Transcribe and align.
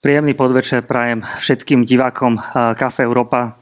Príjemný 0.00 0.32
podvečer 0.32 0.88
prajem 0.88 1.20
všetkým 1.20 1.84
divákom 1.84 2.40
Kafe 2.72 3.04
Európa 3.04 3.59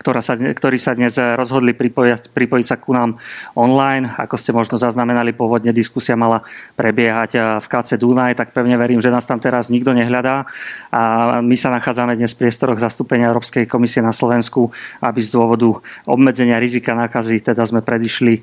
ktorá 0.00 0.24
sa, 0.24 0.32
ktorí 0.32 0.80
sa 0.80 0.96
dnes 0.96 1.20
rozhodli 1.36 1.76
pripojiť, 1.76 2.32
pripojiť 2.32 2.64
sa 2.64 2.80
ku 2.80 2.96
nám 2.96 3.20
online. 3.52 4.08
Ako 4.16 4.40
ste 4.40 4.56
možno 4.56 4.80
zaznamenali, 4.80 5.36
pôvodne 5.36 5.76
diskusia 5.76 6.16
mala 6.16 6.40
prebiehať 6.80 7.30
eh, 7.36 7.42
v 7.60 7.66
KC 7.68 8.00
Dunaj, 8.00 8.40
tak 8.40 8.56
pevne 8.56 8.80
verím, 8.80 9.04
že 9.04 9.12
nás 9.12 9.28
tam 9.28 9.36
teraz 9.36 9.68
nikto 9.68 9.92
nehľadá. 9.92 10.48
A 10.88 11.02
my 11.44 11.52
sa 11.60 11.68
nachádzame 11.68 12.16
dnes 12.16 12.32
v 12.32 12.48
priestoroch 12.48 12.80
zastúpenia 12.80 13.28
Európskej 13.28 13.68
komisie 13.68 14.00
na 14.00 14.16
Slovensku, 14.16 14.72
aby 15.04 15.20
z 15.20 15.36
dôvodu 15.36 15.84
obmedzenia 16.08 16.56
rizika 16.56 16.96
nákazy 16.96 17.44
teda 17.44 17.68
sme 17.68 17.84
predišli 17.84 18.40
eh, 18.40 18.42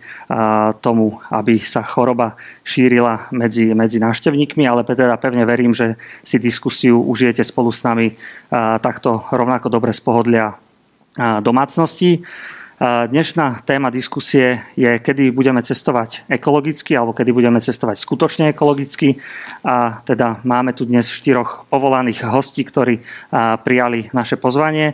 tomu, 0.77 1.17
aby 1.33 1.57
sa 1.57 1.81
choroba 1.81 2.37
šírila 2.61 3.33
medzi, 3.33 3.73
medzi 3.73 3.97
návštevníkmi, 3.97 4.61
ale 4.69 4.85
teda 4.85 5.17
pevne 5.17 5.41
verím, 5.49 5.73
že 5.73 5.97
si 6.21 6.37
diskusiu 6.37 7.01
užijete 7.01 7.41
spolu 7.41 7.73
s 7.73 7.81
nami 7.81 8.13
takto 8.53 9.27
rovnako 9.31 9.67
dobre 9.67 9.91
z 9.91 10.01
pohodlia 10.03 10.66
domácnosti. 11.41 12.21
Dnešná 12.77 13.65
téma 13.65 13.89
diskusie 13.89 14.61
je, 14.77 15.01
kedy 15.01 15.33
budeme 15.33 15.65
cestovať 15.65 16.29
ekologicky 16.29 16.93
alebo 16.93 17.09
kedy 17.09 17.33
budeme 17.33 17.57
cestovať 17.57 17.97
skutočne 17.97 18.53
ekologicky. 18.53 19.17
A 19.65 20.05
teda 20.05 20.45
máme 20.45 20.77
tu 20.77 20.85
dnes 20.85 21.09
štyroch 21.09 21.65
povolaných 21.73 22.29
hostí, 22.29 22.61
ktorí 22.61 23.01
prijali 23.65 24.13
naše 24.13 24.37
pozvanie. 24.37 24.93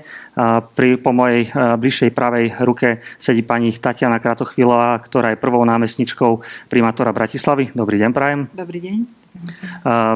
Pri, 0.79 0.95
po 0.95 1.11
mojej 1.11 1.51
bližšej 1.51 2.15
pravej 2.15 2.55
ruke 2.63 3.03
sedí 3.19 3.43
pani 3.43 3.75
Tatiana 3.75 4.23
Kratochvílová, 4.23 5.03
ktorá 5.03 5.35
je 5.35 5.43
prvou 5.43 5.67
námestničkou 5.67 6.39
primátora 6.71 7.11
Bratislavy. 7.11 7.75
Dobrý 7.75 7.99
deň, 7.99 8.11
prajem. 8.15 8.47
Dobrý 8.55 8.79
deň. 8.79 9.22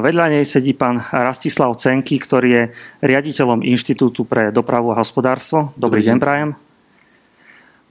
Vedľa 0.02 0.24
nej 0.30 0.44
sedí 0.46 0.72
pán 0.72 1.02
Rastislav 1.10 1.74
Cenky, 1.74 2.22
ktorý 2.22 2.48
je 2.48 2.64
riaditeľom 3.02 3.66
Inštitútu 3.66 4.22
pre 4.22 4.54
dopravu 4.54 4.94
a 4.94 5.00
hospodárstvo. 5.02 5.74
Dobrý, 5.74 6.06
deň, 6.06 6.16
prajem. 6.22 6.50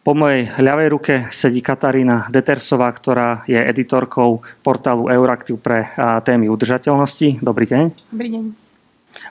Po 0.08 0.16
mojej 0.16 0.48
ľavej 0.56 0.88
ruke 0.88 1.14
sedí 1.36 1.60
Katarína 1.60 2.32
Detersová, 2.32 2.88
ktorá 2.96 3.44
je 3.44 3.60
editorkou 3.60 4.40
portálu 4.64 5.12
Euraktiv 5.12 5.60
pre 5.60 5.92
témy 6.24 6.48
udržateľnosti. 6.48 7.44
Dobrý 7.44 7.68
deň. 7.68 7.84
Dobrý 8.16 8.30
deň. 8.32 8.44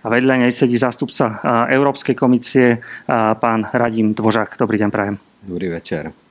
A 0.05 0.07
vedľa 0.13 0.45
nej 0.45 0.53
sedí 0.53 0.77
zástupca 0.77 1.41
Európskej 1.73 2.13
komisie, 2.13 2.85
pán 3.41 3.65
Radim 3.73 4.13
Dvožák. 4.13 4.61
Dobrý 4.61 4.77
deň, 4.77 4.91
prajem. 4.93 5.17
Dobrý 5.49 5.73
večer 5.73 6.26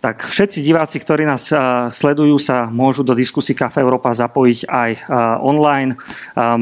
tak 0.00 0.28
všetci 0.28 0.62
diváci, 0.62 1.02
ktorí 1.02 1.26
nás 1.26 1.50
sledujú, 1.90 2.38
sa 2.38 2.68
môžu 2.70 3.02
do 3.02 3.16
diskusí 3.16 3.56
Kafe 3.56 3.82
Európa 3.82 4.14
zapojiť 4.14 4.58
aj 4.68 4.90
online. 5.42 5.98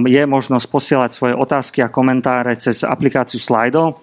Je 0.09 0.23
možnosť 0.25 0.67
posielať 0.71 1.11
svoje 1.13 1.35
otázky 1.37 1.85
a 1.85 1.93
komentáre 1.93 2.57
cez 2.57 2.87
aplikáciu 2.87 3.37
Slido. 3.43 4.01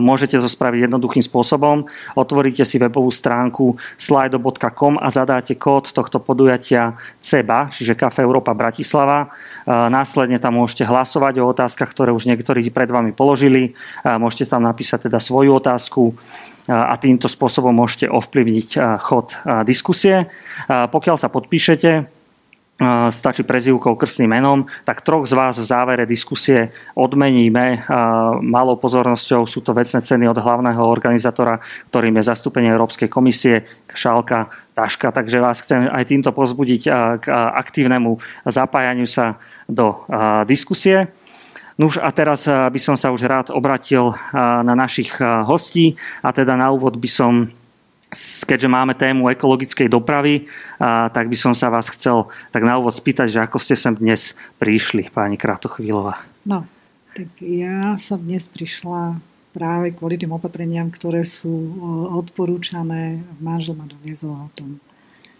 Môžete 0.00 0.40
to 0.40 0.48
spraviť 0.48 0.88
jednoduchým 0.88 1.20
spôsobom. 1.20 1.84
Otvoríte 2.16 2.64
si 2.64 2.80
webovú 2.80 3.12
stránku 3.12 3.76
slido.com 4.00 4.96
a 4.96 5.12
zadáte 5.12 5.52
kód 5.60 5.92
tohto 5.92 6.16
podujatia 6.16 6.96
CEBA, 7.20 7.68
čiže 7.68 7.92
Kafe 7.92 8.24
Európa 8.24 8.56
Bratislava. 8.56 9.28
Následne 9.68 10.40
tam 10.40 10.56
môžete 10.56 10.88
hlasovať 10.88 11.44
o 11.44 11.52
otázkach, 11.52 11.92
ktoré 11.92 12.08
už 12.08 12.24
niektorí 12.24 12.64
pred 12.72 12.88
vami 12.88 13.12
položili. 13.12 13.76
Môžete 14.00 14.48
tam 14.48 14.64
napísať 14.64 15.12
teda 15.12 15.20
svoju 15.20 15.60
otázku 15.60 16.16
a 16.70 16.94
týmto 16.94 17.26
spôsobom 17.26 17.74
môžete 17.74 18.06
ovplyvniť 18.06 18.78
chod 19.02 19.34
diskusie. 19.66 20.30
Pokiaľ 20.70 21.18
sa 21.18 21.26
podpíšete, 21.26 22.22
stačí 23.12 23.44
prezivkou 23.44 23.92
krstným 23.92 24.40
menom, 24.40 24.64
tak 24.88 25.04
troch 25.04 25.28
z 25.28 25.36
vás 25.36 25.60
v 25.60 25.68
závere 25.68 26.08
diskusie 26.08 26.72
odmeníme 26.96 27.84
malou 28.40 28.80
pozornosťou. 28.80 29.44
Sú 29.44 29.60
to 29.60 29.76
vecné 29.76 30.00
ceny 30.00 30.24
od 30.24 30.40
hlavného 30.40 30.80
organizátora, 30.80 31.60
ktorým 31.92 32.16
je 32.16 32.30
zastúpenie 32.32 32.72
Európskej 32.72 33.12
komisie, 33.12 33.68
šálka, 33.92 34.48
taška. 34.72 35.12
Takže 35.12 35.44
vás 35.44 35.60
chcem 35.60 35.92
aj 35.92 36.08
týmto 36.08 36.32
pozbudiť 36.32 36.82
k 37.20 37.24
aktívnemu 37.34 38.16
zapájaniu 38.48 39.04
sa 39.04 39.36
do 39.68 40.00
diskusie. 40.48 41.12
Nuž 41.80 41.96
a 41.96 42.12
teraz 42.12 42.44
eh, 42.44 42.52
by 42.52 42.76
som 42.76 42.92
sa 42.92 43.08
už 43.08 43.24
rád 43.24 43.48
obratil 43.48 44.12
eh, 44.12 44.16
na 44.36 44.76
našich 44.76 45.16
eh, 45.16 45.24
hostí 45.48 45.96
a 46.20 46.28
teda 46.28 46.52
na 46.52 46.68
úvod 46.68 47.00
by 47.00 47.08
som 47.08 47.48
keďže 48.44 48.66
máme 48.66 48.98
tému 48.98 49.30
ekologickej 49.30 49.86
dopravy, 49.86 50.50
tak 50.82 51.30
by 51.30 51.36
som 51.38 51.54
sa 51.54 51.70
vás 51.70 51.86
chcel 51.94 52.26
tak 52.50 52.66
na 52.66 52.74
úvod 52.74 52.90
spýtať, 52.90 53.30
že 53.30 53.38
ako 53.38 53.62
ste 53.62 53.78
sem 53.78 53.94
dnes 53.94 54.34
prišli, 54.58 55.14
pani 55.14 55.38
Kratochvílová. 55.38 56.18
No, 56.42 56.66
tak 57.14 57.30
ja 57.38 57.94
som 58.02 58.18
dnes 58.18 58.50
prišla 58.50 59.14
práve 59.54 59.94
kvôli 59.94 60.18
tým 60.18 60.34
opatreniam, 60.34 60.90
ktoré 60.90 61.22
sú 61.22 61.54
odporúčané. 62.18 63.22
Manžel 63.38 63.78
ma 63.78 63.86
doniezol 63.86 64.34
o 64.34 64.50
tom 64.58 64.82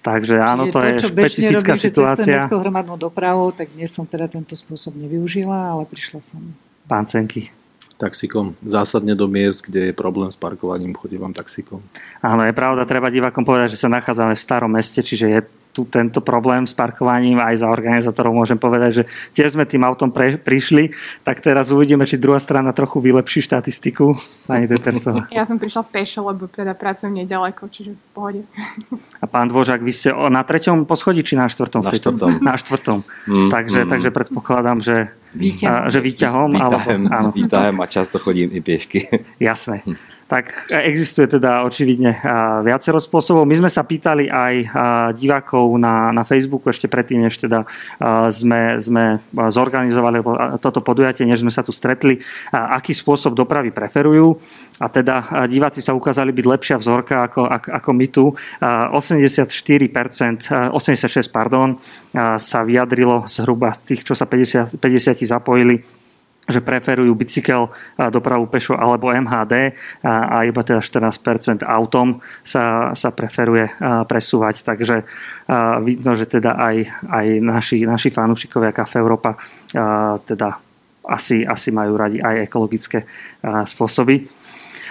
Takže 0.00 0.41
áno, 0.41 0.72
to, 0.72 0.81
to 0.81 0.88
je 0.88 0.93
čo 0.97 1.09
špecifická 1.12 1.77
robím, 1.77 1.84
situácia. 1.84 2.49
Že 2.49 2.56
hromadnou 2.56 2.97
dopravou, 2.97 3.53
tak 3.53 3.69
dnes 3.77 3.93
som 3.93 4.09
teda 4.09 4.33
tento 4.33 4.56
spôsob 4.56 4.97
nevyužila, 4.97 5.77
ale 5.77 5.84
prišla 5.84 6.25
som. 6.25 6.41
Pán 6.88 7.05
Cenky. 7.05 7.53
Taxikom. 8.00 8.56
Zásadne 8.65 9.12
do 9.12 9.28
miest, 9.28 9.61
kde 9.61 9.93
je 9.93 9.94
problém 9.94 10.33
s 10.33 10.41
parkovaním, 10.41 10.97
chodím 10.97 11.21
taxikom. 11.37 11.84
Áno, 12.25 12.49
je 12.49 12.56
pravda, 12.56 12.88
treba 12.88 13.12
divákom 13.12 13.44
povedať, 13.44 13.77
že 13.77 13.84
sa 13.84 13.93
nachádzame 13.93 14.33
v 14.33 14.41
starom 14.41 14.72
meste, 14.72 15.05
čiže 15.05 15.27
je 15.28 15.41
tu 15.70 15.86
tento 15.86 16.19
problém 16.19 16.66
s 16.66 16.75
parkovaním 16.75 17.38
aj 17.38 17.62
za 17.62 17.69
organizátorov 17.70 18.34
môžem 18.34 18.58
povedať, 18.58 18.91
že 18.91 19.03
tiež 19.34 19.54
sme 19.54 19.64
tým 19.66 19.86
autom 19.86 20.10
pre, 20.10 20.34
prišli, 20.34 20.91
tak 21.22 21.38
teraz 21.41 21.70
uvidíme, 21.70 22.03
či 22.06 22.19
druhá 22.19 22.42
strana 22.42 22.75
trochu 22.75 22.98
vylepší 22.98 23.42
štatistiku. 23.47 24.14
Pani 24.50 24.66
Detersová. 24.66 25.26
Ja 25.41 25.47
som 25.47 25.62
prišla 25.62 25.86
pešo, 25.88 26.26
lebo 26.26 26.50
teda 26.50 26.75
pracujem 26.75 27.22
nedaleko, 27.22 27.70
čiže 27.70 27.94
v 27.94 28.00
pohode. 28.12 28.41
A 29.22 29.25
pán 29.31 29.47
Dvožák, 29.47 29.81
vy 29.81 29.92
ste 29.94 30.10
na 30.10 30.42
treťom 30.42 30.84
poschodí, 30.84 31.22
či 31.22 31.38
na 31.38 31.47
štvrtom? 31.47 31.87
Na 31.87 31.92
štvrtom. 31.94 32.31
Na 32.42 32.54
štvrtom. 32.58 32.98
Mm, 33.31 33.48
takže, 33.48 33.81
mm. 33.87 33.88
takže 33.88 34.08
predpokladám, 34.10 34.78
že 34.82 34.97
Výťahom. 35.31 35.94
že 35.94 35.98
výťahom. 36.02 36.50
Výťahem, 36.58 37.02
alebo, 37.06 37.14
áno. 37.14 37.28
výťahem 37.31 37.76
a 37.78 37.87
často 37.87 38.19
chodím 38.19 38.50
i 38.50 38.58
piešky. 38.58 39.06
Jasné. 39.38 39.87
Tak 40.30 40.70
existuje 40.70 41.26
teda 41.26 41.66
očividne 41.66 42.14
viacero 42.62 43.02
spôsobov. 43.02 43.42
My 43.50 43.58
sme 43.58 43.66
sa 43.66 43.82
pýtali 43.82 44.30
aj 44.30 44.54
divákov 45.18 45.74
na, 45.74 46.14
na 46.14 46.22
Facebooku 46.22 46.70
ešte 46.70 46.86
predtým, 46.86 47.26
než 47.26 47.34
teda 47.42 47.66
sme, 48.30 48.78
sme 48.78 49.19
zorganizovali 49.34 50.22
toto 50.62 50.86
podujatie, 50.86 51.26
než 51.26 51.42
sme 51.42 51.50
sa 51.50 51.66
tu 51.66 51.74
stretli, 51.74 52.22
aký 52.54 52.94
spôsob 52.94 53.34
dopravy 53.34 53.74
preferujú. 53.74 54.38
A 54.78 54.86
teda 54.86 55.44
diváci 55.50 55.82
sa 55.82 55.98
ukázali 55.98 56.30
byť 56.30 56.46
lepšia 56.46 56.76
vzorka 56.78 57.26
ako, 57.26 57.50
ako, 57.50 57.69
ako 57.74 57.90
my 57.90 58.06
tu. 58.06 58.30
84%, 58.62 59.50
86% 60.70 61.34
pardon, 61.34 61.74
sa 62.38 62.62
vyjadrilo 62.62 63.26
zhruba 63.26 63.74
tých, 63.82 64.06
čo 64.06 64.14
sa 64.14 64.30
50, 64.30 64.78
50 64.78 65.26
zapojili 65.26 66.00
že 66.50 66.61
preferujú 66.61 67.15
bicykel, 67.15 67.71
dopravu 68.11 68.50
pešo 68.50 68.75
alebo 68.75 69.15
MHD 69.15 69.75
a 70.05 70.43
iba 70.44 70.61
teda 70.61 70.83
14% 70.83 71.62
autom 71.62 72.21
sa, 72.43 72.93
sa 72.99 73.09
preferuje 73.15 73.71
presúvať. 74.11 74.66
Takže 74.66 75.06
vidno, 75.87 76.12
že 76.19 76.27
teda 76.27 76.59
aj, 76.59 76.77
aj 77.06 77.27
naši, 77.38 77.77
naši 77.87 78.11
fanúšikovia 78.11 78.75
Kafe 78.75 78.99
Európa 78.99 79.38
teda 80.27 80.59
asi, 81.06 81.43
asi 81.43 81.71
majú 81.71 81.97
radi 81.97 82.21
aj 82.21 82.50
ekologické 82.50 83.06
spôsoby. 83.43 84.28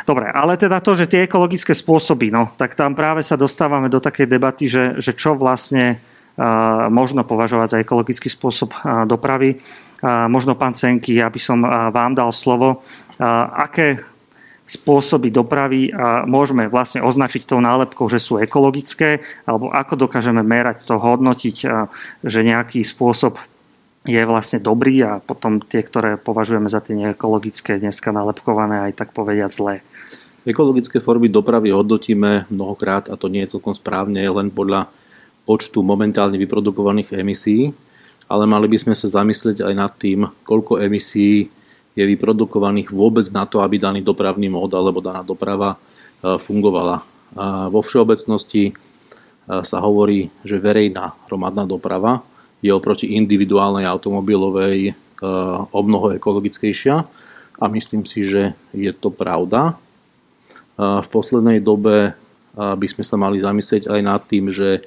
Dobre, 0.08 0.32
ale 0.32 0.56
teda 0.56 0.80
to, 0.80 0.96
že 0.96 1.12
tie 1.12 1.28
ekologické 1.28 1.76
spôsoby, 1.76 2.32
no, 2.32 2.56
tak 2.56 2.74
tam 2.74 2.96
práve 2.96 3.22
sa 3.22 3.36
dostávame 3.36 3.92
do 3.92 4.00
takej 4.00 4.26
debaty, 4.26 4.66
že, 4.66 4.98
že 4.98 5.12
čo 5.14 5.36
vlastne 5.36 6.00
možno 6.90 7.28
považovať 7.28 7.68
za 7.68 7.78
ekologický 7.84 8.32
spôsob 8.32 8.72
dopravy. 9.06 9.60
Možno, 10.06 10.56
pán 10.56 10.72
Cenky, 10.72 11.20
ja 11.20 11.28
by 11.28 11.40
som 11.40 11.60
vám 11.66 12.16
dal 12.16 12.32
slovo. 12.32 12.84
Aké 13.52 14.00
spôsoby 14.70 15.34
dopravy 15.34 15.90
môžeme 16.30 16.70
vlastne 16.70 17.02
označiť 17.02 17.50
tou 17.50 17.58
nálepkou, 17.58 18.06
že 18.06 18.22
sú 18.22 18.38
ekologické, 18.38 19.20
alebo 19.44 19.74
ako 19.74 20.06
dokážeme 20.08 20.46
merať 20.46 20.86
to, 20.86 21.02
hodnotiť, 21.02 21.58
že 22.22 22.40
nejaký 22.46 22.86
spôsob 22.86 23.42
je 24.08 24.22
vlastne 24.24 24.64
dobrý 24.64 25.04
a 25.04 25.20
potom 25.20 25.60
tie, 25.60 25.84
ktoré 25.84 26.16
považujeme 26.16 26.72
za 26.72 26.80
tie 26.80 26.96
neekologické, 26.96 27.82
dneska 27.82 28.16
nálepkované 28.16 28.88
aj 28.90 28.94
tak 28.96 29.10
povediať 29.12 29.52
zlé. 29.52 29.76
Ekologické 30.48 31.04
formy 31.04 31.28
dopravy 31.28 31.76
hodnotíme 31.76 32.48
mnohokrát 32.48 33.12
a 33.12 33.20
to 33.20 33.28
nie 33.28 33.44
je 33.44 33.60
celkom 33.60 33.76
správne, 33.76 34.24
len 34.24 34.48
podľa 34.54 34.88
počtu 35.44 35.84
momentálne 35.84 36.40
vyprodukovaných 36.40 37.12
emisí, 37.20 37.76
ale 38.30 38.46
mali 38.46 38.70
by 38.70 38.78
sme 38.78 38.94
sa 38.94 39.10
zamyslieť 39.10 39.66
aj 39.66 39.74
nad 39.74 39.92
tým, 39.98 40.30
koľko 40.46 40.78
emisí 40.86 41.50
je 41.98 42.04
vyprodukovaných 42.06 42.94
vôbec 42.94 43.26
na 43.34 43.50
to, 43.50 43.66
aby 43.66 43.82
daný 43.82 44.06
dopravný 44.06 44.48
mód 44.48 44.70
alebo 44.78 45.02
daná 45.02 45.26
doprava 45.26 45.76
e, 45.76 45.78
fungovala. 46.38 47.02
Vo 47.74 47.82
všeobecnosti 47.82 48.70
e, 48.70 48.74
sa 49.50 49.78
hovorí, 49.82 50.30
že 50.46 50.62
verejná 50.62 51.18
hromadná 51.26 51.66
doprava 51.66 52.22
je 52.62 52.70
oproti 52.70 53.18
individuálnej 53.18 53.84
automobilovej 53.90 54.94
o 55.72 55.80
mnoho 55.84 56.16
ekologickejšia 56.16 56.96
a 57.60 57.66
myslím 57.68 58.08
si, 58.08 58.24
že 58.24 58.56
je 58.72 58.92
to 58.96 59.12
pravda. 59.12 59.76
V 60.80 61.08
poslednej 61.12 61.60
dobe 61.60 62.16
by 62.56 62.88
sme 62.88 63.04
sa 63.04 63.20
mali 63.20 63.36
zamyslieť 63.40 63.92
aj 63.92 64.02
nad 64.04 64.22
tým, 64.28 64.48
že 64.48 64.84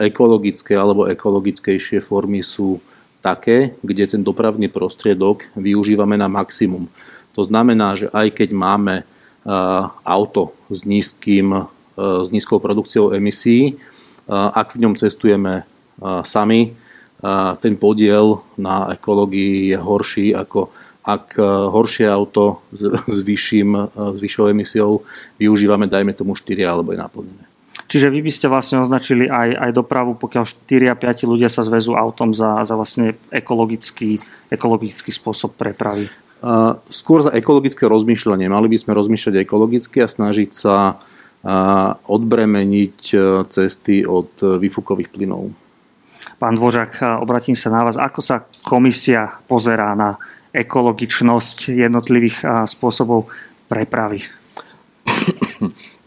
ekologické 0.00 0.76
alebo 0.76 1.08
ekologickejšie 1.08 2.04
formy 2.04 2.44
sú 2.44 2.80
také, 3.24 3.78
kde 3.80 4.04
ten 4.18 4.22
dopravný 4.22 4.68
prostriedok 4.68 5.48
využívame 5.56 6.18
na 6.18 6.28
maximum. 6.28 6.90
To 7.32 7.42
znamená, 7.46 7.96
že 7.96 8.12
aj 8.12 8.34
keď 8.36 8.50
máme 8.52 8.94
auto 10.04 10.52
s, 10.68 10.84
nízkym, 10.84 11.66
s 11.96 12.28
nízkou 12.28 12.60
produkciou 12.60 13.16
emisí, 13.16 13.80
ak 14.30 14.76
v 14.76 14.80
ňom 14.86 14.94
cestujeme 14.98 15.64
sami, 16.22 16.76
ten 17.62 17.74
podiel 17.78 18.42
na 18.58 18.92
ekológii 18.92 19.72
je 19.72 19.78
horší 19.78 20.26
ako 20.34 20.70
ak 21.02 21.34
horšie 21.74 22.06
auto 22.06 22.62
s, 22.70 22.86
s, 22.86 23.18
vyšším, 23.26 23.74
s 24.14 24.18
vyššou 24.22 24.54
emisiou 24.54 25.02
využívame, 25.34 25.90
dajme 25.90 26.14
tomu 26.14 26.38
4 26.38 26.62
alebo 26.62 26.94
je 26.94 26.98
naplnené. 27.02 27.51
Čiže 27.88 28.08
vy 28.08 28.24
by 28.24 28.32
ste 28.32 28.46
vlastne 28.48 28.80
označili 28.80 29.28
aj, 29.28 29.52
aj 29.68 29.70
dopravu, 29.76 30.16
pokiaľ 30.16 30.44
4 30.48 30.92
a 30.92 30.96
5 30.96 31.28
ľudia 31.28 31.52
sa 31.52 31.60
zvezú 31.60 31.92
autom 31.92 32.32
za, 32.32 32.64
za 32.64 32.72
vlastne 32.72 33.16
ekologický, 33.28 34.20
ekologický 34.48 35.12
spôsob 35.12 35.56
prepravy. 35.56 36.08
Skôr 36.90 37.22
za 37.22 37.30
ekologické 37.36 37.86
rozmýšľanie. 37.86 38.50
Mali 38.50 38.66
by 38.72 38.78
sme 38.80 38.98
rozmýšľať 38.98 39.44
ekologicky 39.44 40.02
a 40.02 40.10
snažiť 40.10 40.50
sa 40.50 40.98
odbremeniť 42.06 43.00
cesty 43.50 44.06
od 44.06 44.30
výfukových 44.40 45.10
plynov. 45.10 45.52
Pán 46.38 46.58
Dvořák, 46.58 47.22
obratím 47.22 47.54
sa 47.54 47.70
na 47.70 47.86
vás. 47.86 47.94
Ako 47.94 48.18
sa 48.18 48.42
komisia 48.66 49.38
pozerá 49.46 49.94
na 49.94 50.18
ekologičnosť 50.50 51.70
jednotlivých 51.70 52.66
spôsobov 52.66 53.30
prepravy? 53.70 54.26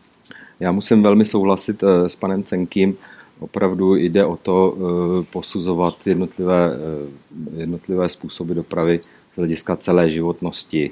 Já 0.60 0.72
musím 0.72 1.04
velmi 1.04 1.26
souhlasit 1.26 1.84
eh, 1.84 2.10
s 2.10 2.16
panem 2.16 2.44
Cenkým. 2.44 2.98
Opravdu 3.40 3.96
jde 3.96 4.26
o 4.26 4.38
to 4.38 4.78
eh, 4.78 5.26
posuzovat 5.32 6.08
jednotlivé, 6.08 6.72
eh, 6.74 7.60
jednotlivé 7.60 8.10
způsoby 8.10 8.54
dopravy 8.54 9.00
z 9.34 9.38
hlediska 9.38 9.76
celé 9.76 10.10
životnosti, 10.10 10.92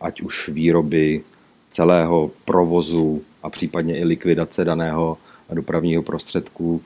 ať 0.00 0.20
už 0.20 0.48
výroby, 0.48 1.24
celého 1.70 2.30
provozu 2.44 3.22
a 3.42 3.50
případně 3.50 3.98
i 3.98 4.04
likvidace 4.04 4.64
daného 4.64 5.18
dopravního 5.52 6.02
prostředku 6.02 6.80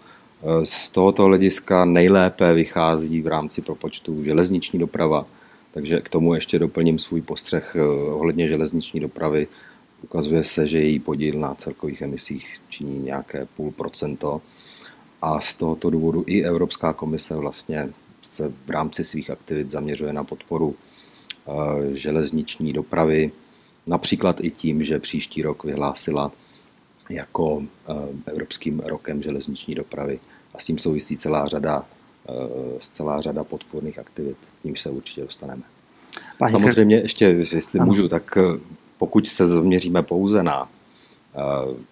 z 0.62 0.90
tohoto 0.90 1.24
hlediska 1.24 1.84
nejlépe 1.84 2.54
vychází 2.54 3.22
v 3.22 3.26
rámci 3.26 3.62
propočtu 3.62 4.24
železniční 4.24 4.78
doprava, 4.78 5.26
takže 5.74 6.00
k 6.00 6.08
tomu 6.08 6.34
ještě 6.34 6.58
doplním 6.58 6.98
svůj 6.98 7.22
postřeh 7.22 7.76
eh, 7.76 7.82
ohledně 8.12 8.48
železniční 8.48 9.00
dopravy. 9.00 9.48
Ukazuje 10.02 10.44
se, 10.44 10.66
že 10.66 10.78
její 10.78 10.98
podíl 10.98 11.38
na 11.38 11.54
celkových 11.54 12.02
emisích 12.02 12.60
činí 12.68 12.98
nějaké 12.98 13.46
půl 13.56 13.72
procento 13.72 14.42
a 15.22 15.40
z 15.40 15.54
tohoto 15.54 15.90
důvodu 15.90 16.24
i 16.26 16.44
Evropská 16.44 16.92
komise 16.92 17.36
vlastně 17.36 17.88
se 18.22 18.52
v 18.66 18.70
rámci 18.70 19.04
svých 19.04 19.30
aktivit 19.30 19.70
zaměřuje 19.70 20.12
na 20.12 20.24
podporu 20.24 20.74
eh, 20.76 21.52
železniční 21.96 22.72
dopravy, 22.72 23.32
například 23.88 24.40
i 24.40 24.50
tím, 24.50 24.82
že 24.82 24.98
příští 24.98 25.42
rok 25.42 25.64
vyhlásila 25.64 26.32
jako 27.10 27.62
eh, 27.88 27.92
Evropským 28.26 28.80
rokem 28.80 29.22
železniční 29.22 29.74
dopravy 29.74 30.20
a 30.54 30.58
s 30.58 30.64
tím 30.64 30.78
souvisí 30.78 31.16
celá 31.16 31.46
řada, 31.46 31.84
eh, 32.28 32.32
celá 32.80 33.20
řada 33.20 33.44
podporných 33.44 33.98
aktivit, 33.98 34.36
k 34.62 34.64
nímž 34.64 34.80
se 34.80 34.90
určitě 34.90 35.20
dostaneme. 35.20 35.62
Pani 36.38 36.52
Samozřejmě 36.52 36.96
ještě, 36.96 37.24
jestli 37.24 37.80
ano. 37.80 37.86
můžu, 37.86 38.08
tak 38.08 38.38
pokud 38.98 39.28
se 39.28 39.46
zaměříme 39.46 40.02
pouze 40.02 40.42
na, 40.42 40.68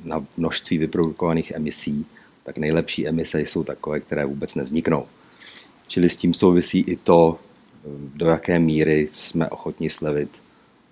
na 0.04 0.26
množství 0.36 0.78
vyprodukovaných 0.78 1.50
emisí, 1.50 2.06
tak 2.42 2.58
nejlepší 2.58 3.08
emise 3.08 3.40
jsou 3.40 3.64
takové, 3.64 4.00
které 4.00 4.24
vůbec 4.24 4.54
nevzniknou. 4.54 5.06
Čili 5.88 6.08
s 6.08 6.16
tím 6.16 6.34
souvisí 6.34 6.80
i 6.80 6.96
to, 6.96 7.38
do 8.14 8.26
jaké 8.26 8.58
míry 8.58 9.08
jsme 9.10 9.50
ochotni 9.50 9.90
slevit 9.90 10.30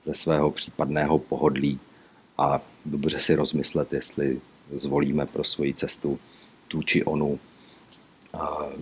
ze 0.05 0.15
svého 0.15 0.51
případného 0.51 1.19
pohodlí 1.19 1.79
a 2.39 2.61
dobře 2.85 3.19
si 3.19 3.35
rozmyslet, 3.35 3.93
jestli 3.93 4.41
zvolíme 4.75 5.27
pro 5.27 5.45
svoji 5.45 5.75
cestu 5.75 6.19
tu 6.69 6.83
či 6.83 7.05
onu, 7.05 7.39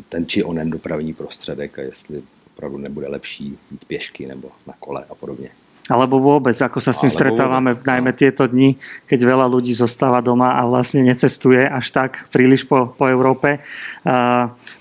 ten 0.09 0.27
či 0.27 0.45
onen 0.45 0.71
dopravní 0.71 1.15
prostředek 1.15 1.79
a 1.79 1.83
jestli 1.83 2.23
opravdu 2.47 2.79
nebude 2.79 3.09
lepší 3.09 3.59
jít 3.71 3.85
pěšky 3.85 4.27
nebo 4.27 4.51
na 4.67 4.75
kole 4.81 5.05
a 5.09 5.15
podobně. 5.15 5.51
Alebo 5.91 6.23
vôbec, 6.23 6.55
ako 6.55 6.79
sa 6.79 6.95
s 6.95 7.03
tým 7.03 7.11
Alebo 7.11 7.19
stretávame 7.19 7.71
vôbec, 7.75 7.87
najmä 7.91 8.11
no. 8.15 8.19
tieto 8.19 8.47
dni, 8.47 8.79
keď 9.11 9.21
veľa 9.27 9.47
ľudí 9.51 9.75
zostáva 9.75 10.23
doma 10.23 10.55
a 10.55 10.63
vlastne 10.63 11.03
necestuje 11.03 11.67
až 11.67 11.91
tak 11.91 12.31
príliš 12.31 12.63
po, 12.63 12.95
po 12.95 13.11
Európe. 13.11 13.59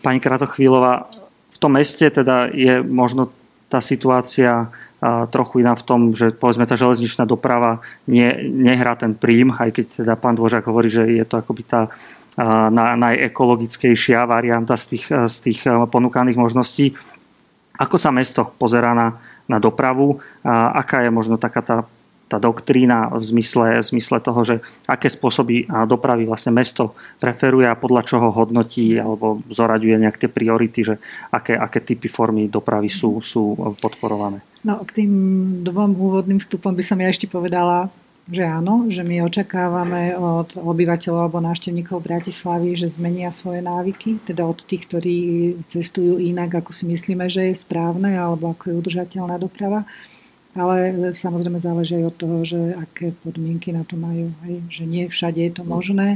Pani 0.05 0.19
Kratochvílová, 0.21 1.09
v 1.49 1.57
tom 1.57 1.73
meste 1.73 2.05
teda 2.05 2.53
je 2.53 2.85
možno 2.85 3.33
tá 3.73 3.81
situácia 3.81 4.69
trochu 5.33 5.63
iná 5.63 5.73
v 5.73 5.83
tom, 5.87 5.99
že 6.11 6.35
povedzme 6.35 6.67
tá 6.67 6.75
železničná 6.75 7.23
doprava 7.23 7.79
nie, 8.03 8.27
nehrá 8.51 8.99
ten 8.99 9.15
príjm, 9.15 9.55
aj 9.55 9.71
keď 9.71 9.85
teda 10.03 10.13
pán 10.19 10.35
Dvořák 10.35 10.67
hovorí, 10.67 10.91
že 10.91 11.07
je 11.07 11.23
to 11.23 11.39
akoby 11.39 11.63
tá 11.63 11.87
na, 12.69 12.99
najekologickejšia 12.99 14.27
varianta 14.27 14.75
z 14.75 14.95
tých, 14.95 15.05
z 15.07 15.35
tých 15.39 15.59
ponúkaných 15.67 16.39
možností. 16.39 16.99
Ako 17.79 17.95
sa 17.95 18.11
mesto 18.11 18.51
pozerá 18.59 18.91
na, 18.91 19.15
na 19.49 19.57
dopravu? 19.57 20.21
A 20.45 20.79
aká 20.79 21.01
je 21.01 21.11
možno 21.11 21.41
taká 21.41 21.65
tá, 21.65 21.77
tá 22.29 22.37
doktrína 22.37 23.09
v 23.09 23.25
zmysle, 23.25 23.81
v 23.81 23.89
zmysle 23.89 24.21
toho, 24.21 24.45
že 24.45 24.55
aké 24.85 25.09
spôsoby 25.09 25.65
dopravy 25.89 26.29
vlastne 26.29 26.53
mesto 26.53 26.93
preferuje 27.17 27.65
a 27.65 27.73
podľa 27.73 28.05
čoho 28.05 28.29
hodnotí 28.29 29.01
alebo 29.01 29.41
zoraďuje 29.49 29.97
nejak 30.05 30.21
tie 30.21 30.29
priority, 30.29 30.79
že 30.85 30.95
aké, 31.33 31.57
aké 31.57 31.81
typy 31.81 32.05
formy 32.05 32.45
dopravy 32.45 32.87
sú, 32.87 33.17
sú 33.25 33.57
podporované? 33.81 34.45
No, 34.61 34.77
k 34.85 35.03
tým 35.03 35.11
dvom 35.65 35.97
úvodným 35.97 36.37
vstupom 36.37 36.77
by 36.77 36.83
som 36.85 37.01
ja 37.01 37.09
ešte 37.09 37.25
povedala, 37.25 37.89
že 38.29 38.45
áno, 38.45 38.85
že 38.93 39.01
my 39.01 39.25
očakávame 39.25 40.13
od 40.13 40.53
obyvateľov 40.61 41.19
alebo 41.25 41.41
návštevníkov 41.41 42.05
Bratislavy, 42.05 42.77
že 42.77 42.93
zmenia 42.93 43.33
svoje 43.33 43.65
návyky, 43.65 44.21
teda 44.21 44.45
od 44.45 44.61
tých, 44.61 44.85
ktorí 44.85 45.17
cestujú 45.65 46.21
inak, 46.21 46.61
ako 46.61 46.69
si 46.69 46.85
myslíme, 46.85 47.25
že 47.25 47.49
je 47.49 47.57
správne 47.57 48.13
alebo 48.13 48.53
ako 48.53 48.69
je 48.69 48.79
udržateľná 48.85 49.41
doprava 49.41 49.89
ale 50.57 51.13
samozrejme 51.13 51.61
záleží 51.61 52.01
aj 52.01 52.05
od 52.09 52.15
toho, 52.17 52.37
že 52.41 52.59
aké 52.73 53.13
podmienky 53.21 53.69
na 53.69 53.85
to 53.85 53.93
majú. 53.93 54.33
Hej? 54.49 54.55
Že 54.65 54.83
nie 54.89 55.03
všade 55.05 55.39
je 55.45 55.51
to 55.53 55.61
mm. 55.61 55.69
možné, 55.69 56.07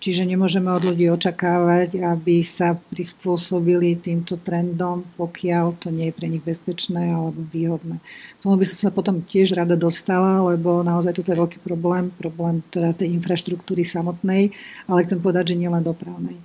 čiže 0.00 0.24
nemôžeme 0.24 0.72
od 0.72 0.88
ľudí 0.88 1.12
očakávať, 1.12 2.00
aby 2.00 2.40
sa 2.40 2.80
prispôsobili 2.80 4.00
týmto 4.00 4.40
trendom, 4.40 5.04
pokiaľ 5.20 5.76
to 5.76 5.92
nie 5.92 6.08
je 6.08 6.16
pre 6.16 6.32
nich 6.32 6.40
bezpečné 6.40 7.12
alebo 7.12 7.44
výhodné. 7.52 8.00
K 8.40 8.40
tomu 8.40 8.56
by 8.56 8.64
som 8.64 8.88
sa 8.88 8.90
potom 8.90 9.20
tiež 9.20 9.52
rada 9.52 9.76
dostala, 9.76 10.40
lebo 10.48 10.80
naozaj 10.80 11.20
toto 11.20 11.36
je 11.36 11.40
veľký 11.44 11.58
problém, 11.60 12.08
problém 12.08 12.64
teda 12.72 12.96
tej 12.96 13.12
infraštruktúry 13.20 13.84
samotnej, 13.84 14.48
ale 14.88 15.04
chcem 15.04 15.20
povedať, 15.20 15.52
že 15.52 15.60
nielen 15.60 15.84
dopravnej. 15.84 16.40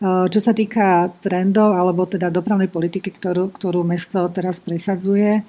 Čo 0.00 0.40
sa 0.40 0.56
týka 0.56 1.12
trendov 1.20 1.76
alebo 1.76 2.08
teda 2.08 2.32
dopravnej 2.32 2.72
politiky, 2.72 3.12
ktorú, 3.12 3.52
ktorú 3.52 3.84
mesto 3.84 4.24
teraz 4.32 4.56
presadzuje, 4.56 5.44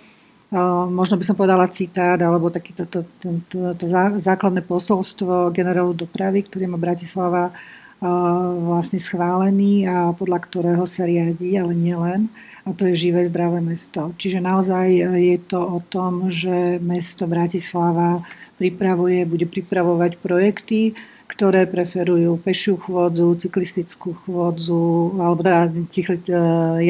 možno 0.92 1.16
by 1.16 1.24
som 1.24 1.36
povedala 1.40 1.72
citát, 1.72 2.20
alebo 2.20 2.52
taký 2.52 2.76
to, 2.76 2.84
to, 2.84 3.00
to, 3.48 3.72
to, 3.76 3.86
základné 4.20 4.60
posolstvo 4.68 5.56
generálu 5.56 5.96
dopravy, 5.96 6.44
ktorý 6.44 6.68
má 6.68 6.76
Bratislava 6.76 7.56
vlastne 8.02 8.98
schválený 8.98 9.86
a 9.86 10.10
podľa 10.18 10.40
ktorého 10.42 10.84
sa 10.90 11.06
riadi, 11.06 11.54
ale 11.54 11.78
nielen. 11.78 12.34
A 12.66 12.74
to 12.74 12.90
je 12.90 13.10
živé, 13.10 13.22
zdravé 13.30 13.62
mesto. 13.62 14.14
Čiže 14.18 14.42
naozaj 14.42 14.90
je 15.18 15.38
to 15.46 15.62
o 15.62 15.80
tom, 15.86 16.34
že 16.34 16.82
mesto 16.82 17.30
Bratislava 17.30 18.26
pripravuje, 18.58 19.26
bude 19.26 19.46
pripravovať 19.46 20.18
projekty, 20.18 20.98
ktoré 21.30 21.64
preferujú 21.64 22.42
pešiu 22.44 22.76
chôdzu, 22.76 23.40
cyklistickú 23.40 24.14
chôdzu, 24.14 25.16
alebo 25.16 25.40
teda 25.40 25.72
e, 25.72 26.12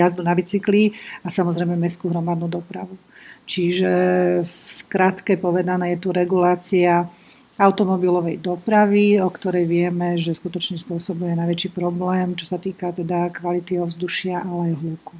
jazdu 0.01 0.25
na 0.25 0.33
bicykli 0.33 0.97
a 1.21 1.29
samozrejme 1.29 1.77
mestskú 1.77 2.09
hromadnú 2.09 2.49
dopravu. 2.49 2.97
Čiže 3.45 3.91
v 4.45 4.53
skratke 4.53 5.35
povedané 5.35 5.95
je 5.95 6.07
tu 6.07 6.09
regulácia 6.13 7.09
automobilovej 7.61 8.41
dopravy, 8.41 9.21
o 9.21 9.29
ktorej 9.29 9.69
vieme, 9.69 10.17
že 10.17 10.33
skutočne 10.33 10.81
spôsobuje 10.81 11.37
najväčší 11.37 11.69
problém, 11.75 12.33
čo 12.33 12.49
sa 12.49 12.57
týka 12.57 12.89
teda 12.89 13.29
kvality 13.29 13.77
ovzdušia, 13.77 14.41
ale 14.41 14.73
aj 14.73 14.79
hluku. 14.81 15.13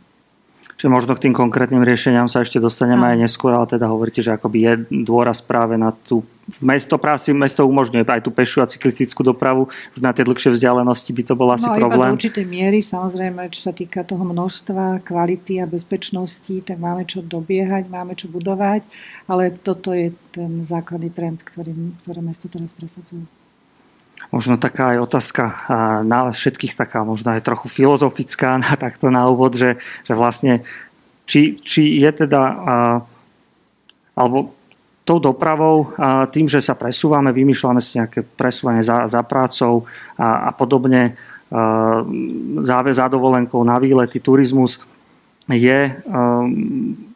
Čiže 0.82 0.90
možno 0.90 1.14
k 1.14 1.30
tým 1.30 1.38
konkrétnym 1.38 1.86
riešeniam 1.86 2.26
sa 2.26 2.42
ešte 2.42 2.58
dostaneme 2.58 3.06
aj 3.14 3.30
neskôr, 3.30 3.54
ale 3.54 3.70
teda 3.70 3.86
hovoríte, 3.86 4.26
že 4.26 4.34
akoby 4.34 4.58
je 4.66 4.74
dôraz 5.06 5.38
práve 5.38 5.78
na 5.78 5.94
tú 5.94 6.26
mesto, 6.58 6.98
práve 6.98 7.22
si 7.22 7.38
mesto 7.38 7.62
umožňuje 7.70 8.02
aj 8.02 8.26
tú 8.26 8.34
pešiu 8.34 8.66
a 8.66 8.68
cyklistickú 8.68 9.22
dopravu, 9.22 9.70
už 9.70 10.02
na 10.02 10.10
tie 10.10 10.26
dlhšie 10.26 10.58
vzdialenosti 10.58 11.14
by 11.14 11.22
to 11.22 11.38
bol 11.38 11.54
asi 11.54 11.70
no, 11.70 11.78
problém. 11.78 12.10
No 12.10 12.18
do 12.18 12.26
určitej 12.26 12.46
miery, 12.50 12.82
samozrejme, 12.82 13.54
čo 13.54 13.70
sa 13.70 13.78
týka 13.78 14.02
toho 14.02 14.26
množstva, 14.26 15.06
kvality 15.06 15.62
a 15.62 15.70
bezpečnosti, 15.70 16.66
tak 16.66 16.82
máme 16.82 17.06
čo 17.06 17.22
dobiehať, 17.22 17.86
máme 17.86 18.18
čo 18.18 18.26
budovať, 18.34 18.82
ale 19.30 19.54
toto 19.54 19.94
je 19.94 20.10
ten 20.34 20.66
základný 20.66 21.14
trend, 21.14 21.46
ktorý, 21.46 21.78
ktoré 22.02 22.26
mesto 22.26 22.50
teraz 22.50 22.74
presadzuje 22.74 23.30
možno 24.32 24.56
taká 24.56 24.96
aj 24.96 25.00
otázka 25.12 25.44
na 26.08 26.32
všetkých, 26.32 26.74
taká 26.74 27.04
možno 27.04 27.36
aj 27.36 27.44
trochu 27.44 27.68
filozofická 27.68 28.58
na 28.64 28.74
takto 28.80 29.12
na 29.12 29.28
úvod, 29.28 29.54
že, 29.60 29.78
že 30.08 30.14
vlastne 30.16 30.64
či, 31.28 31.60
či 31.60 32.02
je 32.02 32.10
teda 32.26 32.42
alebo 34.12 34.56
tou 35.02 35.18
dopravou, 35.18 35.92
tým, 36.30 36.46
že 36.46 36.62
sa 36.62 36.78
presúvame, 36.78 37.34
vymýšľame 37.34 37.82
si 37.82 37.98
nejaké 37.98 38.22
presúvanie 38.22 38.86
za, 38.86 39.10
za 39.10 39.26
prácou 39.26 39.88
a, 40.14 40.48
a 40.48 40.52
podobne, 40.54 41.18
záve 42.62 42.92
za 42.94 43.10
dovolenkou 43.10 43.60
na 43.66 43.82
výlety, 43.82 44.22
turizmus, 44.22 44.80
je, 45.50 45.80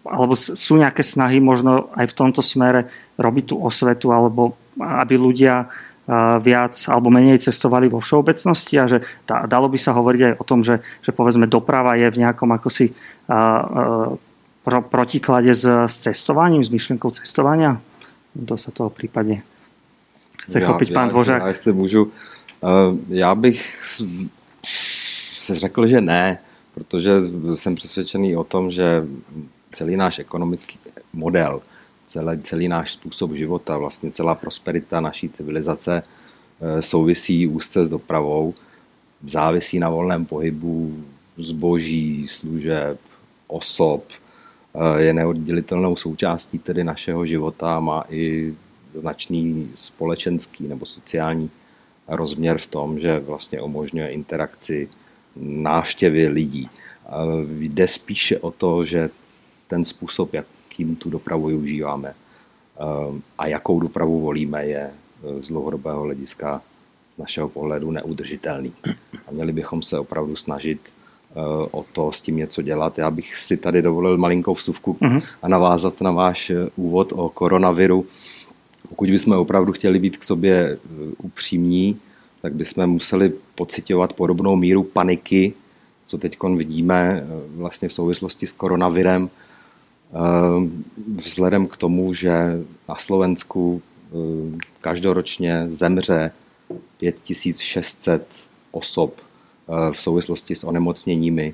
alebo 0.03 0.33
sú 0.35 0.73
nejaké 0.75 1.05
snahy 1.05 1.39
možno 1.39 1.93
aj 1.95 2.11
v 2.11 2.17
tomto 2.17 2.41
smere 2.43 2.89
robiť 3.15 3.53
tú 3.53 3.55
osvetu, 3.61 4.11
alebo 4.11 4.57
aby 4.75 5.15
ľudia 5.15 5.69
viac 6.41 6.77
alebo 6.85 7.09
menej 7.09 7.41
cestovali 7.41 7.89
vo 7.89 7.97
všeobecnosti 7.97 8.77
a 8.77 8.85
že 8.85 9.01
dalo 9.25 9.65
by 9.65 9.77
sa 9.81 9.97
hovoriť 9.97 10.21
aj 10.21 10.33
o 10.37 10.43
tom, 10.45 10.61
že, 10.61 10.85
že 11.01 11.09
povedzme 11.09 11.49
doprava 11.49 11.97
je 11.97 12.13
v 12.13 12.21
nejakom 12.21 12.49
ako 12.53 12.69
si 12.69 12.93
pro, 14.61 14.79
protiklade 14.85 15.49
s, 15.49 15.65
s 15.65 15.95
cestovaním, 16.05 16.61
s 16.61 16.69
myšlienkou 16.69 17.09
cestovania? 17.09 17.81
Kto 18.37 18.53
sa 18.53 18.69
toho 18.69 18.93
prípadne 18.93 19.41
chce 20.45 20.61
já, 20.61 20.67
chopiť, 20.67 20.93
pán 20.93 21.09
Dvořák? 21.09 21.41
Já, 21.41 21.47
jestli 21.47 21.73
můžu, 21.73 22.11
já 23.09 23.35
bych 23.35 23.79
se 25.41 25.55
řekl, 25.55 25.87
že 25.87 26.01
ne, 26.01 26.37
protože 26.73 27.11
jsem 27.53 27.75
přesvědčený 27.75 28.35
o 28.35 28.43
tom, 28.43 28.71
že 28.71 29.07
celý 29.71 29.95
náš 29.95 30.19
ekonomický 30.19 30.79
model 31.13 31.61
celý, 32.15 32.41
celý 32.41 32.67
náš 32.67 32.93
způsob 32.93 33.33
života, 33.33 33.77
vlastně 33.77 34.11
celá 34.11 34.35
prosperita 34.35 34.99
naší 34.99 35.29
civilizace 35.29 36.01
eh, 36.01 36.81
souvisí 36.81 37.47
úzce 37.47 37.85
s 37.85 37.89
dopravou, 37.89 38.53
závisí 39.25 39.79
na 39.79 39.89
volném 39.89 40.25
pohybu 40.25 41.03
zboží, 41.37 42.27
služeb, 42.27 42.99
osob, 43.47 44.03
eh, 44.09 45.01
je 45.01 45.13
neoddělitelnou 45.13 45.95
součástí 45.95 46.59
tedy 46.59 46.83
našeho 46.83 47.25
života, 47.25 47.79
má 47.79 48.03
i 48.09 48.53
značný 48.93 49.71
společenský 49.75 50.67
nebo 50.67 50.85
sociální 50.85 51.49
rozměr 52.07 52.57
v 52.57 52.67
tom, 52.67 52.99
že 52.99 53.19
vlastně 53.19 53.61
umožňuje 53.61 54.07
interakci 54.07 54.89
návštěvy 55.35 56.27
lidí. 56.27 56.69
Jde 57.59 57.87
spíše 57.87 58.39
o 58.39 58.51
to, 58.51 58.85
že 58.85 59.09
ten 59.67 59.85
způsob, 59.85 60.33
jak 60.33 60.45
kým 60.75 60.95
tu 60.95 61.09
dopravu 61.09 61.47
využíváme 61.47 62.13
ehm, 62.13 63.21
a 63.37 63.47
jakou 63.47 63.79
dopravu 63.79 64.19
volíme, 64.21 64.65
je 64.65 64.89
eh, 64.91 65.43
z 65.43 65.47
dlouhodobého 65.47 66.01
hlediska 66.01 66.61
z 67.15 67.17
našeho 67.17 67.49
pohledu 67.49 67.91
neudržitelný. 67.91 68.73
A 69.27 69.31
měli 69.31 69.51
bychom 69.51 69.83
se 69.83 69.99
opravdu 69.99 70.35
snažit 70.35 70.79
eh, 70.83 71.33
o 71.71 71.85
to 71.93 72.11
s 72.11 72.21
tím 72.21 72.37
něco 72.37 72.61
dělat. 72.61 72.97
Já 72.97 73.11
bych 73.11 73.35
si 73.35 73.57
tady 73.57 73.81
dovolil 73.81 74.17
malinkou 74.17 74.53
vsuvku 74.53 74.97
uh-huh. 75.01 75.23
a 75.41 75.47
navázat 75.47 76.01
na 76.01 76.11
váš 76.11 76.49
eh, 76.49 76.69
úvod 76.75 77.13
o 77.15 77.29
koronaviru. 77.29 78.05
Pokud 78.89 79.09
bychom 79.09 79.37
opravdu 79.37 79.73
chtěli 79.73 79.99
být 79.99 80.17
k 80.17 80.23
sobě 80.23 80.77
upřímní, 81.17 81.99
tak 82.41 82.53
bychom 82.53 82.87
museli 82.87 83.33
pocitovat 83.55 84.13
podobnou 84.13 84.55
míru 84.55 84.83
paniky, 84.83 85.53
co 86.05 86.17
teď 86.17 86.37
vidíme 86.55 87.27
vlastně 87.55 87.89
v 87.89 87.93
souvislosti 87.93 88.47
s 88.47 88.51
koronavirem, 88.51 89.29
vzhledem 91.15 91.67
k 91.67 91.77
tomu, 91.77 92.13
že 92.13 92.33
na 92.89 92.95
Slovensku 92.95 93.81
ehm, 94.13 94.57
každoročně 94.81 95.65
zemře 95.69 96.31
5600 96.97 98.27
osob 98.71 99.21
ehm, 99.21 99.93
v 99.93 100.01
souvislosti 100.01 100.55
s 100.55 100.63
onemocněními, 100.63 101.53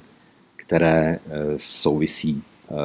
které 0.55 1.19
souvisí 1.59 2.43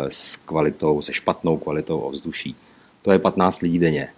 s 0.09 0.37
kvalitou, 0.37 1.03
se 1.03 1.13
špatnou 1.13 1.59
kvalitou 1.59 1.99
ovzduší. 1.99 2.57
To 3.03 3.13
je 3.13 3.19
15 3.19 3.61
lidí 3.61 3.79
denně. 3.79 4.09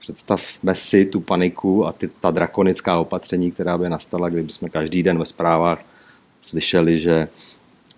Představme 0.00 0.74
si 0.74 1.04
tu 1.04 1.20
paniku 1.20 1.86
a 1.86 1.92
ty, 1.92 2.08
ta 2.20 2.30
drakonická 2.30 2.98
opatření, 2.98 3.50
která 3.50 3.78
by 3.78 3.88
nastala, 3.88 4.28
kdyby 4.28 4.52
jsme 4.52 4.68
každý 4.68 5.02
den 5.02 5.18
ve 5.18 5.24
zprávách 5.24 5.84
slyšeli, 6.40 7.00
že 7.00 7.28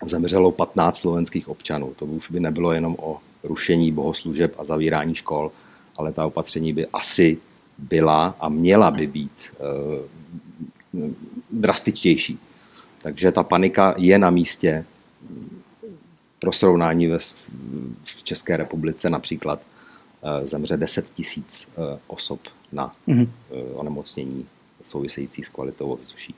zemřelo 0.05 0.53
15 0.53 0.99
slovenských 0.99 1.49
občanů. 1.49 1.93
To 1.97 2.05
už 2.07 2.31
by 2.31 2.41
nebylo 2.41 2.73
jenom 2.73 2.97
o 2.99 3.19
rušení 3.43 3.93
bohoslužeb 3.93 4.55
a 4.59 4.65
zavírání 4.65 5.15
škol, 5.15 5.53
ale 5.97 6.13
ta 6.13 6.27
opatření 6.27 6.73
by 6.73 6.87
asi 6.87 7.39
byla 7.79 8.37
a 8.41 8.49
měla 8.49 8.91
by 8.91 9.07
být 9.07 9.33
e, 9.51 9.59
drastičtější. 11.51 12.39
Takže 13.03 13.33
ta 13.33 13.43
panika 13.43 13.95
je 13.99 14.19
na 14.19 14.31
místě. 14.31 14.85
Pro 16.39 16.53
srovnání 16.53 17.07
ve, 17.07 17.19
v 18.05 18.23
České 18.23 18.57
republice 18.57 19.11
například 19.11 19.61
e, 20.23 20.47
zemře 20.47 20.77
10 20.77 21.11
tisíc 21.15 21.69
e, 21.69 21.99
osob 22.07 22.41
na 22.73 22.95
mm-hmm. 23.09 23.29
onemocnění 23.75 24.47
související 24.83 25.45
s 25.45 25.49
kvalitou 25.49 25.93
ovzduší. 25.93 26.35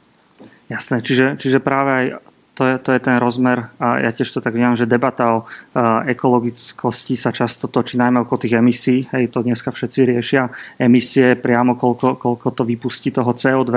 Jasné, 0.68 1.02
čiže, 1.02 1.36
čiže 1.38 1.62
práve 1.62 1.90
aj 1.94 2.06
to 2.54 2.62
je, 2.64 2.74
to 2.78 2.94
je 2.94 3.00
ten 3.02 3.18
rozmer 3.18 3.74
a 3.82 3.98
ja 3.98 4.14
tiež 4.14 4.30
to 4.30 4.38
tak 4.38 4.54
vnímam, 4.54 4.78
že 4.78 4.86
debata 4.86 5.26
o 5.34 5.38
ekologickosti 6.06 7.18
sa 7.18 7.34
často 7.34 7.66
točí 7.66 7.98
najmä 7.98 8.22
okolo 8.22 8.46
tých 8.46 8.58
emisí. 8.62 9.10
Hej, 9.10 9.34
to 9.34 9.42
dneska 9.42 9.74
všetci 9.74 10.00
riešia 10.14 10.48
emisie 10.78 11.34
priamo, 11.34 11.74
koľko, 11.74 12.14
koľko 12.14 12.48
to 12.54 12.62
vypustí 12.62 13.10
toho 13.10 13.34
CO2 13.34 13.74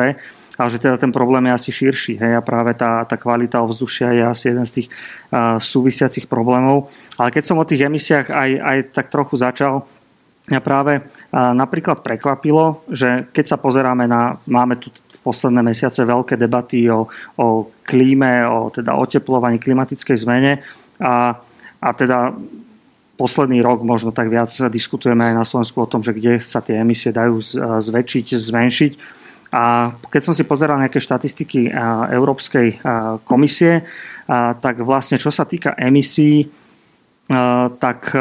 ale 0.58 0.74
že 0.74 0.82
teda 0.82 0.98
ten 0.98 1.14
problém 1.14 1.46
je 1.46 1.54
asi 1.54 1.70
širší. 1.70 2.18
Hej, 2.18 2.34
a 2.34 2.42
práve 2.42 2.74
tá, 2.74 3.06
tá 3.06 3.14
kvalita 3.14 3.62
ovzdušia 3.62 4.10
je 4.10 4.24
asi 4.26 4.44
jeden 4.50 4.66
z 4.66 4.74
tých 4.82 4.88
uh, 4.90 5.62
súvisiacich 5.62 6.26
problémov. 6.26 6.90
Ale 7.14 7.30
keď 7.30 7.44
som 7.46 7.62
o 7.62 7.70
tých 7.70 7.86
emisiách 7.86 8.34
aj, 8.34 8.50
aj 8.66 8.78
tak 8.90 9.14
trochu 9.14 9.38
začal, 9.38 9.86
Mňa 10.48 10.64
práve 10.64 11.04
napríklad 11.36 12.08
prekvapilo, 12.08 12.88
že 12.88 13.28
keď 13.36 13.46
sa 13.52 13.58
pozeráme 13.60 14.08
na, 14.08 14.40
máme 14.48 14.80
tu 14.80 14.88
posledné 15.28 15.60
mesiace 15.60 16.08
veľké 16.08 16.40
debaty 16.40 16.88
o, 16.88 17.12
o 17.36 17.68
klíme, 17.84 18.48
o 18.48 18.72
teda 18.72 18.96
oteplovaní, 18.96 19.60
klimatickej 19.60 20.18
zmene 20.24 20.64
a, 21.04 21.36
a 21.84 21.90
teda 21.92 22.32
posledný 23.20 23.60
rok 23.66 23.84
možno 23.84 24.16
tak 24.16 24.32
viac 24.32 24.48
diskutujeme 24.72 25.28
aj 25.28 25.36
na 25.36 25.44
Slovensku 25.44 25.84
o 25.84 25.90
tom, 25.90 26.06
že 26.06 26.16
kde 26.16 26.40
sa 26.40 26.64
tie 26.64 26.80
emisie 26.80 27.10
dajú 27.12 27.42
zväčšiť, 27.82 28.26
zmenšiť. 28.38 28.92
A 29.52 29.96
keď 30.14 30.22
som 30.22 30.38
si 30.38 30.46
pozeral 30.46 30.78
nejaké 30.78 31.02
štatistiky 31.02 31.74
Európskej 32.14 32.86
komisie, 33.26 33.90
tak 34.62 34.86
vlastne 34.86 35.18
čo 35.18 35.34
sa 35.34 35.50
týka 35.50 35.74
emisí, 35.82 36.46
tak 37.82 38.14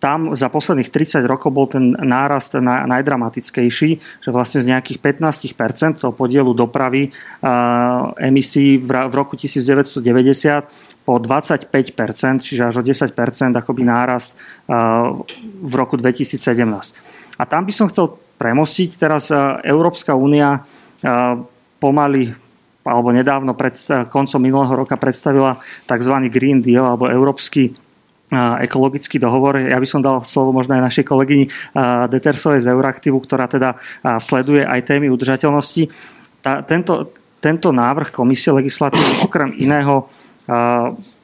tam 0.00 0.32
za 0.32 0.48
posledných 0.48 0.88
30 0.88 1.20
rokov 1.28 1.52
bol 1.52 1.68
ten 1.68 1.92
nárast 1.92 2.56
na, 2.56 2.88
najdramatickejší, 2.88 3.90
že 4.24 4.30
vlastne 4.32 4.64
z 4.64 4.72
nejakých 4.72 4.98
15% 4.98 6.00
toho 6.00 6.16
podielu 6.16 6.50
dopravy 6.56 7.12
uh, 7.12 8.16
emisí 8.16 8.80
v, 8.80 8.88
roku 9.12 9.36
1990 9.36 11.04
po 11.04 11.20
25%, 11.20 11.68
čiže 12.40 12.62
až 12.64 12.80
o 12.80 12.82
10% 12.82 13.12
akoby 13.52 13.82
nárast 13.84 14.32
uh, 14.32 15.20
v 15.60 15.72
roku 15.76 16.00
2017. 16.00 16.40
A 17.36 17.42
tam 17.44 17.68
by 17.68 17.72
som 17.76 17.86
chcel 17.92 18.16
premostiť, 18.40 18.96
teraz 18.96 19.28
uh, 19.28 19.60
Európska 19.62 20.16
únia 20.16 20.64
pomaly 21.80 22.36
alebo 22.84 23.08
nedávno 23.08 23.56
predstav, 23.56 24.08
koncom 24.12 24.40
minulého 24.40 24.72
roka 24.72 25.00
predstavila 25.00 25.60
tzv. 25.88 26.14
Green 26.28 26.60
Deal 26.60 26.84
alebo 26.84 27.08
Európsky 27.08 27.72
ekologický 28.38 29.18
dohovor. 29.18 29.58
Ja 29.58 29.76
by 29.76 29.88
som 29.88 30.00
dal 30.00 30.22
slovo 30.22 30.54
možno 30.54 30.78
aj 30.78 30.86
našej 30.86 31.04
kolegyni 31.04 31.50
Detersovej 32.06 32.62
z 32.62 32.70
Euraktivu, 32.70 33.18
ktorá 33.18 33.50
teda 33.50 33.74
sleduje 34.22 34.62
aj 34.62 34.86
témy 34.86 35.10
udržateľnosti. 35.10 35.90
Tá, 36.40 36.62
tento, 36.62 37.10
tento 37.42 37.74
návrh 37.74 38.14
komisie 38.14 38.54
legislatívy 38.54 39.26
okrem 39.26 39.50
iného 39.58 40.06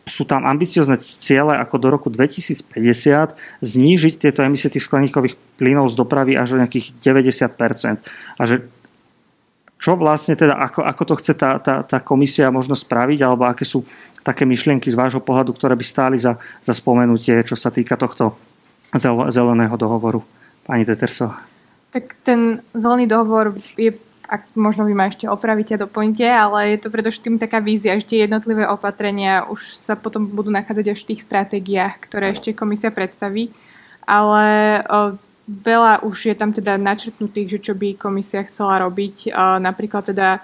sú 0.07 0.23
tam 0.23 0.47
ambiciozne 0.47 1.03
ciele 1.03 1.59
ako 1.59 1.77
do 1.83 1.89
roku 1.91 2.09
2050 2.11 2.71
znížiť 3.59 4.15
tieto 4.23 4.43
emisie 4.47 4.71
tých 4.71 4.87
skleníkových 4.87 5.35
plynov 5.59 5.91
z 5.91 5.99
dopravy 5.99 6.39
až 6.39 6.55
o 6.55 6.61
nejakých 6.63 6.95
90 7.03 8.39
A 8.39 8.43
že 8.47 8.63
čo 9.77 9.93
vlastne 9.99 10.39
teda, 10.39 10.57
ako, 10.57 10.81
ako 10.83 11.03
to 11.05 11.15
chce 11.21 11.33
tá, 11.37 11.61
tá, 11.61 11.85
tá 11.85 11.99
komisia 12.01 12.49
možno 12.49 12.73
spraviť, 12.73 13.19
alebo 13.21 13.45
aké 13.45 13.69
sú 13.69 13.85
také 14.27 14.43
myšlienky 14.43 14.91
z 14.91 14.99
vášho 14.99 15.23
pohľadu, 15.23 15.55
ktoré 15.55 15.79
by 15.79 15.87
stáli 15.87 16.19
za, 16.19 16.35
za 16.59 16.75
spomenutie, 16.75 17.47
čo 17.47 17.55
sa 17.55 17.71
týka 17.71 17.95
tohto 17.95 18.35
zeleného 19.31 19.79
dohovoru. 19.79 20.27
Pani 20.67 20.83
Tetersová. 20.83 21.47
Tak 21.95 22.19
ten 22.27 22.59
zelený 22.75 23.07
dohovor 23.07 23.55
je 23.79 23.95
ak 24.27 24.59
možno 24.59 24.83
vy 24.83 24.91
ma 24.91 25.07
ešte 25.07 25.31
opravíte 25.31 25.79
a 25.79 25.83
doplníte, 25.87 26.27
ale 26.27 26.75
je 26.75 26.79
to 26.83 26.91
predovšetkým 26.91 27.39
taká 27.39 27.63
vízia, 27.63 27.95
že 27.95 28.11
tie 28.11 28.19
jednotlivé 28.27 28.67
opatrenia 28.67 29.47
už 29.47 29.79
sa 29.79 29.95
potom 29.95 30.27
budú 30.27 30.51
nachádzať 30.51 30.87
až 30.91 30.99
v 31.07 31.09
tých 31.15 31.23
stratégiách, 31.23 31.95
ktoré 32.03 32.35
ešte 32.35 32.51
komisia 32.51 32.91
predstaví. 32.91 33.55
Ale 34.03 34.83
veľa 35.47 36.03
už 36.03 36.17
je 36.27 36.35
tam 36.35 36.51
teda 36.51 36.75
načrtnutých, 36.75 37.55
že 37.55 37.71
čo 37.71 37.73
by 37.79 37.95
komisia 37.95 38.43
chcela 38.43 38.83
robiť. 38.83 39.31
Napríklad 39.63 40.11
teda 40.11 40.43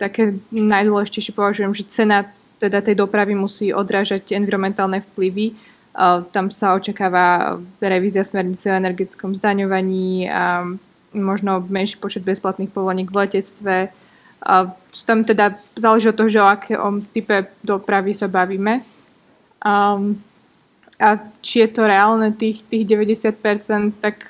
také 0.00 0.40
najdôležitejšie 0.48 1.36
považujem, 1.36 1.76
že 1.76 1.92
cena 1.92 2.24
teda 2.60 2.84
tej 2.84 3.00
dopravy 3.00 3.32
musí 3.32 3.72
odrážať 3.72 4.36
environmentálne 4.36 5.00
vplyvy. 5.00 5.56
O, 5.96 6.22
tam 6.28 6.52
sa 6.52 6.76
očakáva 6.76 7.56
revízia 7.80 8.22
smernice 8.22 8.68
o 8.68 8.78
energetickom 8.78 9.32
zdaňovaní 9.34 10.28
a 10.28 10.68
možno 11.16 11.64
menší 11.66 11.98
počet 11.98 12.22
bezplatných 12.22 12.70
povoleniek 12.70 13.08
v 13.08 13.18
letectve. 13.26 13.76
A 14.44 14.54
tam 15.08 15.24
teda 15.24 15.58
záleží 15.74 16.12
od 16.12 16.16
toho, 16.16 16.28
že 16.28 16.44
o 16.44 16.48
akom 16.48 17.02
type 17.10 17.48
dopravy 17.64 18.12
sa 18.14 18.28
bavíme. 18.28 18.84
Um, 19.64 20.20
a 21.00 21.16
či 21.40 21.64
je 21.64 21.68
to 21.72 21.88
reálne 21.88 22.28
tých, 22.36 22.60
tých 22.68 22.84
90%, 22.84 24.04
tak 24.04 24.28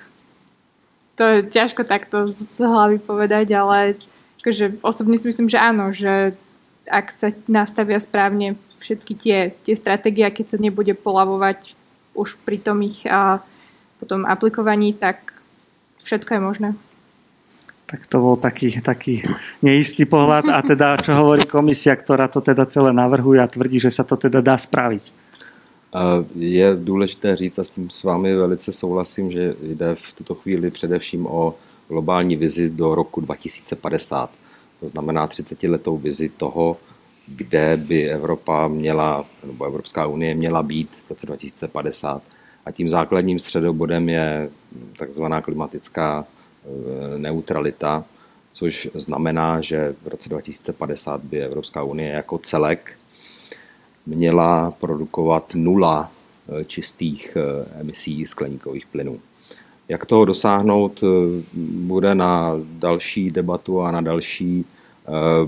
to 1.18 1.22
je 1.26 1.38
ťažko 1.50 1.82
takto 1.82 2.30
z 2.30 2.38
hlavy 2.56 3.02
povedať, 3.02 3.52
ale 3.52 3.98
akože 4.40 4.80
osobne 4.80 5.18
si 5.18 5.26
myslím, 5.28 5.50
že 5.50 5.58
áno, 5.60 5.92
že 5.92 6.32
ak 6.90 7.06
sa 7.14 7.28
nastavia 7.46 8.02
správne 8.02 8.58
všetky 8.82 9.12
tie, 9.14 9.38
tie 9.62 9.74
stratégie, 9.78 10.26
keď 10.26 10.56
sa 10.56 10.58
nebude 10.58 10.92
polavovať 10.98 11.78
už 12.18 12.36
pri 12.42 12.58
tom 12.58 12.82
ich 12.82 13.06
a 13.06 13.38
potom 14.02 14.26
aplikovaní, 14.26 14.92
tak 14.92 15.32
všetko 16.02 16.30
je 16.34 16.40
možné. 16.40 16.68
Tak 17.86 18.06
to 18.06 18.22
bol 18.22 18.36
taký, 18.38 18.78
taký 18.82 19.22
neistý 19.62 20.06
pohľad. 20.06 20.46
A 20.50 20.62
teda, 20.62 20.94
čo 20.94 21.10
hovorí 21.14 21.42
komisia, 21.42 21.94
ktorá 21.98 22.30
to 22.30 22.38
teda 22.38 22.66
celé 22.70 22.94
navrhuje 22.94 23.42
a 23.42 23.50
tvrdí, 23.50 23.82
že 23.82 23.90
sa 23.90 24.06
to 24.06 24.14
teda 24.14 24.38
dá 24.38 24.54
spraviť? 24.54 25.10
Je 26.34 26.76
důležité 26.76 27.36
říct, 27.36 27.58
a 27.58 27.64
s 27.64 27.70
tím 27.70 27.90
s 27.90 28.02
vámi 28.02 28.34
velice 28.34 28.72
souhlasím, 28.72 29.30
že 29.30 29.54
jde 29.62 29.94
v 29.94 30.12
tuto 30.12 30.34
chvíli 30.34 30.70
především 30.70 31.26
o 31.26 31.54
globální 31.88 32.36
vizi 32.36 32.70
do 32.70 32.94
roku 32.94 33.20
2050. 33.20 34.30
To 34.80 34.88
znamená 34.88 35.26
30 35.26 35.62
letou 35.62 35.96
vizi 35.96 36.28
toho, 36.28 36.76
kde 37.26 37.76
by 37.76 38.10
Evropa 38.10 38.68
měla, 38.68 39.24
nebo 39.46 39.64
Evropská 39.64 40.06
unie 40.06 40.34
měla 40.34 40.62
být 40.62 40.90
v 41.06 41.10
roce 41.10 41.26
2050 41.26 42.22
a 42.66 42.70
tím 42.70 42.88
základním 42.88 43.38
středobodem 43.38 44.08
je 44.08 44.50
takzvaná 44.98 45.40
klimatická 45.40 46.24
e, 46.24 47.18
neutralita, 47.18 48.04
což 48.52 48.88
znamená, 48.94 49.60
že 49.60 49.94
v 50.02 50.08
roce 50.08 50.28
2050 50.28 51.20
by 51.20 51.42
Evropská 51.42 51.82
unie 51.82 52.10
jako 52.12 52.38
celek 52.38 52.92
měla 54.06 54.70
produkovat 54.70 55.54
nula 55.54 56.12
e, 56.60 56.64
čistých 56.64 57.36
e, 57.36 57.80
emisí 57.80 58.26
skleníkových 58.26 58.86
plynů. 58.86 59.20
Jak 59.90 60.06
toho 60.06 60.24
dosáhnout, 60.24 61.04
bude 61.54 62.14
na 62.14 62.54
další 62.78 63.30
debatu 63.30 63.80
a 63.80 63.90
na 63.90 64.00
další 64.00 64.64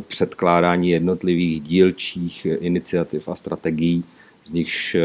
předkládání 0.07 0.91
jednotlivých 0.91 1.61
dílčích 1.61 2.47
iniciativ 2.61 3.29
a 3.29 3.35
strategií, 3.35 4.05
z 4.45 4.53
nichž 4.53 4.97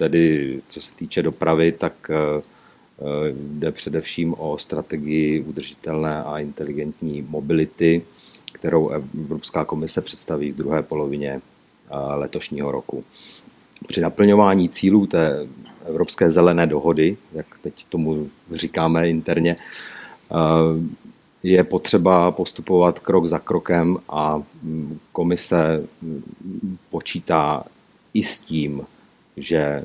tedy 0.00 0.60
co 0.68 0.82
se 0.82 0.94
týče 0.94 1.22
dopravy, 1.22 1.72
tak 1.72 2.10
eh, 2.10 2.14
eh, 2.40 3.34
jde 3.36 3.72
především 3.72 4.34
o 4.38 4.58
strategii 4.58 5.40
udržitelné 5.40 6.22
a 6.22 6.38
inteligentní 6.38 7.22
mobility, 7.22 8.02
kterou 8.52 8.88
Evropská 8.88 9.64
komise 9.64 10.00
představí 10.00 10.52
v 10.52 10.56
druhé 10.56 10.82
polovině 10.82 11.30
eh, 11.30 11.40
letošního 12.14 12.72
roku. 12.72 13.04
Při 13.86 14.00
naplňování 14.00 14.68
cílů 14.68 15.06
té 15.06 15.46
Evropské 15.90 16.30
zelené 16.30 16.66
dohody, 16.66 17.16
jak 17.32 17.46
teď 17.62 17.84
tomu 17.84 18.30
říkáme 18.54 19.08
interně, 19.08 19.56
je 21.42 21.64
potřeba 21.64 22.30
postupovat 22.30 22.98
krok 22.98 23.26
za 23.26 23.38
krokem 23.38 23.98
a 24.08 24.42
mm, 24.62 24.98
komise 25.12 25.82
mm, 26.02 26.76
počítá 26.90 27.64
i 28.14 28.22
s 28.24 28.38
tím, 28.38 28.82
že 29.36 29.84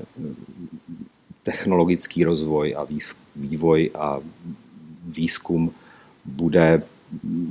technologický 1.44 2.24
rozvoj 2.24 2.76
a 2.78 2.88
vývoj 3.36 3.92
a 3.96 4.20
výzkum 5.06 5.72
bude 6.26 6.84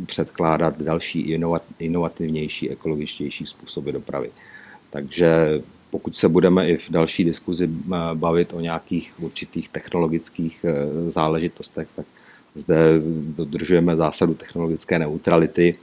předkládat 0.06 0.82
další 0.82 1.38
inovativnější, 1.78 2.70
ekologičtější 2.70 3.46
způsoby 3.46 3.90
dopravy. 3.90 4.30
Takže 4.90 5.62
pokud 5.94 6.16
se 6.16 6.28
budeme 6.28 6.68
i 6.68 6.76
v 6.76 6.90
další 6.90 7.24
diskuzi 7.24 7.70
eh, 7.70 7.96
bavit 8.14 8.52
o 8.52 8.60
nějakých 8.60 9.14
určitých 9.22 9.68
technologických 9.68 10.64
eh, 10.64 11.10
záležitostech, 11.10 11.88
tak 11.96 12.06
zde 12.54 12.76
dodržujeme 13.38 13.96
zásadu 13.96 14.34
technologické 14.34 14.98
neutrality 14.98 15.78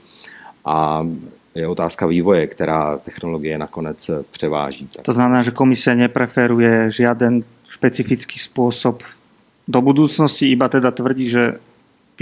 a 0.64 1.06
je 1.54 1.68
otázka 1.68 2.06
vývoje, 2.06 2.46
která 2.46 2.98
technologie 2.98 3.58
nakonec 3.58 4.10
převáží. 4.30 4.88
To 5.02 5.12
znamená, 5.12 5.42
že 5.42 5.56
komisia 5.56 5.96
nepreferuje 5.96 6.92
žiaden 6.92 7.44
špecifický 7.72 8.36
spôsob 8.36 9.00
do 9.68 9.80
budúcnosti, 9.80 10.52
iba 10.52 10.68
teda 10.68 10.92
tvrdí, 10.92 11.28
že 11.28 11.56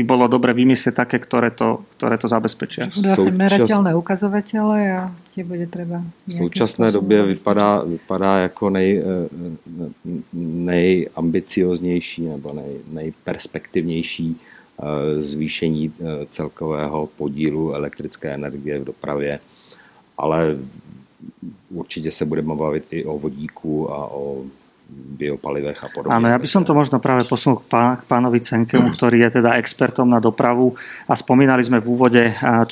by 0.01 0.03
bolo 0.09 0.25
dobre 0.33 0.57
vymyslieť 0.57 1.05
také, 1.05 1.21
ktoré 1.21 1.53
to, 1.53 1.85
ktoré 2.01 2.17
to 2.17 2.25
zabezpečia. 2.33 2.89
Budú 2.89 3.13
asi 3.13 3.29
merateľné 3.29 3.93
ukazovatele 3.93 4.79
a 4.97 5.13
tie 5.37 5.45
bude 5.45 5.69
treba 5.69 6.01
V 6.27 6.35
současné 6.35 6.93
době 6.93 7.23
vypadá, 7.23 7.85
vypadá 7.85 8.39
jako 8.39 8.71
nej, 8.71 9.05
nejambicioznější 10.33 12.29
nebo 12.29 12.53
nej, 12.53 12.81
nejperspektivnější 12.93 14.37
Eh, 14.81 15.23
zvýšení 15.23 15.93
eh, 15.93 16.27
celkového 16.31 17.07
podílu 17.07 17.73
elektrické 17.75 18.33
energie 18.33 18.79
v 18.81 18.85
dopravě, 18.85 19.41
ale 20.19 20.57
určitě 21.71 22.13
se 22.13 22.25
budeme 22.25 22.55
bavit 22.55 22.85
i 22.91 23.05
o 23.05 23.19
vodíku 23.19 23.93
a 23.93 24.13
o 24.13 24.45
biopalivech 25.20 25.76
a 25.85 25.88
podobne. 25.92 26.16
Áno, 26.16 26.26
ja 26.33 26.40
by 26.40 26.48
som 26.48 26.64
to 26.64 26.72
možno 26.72 26.96
práve 26.96 27.29
posunul 27.29 27.61
k, 27.61 27.68
pán, 27.68 28.00
k 28.00 28.09
pánovi 28.09 28.40
Cenkemu, 28.40 28.88
ktorý 28.96 29.29
je 29.29 29.42
teda 29.42 29.61
expertom 29.61 30.09
na 30.09 30.16
dopravu 30.16 30.72
a 31.05 31.12
spomínali 31.12 31.61
sme 31.61 31.76
v 31.76 31.87
úvode 31.92 32.22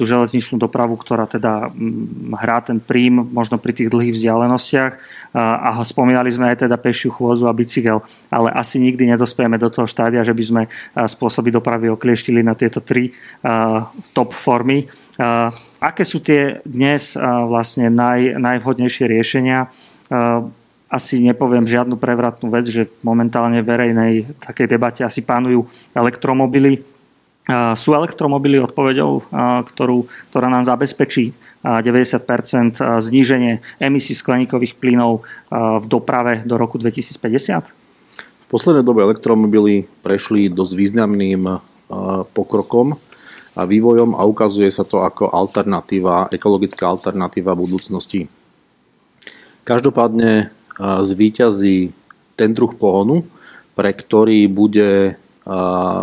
tú 0.00 0.08
železničnú 0.08 0.56
dopravu, 0.56 0.96
ktorá 0.96 1.28
teda 1.28 1.68
mm, 1.68 2.32
hrá 2.40 2.64
ten 2.64 2.80
príjm 2.80 3.20
možno 3.20 3.60
pri 3.60 3.76
tých 3.76 3.92
dlhých 3.92 4.16
vzdialenostiach 4.16 4.92
a 5.36 5.76
spomínali 5.84 6.32
sme 6.32 6.48
aj 6.48 6.64
teda 6.64 6.80
pešiu 6.80 7.12
chôzu 7.12 7.44
a 7.44 7.52
bicykel, 7.52 8.00
ale 8.32 8.48
asi 8.48 8.80
nikdy 8.80 9.12
nedospejeme 9.12 9.60
do 9.60 9.68
toho 9.68 9.84
štádia, 9.84 10.24
že 10.24 10.32
by 10.32 10.44
sme 10.44 10.62
spôsoby 10.96 11.52
dopravy 11.52 11.92
oklieštili 11.92 12.40
na 12.40 12.56
tieto 12.56 12.80
tri 12.80 13.12
top 14.16 14.32
formy. 14.32 14.88
Aké 15.84 16.02
sú 16.08 16.24
tie 16.24 16.64
dnes 16.64 17.12
vlastne 17.20 17.92
naj, 17.92 18.40
najvhodnejšie 18.40 19.04
riešenia? 19.04 19.68
Asi 20.88 21.20
nepoviem 21.20 21.68
žiadnu 21.68 22.00
prevratnú 22.00 22.48
vec, 22.48 22.64
že 22.68 22.88
momentálne 23.04 23.60
v 23.60 23.68
verejnej 23.68 24.12
takej 24.40 24.66
debate 24.66 25.04
asi 25.04 25.20
pánujú 25.20 25.68
elektromobily. 25.92 26.80
Sú 27.76 27.92
elektromobily 27.96 28.60
odpovedou, 28.60 29.24
ktorú, 29.68 30.08
ktorá 30.32 30.48
nám 30.52 30.64
zabezpečí 30.64 31.32
90% 31.64 32.80
zníženie 32.80 33.60
emisí 33.80 34.12
skleníkových 34.16 34.76
plynov 34.76 35.24
v 35.52 35.84
doprave 35.88 36.44
do 36.44 36.56
roku 36.60 36.76
2050? 36.80 37.68
V 37.68 38.46
poslednej 38.48 38.84
dobe 38.84 39.04
elektromobily 39.04 39.84
prešli 40.00 40.48
dosť 40.48 40.72
významným 40.72 41.60
pokrokom 42.32 42.96
a 43.56 43.64
vývojom 43.64 44.16
a 44.16 44.24
ukazuje 44.28 44.68
sa 44.68 44.84
to 44.84 45.00
ako 45.04 45.32
alternatíva, 45.32 46.28
ekologická 46.32 46.88
alternatíva 46.88 47.56
budúcnosti. 47.56 48.28
Každopádne 49.64 50.52
zvíťazí 50.78 51.90
ten 52.38 52.50
druh 52.54 52.70
pohonu, 52.74 53.26
pre 53.74 53.90
ktorý 53.90 54.46
bude 54.46 55.18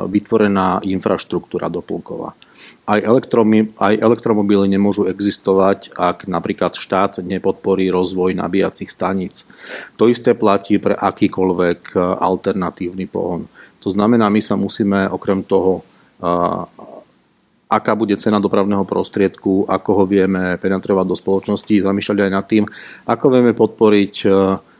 vytvorená 0.09 0.83
infraštruktúra 0.83 1.71
doplnková. 1.71 2.35
Aj, 2.85 3.01
aj 3.01 3.93
elektromobily 3.97 4.69
nemôžu 4.69 5.09
existovať, 5.09 5.93
ak 5.97 6.29
napríklad 6.29 6.77
štát 6.77 7.21
nepodporí 7.21 7.89
rozvoj 7.89 8.37
nabíjacích 8.37 8.89
staníc. 8.89 9.45
To 9.97 10.05
isté 10.05 10.37
platí 10.37 10.77
pre 10.77 10.93
akýkoľvek 10.97 11.97
alternatívny 12.21 13.05
pohon. 13.09 13.49
To 13.81 13.89
znamená, 13.89 14.29
my 14.29 14.41
sa 14.41 14.57
musíme 14.57 15.09
okrem 15.09 15.45
toho 15.45 15.85
aká 17.75 17.91
bude 17.99 18.15
cena 18.15 18.39
dopravného 18.39 18.87
prostriedku, 18.87 19.67
ako 19.67 19.89
ho 19.99 20.03
vieme 20.07 20.55
penetrovať 20.55 21.05
do 21.05 21.15
spoločnosti, 21.19 21.83
zamýšľať 21.83 22.17
aj 22.23 22.31
nad 22.31 22.45
tým, 22.47 22.63
ako 23.03 23.25
vieme 23.27 23.51
podporiť 23.51 24.13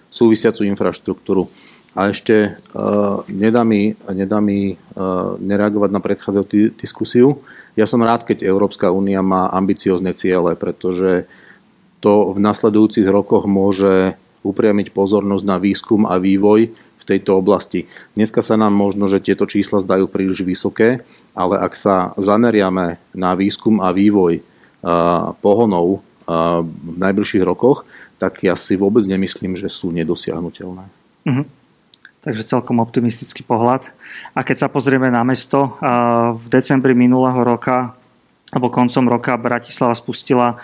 súvisiacu 0.08 0.64
infraštruktúru. 0.64 1.52
A 1.96 2.12
ešte 2.12 2.60
uh, 2.76 3.24
nedá 3.32 3.64
mi, 3.64 3.96
nedá 4.12 4.44
mi 4.44 4.76
uh, 4.76 5.40
nereagovať 5.40 5.90
na 5.96 6.04
predchádzajúcu 6.04 6.76
diskusiu. 6.76 7.40
Ja 7.80 7.88
som 7.88 8.04
rád, 8.04 8.28
keď 8.28 8.44
Európska 8.44 8.92
únia 8.92 9.24
má 9.24 9.48
ambiciozne 9.48 10.12
ciele, 10.12 10.60
pretože 10.60 11.24
to 12.04 12.36
v 12.36 12.40
nasledujúcich 12.44 13.08
rokoch 13.08 13.48
môže 13.48 14.20
upriamiť 14.44 14.92
pozornosť 14.92 15.46
na 15.48 15.56
výskum 15.56 16.04
a 16.04 16.20
vývoj 16.20 16.76
v 16.76 17.04
tejto 17.08 17.40
oblasti. 17.40 17.88
Dneska 18.14 18.44
sa 18.44 18.60
nám 18.60 18.76
možno, 18.76 19.08
že 19.08 19.24
tieto 19.24 19.48
čísla 19.48 19.80
zdajú 19.80 20.12
príliš 20.12 20.44
vysoké, 20.44 21.08
ale 21.36 21.60
ak 21.60 21.76
sa 21.76 22.16
zameriame 22.16 22.98
na 23.12 23.36
výskum 23.36 23.84
a 23.84 23.92
vývoj 23.92 24.40
uh, 24.40 25.36
pohonov 25.44 26.00
uh, 26.00 26.64
v 26.64 26.98
najbližších 26.98 27.44
rokoch, 27.44 27.84
tak 28.16 28.42
ja 28.42 28.56
si 28.56 28.80
vôbec 28.80 29.04
nemyslím, 29.04 29.60
že 29.60 29.68
sú 29.68 29.92
nedosiahnutelné. 29.92 30.88
Uh-huh 31.28 31.48
takže 32.26 32.50
celkom 32.50 32.82
optimistický 32.82 33.46
pohľad. 33.46 33.94
A 34.34 34.42
keď 34.42 34.66
sa 34.66 34.68
pozrieme 34.68 35.14
na 35.14 35.22
mesto, 35.22 35.78
v 36.42 36.46
decembri 36.50 36.98
minulého 36.98 37.38
roka 37.46 37.94
alebo 38.50 38.72
koncom 38.74 39.06
roka 39.10 39.36
Bratislava 39.36 39.94
spustila 39.98 40.58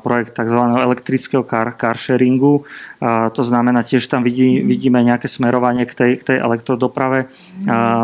projekt 0.00 0.38
tzv. 0.38 0.60
elektrického 0.60 1.42
car, 1.44 1.76
car 1.76 1.96
sharingu. 1.98 2.64
To 3.04 3.42
znamená, 3.42 3.84
tiež 3.84 4.06
tam 4.06 4.22
vidí, 4.22 4.64
vidíme 4.64 5.02
nejaké 5.02 5.28
smerovanie 5.28 5.84
k 5.88 5.92
tej, 5.92 6.10
k 6.20 6.22
tej 6.32 6.38
elektrodoprave. 6.40 7.28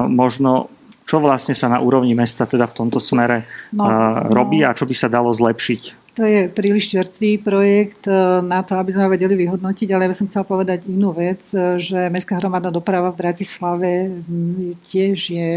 Možno 0.09 0.73
čo 1.11 1.19
vlastne 1.19 1.59
sa 1.59 1.67
na 1.67 1.83
úrovni 1.83 2.15
mesta 2.15 2.47
teda 2.47 2.71
v 2.71 2.77
tomto 2.87 3.03
smere 3.03 3.43
no, 3.75 3.83
robí 4.31 4.63
a 4.63 4.71
čo 4.71 4.87
by 4.87 4.95
sa 4.95 5.11
dalo 5.11 5.35
zlepšiť? 5.35 6.15
To 6.19 6.27
je 6.27 6.51
príliš 6.51 6.91
čerstvý 6.91 7.39
projekt 7.39 8.07
e, 8.07 8.15
na 8.43 8.67
to, 8.67 8.75
aby 8.79 8.91
sme 8.91 9.07
ho 9.07 9.15
vedeli 9.15 9.35
vyhodnotiť, 9.47 9.89
ale 9.91 10.05
ja 10.07 10.11
by 10.11 10.19
som 10.19 10.27
chcela 10.27 10.43
povedať 10.43 10.91
inú 10.91 11.15
vec, 11.15 11.39
e, 11.55 11.79
že 11.83 12.11
Mestská 12.11 12.39
hromadná 12.39 12.71
doprava 12.75 13.15
v 13.15 13.21
Bratislave 13.25 13.91
tiež 14.91 15.17
je 15.35 15.51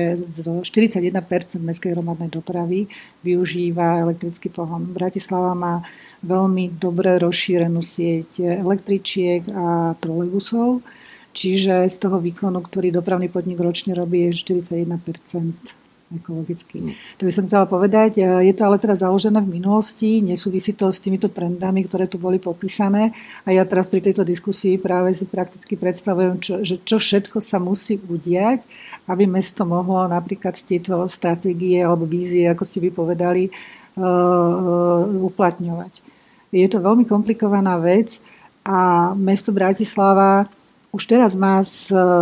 41% 0.61 1.13
mestskej 1.57 1.91
hromadnej 1.97 2.29
dopravy 2.29 2.85
využíva 3.25 4.05
elektrický 4.05 4.53
pohon. 4.53 4.93
Bratislava 4.93 5.57
má 5.57 5.85
veľmi 6.21 6.77
dobre 6.77 7.17
rozšírenú 7.17 7.81
sieť 7.81 8.61
električiek 8.63 9.49
a 9.53 9.97
trolejbusov, 9.99 10.85
čiže 11.33 11.89
z 11.89 11.97
toho 11.97 12.21
výkonu, 12.21 12.61
ktorý 12.61 12.93
dopravný 12.93 13.27
podnik 13.27 13.59
ročne 13.59 13.97
robí, 13.97 14.29
je 14.29 14.37
41% 14.37 15.83
ekologicky. 16.13 16.77
Mm. 16.79 16.93
To 17.17 17.23
by 17.25 17.31
som 17.33 17.45
chcela 17.49 17.65
povedať. 17.65 18.21
Je 18.21 18.53
to 18.53 18.63
ale 18.63 18.77
teraz 18.77 19.01
založené 19.01 19.41
v 19.41 19.59
minulosti, 19.59 20.21
nesúvisí 20.21 20.77
to 20.77 20.93
s 20.93 21.01
týmito 21.01 21.27
trendami, 21.29 21.83
ktoré 21.85 22.05
tu 22.05 22.21
boli 22.21 22.37
popísané. 22.37 23.11
A 23.43 23.49
ja 23.51 23.65
teraz 23.65 23.89
pri 23.89 24.05
tejto 24.05 24.21
diskusii 24.21 24.77
práve 24.77 25.11
si 25.17 25.25
prakticky 25.25 25.73
predstavujem, 25.73 26.37
čo, 26.39 26.61
že 26.61 26.77
čo 26.85 27.01
všetko 27.01 27.41
sa 27.41 27.57
musí 27.57 27.97
udiať, 27.97 28.63
aby 29.09 29.25
mesto 29.25 29.65
mohlo 29.65 30.05
napríklad 30.05 30.53
tieto 30.61 31.09
stratégie 31.09 31.81
alebo 31.81 32.05
vízie, 32.05 32.45
ako 32.47 32.63
ste 32.63 32.79
vypovedali, 32.79 33.49
uh, 33.49 34.03
uh, 34.05 35.27
uplatňovať. 35.33 36.13
Je 36.53 36.69
to 36.69 36.77
veľmi 36.77 37.09
komplikovaná 37.09 37.81
vec 37.81 38.21
a 38.61 39.11
mesto 39.17 39.49
Bratislava 39.49 40.45
už 40.93 41.09
teraz 41.09 41.33
má 41.33 41.65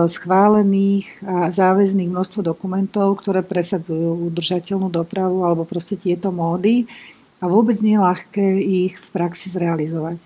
schválených 0.08 1.20
a 1.28 1.52
záväzných 1.52 2.08
množstvo 2.08 2.40
dokumentov, 2.40 3.20
ktoré 3.20 3.44
presadzujú 3.44 4.32
udržateľnú 4.32 4.88
dopravu 4.88 5.44
alebo 5.44 5.68
proste 5.68 6.00
tieto 6.00 6.32
módy 6.32 6.88
a 7.44 7.52
vôbec 7.52 7.76
nie 7.84 8.00
je 8.00 8.06
ľahké 8.08 8.46
ich 8.64 8.96
v 8.96 9.08
praxi 9.12 9.52
zrealizovať. 9.52 10.24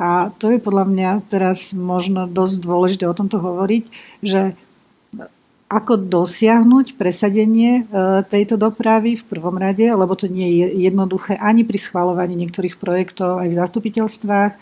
A 0.00 0.32
to 0.40 0.48
je 0.48 0.58
podľa 0.58 0.88
mňa 0.88 1.10
teraz 1.28 1.76
možno 1.76 2.24
dosť 2.24 2.64
dôležité 2.64 3.04
o 3.04 3.14
tomto 3.14 3.36
hovoriť, 3.36 3.84
že 4.24 4.56
ako 5.72 6.04
dosiahnuť 6.04 7.00
presadenie 7.00 7.72
e, 7.80 7.82
tejto 8.28 8.60
dopravy 8.60 9.16
v 9.16 9.24
prvom 9.24 9.56
rade, 9.56 9.88
lebo 9.88 10.12
to 10.12 10.28
nie 10.28 10.60
je 10.60 10.84
jednoduché 10.84 11.40
ani 11.40 11.64
pri 11.64 11.80
schvalovaní 11.80 12.36
niektorých 12.36 12.76
projektov 12.76 13.40
aj 13.40 13.48
v 13.48 13.56
zastupiteľstvách, 13.56 14.52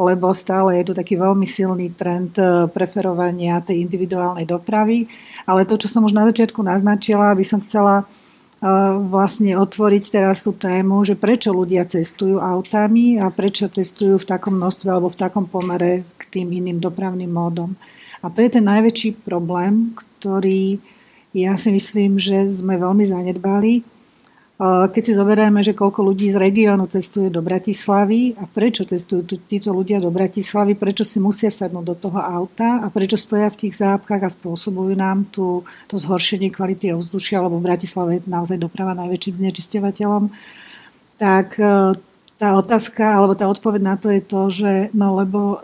lebo 0.00 0.32
stále 0.32 0.80
je 0.80 0.88
tu 0.88 0.92
taký 0.96 1.20
veľmi 1.20 1.44
silný 1.44 1.92
trend 1.92 2.32
e, 2.40 2.64
preferovania 2.72 3.60
tej 3.60 3.84
individuálnej 3.84 4.48
dopravy. 4.48 5.04
Ale 5.44 5.68
to, 5.68 5.76
čo 5.76 5.92
som 5.92 6.08
už 6.08 6.16
na 6.16 6.24
začiatku 6.24 6.64
naznačila, 6.64 7.36
by 7.36 7.44
som 7.44 7.60
chcela 7.60 8.02
e, 8.02 8.04
vlastne 9.12 9.60
otvoriť 9.60 10.04
teraz 10.08 10.40
tú 10.40 10.56
tému, 10.56 11.04
že 11.04 11.20
prečo 11.20 11.52
ľudia 11.52 11.84
cestujú 11.84 12.40
autami 12.40 13.20
a 13.20 13.28
prečo 13.28 13.68
cestujú 13.68 14.16
v 14.16 14.28
takom 14.28 14.56
množstve 14.56 14.88
alebo 14.88 15.12
v 15.12 15.20
takom 15.20 15.44
pomere 15.44 16.08
k 16.16 16.40
tým 16.40 16.48
iným 16.48 16.80
dopravným 16.80 17.28
módom. 17.28 17.76
A 18.24 18.32
to 18.32 18.40
je 18.40 18.50
ten 18.52 18.64
najväčší 18.64 19.20
problém, 19.24 19.92
ktorý 19.96 20.80
ja 21.30 21.54
si 21.54 21.70
myslím, 21.70 22.18
že 22.18 22.50
sme 22.50 22.74
veľmi 22.74 23.04
zanedbali 23.06 23.99
keď 24.60 25.02
si 25.08 25.12
zoberieme, 25.16 25.64
že 25.64 25.72
koľko 25.72 26.04
ľudí 26.04 26.28
z 26.28 26.36
regiónu 26.36 26.84
cestuje 26.84 27.32
do 27.32 27.40
Bratislavy 27.40 28.36
a 28.36 28.44
prečo 28.44 28.84
cestujú 28.84 29.40
títo 29.48 29.72
ľudia 29.72 30.04
do 30.04 30.12
Bratislavy, 30.12 30.76
prečo 30.76 31.00
si 31.00 31.16
musia 31.16 31.48
sadnúť 31.48 31.84
do 31.88 31.96
toho 31.96 32.20
auta 32.20 32.84
a 32.84 32.92
prečo 32.92 33.16
stoja 33.16 33.48
v 33.48 33.56
tých 33.56 33.80
zápkach 33.80 34.20
a 34.20 34.28
spôsobujú 34.28 34.92
nám 34.92 35.24
tú, 35.32 35.64
to 35.88 35.96
zhoršenie 35.96 36.52
kvality 36.52 36.92
ovzdušia, 36.92 37.40
lebo 37.40 37.56
v 37.56 37.72
Bratislave 37.72 38.20
je 38.20 38.28
naozaj 38.28 38.60
doprava 38.60 38.92
najväčším 39.00 39.48
znečisťovateľom, 39.48 40.28
tak 41.16 41.56
e, 41.56 41.96
tá 42.36 42.48
otázka, 42.52 43.16
alebo 43.16 43.32
tá 43.32 43.48
odpoveď 43.48 43.80
na 43.80 43.96
to 43.96 44.12
je 44.12 44.20
to, 44.20 44.42
že 44.52 44.72
no 44.92 45.16
lebo 45.16 45.40
e, 45.40 45.56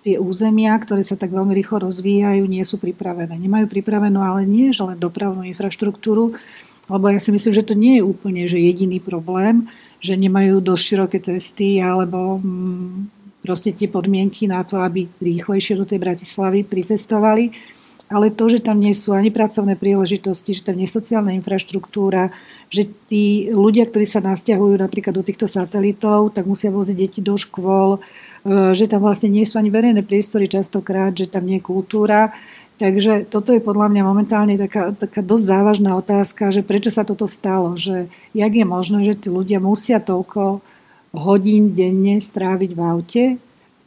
tie 0.00 0.16
územia, 0.16 0.72
ktoré 0.80 1.04
sa 1.04 1.20
tak 1.20 1.28
veľmi 1.28 1.52
rýchlo 1.52 1.92
rozvíjajú, 1.92 2.40
nie 2.48 2.64
sú 2.64 2.80
pripravené. 2.80 3.36
Nemajú 3.36 3.68
pripravenú 3.68 4.24
ale 4.24 4.48
nie 4.48 4.72
že 4.72 4.80
len 4.80 4.96
dopravnú 4.96 5.44
infraštruktúru, 5.44 6.40
lebo 6.88 7.08
ja 7.08 7.20
si 7.20 7.32
myslím, 7.32 7.52
že 7.56 7.64
to 7.64 7.74
nie 7.74 8.00
je 8.00 8.02
úplne 8.04 8.44
že 8.44 8.60
jediný 8.60 9.00
problém, 9.00 9.68
že 10.04 10.20
nemajú 10.20 10.60
dosť 10.60 10.82
široké 10.84 11.18
cesty 11.24 11.80
alebo 11.80 12.40
mm, 12.44 13.08
proste 13.44 13.72
tie 13.72 13.88
podmienky 13.88 14.44
na 14.48 14.64
to, 14.64 14.80
aby 14.80 15.08
rýchlejšie 15.20 15.76
do 15.76 15.88
tej 15.88 16.00
Bratislavy 16.00 16.64
pricestovali. 16.64 17.52
Ale 18.12 18.28
to, 18.28 18.52
že 18.52 18.60
tam 18.60 18.84
nie 18.84 18.92
sú 18.92 19.16
ani 19.16 19.32
pracovné 19.32 19.80
príležitosti, 19.80 20.52
že 20.52 20.68
tam 20.68 20.76
nie 20.76 20.84
je 20.84 20.92
sociálna 20.92 21.32
infraštruktúra, 21.40 22.28
že 22.68 22.84
tí 23.08 23.48
ľudia, 23.48 23.88
ktorí 23.88 24.04
sa 24.04 24.20
nasťahujú 24.20 24.76
napríklad 24.76 25.16
do 25.16 25.24
týchto 25.24 25.48
satelitov, 25.48 26.36
tak 26.36 26.44
musia 26.44 26.68
voziť 26.68 26.96
deti 27.00 27.20
do 27.24 27.32
škôl, 27.40 27.96
e, 27.96 28.00
že 28.76 28.92
tam 28.92 29.08
vlastne 29.08 29.32
nie 29.32 29.48
sú 29.48 29.56
ani 29.56 29.72
verejné 29.72 30.04
priestory 30.04 30.52
častokrát, 30.52 31.16
že 31.16 31.32
tam 31.32 31.48
nie 31.48 31.64
je 31.64 31.64
kultúra, 31.64 32.36
Takže 32.84 33.24
toto 33.32 33.56
je 33.56 33.64
podľa 33.64 33.88
mňa 33.88 34.02
momentálne 34.04 34.60
taká, 34.60 34.92
taká 34.92 35.24
dosť 35.24 35.44
závažná 35.48 35.96
otázka, 35.96 36.52
že 36.52 36.60
prečo 36.60 36.92
sa 36.92 37.00
toto 37.00 37.24
stalo, 37.24 37.80
že 37.80 38.12
jak 38.36 38.52
je 38.52 38.66
možné, 38.68 39.08
že 39.08 39.16
tí 39.16 39.32
ľudia 39.32 39.56
musia 39.56 40.04
toľko 40.04 40.60
hodín 41.16 41.72
denne 41.72 42.20
stráviť 42.20 42.70
v 42.76 42.80
aute 42.84 43.24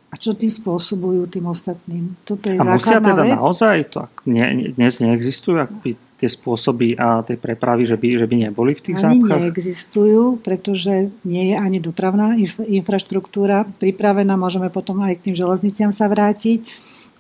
a 0.10 0.16
čo 0.18 0.34
tým 0.34 0.50
spôsobujú 0.50 1.30
tým 1.30 1.46
ostatným. 1.46 2.18
Toto 2.26 2.50
je 2.50 2.58
a 2.58 2.66
musia 2.74 2.98
teda 2.98 3.22
vec. 3.22 3.38
naozaj, 3.38 3.78
to 3.94 4.10
nie, 4.26 4.74
dnes 4.74 4.98
neexistujú 4.98 5.62
akoby 5.62 5.94
tie 6.18 6.30
spôsoby 6.34 6.98
a 6.98 7.22
tej 7.22 7.38
prepravy, 7.38 7.86
že 7.86 8.02
by, 8.02 8.18
že 8.18 8.26
by 8.26 8.36
neboli 8.50 8.74
v 8.74 8.82
tých 8.82 8.98
ani 9.06 9.22
zápchách? 9.22 9.38
neexistujú, 9.46 10.42
pretože 10.42 11.14
nie 11.22 11.54
je 11.54 11.56
ani 11.62 11.78
dopravná 11.78 12.34
infraštruktúra 12.66 13.70
pripravená. 13.78 14.34
Môžeme 14.34 14.74
potom 14.74 15.06
aj 15.06 15.22
k 15.22 15.24
tým 15.30 15.36
železniciam 15.38 15.94
sa 15.94 16.10
vrátiť 16.10 16.66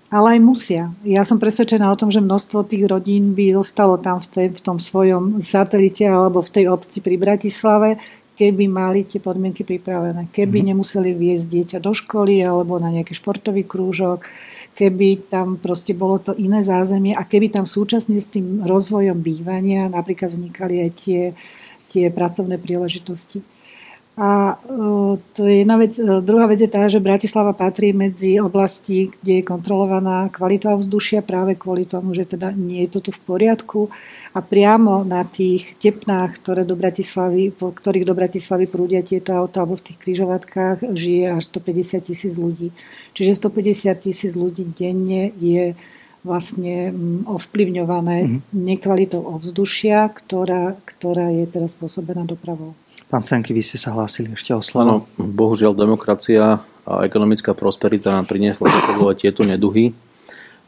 ale 0.07 0.37
aj 0.37 0.39
musia. 0.39 0.83
Ja 1.03 1.27
som 1.27 1.35
presvedčená 1.35 1.91
o 1.91 1.99
tom, 1.99 2.07
že 2.07 2.23
množstvo 2.23 2.63
tých 2.63 2.87
rodín 2.87 3.35
by 3.35 3.51
zostalo 3.51 3.99
tam 3.99 4.23
v, 4.23 4.27
tej, 4.27 4.47
v 4.55 4.61
tom 4.63 4.77
svojom 4.79 5.43
satelite 5.43 6.07
alebo 6.07 6.39
v 6.39 6.53
tej 6.53 6.65
obci 6.71 7.03
pri 7.03 7.19
Bratislave, 7.19 7.99
keby 8.37 8.69
mali 8.69 9.03
tie 9.03 9.19
podmienky 9.19 9.67
pripravené. 9.67 10.29
Keby 10.31 10.63
mm. 10.63 10.67
nemuseli 10.71 11.11
viesť 11.11 11.45
dieťa 11.49 11.77
do 11.83 11.91
školy 11.91 12.39
alebo 12.39 12.77
na 12.79 12.93
nejaký 12.93 13.17
športový 13.17 13.67
krúžok, 13.67 14.29
keby 14.77 15.27
tam 15.27 15.57
proste 15.57 15.97
bolo 15.97 16.21
to 16.21 16.37
iné 16.37 16.61
zázemie 16.61 17.17
a 17.17 17.25
keby 17.25 17.49
tam 17.49 17.65
súčasne 17.65 18.15
s 18.21 18.29
tým 18.29 18.63
rozvojom 18.63 19.17
bývania 19.19 19.89
napríklad 19.89 20.29
vznikali 20.29 20.85
aj 20.85 20.91
tie, 20.95 21.21
tie 21.89 22.13
pracovné 22.13 22.61
príležitosti. 22.61 23.56
A 24.17 24.57
e, 24.57 24.57
to 25.37 25.45
je 25.45 25.61
jedna 25.61 25.77
vec. 25.77 25.93
E, 25.93 26.01
druhá 26.25 26.49
vec 26.49 26.57
je 26.57 26.65
tá, 26.65 26.89
že 26.89 26.97
Bratislava 26.97 27.53
patrí 27.53 27.93
medzi 27.93 28.41
oblasti, 28.41 29.13
kde 29.13 29.39
je 29.39 29.43
kontrolovaná 29.45 30.33
kvalita 30.33 30.73
vzdušia 30.73 31.21
práve 31.21 31.53
kvôli 31.53 31.85
tomu, 31.85 32.17
že 32.17 32.25
teda 32.25 32.49
nie 32.49 32.81
je 32.89 32.97
toto 32.97 33.13
v 33.13 33.21
poriadku. 33.29 33.93
A 34.33 34.41
priamo 34.41 35.05
na 35.05 35.21
tých 35.21 35.77
tepnách, 35.77 36.41
ktoré 36.41 36.65
do 36.65 36.73
Bratislavy, 36.73 37.53
po 37.53 37.69
ktorých 37.69 38.09
do 38.09 38.17
Bratislavy 38.17 38.65
prúdia 38.65 39.05
tieto 39.05 39.37
auta, 39.37 39.61
alebo 39.61 39.77
v 39.77 39.93
tých 39.93 40.01
križovatkách 40.01 40.97
žije 40.97 41.37
až 41.37 41.43
150 41.53 42.01
tisíc 42.01 42.33
ľudí. 42.41 42.73
Čiže 43.13 43.37
150 43.37 43.93
tisíc 44.01 44.33
ľudí 44.33 44.65
denne 44.65 45.29
je 45.37 45.77
vlastne 46.25 46.89
mm, 46.89 47.29
ovplyvňované 47.29 48.17
mm-hmm. 48.25 48.41
nekvalitou 48.49 49.21
ovzdušia, 49.21 50.09
ktorá, 50.09 50.73
ktorá 50.89 51.29
je 51.29 51.45
teraz 51.45 51.77
spôsobená 51.77 52.25
dopravou. 52.25 52.73
Pán 53.07 53.23
Cenky, 53.23 53.55
vy 53.55 53.63
ste 53.63 53.79
sa 53.79 53.95
hlásili 53.95 54.35
ešte 54.35 54.51
o 54.51 54.59
slovo. 54.59 55.07
bohužiaľ 55.15 55.71
demokracia 55.71 56.59
a 56.83 56.93
ekonomická 57.07 57.55
prosperita 57.55 58.11
nám 58.11 58.27
priniesla 58.27 58.67
tieto 59.15 59.47
neduhy. 59.47 59.95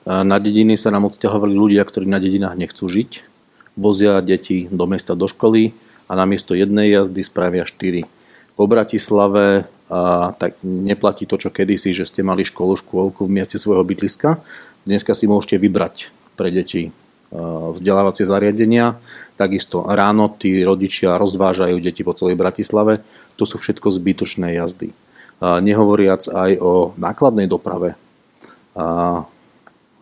Na 0.08 0.40
dediny 0.40 0.80
sa 0.80 0.88
nám 0.88 1.12
odsťahovali 1.12 1.52
ľudia, 1.52 1.84
ktorí 1.84 2.08
na 2.08 2.16
dedinách 2.16 2.56
nechcú 2.56 2.88
žiť. 2.88 3.28
Vozia 3.76 4.24
deti 4.24 4.72
do 4.72 4.88
mesta, 4.88 5.20
do 5.20 5.28
školy 5.28 5.76
a 6.08 6.16
namiesto 6.16 6.56
jednej 6.56 6.96
jazdy 6.96 7.28
spravia 7.28 7.68
štyri. 7.68 8.08
Po 8.56 8.68
Bratislave 8.68 9.68
a, 9.92 10.32
tak 10.36 10.60
neplatí 10.64 11.28
to, 11.28 11.40
čo 11.40 11.52
kedysi, 11.52 11.92
že 11.92 12.08
ste 12.08 12.24
mali 12.24 12.48
školu, 12.48 12.76
škôlku 12.80 13.28
v 13.28 13.36
mieste 13.40 13.60
svojho 13.60 13.84
bytliska. 13.84 14.40
Dneska 14.84 15.12
si 15.16 15.28
môžete 15.28 15.60
vybrať 15.60 16.12
pre 16.40 16.52
deti 16.52 16.92
vzdelávacie 17.30 18.26
zariadenia. 18.26 18.98
Takisto 19.38 19.86
ráno 19.86 20.34
tí 20.34 20.66
rodičia 20.66 21.16
rozvážajú 21.22 21.78
deti 21.78 22.02
po 22.02 22.18
celej 22.18 22.36
Bratislave. 22.36 23.06
To 23.38 23.46
sú 23.46 23.62
všetko 23.62 23.94
zbytočné 23.94 24.58
jazdy. 24.58 24.92
Nehovoriac 25.40 26.28
aj 26.28 26.52
o 26.60 26.92
nákladnej 27.00 27.48
doprave. 27.48 27.96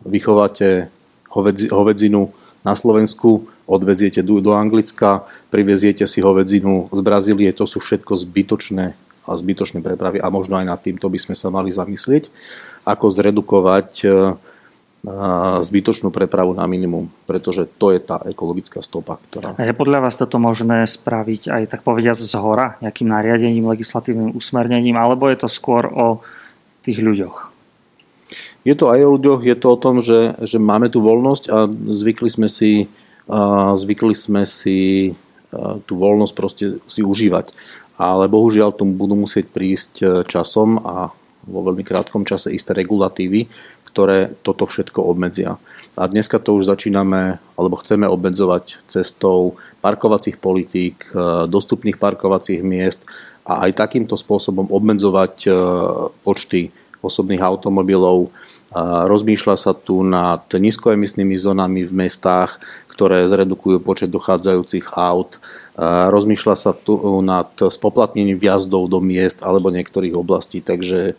Vychováte 0.02 0.90
hovedzinu 1.70 2.32
na 2.66 2.74
Slovensku, 2.74 3.46
odveziete 3.70 4.24
do 4.24 4.50
Anglicka, 4.56 5.28
priveziete 5.52 6.08
si 6.10 6.18
hovedzinu 6.18 6.90
z 6.90 7.00
Brazílie, 7.04 7.54
to 7.54 7.68
sú 7.68 7.78
všetko 7.78 8.18
zbytočné 8.18 8.98
a 9.28 9.30
zbytočné 9.36 9.84
prepravy 9.84 10.18
a 10.18 10.32
možno 10.32 10.56
aj 10.56 10.66
nad 10.66 10.80
týmto 10.80 11.06
by 11.06 11.20
sme 11.20 11.36
sa 11.36 11.52
mali 11.52 11.70
zamyslieť, 11.70 12.32
ako 12.88 13.06
zredukovať 13.12 13.90
zbytočnú 15.62 16.10
prepravu 16.10 16.58
na 16.58 16.66
minimum, 16.66 17.06
pretože 17.22 17.70
to 17.78 17.94
je 17.94 18.02
tá 18.02 18.18
ekologická 18.26 18.82
stopa. 18.82 19.22
Ktorá... 19.30 19.54
A 19.54 19.62
je 19.62 19.70
podľa 19.70 20.02
vás 20.02 20.18
toto 20.18 20.42
možné 20.42 20.82
spraviť 20.84 21.42
aj 21.48 21.62
tak 21.70 21.80
povediať 21.86 22.18
z 22.18 22.34
hora, 22.34 22.74
nejakým 22.82 23.06
nariadením, 23.06 23.70
legislatívnym 23.70 24.34
usmernením, 24.34 24.98
alebo 24.98 25.30
je 25.30 25.38
to 25.38 25.48
skôr 25.48 25.86
o 25.86 26.18
tých 26.82 26.98
ľuďoch? 26.98 27.54
Je 28.66 28.74
to 28.74 28.90
aj 28.90 29.00
o 29.06 29.14
ľuďoch, 29.14 29.40
je 29.46 29.56
to 29.56 29.66
o 29.70 29.78
tom, 29.78 30.02
že, 30.02 30.34
že 30.42 30.58
máme 30.58 30.90
tu 30.90 30.98
voľnosť 30.98 31.44
a 31.48 31.70
zvykli 31.70 32.28
sme 32.28 32.50
si, 32.50 32.90
zvykli 33.78 34.14
sme 34.18 34.42
si 34.44 35.14
tú 35.86 35.94
voľnosť 35.96 36.34
proste 36.36 36.64
si 36.84 37.00
užívať. 37.00 37.54
Ale 37.98 38.30
bohužiaľ 38.30 38.76
tomu 38.76 38.94
budú 38.94 39.18
musieť 39.18 39.50
prísť 39.50 39.92
e, 39.98 40.06
časom 40.22 40.78
a 40.86 41.10
vo 41.48 41.60
veľmi 41.66 41.82
krátkom 41.82 42.22
čase 42.22 42.54
isté 42.54 42.76
regulatívy, 42.76 43.48
ktoré 43.88 44.36
toto 44.44 44.68
všetko 44.68 45.00
obmedzia. 45.00 45.56
A 45.98 46.06
dneska 46.06 46.38
to 46.38 46.54
už 46.54 46.68
začíname, 46.68 47.40
alebo 47.56 47.80
chceme 47.80 48.06
obmedzovať 48.06 48.84
cestou 48.86 49.58
parkovacích 49.82 50.36
politík, 50.38 51.08
e, 51.10 51.48
dostupných 51.48 51.96
parkovacích 51.96 52.60
miest 52.62 53.02
a 53.48 53.66
aj 53.66 53.80
takýmto 53.80 54.14
spôsobom 54.14 54.68
obmedzovať 54.68 55.34
e, 55.48 55.50
počty 56.22 56.70
osobných 57.02 57.42
automobilov. 57.42 58.34
Rozmýšľa 59.08 59.56
sa 59.56 59.72
tu 59.72 60.04
nad 60.04 60.44
nízkoemisnými 60.44 61.40
zónami 61.40 61.88
v 61.88 61.92
mestách, 62.04 62.60
ktoré 62.92 63.24
zredukujú 63.24 63.80
počet 63.80 64.12
dochádzajúcich 64.12 64.92
aut. 64.92 65.40
Rozmýšľa 66.12 66.54
sa 66.58 66.72
tu 66.76 66.98
nad 67.24 67.48
spoplatnením 67.56 68.36
vjazdov 68.36 68.92
do 68.92 69.00
miest 69.00 69.40
alebo 69.40 69.72
niektorých 69.72 70.12
oblastí, 70.12 70.60
takže 70.60 71.16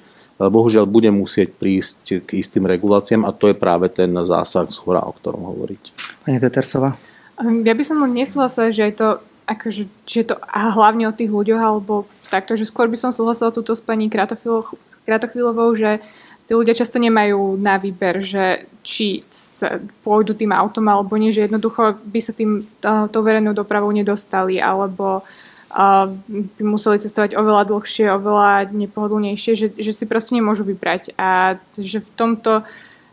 bohužiaľ 0.47 0.88
bude 0.88 1.12
musieť 1.12 1.52
prísť 1.52 2.23
k 2.23 2.39
istým 2.39 2.63
reguláciám 2.63 3.28
a 3.28 3.36
to 3.36 3.52
je 3.52 3.56
práve 3.60 3.91
ten 3.91 4.08
zásah 4.23 4.71
z 4.71 4.80
hora, 4.88 5.04
o 5.04 5.12
ktorom 5.12 5.43
hovoriť. 5.43 5.84
Pani 6.23 6.39
Tetersová? 6.39 6.95
Ehm, 7.43 7.67
ja 7.67 7.75
by 7.75 7.84
som 7.84 7.99
len 7.99 8.15
nesúhlasila, 8.15 8.71
že 8.71 8.88
je 8.88 8.95
to 8.95 9.10
akože, 9.43 9.84
že 10.08 10.17
je 10.23 10.28
to 10.32 10.39
a 10.39 10.71
hlavne 10.71 11.12
o 11.12 11.13
tých 11.13 11.28
ľuďoch, 11.28 11.60
alebo 11.60 12.08
takto, 12.32 12.56
že 12.56 12.63
skôr 12.63 12.88
by 12.88 12.95
som 12.95 13.12
súhlasila 13.12 13.52
túto 13.52 13.75
s 13.75 13.84
pani 13.84 14.08
Kratochvíľovou, 14.08 15.75
že 15.75 15.99
tí 16.47 16.52
ľudia 16.56 16.78
často 16.78 17.02
nemajú 17.02 17.60
na 17.60 17.75
výber, 17.82 18.23
že 18.23 18.69
či 18.86 19.25
sa 19.28 19.82
pôjdu 20.06 20.38
tým 20.38 20.56
autom 20.56 20.88
alebo 20.88 21.17
nie, 21.19 21.36
že 21.36 21.49
jednoducho 21.49 21.99
by 21.99 22.19
sa 22.23 22.32
tým 22.32 22.63
tou 22.82 23.21
verejnou 23.25 23.58
dopravou 23.58 23.89
nedostali, 23.89 24.62
alebo 24.62 25.19
uh, 25.19 25.49
by 25.69 26.62
museli 26.65 26.97
cestovať 26.97 27.38
oveľa 27.38 27.69
dlhšie, 27.69 28.10
oveľa 28.10 28.73
nepohodlnejšie, 28.73 29.53
že, 29.53 29.67
že 29.77 29.91
si 29.93 30.10
proste 30.10 30.34
nemôžu 30.34 30.65
vybrať. 30.65 31.13
A 31.13 31.62
že 31.77 32.01
v 32.01 32.10
tomto 32.17 32.65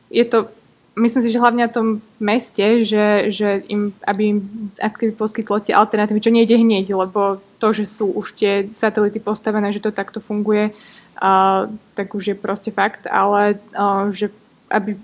je 0.09 0.25
to, 0.25 0.49
myslím 0.97 1.23
si, 1.23 1.33
že 1.33 1.43
hlavne 1.43 1.69
na 1.69 1.73
tom 1.73 2.01
meste, 2.17 2.85
že, 2.89 3.29
že 3.29 3.61
im, 3.69 3.93
aby 4.09 4.23
im 4.33 4.39
ako 4.81 5.13
poskytlo 5.13 5.61
tie 5.61 5.77
alternatívy, 5.77 6.21
čo 6.25 6.33
nejde 6.33 6.57
hneď, 6.57 6.97
lebo 6.97 7.45
to, 7.61 7.77
že 7.77 7.85
sú 7.85 8.09
už 8.17 8.33
tie 8.33 8.53
satelity 8.73 9.21
postavené, 9.21 9.69
že 9.77 9.85
to 9.85 9.93
takto 9.93 10.25
funguje, 10.25 10.73
uh, 10.73 11.69
tak 11.93 12.17
už 12.17 12.33
je 12.33 12.37
proste 12.37 12.73
fakt, 12.73 13.05
ale 13.05 13.61
uh, 13.77 14.09
že, 14.09 14.33
aby, 14.73 14.97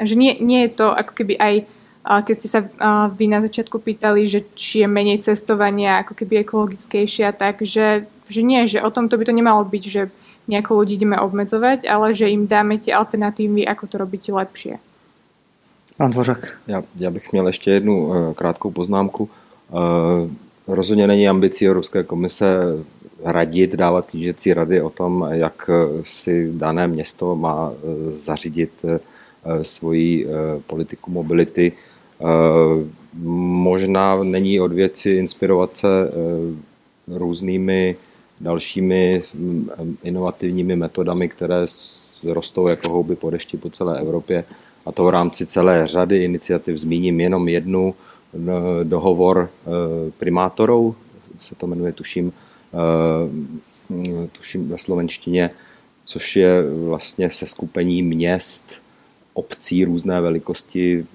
že 0.00 0.16
nie, 0.16 0.40
nie 0.40 0.64
je 0.68 0.80
to 0.80 0.88
ako 0.88 1.12
keby 1.12 1.36
aj 1.36 1.54
keď 2.04 2.34
ste 2.36 2.48
sa 2.52 2.60
vy 3.08 3.32
na 3.32 3.40
začiatku 3.40 3.80
pýtali, 3.80 4.28
že 4.28 4.44
či 4.52 4.84
je 4.84 4.88
menej 4.88 5.24
cestovania 5.24 6.04
ako 6.04 6.12
keby 6.12 6.44
ekologickejšia, 6.44 7.32
tak 7.32 7.64
že, 7.64 8.04
že 8.28 8.40
nie, 8.44 8.68
že 8.68 8.84
o 8.84 8.92
tomto 8.92 9.16
by 9.16 9.24
to 9.24 9.32
nemalo 9.32 9.64
byť, 9.64 9.84
že 9.88 10.02
nejako 10.44 10.84
ľudí 10.84 11.00
ideme 11.00 11.16
obmedzovať, 11.16 11.88
ale 11.88 12.12
že 12.12 12.28
im 12.28 12.44
dáme 12.44 12.76
tie 12.76 12.92
alternatívy, 12.92 13.64
ako 13.64 13.84
to 13.88 13.96
robiť 13.96 14.22
lepšie. 14.28 14.74
Pán 15.96 16.10
Dvořák. 16.10 16.56
Já, 16.66 16.82
já 16.96 17.10
bych 17.10 17.32
měl 17.32 17.46
ještě 17.46 17.70
jednu 17.70 18.06
uh, 18.06 18.34
krátkou 18.34 18.70
poznámku. 18.70 19.28
Uh, 19.70 20.30
rozhodně 20.68 21.06
není 21.06 21.28
ambicí 21.28 21.66
Evropské 21.66 22.02
komise 22.02 22.46
radit, 23.24 23.74
dávat 23.74 24.06
knížecí 24.06 24.54
rady 24.54 24.82
o 24.82 24.90
tom, 24.90 25.26
jak 25.30 25.70
si 26.04 26.52
dané 26.52 26.88
město 26.88 27.36
má 27.36 27.70
uh, 27.70 27.76
zařídit 28.12 28.84
svoji 29.62 30.26
politiku 30.66 31.10
mobility. 31.10 31.72
Eh, 32.24 32.84
možná 33.22 34.22
není 34.22 34.60
od 34.60 34.72
věci 34.72 35.10
inspirovat 35.10 35.76
se 35.76 36.08
eh, 36.08 37.18
různými 37.18 37.96
dalšími 38.40 39.22
mm, 39.34 39.68
inovativními 40.02 40.76
metodami, 40.76 41.28
které 41.28 41.66
rostou 42.24 42.68
jako 42.68 42.88
houby 42.88 43.16
po 43.16 43.30
dešti 43.30 43.56
po 43.56 43.70
celé 43.70 44.00
Evropě. 44.00 44.44
A 44.86 44.92
to 44.92 45.04
v 45.04 45.08
rámci 45.08 45.46
celé 45.46 45.86
řady 45.86 46.24
iniciativ 46.24 46.76
zmíním 46.76 47.20
jenom 47.20 47.48
jednu, 47.48 47.94
dohovor 48.82 49.50
eh, 49.50 50.10
primátorů, 50.18 50.94
se 51.38 51.54
to 51.54 51.66
jmenuje, 51.66 51.92
tuším, 51.92 52.32
tuším 54.32 54.68
ve 54.68 54.78
slovenštině, 54.78 55.50
což 56.04 56.36
je 56.36 56.62
vlastně 56.86 57.30
se 57.30 57.46
skupení 57.46 58.02
měst, 58.02 58.72
obcí 59.34 59.84
různé 59.84 60.20
velikosti 60.20 61.06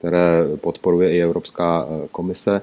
které 0.00 0.44
podporuje 0.60 1.12
i 1.16 1.20
Evropská 1.22 1.86
eh, 1.86 2.08
komise 2.10 2.62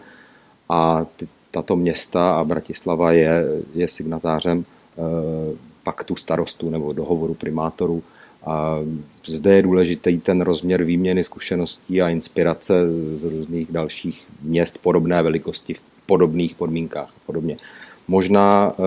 a 0.69 1.05
ty, 1.17 1.27
tato 1.51 1.75
města 1.75 2.31
a 2.31 2.43
Bratislava 2.43 3.11
je, 3.11 3.45
je 3.75 3.89
signatářem 3.89 4.65
eh, 4.65 5.01
paktu 5.83 6.15
starostů 6.15 6.69
nebo 6.69 6.93
dohovoru 6.93 7.33
primátorů. 7.33 8.03
A 8.45 8.79
zde 9.27 9.55
je 9.55 9.61
důležitý 9.61 10.19
ten 10.19 10.41
rozměr 10.41 10.83
výměny 10.83 11.23
zkušeností 11.23 12.01
a 12.01 12.09
inspirace 12.09 12.73
z 13.17 13.23
různých 13.23 13.71
dalších 13.71 14.27
měst 14.41 14.77
podobné 14.77 15.23
velikosti 15.23 15.73
v 15.73 15.83
podobných 16.05 16.55
podmínkách 16.55 17.09
a 17.09 17.19
podobně. 17.25 17.57
Možná 18.07 18.73
eh, 18.73 18.83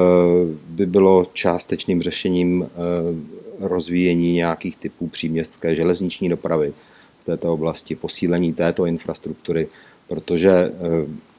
by 0.68 0.86
bylo 0.86 1.26
částečným 1.32 2.02
řešením 2.02 2.66
rozvíjení 3.60 4.32
nějakých 4.32 4.76
typů 4.76 5.08
příměstské 5.08 5.74
železniční 5.74 6.28
dopravy, 6.28 6.72
této 7.30 7.52
oblasti, 7.52 7.94
posílení 7.94 8.52
této 8.52 8.86
infrastruktury, 8.86 9.68
protože 10.08 10.50
eh, 10.50 10.72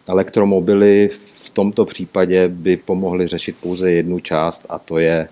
elektromobily 0.07 1.09
v 1.33 1.49
tomto 1.49 1.85
případě 1.85 2.47
by 2.47 2.77
pomohly 2.77 3.27
řešit 3.27 3.55
pouze 3.61 3.91
jednu 3.91 4.19
část 4.19 4.65
a 4.69 4.79
to 4.79 4.99
je 4.99 5.27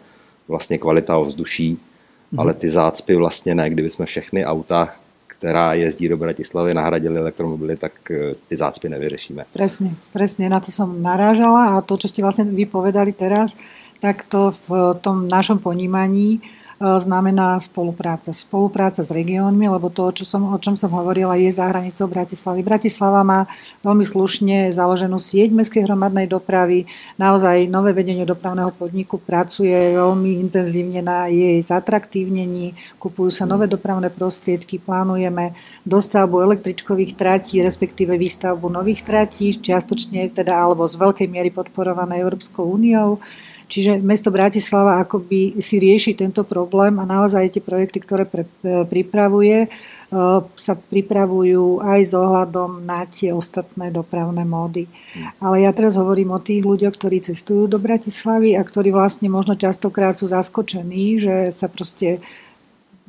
vlastně 0.47 0.77
kvalita 0.77 1.17
ovzduší, 1.17 1.77
mm. 2.31 2.39
ale 2.39 2.53
ty 2.53 2.69
zácpy 2.69 3.15
vlastně 3.15 3.55
ne. 3.55 3.69
Kdyby 3.69 3.89
jsme 3.89 4.05
všechny 4.05 4.45
auta, 4.45 4.89
která 5.27 5.73
jezdí 5.73 6.07
do 6.07 6.17
Bratislavy, 6.17 6.73
nahradili 6.73 7.17
elektromobily, 7.17 7.77
tak 7.77 7.93
eh, 8.11 8.35
ty 8.47 8.55
zácpy 8.57 8.89
nevyřešíme. 8.89 9.45
Presne, 9.53 9.95
presne, 10.11 10.51
na 10.51 10.59
to 10.59 10.71
som 10.75 10.99
narážala 10.99 11.79
a 11.79 11.81
to, 11.81 11.95
čo 11.95 12.11
ste 12.11 12.19
vlastne 12.19 12.43
vypovedali 12.51 13.15
teraz, 13.15 13.55
tak 14.03 14.27
to 14.27 14.51
v 14.67 14.99
tom 14.99 15.27
našom 15.31 15.59
ponímaní 15.63 16.43
znamená 16.79 17.59
spolupráca. 17.59 18.31
Spolupráca 18.31 19.03
s 19.03 19.11
regiónmi, 19.11 19.67
lebo 19.67 19.91
to, 19.91 20.15
čo 20.15 20.23
som, 20.23 20.47
o 20.47 20.57
čom 20.57 20.79
som 20.79 20.87
hovorila, 20.95 21.35
je 21.35 21.51
za 21.51 21.67
hranicou 21.67 22.07
Bratislavy. 22.07 22.63
Bratislava 22.63 23.19
má 23.27 23.51
veľmi 23.83 24.07
slušne 24.07 24.71
založenú 24.71 25.19
sieť 25.19 25.51
mestskej 25.51 25.83
hromadnej 25.83 26.31
dopravy. 26.31 26.87
Naozaj 27.19 27.67
nové 27.67 27.91
vedenie 27.91 28.23
dopravného 28.23 28.71
podniku 28.71 29.19
pracuje 29.19 29.75
veľmi 29.75 30.39
intenzívne 30.39 31.03
na 31.03 31.27
jej 31.27 31.59
zatraktívnení. 31.59 32.79
Kupujú 32.95 33.27
sa 33.27 33.43
nové 33.43 33.67
dopravné 33.67 34.07
prostriedky, 34.07 34.79
plánujeme 34.79 35.51
dostavbu 35.83 36.39
električkových 36.47 37.19
tratí, 37.19 37.59
respektíve 37.59 38.15
výstavbu 38.15 38.71
nových 38.71 39.03
tratí, 39.03 39.51
čiastočne 39.59 40.31
teda 40.31 40.55
alebo 40.55 40.87
z 40.87 40.95
veľkej 40.95 41.27
miery 41.27 41.51
podporované 41.51 42.23
Európskou 42.23 42.63
úniou. 42.63 43.19
Čiže 43.69 44.01
mesto 44.01 44.34
Bratislava 44.34 44.97
akoby 45.05 45.62
si 45.62 45.77
rieši 45.77 46.17
tento 46.17 46.41
problém 46.41 46.97
a 46.97 47.05
naozaj 47.05 47.53
tie 47.53 47.62
projekty, 47.62 48.01
ktoré 48.01 48.25
pre, 48.25 48.49
e, 48.65 48.82
pripravuje, 48.89 49.65
e, 49.65 49.67
sa 50.58 50.73
pripravujú 50.73 51.77
aj 51.86 51.99
s 52.01 52.13
ohľadom 52.17 52.82
na 52.82 53.05
tie 53.05 53.29
ostatné 53.29 53.93
dopravné 53.93 54.41
módy. 54.41 54.89
Ale 55.38 55.62
ja 55.62 55.69
teraz 55.69 56.01
hovorím 56.01 56.34
o 56.34 56.41
tých 56.41 56.65
ľuďoch, 56.65 56.97
ktorí 56.97 57.21
cestujú 57.21 57.69
do 57.69 57.77
Bratislavy 57.77 58.58
a 58.58 58.65
ktorí 58.65 58.89
vlastne 58.89 59.29
možno 59.29 59.53
častokrát 59.53 60.17
sú 60.17 60.25
zaskočení, 60.25 61.21
že 61.21 61.53
sa 61.53 61.69
proste 61.69 62.25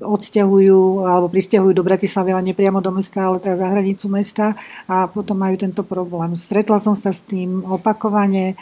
odsťahujú 0.00 1.04
alebo 1.04 1.28
pristahujú 1.28 1.72
do 1.76 1.84
Bratislavy, 1.84 2.36
ale 2.36 2.52
nepriamo 2.52 2.80
do 2.80 2.92
mesta, 2.92 3.28
ale 3.28 3.40
teda 3.40 3.60
za 3.60 3.68
hranicu 3.68 4.08
mesta 4.08 4.56
a 4.88 5.08
potom 5.08 5.36
majú 5.36 5.56
tento 5.60 5.84
problém. 5.84 6.36
Stretla 6.36 6.80
som 6.80 6.96
sa 6.96 7.12
s 7.12 7.24
tým 7.24 7.64
opakovane, 7.64 8.56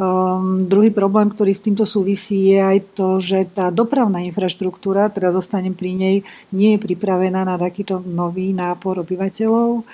Um, 0.00 0.64
druhý 0.64 0.88
problém, 0.88 1.28
ktorý 1.28 1.52
s 1.52 1.60
týmto 1.60 1.84
súvisí, 1.84 2.56
je 2.56 2.56
aj 2.56 2.78
to, 2.96 3.20
že 3.20 3.44
tá 3.52 3.68
dopravná 3.68 4.24
infraštruktúra, 4.24 5.12
teda 5.12 5.28
zostanem 5.28 5.76
pri 5.76 5.92
nej, 5.92 6.16
nie 6.56 6.72
je 6.72 6.80
pripravená 6.80 7.44
na 7.44 7.60
takýto 7.60 8.00
nový 8.00 8.56
nápor 8.56 9.04
obyvateľov 9.04 9.84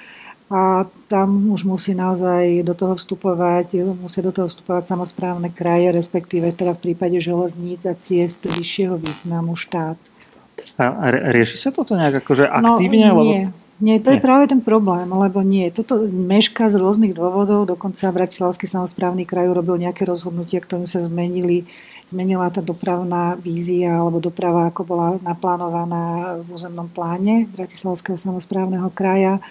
a 0.47 0.87
tam 1.11 1.51
už 1.51 1.67
musí 1.67 1.91
naozaj 1.91 2.63
do 2.63 2.79
toho 2.79 2.95
vstupovať, 2.95 3.83
musia 3.99 4.23
do 4.23 4.31
toho 4.31 4.47
vstupovať 4.47 4.87
samozprávne 4.87 5.51
kraje, 5.51 5.91
respektíve 5.91 6.55
teda 6.55 6.79
v 6.79 6.87
prípade 6.87 7.19
železníc 7.19 7.83
a 7.91 7.99
ciest 7.99 8.47
vyššieho 8.47 8.95
významu 9.03 9.59
štát. 9.59 9.99
A 10.79 11.11
rieši 11.35 11.59
sa 11.59 11.75
toto 11.75 11.99
nejak 11.99 12.23
akože 12.23 12.47
aktívne? 12.47 13.11
No, 13.11 13.19
nie. 13.27 13.51
Lebo... 13.51 13.66
Nie, 13.77 14.01
to 14.01 14.09
je 14.09 14.25
práve 14.25 14.49
ten 14.49 14.65
problém, 14.65 15.05
lebo 15.05 15.45
nie. 15.45 15.69
Toto 15.69 16.01
meška 16.09 16.73
z 16.73 16.81
rôznych 16.81 17.13
dôvodov, 17.13 17.69
dokonca 17.69 18.09
Bratislavský 18.09 18.65
samozprávny 18.65 19.29
kraj 19.29 19.53
urobil 19.53 19.77
nejaké 19.77 20.09
rozhodnutie, 20.09 20.65
ktorým 20.65 20.89
sa 20.89 21.05
zmenili, 21.05 21.69
zmenila 22.09 22.49
tá 22.49 22.65
dopravná 22.65 23.37
vízia 23.37 24.01
alebo 24.01 24.17
doprava, 24.17 24.73
ako 24.73 24.83
bola 24.89 25.09
naplánovaná 25.21 26.41
v 26.41 26.49
územnom 26.57 26.89
pláne 26.89 27.53
Bratislavského 27.53 28.17
samozprávneho 28.17 28.89
kraja. 28.97 29.45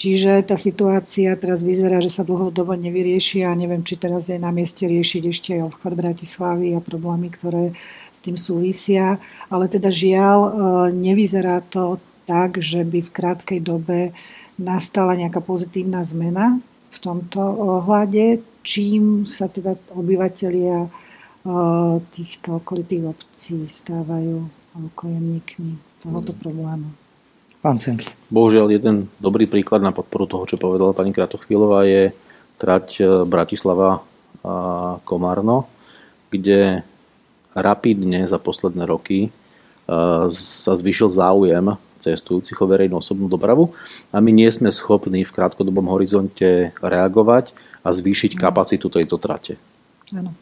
Čiže 0.00 0.42
tá 0.48 0.56
situácia 0.56 1.36
teraz 1.36 1.62
vyzerá, 1.62 2.00
že 2.02 2.10
sa 2.10 2.24
dlhodobo 2.26 2.72
nevyrieši 2.72 3.44
a 3.46 3.52
neviem, 3.54 3.84
či 3.86 4.00
teraz 4.00 4.32
je 4.32 4.40
na 4.40 4.50
mieste 4.50 4.88
riešiť 4.88 5.22
ešte 5.28 5.50
aj 5.60 5.70
obchod 5.70 5.92
Bratislavy 5.94 6.74
a 6.74 6.80
problémy, 6.80 7.28
ktoré 7.30 7.76
s 8.08 8.18
tým 8.24 8.34
súvisia. 8.40 9.20
Ale 9.52 9.68
teda 9.68 9.92
žiaľ, 9.92 10.38
e, 10.40 10.50
nevyzerá 10.96 11.60
to 11.68 12.00
tak, 12.30 12.62
že 12.62 12.86
by 12.86 13.02
v 13.02 13.10
krátkej 13.10 13.58
dobe 13.58 14.14
nastala 14.54 15.18
nejaká 15.18 15.42
pozitívna 15.42 16.06
zmena 16.06 16.62
v 16.94 16.98
tomto 17.02 17.42
ohľade, 17.42 18.38
čím 18.62 19.26
sa 19.26 19.50
teda 19.50 19.74
obyvateľia 19.90 20.86
týchto 22.14 22.60
okolitých 22.62 23.16
obcí 23.16 23.64
stávajú 23.66 24.46
kojemníkmi 24.94 26.04
tohoto 26.04 26.36
problému. 26.36 26.92
Pán 27.60 27.76
Cenky. 27.76 28.08
Bohužiaľ, 28.32 28.72
jeden 28.72 29.08
dobrý 29.20 29.44
príklad 29.44 29.84
na 29.84 29.92
podporu 29.92 30.24
toho, 30.24 30.48
čo 30.48 30.56
povedala 30.56 30.96
pani 30.96 31.12
Kratochvílová, 31.12 31.84
je 31.84 32.08
trať 32.56 32.86
e, 33.00 33.04
Bratislava 33.28 34.00
a 34.40 34.96
Komárno, 35.04 35.68
kde 36.32 36.80
rapidne 37.52 38.24
za 38.24 38.40
posledné 38.40 38.88
roky 38.88 39.28
e, 39.28 39.30
sa 40.30 40.72
zvýšil 40.78 41.10
záujem 41.10 41.74
cestujúcich 42.00 42.56
o 42.56 42.66
verejnú 42.66 42.96
osobnú 42.96 43.28
dopravu 43.28 43.76
a 44.08 44.22
my 44.24 44.32
nie 44.32 44.48
sme 44.48 44.72
schopní 44.72 45.26
v 45.26 45.34
krátkodobom 45.36 45.84
horizonte 45.92 46.72
reagovať 46.80 47.52
a 47.84 47.92
zvýšiť 47.92 48.34
mm. 48.34 48.40
kapacitu 48.40 48.88
tejto 48.88 49.20
trate. 49.20 49.60
Áno. 50.10 50.32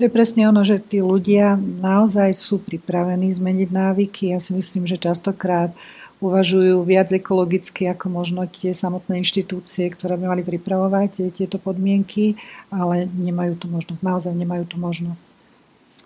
To 0.00 0.08
je 0.08 0.10
presne 0.10 0.48
ono, 0.48 0.64
že 0.64 0.80
tí 0.80 1.04
ľudia 1.04 1.54
naozaj 1.60 2.32
sú 2.32 2.56
pripravení 2.64 3.28
zmeniť 3.28 3.68
návyky. 3.68 4.32
Ja 4.32 4.40
si 4.40 4.56
myslím, 4.56 4.88
že 4.88 4.96
častokrát 4.96 5.76
uvažujú 6.22 6.80
viac 6.86 7.12
ekologicky 7.12 7.90
ako 7.90 8.06
možno 8.08 8.46
tie 8.48 8.72
samotné 8.72 9.20
inštitúcie, 9.20 9.90
ktoré 9.92 10.16
by 10.16 10.32
mali 10.32 10.42
pripravovať 10.46 11.34
tieto 11.34 11.60
podmienky, 11.60 12.40
ale 12.72 13.04
nemajú 13.04 13.58
tu 13.58 13.66
možnosť. 13.68 14.00
Naozaj 14.00 14.32
nemajú 14.32 14.64
tu 14.64 14.80
možnosť. 14.80 15.28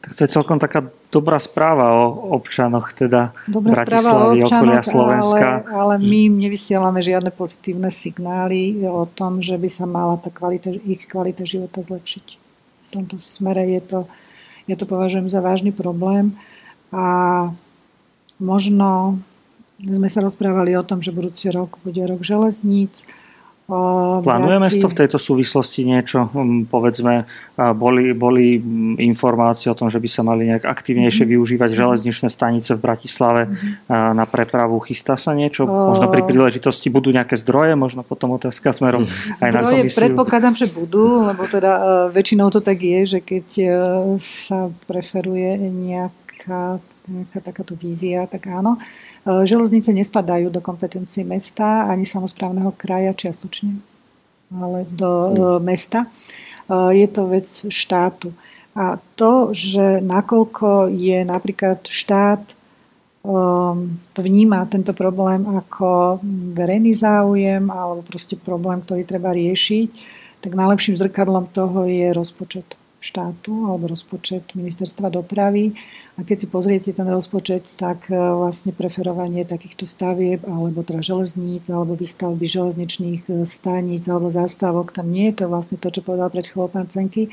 Tak 0.07 0.12
to 0.14 0.21
je 0.23 0.31
celkom 0.31 0.62
taká 0.62 0.87
dobrá 1.11 1.42
správa 1.42 1.99
o 1.99 2.31
občanoch, 2.38 2.95
teda 2.95 3.35
dobrá 3.51 3.83
Bratislavy, 3.83 4.38
občanoch, 4.38 4.62
okolia 4.62 4.83
Slovenska. 4.87 5.49
Ale, 5.66 5.75
ale 5.75 5.95
my 5.99 6.19
im 6.31 6.35
nevysielame 6.47 7.03
žiadne 7.03 7.35
pozitívne 7.35 7.90
signály 7.90 8.87
o 8.87 9.03
tom, 9.11 9.42
že 9.42 9.59
by 9.59 9.66
sa 9.66 9.83
mala 9.83 10.14
tá 10.23 10.31
kvalita, 10.31 10.71
ich 10.71 11.11
kvalita 11.11 11.42
života 11.42 11.83
zlepšiť. 11.83 12.27
V 12.87 12.88
tomto 12.95 13.19
smere 13.19 13.66
je 13.66 13.81
to, 13.83 13.99
ja 14.71 14.79
to 14.79 14.87
považujem 14.87 15.27
za 15.27 15.42
vážny 15.42 15.75
problém 15.75 16.38
a 16.95 17.51
možno 18.38 19.19
sme 19.83 20.09
sa 20.09 20.23
rozprávali 20.23 20.79
o 20.79 20.87
tom, 20.87 21.03
že 21.03 21.11
budúci 21.11 21.51
rok 21.51 21.83
bude 21.83 22.01
rok 22.07 22.23
železníc, 22.23 23.05
Plánujeme 23.66 24.70
to 24.70 24.87
v 24.87 24.94
tejto 24.94 25.18
súvislosti 25.18 25.83
niečo? 25.83 26.31
Hm, 26.31 26.70
povedzme, 26.70 27.26
boli, 27.74 28.14
boli 28.14 28.62
informácie 29.02 29.66
o 29.66 29.74
tom, 29.74 29.90
že 29.90 29.98
by 29.98 30.07
sa 30.07 30.22
mali 30.22 30.46
nejak 30.46 30.62
aktivnejšie 30.62 31.26
mm-hmm. 31.26 31.35
využívať 31.35 31.70
železničné 31.74 32.29
stanice 32.31 32.79
v 32.79 32.81
Bratislave 32.87 33.42
mm-hmm. 33.50 34.14
na 34.14 34.22
prepravu. 34.22 34.79
Chystá 34.87 35.18
sa 35.18 35.35
niečo? 35.35 35.66
Možno 35.66 36.07
pri 36.07 36.22
príležitosti 36.22 36.94
budú 36.94 37.11
nejaké 37.11 37.35
zdroje? 37.35 37.74
Možno 37.74 38.07
potom 38.07 38.38
otázka 38.38 38.70
smerom 38.70 39.02
aj 39.42 39.50
na 39.50 39.61
komisiu? 39.66 39.98
predpokladám, 39.98 40.55
že 40.55 40.70
budú, 40.70 41.26
lebo 41.26 41.50
teda 41.50 41.72
e, 41.74 41.83
väčšinou 42.14 42.55
to 42.55 42.62
tak 42.62 42.79
je, 42.79 43.18
že 43.18 43.20
keď 43.24 43.46
e, 43.59 43.68
sa 44.22 44.70
preferuje 44.87 45.59
nejaká, 45.66 46.79
nejaká 47.11 47.38
takáto 47.42 47.74
vízia, 47.74 48.31
tak 48.31 48.46
áno. 48.46 48.79
Železnice 49.27 49.91
nespadajú 49.91 50.55
do 50.55 50.62
kompetencie 50.62 51.27
mesta 51.27 51.91
ani 51.91 52.07
samozprávneho 52.07 52.71
kraja 52.79 53.11
čiastočne, 53.11 53.75
ale 54.55 54.87
do 54.87 55.11
e, 55.11 55.33
mesta. 55.59 56.07
E, 56.07 56.09
je 56.95 57.07
to 57.11 57.27
vec 57.27 57.47
štátu. 57.67 58.31
A 58.77 59.03
to, 59.17 59.51
že 59.57 60.05
nakoľko 60.05 60.93
je 60.93 61.25
napríklad 61.25 61.89
štát 61.89 62.45
vníma 64.15 64.71
tento 64.71 64.95
problém 64.95 65.43
ako 65.51 66.23
verejný 66.55 66.95
záujem 66.95 67.67
alebo 67.67 68.07
proste 68.07 68.39
problém, 68.39 68.79
ktorý 68.79 69.03
treba 69.03 69.35
riešiť, 69.35 69.89
tak 70.39 70.55
najlepším 70.55 70.95
zrkadlom 70.95 71.51
toho 71.51 71.91
je 71.91 72.15
rozpočet 72.15 72.79
štátu 73.03 73.67
alebo 73.67 73.91
rozpočet 73.91 74.55
ministerstva 74.55 75.11
dopravy 75.11 75.75
a 76.16 76.24
keď 76.24 76.37
si 76.40 76.46
pozriete 76.48 76.90
ten 76.96 77.05
rozpočet, 77.05 77.76
tak 77.76 78.09
e, 78.09 78.16
vlastne 78.16 78.72
preferovanie 78.72 79.44
takýchto 79.44 79.85
stavieb, 79.85 80.48
alebo 80.48 80.81
teda 80.81 81.05
železníc, 81.05 81.68
alebo 81.68 81.92
výstavby 81.92 82.40
železničných 82.48 83.22
e, 83.29 83.33
staníc, 83.44 84.09
alebo 84.09 84.33
zástavok, 84.33 84.96
tam 84.96 85.12
nie 85.12 85.29
je 85.29 85.44
to 85.44 85.52
vlastne 85.52 85.76
to, 85.76 85.92
čo 85.92 86.00
povedal 86.00 86.33
pred 86.33 86.48
chvíľou 86.48 86.72
pán 86.72 86.88
Cenky. 86.88 87.29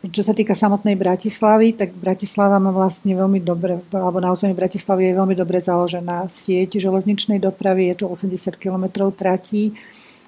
Čo 0.00 0.22
sa 0.24 0.32
týka 0.32 0.56
samotnej 0.56 0.96
Bratislavy, 0.96 1.76
tak 1.76 1.92
Bratislava 1.92 2.56
má 2.56 2.72
vlastne 2.72 3.12
veľmi 3.12 3.44
dobre, 3.44 3.84
alebo 3.92 4.16
na 4.16 4.32
území 4.32 4.56
Bratislavy 4.56 5.12
je 5.12 5.18
veľmi 5.20 5.36
dobre 5.36 5.60
založená 5.60 6.24
sieť 6.32 6.80
železničnej 6.80 7.36
dopravy, 7.36 7.92
je 7.92 8.00
to 8.00 8.06
80 8.08 8.56
km 8.56 9.12
tratí, 9.12 9.76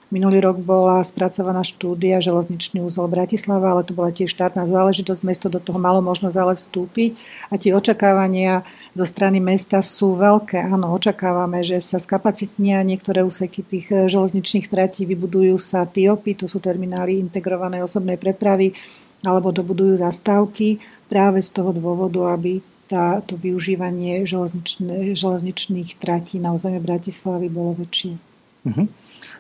Minulý 0.09 0.41
rok 0.41 0.65
bola 0.65 1.05
spracovaná 1.05 1.61
štúdia 1.61 2.17
železničný 2.25 2.81
úzol 2.81 3.13
Bratislava, 3.13 3.77
ale 3.77 3.85
to 3.85 3.93
bola 3.93 4.09
tiež 4.09 4.33
štátna 4.33 4.65
záležitosť. 4.65 5.21
Mesto 5.21 5.53
do 5.53 5.61
toho 5.61 5.77
malo 5.77 6.01
možnosť 6.01 6.37
ale 6.41 6.57
vstúpiť 6.57 7.21
a 7.53 7.61
tie 7.61 7.77
očakávania 7.77 8.65
zo 8.97 9.05
strany 9.05 9.37
mesta 9.37 9.85
sú 9.85 10.17
veľké. 10.17 10.65
Áno, 10.65 10.97
očakávame, 10.97 11.61
že 11.61 11.77
sa 11.85 12.01
skapacitnia 12.01 12.81
niektoré 12.81 13.21
úseky 13.21 13.61
tých 13.61 13.87
eh, 13.93 14.09
železničných 14.09 14.73
tratí, 14.73 15.05
vybudujú 15.05 15.61
sa 15.61 15.85
TIOPy, 15.85 16.41
to 16.41 16.47
sú 16.49 16.57
terminály 16.57 17.21
integrovanej 17.21 17.85
osobnej 17.85 18.17
prepravy, 18.17 18.73
alebo 19.29 19.53
dobudujú 19.53 20.01
zastávky 20.01 20.81
práve 21.13 21.45
z 21.45 21.53
toho 21.53 21.77
dôvodu, 21.77 22.33
aby 22.33 22.65
tá, 22.89 23.21
to 23.21 23.37
využívanie 23.37 24.25
železničných 24.25 26.01
tratí 26.01 26.41
na 26.41 26.57
území 26.57 26.81
Bratislavy 26.81 27.53
bolo 27.53 27.77
väčšie. 27.77 28.17
Uh-huh. 28.65 28.89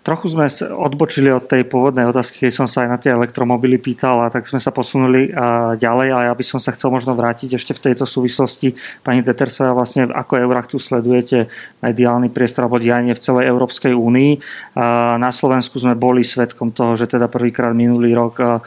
Trochu 0.06 0.32
sme 0.32 0.48
odbočili 0.72 1.28
od 1.28 1.44
tej 1.44 1.68
pôvodnej 1.68 2.08
otázky, 2.08 2.48
keď 2.48 2.52
som 2.54 2.66
sa 2.70 2.84
aj 2.84 2.88
na 2.88 2.96
tie 2.96 3.12
elektromobily 3.12 3.76
pýtal, 3.76 4.24
a 4.24 4.32
tak 4.32 4.48
sme 4.48 4.56
sa 4.56 4.72
posunuli 4.72 5.28
ďalej, 5.76 6.08
ale 6.14 6.24
ja 6.30 6.34
by 6.34 6.44
som 6.46 6.56
sa 6.56 6.72
chcel 6.72 6.88
možno 6.88 7.12
vrátiť 7.12 7.60
ešte 7.60 7.76
v 7.76 7.90
tejto 7.90 8.08
súvislosti. 8.08 8.72
Pani 9.04 9.20
Detersová, 9.20 9.76
vlastne 9.76 10.08
ako 10.08 10.40
Euraktu 10.40 10.80
sledujete 10.80 11.52
mediálny 11.84 12.32
priestor 12.32 12.64
alebo 12.64 12.80
dianie 12.80 13.12
v 13.12 13.20
celej 13.20 13.52
Európskej 13.52 13.92
únii. 13.92 14.32
Na 15.18 15.30
Slovensku 15.30 15.76
sme 15.76 15.92
boli 15.92 16.24
svetkom 16.24 16.72
toho, 16.72 16.96
že 16.96 17.10
teda 17.10 17.28
prvýkrát 17.28 17.76
minulý 17.76 18.16
rok 18.16 18.64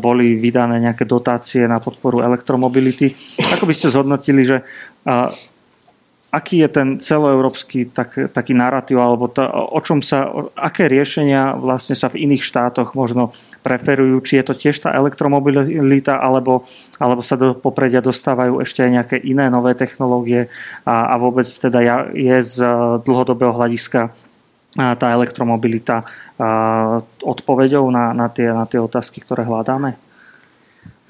boli 0.00 0.40
vydané 0.40 0.80
nejaké 0.80 1.04
dotácie 1.04 1.68
na 1.68 1.82
podporu 1.82 2.24
elektromobility. 2.24 3.12
Ako 3.58 3.68
by 3.68 3.74
ste 3.76 3.92
zhodnotili, 3.92 4.48
že 4.48 4.64
aký 6.28 6.60
je 6.60 6.68
ten 6.68 6.88
celoeurópsky 7.00 7.88
tak, 7.88 8.32
taký 8.36 8.52
narratív, 8.52 9.00
alebo 9.00 9.32
to, 9.32 9.40
o 9.48 9.80
čom 9.80 10.04
sa, 10.04 10.28
aké 10.52 10.84
riešenia 10.84 11.56
vlastne 11.56 11.96
sa 11.96 12.12
v 12.12 12.28
iných 12.28 12.44
štátoch 12.44 12.92
možno 12.92 13.32
preferujú, 13.64 14.20
či 14.22 14.40
je 14.40 14.44
to 14.44 14.54
tiež 14.54 14.76
tá 14.84 14.92
elektromobilita, 14.92 16.20
alebo, 16.20 16.68
alebo 17.00 17.24
sa 17.24 17.40
do 17.40 17.56
popredia 17.56 18.04
dostávajú 18.04 18.60
ešte 18.60 18.84
aj 18.84 18.90
nejaké 18.92 19.16
iné 19.24 19.48
nové 19.48 19.72
technológie 19.72 20.52
a, 20.84 21.12
a 21.12 21.14
vôbec 21.16 21.48
teda 21.48 22.12
je 22.12 22.36
z 22.44 22.56
dlhodobého 23.02 23.56
hľadiska 23.56 24.12
tá 24.76 25.06
elektromobilita 25.10 26.04
odpoveďou 27.24 27.88
na, 27.88 28.12
na, 28.12 28.28
tie, 28.28 28.52
na 28.52 28.68
tie 28.68 28.78
otázky, 28.78 29.24
ktoré 29.24 29.42
hľadáme? 29.42 29.96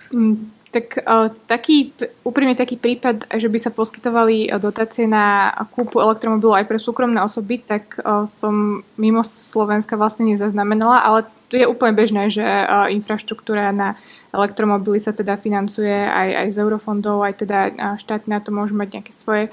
Mm, 0.08 0.57
tak 0.68 1.00
uh, 1.00 1.32
taký, 1.48 1.96
úprimne 2.24 2.52
taký 2.52 2.76
prípad, 2.76 3.32
že 3.40 3.48
by 3.48 3.58
sa 3.58 3.72
poskytovali 3.72 4.52
dotácie 4.60 5.08
na 5.08 5.48
kúpu 5.72 6.00
elektromobilu 6.00 6.52
aj 6.52 6.68
pre 6.68 6.76
súkromné 6.76 7.24
osoby, 7.24 7.64
tak 7.64 7.96
uh, 8.00 8.28
som 8.28 8.84
mimo 9.00 9.24
Slovenska 9.24 9.96
vlastne 9.96 10.28
nezaznamenala, 10.28 11.00
ale 11.00 11.18
tu 11.48 11.56
je 11.56 11.64
úplne 11.64 11.96
bežné, 11.96 12.28
že 12.28 12.44
infraštruktúra 12.92 13.72
na 13.72 13.96
elektromobily 14.36 15.00
sa 15.00 15.16
teda 15.16 15.40
financuje 15.40 15.88
aj, 15.88 16.44
aj 16.44 16.48
z 16.52 16.56
eurofondov, 16.60 17.24
aj 17.24 17.34
teda 17.40 17.58
štát 17.96 18.28
na 18.28 18.44
to 18.44 18.52
môžu 18.52 18.76
mať 18.76 19.00
nejaké 19.00 19.12
svoje 19.16 19.48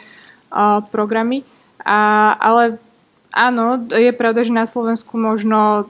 programy. 0.91 1.47
A, 1.87 2.35
ale 2.35 2.83
áno, 3.31 3.79
je 3.87 4.11
pravda, 4.11 4.43
že 4.43 4.51
na 4.51 4.67
Slovensku 4.67 5.15
možno 5.15 5.87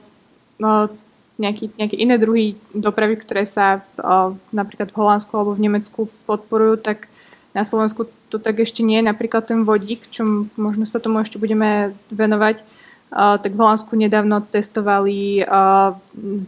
no, 0.62 0.94
nejaký, 1.36 1.76
nejaké 1.76 1.96
iné 2.00 2.16
druhy 2.16 2.56
dopravy, 2.72 3.20
ktoré 3.20 3.44
sa 3.44 3.84
o, 4.00 4.36
napríklad 4.52 4.88
v 4.92 4.98
Holandsku 4.98 5.32
alebo 5.36 5.52
v 5.52 5.64
Nemecku 5.68 6.08
podporujú, 6.24 6.80
tak 6.80 7.12
na 7.52 7.64
Slovensku 7.64 8.08
to 8.28 8.36
tak 8.40 8.60
ešte 8.60 8.80
nie 8.80 9.00
je. 9.00 9.08
Napríklad 9.08 9.48
ten 9.48 9.64
vodík, 9.64 10.08
čo 10.12 10.48
možno 10.56 10.84
sa 10.88 11.00
tomu 11.00 11.20
ešte 11.20 11.36
budeme 11.36 11.92
venovať, 12.08 12.64
o, 13.12 13.36
tak 13.36 13.52
v 13.52 13.60
Holandsku 13.60 13.92
nedávno 13.96 14.40
testovali 14.48 15.44
o, 15.44 15.46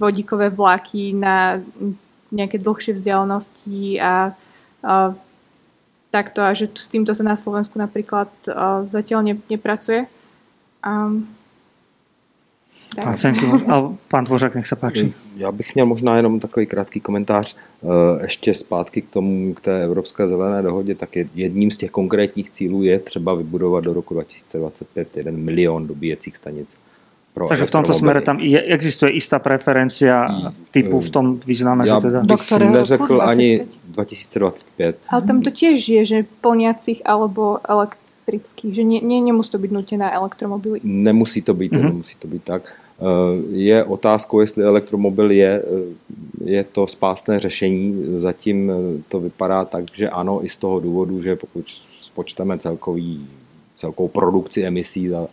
vodíkové 0.01 0.49
vlaky 0.49 1.13
na 1.13 1.61
nejaké 2.33 2.57
dlhšie 2.61 2.97
vzdialenosti 2.97 4.01
a 4.01 4.33
o, 4.33 5.13
takto 6.09 6.41
a 6.41 6.57
že 6.57 6.73
s 6.73 6.89
týmto 6.89 7.13
sa 7.13 7.25
na 7.29 7.37
Slovensku 7.37 7.77
napríklad 7.77 8.33
o, 8.49 8.89
zatiaľ 8.89 9.21
ne, 9.21 9.35
nepracuje. 9.53 10.09
Um, 10.81 11.29
Pán, 12.97 13.17
Senky, 13.17 13.47
pán 14.09 14.25
Dvořák, 14.25 14.55
nech 14.55 14.67
se 14.67 14.77
páči. 14.77 15.13
Já 15.37 15.53
bych 15.53 15.75
měl 15.75 15.87
možná 15.87 16.17
jenom 16.17 16.41
takový 16.41 16.67
krátký 16.67 17.01
komentář 17.01 17.57
eh, 17.57 17.87
ještě 18.23 18.55
zpátky 18.55 19.03
k 19.03 19.11
tomu, 19.11 19.55
k 19.55 19.61
té 19.61 19.85
Evropské 19.85 20.29
zelené 20.29 20.63
dohodě, 20.63 20.95
tak 20.95 21.17
jedním 21.35 21.71
z 21.71 21.77
těch 21.77 21.91
konkrétních 21.91 22.51
cílů 22.51 22.83
je 22.83 22.99
třeba 22.99 23.35
vybudovat 23.35 23.85
do 23.85 23.93
roku 23.93 24.15
2025 24.15 25.17
jeden 25.17 25.37
milion 25.37 25.87
dobíjecích 25.87 26.37
stanic. 26.37 26.77
Pro 27.35 27.49
Takže 27.49 27.67
v 27.67 27.71
tomto 27.71 27.95
smere 27.95 28.21
tam 28.21 28.41
je, 28.41 28.63
existuje 28.63 29.13
istá 29.13 29.39
preferencia 29.39 30.27
typu 30.71 31.01
v 31.01 31.11
tom 31.11 31.41
význame, 31.47 31.89
Já 31.89 32.01
že 32.01 32.07
teda... 32.07 32.21
bych 32.21 32.71
neřekl 32.71 33.23
ani 33.23 33.67
2025. 33.85 34.99
Ale 35.09 35.23
tam 35.23 35.43
to 35.43 35.51
tiež 35.51 35.89
je, 35.89 36.05
že 36.05 36.27
plniacich 36.41 37.03
alebo 37.05 37.59
elektrických 37.69 38.08
elektrických, 38.29 38.75
že 38.75 38.85
nie, 38.85 39.01
nie, 39.01 39.21
nemusí 39.21 39.51
to 39.51 39.59
být 39.59 39.73
nutně 39.73 39.99
na 39.99 40.13
elektromobily. 40.13 40.81
Nemusí 40.85 41.43
to 41.43 41.55
být, 41.55 41.73
mm-hmm. 41.73 41.83
nemusí 41.83 42.17
to 42.19 42.29
být 42.29 42.45
tak. 42.45 42.63
Eh, 43.01 43.05
je 43.51 43.85
otázkou, 43.85 44.41
jestli 44.41 44.65
elektromobil 44.65 45.31
je, 45.31 45.63
eh, 45.63 46.51
je 46.51 46.65
to 46.65 46.87
spásné 46.87 47.39
řešení. 47.39 48.05
Zatím 48.17 48.71
eh, 48.71 49.03
to 49.09 49.21
vypadá 49.21 49.65
tak, 49.65 49.85
že 49.93 50.11
ano, 50.11 50.45
i 50.45 50.49
z 50.49 50.57
toho 50.57 50.81
důvodu, 50.81 51.23
že 51.23 51.37
pokud 51.37 51.65
spočteme 52.01 52.59
celkový, 52.59 53.27
celkovou 53.77 54.09
produkci 54.09 54.63
emisí 54.63 55.09
za, 55.09 55.27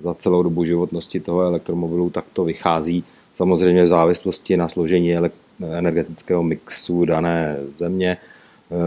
za 0.00 0.14
celou 0.14 0.42
dobu 0.42 0.64
životnosti 0.64 1.20
toho 1.20 1.40
elektromobilu, 1.40 2.10
tak 2.10 2.24
to 2.32 2.44
vychází 2.44 3.04
samozřejmě 3.34 3.82
v 3.82 3.88
závislosti 3.88 4.56
na 4.56 4.68
složení 4.68 5.16
energetického 5.60 6.42
mixu 6.42 7.04
dané 7.04 7.56
země 7.78 8.16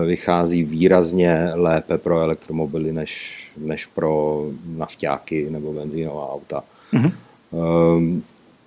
vychází 0.05 0.63
výrazně 0.63 1.49
lépe 1.53 1.97
pro 1.97 2.19
elektromobily 2.19 2.93
než, 2.93 3.43
než 3.57 3.85
pro 3.85 4.45
nafťáky 4.77 5.47
nebo 5.49 5.73
benzínová 5.73 6.33
auta. 6.33 6.63
Mm-hmm. 6.93 7.11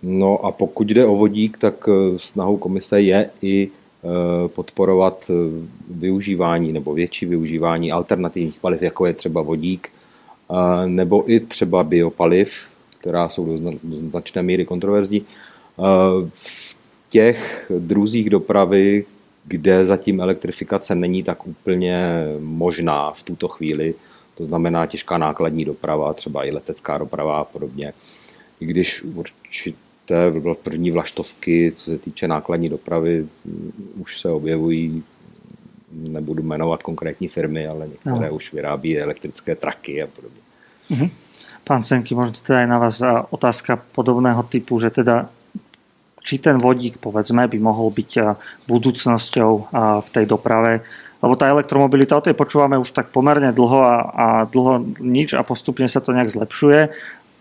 No 0.02 0.44
a 0.44 0.52
pokud 0.52 0.88
jde 0.88 1.06
o 1.06 1.16
vodík, 1.16 1.58
tak 1.58 1.88
eh, 1.88 2.18
snahou 2.18 2.56
komise 2.56 3.00
je 3.00 3.30
i 3.42 3.68
eh, 3.68 4.48
podporovat 4.48 5.30
eh, 5.30 5.66
využívání 5.90 6.72
nebo 6.72 6.94
větší 6.94 7.26
využívání 7.26 7.92
alternativních 7.92 8.60
paliv, 8.60 8.82
jako 8.82 9.06
je 9.06 9.12
třeba 9.12 9.42
vodík, 9.42 9.88
nebo 10.86 11.30
i 11.30 11.40
třeba 11.40 11.84
biopaliv, 11.84 12.68
která 13.00 13.28
jsou 13.28 13.58
do 13.58 13.72
značné 13.82 14.42
míry 14.42 14.64
kontroverzní. 14.64 15.22
V 16.34 16.76
těch 17.10 17.70
druzích 17.78 18.30
dopravy, 18.30 19.04
kde 19.44 19.84
zatím 19.84 20.20
elektrifikace 20.20 20.94
není 20.94 21.22
tak 21.22 21.46
úplně 21.46 22.24
možná 22.38 23.10
v 23.12 23.22
tuto 23.22 23.48
chvíli, 23.48 23.94
to 24.34 24.44
znamená 24.44 24.86
těžká 24.86 25.18
nákladní 25.18 25.64
doprava, 25.64 26.12
třeba 26.12 26.44
i 26.44 26.50
letecká 26.50 26.98
doprava 26.98 27.38
a 27.38 27.44
podobně. 27.44 27.92
I 28.60 28.66
když 28.66 29.02
určité 29.02 30.32
první 30.62 30.90
vlaštovky, 30.90 31.72
co 31.72 31.84
se 31.84 31.98
týče 31.98 32.28
nákladní 32.28 32.68
dopravy, 32.68 33.26
už 33.96 34.20
se 34.20 34.28
objevují, 34.28 35.02
nebudu 35.92 36.42
jmenovat 36.42 36.82
konkrétní 36.82 37.28
firmy, 37.28 37.66
ale 37.66 37.88
některé 37.88 38.28
no. 38.28 38.34
už 38.34 38.52
vyrábí 38.52 38.98
elektrické 38.98 39.56
traky 39.56 40.02
a 40.02 40.06
podobně. 40.06 40.40
Mhm. 40.90 41.10
Pán 41.64 41.86
Senky, 41.86 42.14
možno 42.14 42.34
teda 42.42 42.58
aj 42.58 42.66
na 42.66 42.78
vás 42.78 42.98
otázka 43.30 43.78
podobného 43.94 44.42
typu, 44.42 44.82
že 44.82 44.90
teda 44.90 45.30
či 46.22 46.38
ten 46.38 46.56
vodík, 46.58 47.02
povedzme, 47.02 47.50
by 47.50 47.58
mohol 47.58 47.90
byť 47.90 48.10
budúcnosťou 48.70 49.52
v 50.02 50.08
tej 50.14 50.24
doprave, 50.24 50.86
lebo 51.22 51.38
tá 51.38 51.46
elektromobilita, 51.46 52.18
o 52.18 52.24
tej 52.24 52.34
počúvame 52.34 52.74
už 52.78 52.90
tak 52.90 53.14
pomerne 53.14 53.54
dlho 53.54 53.78
a, 53.82 53.96
a 54.10 54.26
dlho 54.46 54.82
nič 54.98 55.38
a 55.38 55.46
postupne 55.46 55.86
sa 55.86 56.02
to 56.02 56.10
nejak 56.10 56.34
zlepšuje 56.34 56.90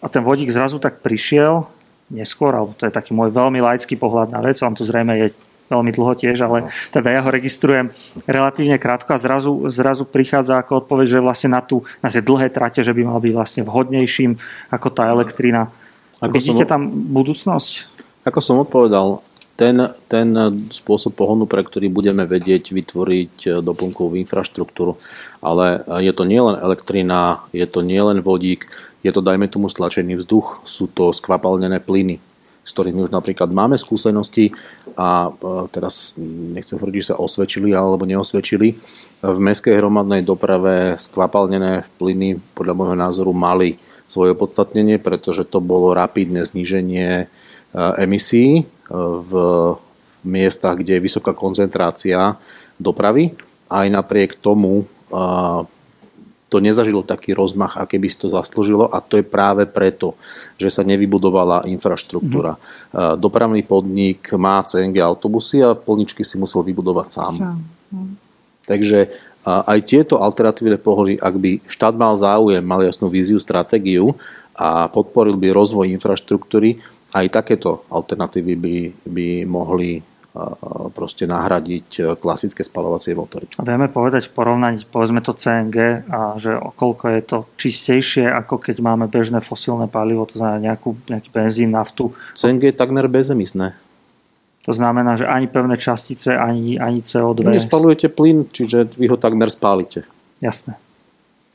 a 0.01 0.05
ten 0.09 0.21
vodík 0.25 0.49
zrazu 0.53 0.81
tak 0.81 1.01
prišiel 1.01 1.65
neskôr, 2.11 2.53
alebo 2.53 2.77
to 2.77 2.85
je 2.85 2.93
taký 2.93 3.15
môj 3.15 3.31
veľmi 3.31 3.57
laický 3.57 3.95
pohľad 3.97 4.33
na 4.33 4.41
vec, 4.43 4.59
vám 4.59 4.75
to 4.75 4.85
zrejme 4.85 5.13
je 5.17 5.27
veľmi 5.71 5.91
dlho 5.95 6.13
tiež, 6.19 6.37
ale 6.43 6.67
teda 6.91 7.15
ja 7.15 7.23
ho 7.23 7.29
registrujem 7.31 7.95
relatívne 8.27 8.75
krátko 8.75 9.15
a 9.15 9.23
zrazu, 9.23 9.55
zrazu 9.71 10.03
prichádza 10.03 10.59
ako 10.59 10.83
odpoveď, 10.83 11.17
že 11.17 11.23
vlastne 11.23 11.55
na, 11.55 11.63
tú, 11.63 11.87
na 12.03 12.11
tie 12.11 12.19
dlhé 12.19 12.51
trate, 12.51 12.83
že 12.83 12.91
by 12.91 13.07
mal 13.07 13.23
byť 13.23 13.31
vlastne 13.31 13.61
vhodnejším 13.63 14.35
ako 14.67 14.87
tá 14.91 15.07
elektrina. 15.07 15.71
Ako 16.19 16.35
Vidíte 16.35 16.67
som... 16.67 16.71
tam 16.75 16.81
budúcnosť? 16.91 17.90
Ako 18.21 18.37
som 18.37 18.61
odpovedal, 18.61 19.25
ten, 19.61 19.77
ten 20.09 20.27
spôsob 20.73 21.13
pohonu, 21.13 21.45
pre 21.45 21.61
ktorý 21.61 21.85
budeme 21.93 22.25
vedieť 22.25 22.73
vytvoriť 22.73 23.35
e, 23.45 23.49
doplnkovú 23.61 24.17
infraštruktúru, 24.17 24.97
ale 25.37 25.85
je 26.01 26.09
to 26.17 26.25
nielen 26.25 26.57
elektrina, 26.57 27.45
je 27.53 27.69
to 27.69 27.85
nielen 27.85 28.25
vodík, 28.25 28.65
je 29.05 29.11
to 29.13 29.21
dajme 29.21 29.45
tomu 29.45 29.69
stlačený 29.69 30.17
vzduch, 30.17 30.65
sú 30.65 30.89
to 30.89 31.13
skvapalnené 31.13 31.77
plyny, 31.77 32.17
s 32.65 32.73
ktorými 32.73 33.05
už 33.05 33.13
napríklad 33.13 33.53
máme 33.53 33.77
skúsenosti 33.77 34.49
a 34.97 35.29
e, 35.29 35.69
teraz 35.69 36.17
nechcem 36.17 36.81
hovoriť, 36.81 36.97
že 36.97 37.09
sa 37.13 37.21
osvedčili 37.21 37.69
alebo 37.77 38.09
neosvedčili. 38.09 38.81
V 39.21 39.37
mestskej 39.37 39.77
hromadnej 39.77 40.25
doprave 40.25 40.97
skvapalnené 40.97 41.85
plyny 42.01 42.41
podľa 42.57 42.73
môjho 42.73 42.97
názoru 42.97 43.29
mali 43.29 43.77
svoje 44.09 44.33
opodstatnenie, 44.33 44.97
pretože 44.97 45.45
to 45.45 45.61
bolo 45.61 45.93
rapidné 45.93 46.41
zníženie 46.41 47.29
Eh, 47.29 47.40
emisí 47.75 48.61
eh, 48.61 48.65
v 49.21 49.31
miestach, 50.21 50.77
kde 50.77 50.99
je 50.99 51.05
vysoká 51.05 51.33
koncentrácia 51.33 52.37
dopravy. 52.77 53.33
Aj 53.71 53.87
napriek 53.87 54.37
tomu 54.37 54.85
eh, 54.85 55.61
to 56.51 56.59
nezažilo 56.59 57.07
taký 57.07 57.31
rozmach, 57.31 57.79
aký 57.79 57.95
by 57.95 58.11
si 58.11 58.19
to 58.19 58.27
zaslúžilo 58.27 58.91
a 58.91 58.99
to 58.99 59.15
je 59.15 59.23
práve 59.23 59.63
preto, 59.63 60.19
že 60.59 60.67
sa 60.67 60.83
nevybudovala 60.83 61.63
infraštruktúra. 61.63 62.59
Mm-hmm. 62.59 63.23
Dopravný 63.23 63.63
podnik 63.63 64.27
má 64.35 64.59
CNG 64.59 64.99
autobusy 64.99 65.63
a 65.63 65.71
polničky 65.71 66.27
si 66.27 66.35
musel 66.35 66.67
vybudovať 66.67 67.07
sám. 67.07 67.33
sám. 67.39 67.57
Mm. 67.95 68.13
Takže 68.67 69.15
aj 69.47 69.79
tieto 69.87 70.19
alternatívne 70.19 70.75
pohody, 70.75 71.15
ak 71.15 71.35
by 71.39 71.51
štát 71.71 71.95
mal 71.95 72.19
záujem, 72.19 72.59
mal 72.59 72.83
jasnú 72.83 73.07
víziu, 73.07 73.39
stratégiu, 73.39 74.19
a 74.61 74.91
podporil 74.91 75.39
by 75.39 75.49
rozvoj 75.55 75.89
infraštruktúry, 75.95 76.77
aj 77.11 77.25
takéto 77.31 77.83
alternatívy 77.91 78.53
by, 78.55 78.75
by 79.07 79.27
mohli 79.43 79.99
proste 80.95 81.27
nahradiť 81.27 82.15
klasické 82.15 82.63
spalovacie 82.63 83.11
motory. 83.11 83.51
A 83.59 83.67
vieme 83.67 83.91
povedať 83.91 84.31
v 84.31 84.39
porovnaní, 84.39 84.87
povedzme 84.87 85.19
to 85.19 85.35
CNG, 85.35 86.07
a 86.07 86.39
že 86.39 86.55
okolko 86.55 87.11
je 87.11 87.21
to 87.27 87.37
čistejšie, 87.59 88.31
ako 88.31 88.63
keď 88.63 88.79
máme 88.79 89.11
bežné 89.11 89.43
fosílne 89.43 89.91
palivo, 89.91 90.23
to 90.23 90.39
znamená 90.39 90.71
nejakú, 90.71 90.95
nejaký 91.11 91.29
benzín, 91.35 91.75
naftu. 91.75 92.15
CNG 92.39 92.71
je 92.71 92.79
takmer 92.79 93.11
bezemisné. 93.11 93.75
To 94.63 94.71
znamená, 94.71 95.19
že 95.19 95.27
ani 95.27 95.51
pevné 95.51 95.75
častice, 95.75 96.31
ani, 96.31 96.79
ani 96.79 97.03
CO2. 97.03 97.43
Vy 97.43 97.59
nespalujete 97.59 98.07
plyn, 98.07 98.47
čiže 98.47 98.87
vy 98.95 99.11
ho 99.11 99.19
takmer 99.19 99.51
spálite. 99.51 100.07
Jasné. 100.39 100.79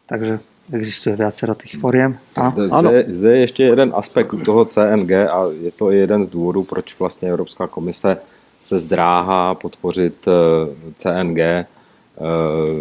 Takže 0.05 0.45
existuje 0.73 1.17
viacero 1.17 1.55
tých 1.55 1.79
foriem. 1.79 2.19
A? 2.37 2.51
Zde, 2.51 2.69
zde, 2.69 3.05
zde 3.09 3.31
je 3.31 3.41
ještě 3.41 3.63
jeden 3.65 3.93
aspekt 3.97 4.33
u 4.33 4.39
toho 4.39 4.65
CNG 4.65 5.13
a 5.13 5.45
je 5.61 5.71
to 5.71 5.91
jeden 5.91 6.25
z 6.25 6.29
důvodů, 6.29 6.65
proč 6.65 6.99
vlastně 6.99 7.29
Evropská 7.29 7.67
komise 7.67 8.17
se 8.63 8.79
zdráhá 8.79 9.55
podpořit 9.55 10.29
eh, 10.29 10.93
CNG 10.97 11.39
eh, 11.39 11.67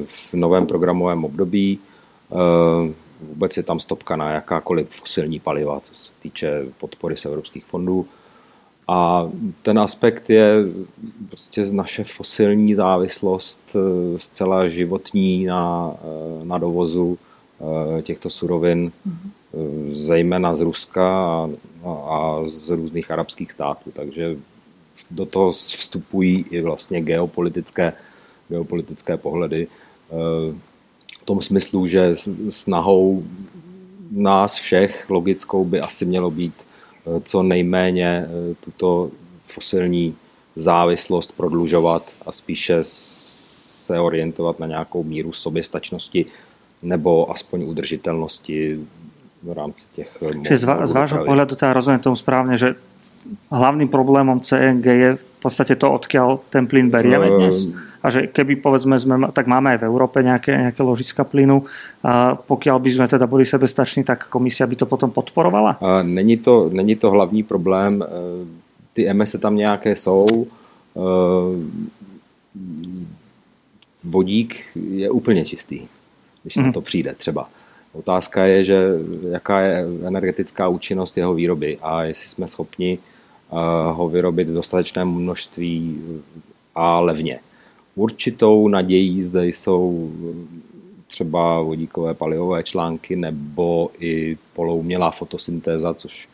v 0.06 0.34
novém 0.34 0.66
programovém 0.66 1.26
období. 1.26 1.80
Eh, 2.32 2.94
vůbec 3.22 3.58
je 3.58 3.64
tam 3.64 3.80
stopka 3.80 4.16
na 4.16 4.30
jakákoliv 4.32 4.88
fosilní 4.90 5.40
paliva, 5.40 5.80
co 5.80 5.96
se 5.96 6.12
týče 6.22 6.66
podpory 6.78 7.18
z 7.18 7.26
evropských 7.26 7.66
fondů. 7.66 8.06
A 8.88 9.30
ten 9.62 9.80
aspekt 9.80 10.30
je 10.30 10.56
prostě 11.28 11.66
naše 11.72 12.04
fosilní 12.04 12.76
závislost 12.76 13.76
zcela 14.18 14.68
životní 14.68 15.46
na, 15.46 15.94
na 16.44 16.58
dovozu 16.58 17.18
těchto 18.02 18.30
surovin, 18.30 18.92
mm-hmm. 19.08 19.94
zejména 19.94 20.56
z 20.56 20.62
Ruska 20.62 21.08
a, 21.86 21.90
a 21.90 22.42
z 22.48 22.70
různých 22.70 23.12
arabských 23.12 23.52
států. 23.52 23.92
Takže 23.94 24.38
do 25.12 25.26
toho 25.26 25.52
vstupují 25.52 26.46
i 26.52 26.62
vlastně 26.62 27.02
geopolitické, 27.02 27.92
geopolitické 28.50 29.18
pohledy. 29.18 29.68
V 31.22 31.26
tom 31.26 31.42
smyslu, 31.42 31.88
že 31.88 32.16
snahou 32.50 33.24
nás 34.12 34.56
všech 34.56 35.10
logickou 35.10 35.66
by 35.66 35.80
asi 35.80 36.06
mělo 36.06 36.32
být 36.32 36.54
co 37.24 37.44
nejméně 37.44 38.28
tuto 38.60 39.10
fosilní 39.46 40.16
závislost 40.56 41.32
prodlužovat 41.32 42.12
a 42.26 42.32
spíše 42.32 42.78
se 42.82 44.00
orientovat 44.00 44.60
na 44.60 44.68
nějakou 44.68 45.04
míru 45.04 45.34
soběstačnosti 45.34 46.26
nebo 46.84 47.32
aspoň 47.32 47.64
udržitelnosti 47.64 48.80
v 49.44 49.52
rámci 49.54 49.86
těch... 49.96 50.18
Čiže 50.44 50.58
z, 50.58 50.66
z 50.66 50.92
vášho 50.92 51.26
pohľadu 51.26 51.56
teda 51.56 51.74
rozumiem 51.74 52.02
tomu 52.02 52.18
správne, 52.18 52.58
že 52.58 52.76
hlavným 53.54 53.88
problémom 53.88 54.42
CNG 54.42 54.86
je 54.86 55.10
v 55.22 55.38
podstate 55.42 55.78
to, 55.78 55.86
odkiaľ 55.94 56.42
ten 56.50 56.66
plyn 56.66 56.90
berieme 56.90 57.30
dnes? 57.30 57.70
A 58.02 58.10
že 58.10 58.30
keby 58.30 58.62
povedzme, 58.62 58.98
sme, 58.98 59.30
tak 59.34 59.46
máme 59.50 59.74
aj 59.74 59.82
v 59.82 59.88
Európe 59.90 60.22
nejaké, 60.22 60.54
nejaké 60.58 60.82
ložiska 60.82 61.26
plynu, 61.26 61.66
a 62.06 62.38
pokiaľ 62.38 62.78
by 62.82 62.90
sme 62.90 63.06
teda 63.10 63.26
boli 63.26 63.46
sebestační, 63.46 64.06
tak 64.06 64.30
komisia 64.30 64.66
by 64.66 64.76
to 64.78 64.86
potom 64.86 65.10
podporovala? 65.10 65.78
Není 66.02 66.38
to, 66.38 66.70
není 66.74 66.96
to 66.96 67.10
hlavní 67.12 67.44
problém. 67.44 68.06
Ty 68.94 69.10
emise 69.10 69.38
tam 69.38 69.56
nějaké 69.56 69.96
jsou. 69.96 70.48
Vodík 74.04 74.56
je 74.76 75.10
úplně 75.10 75.46
čistý, 75.46 75.80
když 76.46 76.56
mm. 76.56 76.62
na 76.62 76.68
mhm. 76.68 76.74
to 76.74 76.82
přijde 76.82 77.14
třeba. 77.14 77.50
Otázka 77.94 78.46
je, 78.46 78.64
že 78.64 78.78
jaká 79.30 79.60
je 79.60 79.86
energetická 80.08 80.68
účinnost 80.68 81.18
jeho 81.18 81.34
výroby 81.34 81.78
a 81.82 82.04
jestli 82.04 82.30
jsme 82.30 82.48
schopni 82.48 82.98
eh, 83.00 83.56
ho 83.92 84.10
vyrobit 84.10 84.50
v 84.50 84.54
dostatečném 84.54 85.08
množství 85.08 86.02
a 86.76 87.00
levně. 87.00 87.40
Určitou 87.96 88.68
nadějí 88.68 89.22
zde 89.22 89.48
jsou 89.48 90.12
třeba 91.08 91.62
vodíkové 91.62 92.14
palivové 92.14 92.64
články 92.64 93.16
nebo 93.16 93.92
i 94.00 94.38
poloumělá 94.54 95.12
fotosyntéza, 95.12 95.94
což 95.94 96.30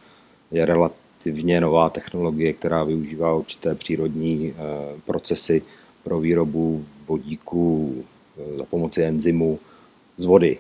je 0.51 0.66
relativně 0.66 1.62
nová 1.62 1.89
technologie, 1.89 2.53
která 2.53 2.84
využívá 2.84 3.34
určité 3.36 3.76
přírodní 3.76 4.53
eh, 4.53 4.62
procesy 5.05 5.62
pro 6.03 6.20
výrobu 6.20 6.86
vodíku 7.07 7.95
eh, 7.97 8.57
za 8.57 8.64
pomoci 8.66 9.03
enzymu 9.03 9.59
z 10.22 10.26
vody 10.26 10.57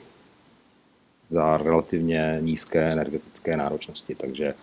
za 1.29 1.57
relativně 1.57 2.37
nízké 2.41 2.91
energetické 2.91 3.57
náročnosti. 3.57 4.15
Takže 4.15 4.53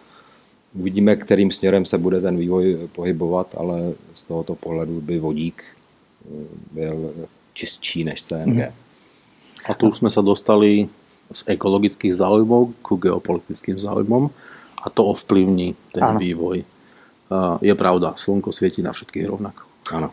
uvidíme, 0.74 1.16
kterým 1.16 1.50
směrem 1.50 1.84
se 1.84 1.98
bude 1.98 2.20
ten 2.20 2.36
vývoj 2.36 2.88
pohybovat, 2.92 3.54
ale 3.56 3.94
z 4.14 4.22
tohoto 4.22 4.54
pohledu 4.54 5.00
by 5.00 5.18
vodík 5.18 5.62
eh, 5.62 6.28
byl 6.72 7.14
čistší 7.54 8.04
než 8.04 8.22
CNG. 8.22 8.70
Mm. 8.70 8.74
A 9.68 9.74
tu 9.74 9.88
už 9.88 9.96
jsme 9.96 10.10
se 10.10 10.22
dostali 10.22 10.88
z 11.32 11.44
ekologických 11.46 12.14
záujmov 12.14 12.72
ku 12.82 12.96
geopolitickým 12.96 13.78
záujmom 13.78 14.30
a 14.82 14.90
to 14.90 15.04
ovplyvní 15.04 15.76
ten 15.92 16.04
ano. 16.04 16.18
vývoj. 16.18 16.64
Je 17.60 17.74
pravda, 17.74 18.16
slnko 18.16 18.48
svieti 18.48 18.80
na 18.80 18.96
všetkých 18.96 19.28
rovnako. 19.28 19.62
Áno. 19.92 20.08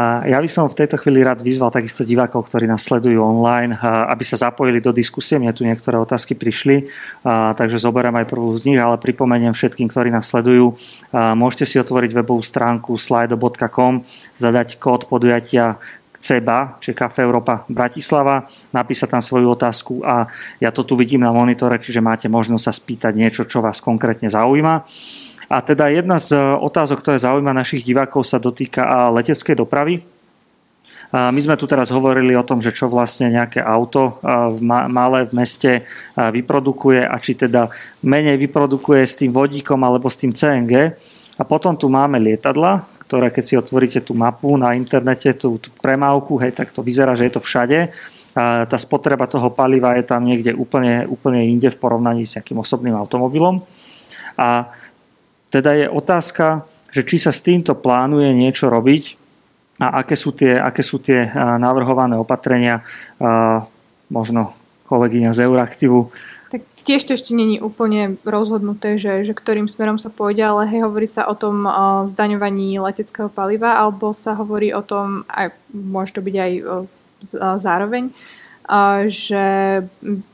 Ja 0.00 0.40
by 0.40 0.48
som 0.48 0.72
v 0.72 0.78
tejto 0.80 0.96
chvíli 0.96 1.20
rád 1.20 1.44
vyzval 1.44 1.68
takisto 1.68 2.00
divákov, 2.00 2.48
ktorí 2.48 2.64
nás 2.64 2.80
sledujú 2.80 3.20
online, 3.20 3.76
aby 3.84 4.24
sa 4.24 4.40
zapojili 4.48 4.80
do 4.80 4.88
diskusie. 4.88 5.36
Mne 5.36 5.52
tu 5.52 5.68
niektoré 5.68 6.00
otázky 6.00 6.32
prišli, 6.32 6.88
takže 7.28 7.76
zoberiem 7.76 8.16
aj 8.16 8.24
prvú 8.24 8.56
z 8.56 8.72
nich, 8.72 8.80
ale 8.80 8.96
pripomeniem 8.96 9.52
všetkým, 9.52 9.92
ktorí 9.92 10.08
nás 10.08 10.32
sledujú. 10.32 10.80
Môžete 11.12 11.68
si 11.68 11.76
otvoriť 11.76 12.16
webovú 12.16 12.40
stránku 12.40 12.96
slido.com, 12.96 14.08
zadať 14.40 14.80
kód 14.80 15.12
podujatia 15.12 15.76
CEBA, 16.22 16.78
čiže 16.80 16.96
Kafe 16.96 17.26
Európa 17.26 17.68
Bratislava, 17.68 18.48
napísať 18.72 19.12
tam 19.12 19.20
svoju 19.20 19.58
otázku 19.58 20.06
a 20.06 20.30
ja 20.62 20.70
to 20.70 20.86
tu 20.86 20.94
vidím 20.94 21.26
na 21.26 21.34
monitore, 21.34 21.76
čiže 21.82 21.98
máte 21.98 22.30
možnosť 22.30 22.64
sa 22.64 22.72
spýtať 22.72 23.12
niečo, 23.12 23.42
čo 23.42 23.58
vás 23.58 23.82
konkrétne 23.82 24.30
zaujíma. 24.30 24.86
A 25.52 25.60
teda 25.60 25.92
jedna 25.92 26.16
z 26.16 26.32
otázok, 26.40 27.04
ktoré 27.04 27.20
zaujíma 27.20 27.52
našich 27.52 27.84
divákov, 27.84 28.24
sa 28.24 28.40
dotýka 28.40 29.12
leteckej 29.12 29.52
dopravy. 29.60 30.00
My 31.12 31.36
sme 31.44 31.60
tu 31.60 31.68
teraz 31.68 31.92
hovorili 31.92 32.32
o 32.32 32.40
tom, 32.40 32.64
že 32.64 32.72
čo 32.72 32.88
vlastne 32.88 33.28
nejaké 33.28 33.60
auto 33.60 34.16
v 34.24 34.64
malé 34.64 35.28
v 35.28 35.36
meste 35.36 35.84
vyprodukuje 36.16 37.04
a 37.04 37.20
či 37.20 37.36
teda 37.36 37.68
menej 38.00 38.40
vyprodukuje 38.40 39.04
s 39.04 39.20
tým 39.20 39.28
vodíkom 39.28 39.76
alebo 39.84 40.08
s 40.08 40.16
tým 40.16 40.32
CNG. 40.32 40.96
A 41.36 41.42
potom 41.44 41.76
tu 41.76 41.92
máme 41.92 42.16
lietadla, 42.16 42.88
ktoré 43.04 43.28
keď 43.28 43.44
si 43.44 43.54
otvoríte 43.60 44.00
tú 44.00 44.16
mapu 44.16 44.56
na 44.56 44.72
internete, 44.72 45.36
tú, 45.36 45.60
tú 45.60 45.68
premávku, 45.84 46.40
hej, 46.40 46.56
tak 46.56 46.72
to 46.72 46.80
vyzerá, 46.80 47.12
že 47.12 47.28
je 47.28 47.32
to 47.36 47.44
všade. 47.44 47.92
A 48.32 48.64
tá 48.64 48.80
spotreba 48.80 49.28
toho 49.28 49.52
paliva 49.52 50.00
je 50.00 50.08
tam 50.08 50.24
niekde 50.24 50.56
úplne, 50.56 51.04
úplne 51.04 51.44
inde 51.44 51.68
v 51.68 51.76
porovnaní 51.76 52.24
s 52.24 52.40
nejakým 52.40 52.56
osobným 52.56 52.96
automobilom. 52.96 53.60
A 54.40 54.72
teda 55.52 55.76
je 55.76 55.86
otázka, 55.92 56.64
že 56.88 57.04
či 57.04 57.20
sa 57.20 57.28
s 57.28 57.44
týmto 57.44 57.76
plánuje 57.76 58.32
niečo 58.32 58.72
robiť 58.72 59.20
a 59.84 60.00
aké 60.00 60.16
sú 60.16 60.32
tie, 60.32 60.56
aké 60.56 60.80
sú 60.80 61.00
tie 61.00 61.28
navrhované 61.60 62.16
opatrenia, 62.16 62.84
možno 64.08 64.56
kolegyňa 64.88 65.30
z 65.32 65.40
Euraktivu. 65.48 66.12
Tak 66.52 66.60
tiež 66.84 67.08
to 67.08 67.16
ešte 67.16 67.32
není 67.32 67.64
úplne 67.64 68.20
rozhodnuté, 68.28 69.00
že, 69.00 69.24
že 69.24 69.32
ktorým 69.32 69.72
smerom 69.72 69.96
sa 69.96 70.12
pôjde, 70.12 70.44
ale 70.44 70.68
hej, 70.68 70.84
hovorí 70.84 71.08
sa 71.08 71.24
o 71.24 71.32
tom 71.32 71.64
o 71.64 72.04
zdaňovaní 72.04 72.76
leteckého 72.76 73.32
paliva, 73.32 73.80
alebo 73.80 74.12
sa 74.12 74.36
hovorí 74.36 74.76
o 74.76 74.84
tom, 74.84 75.24
aj 75.32 75.56
môže 75.72 76.12
to 76.12 76.20
byť 76.20 76.36
aj 76.36 76.52
zároveň, 77.56 78.12
že 79.10 79.44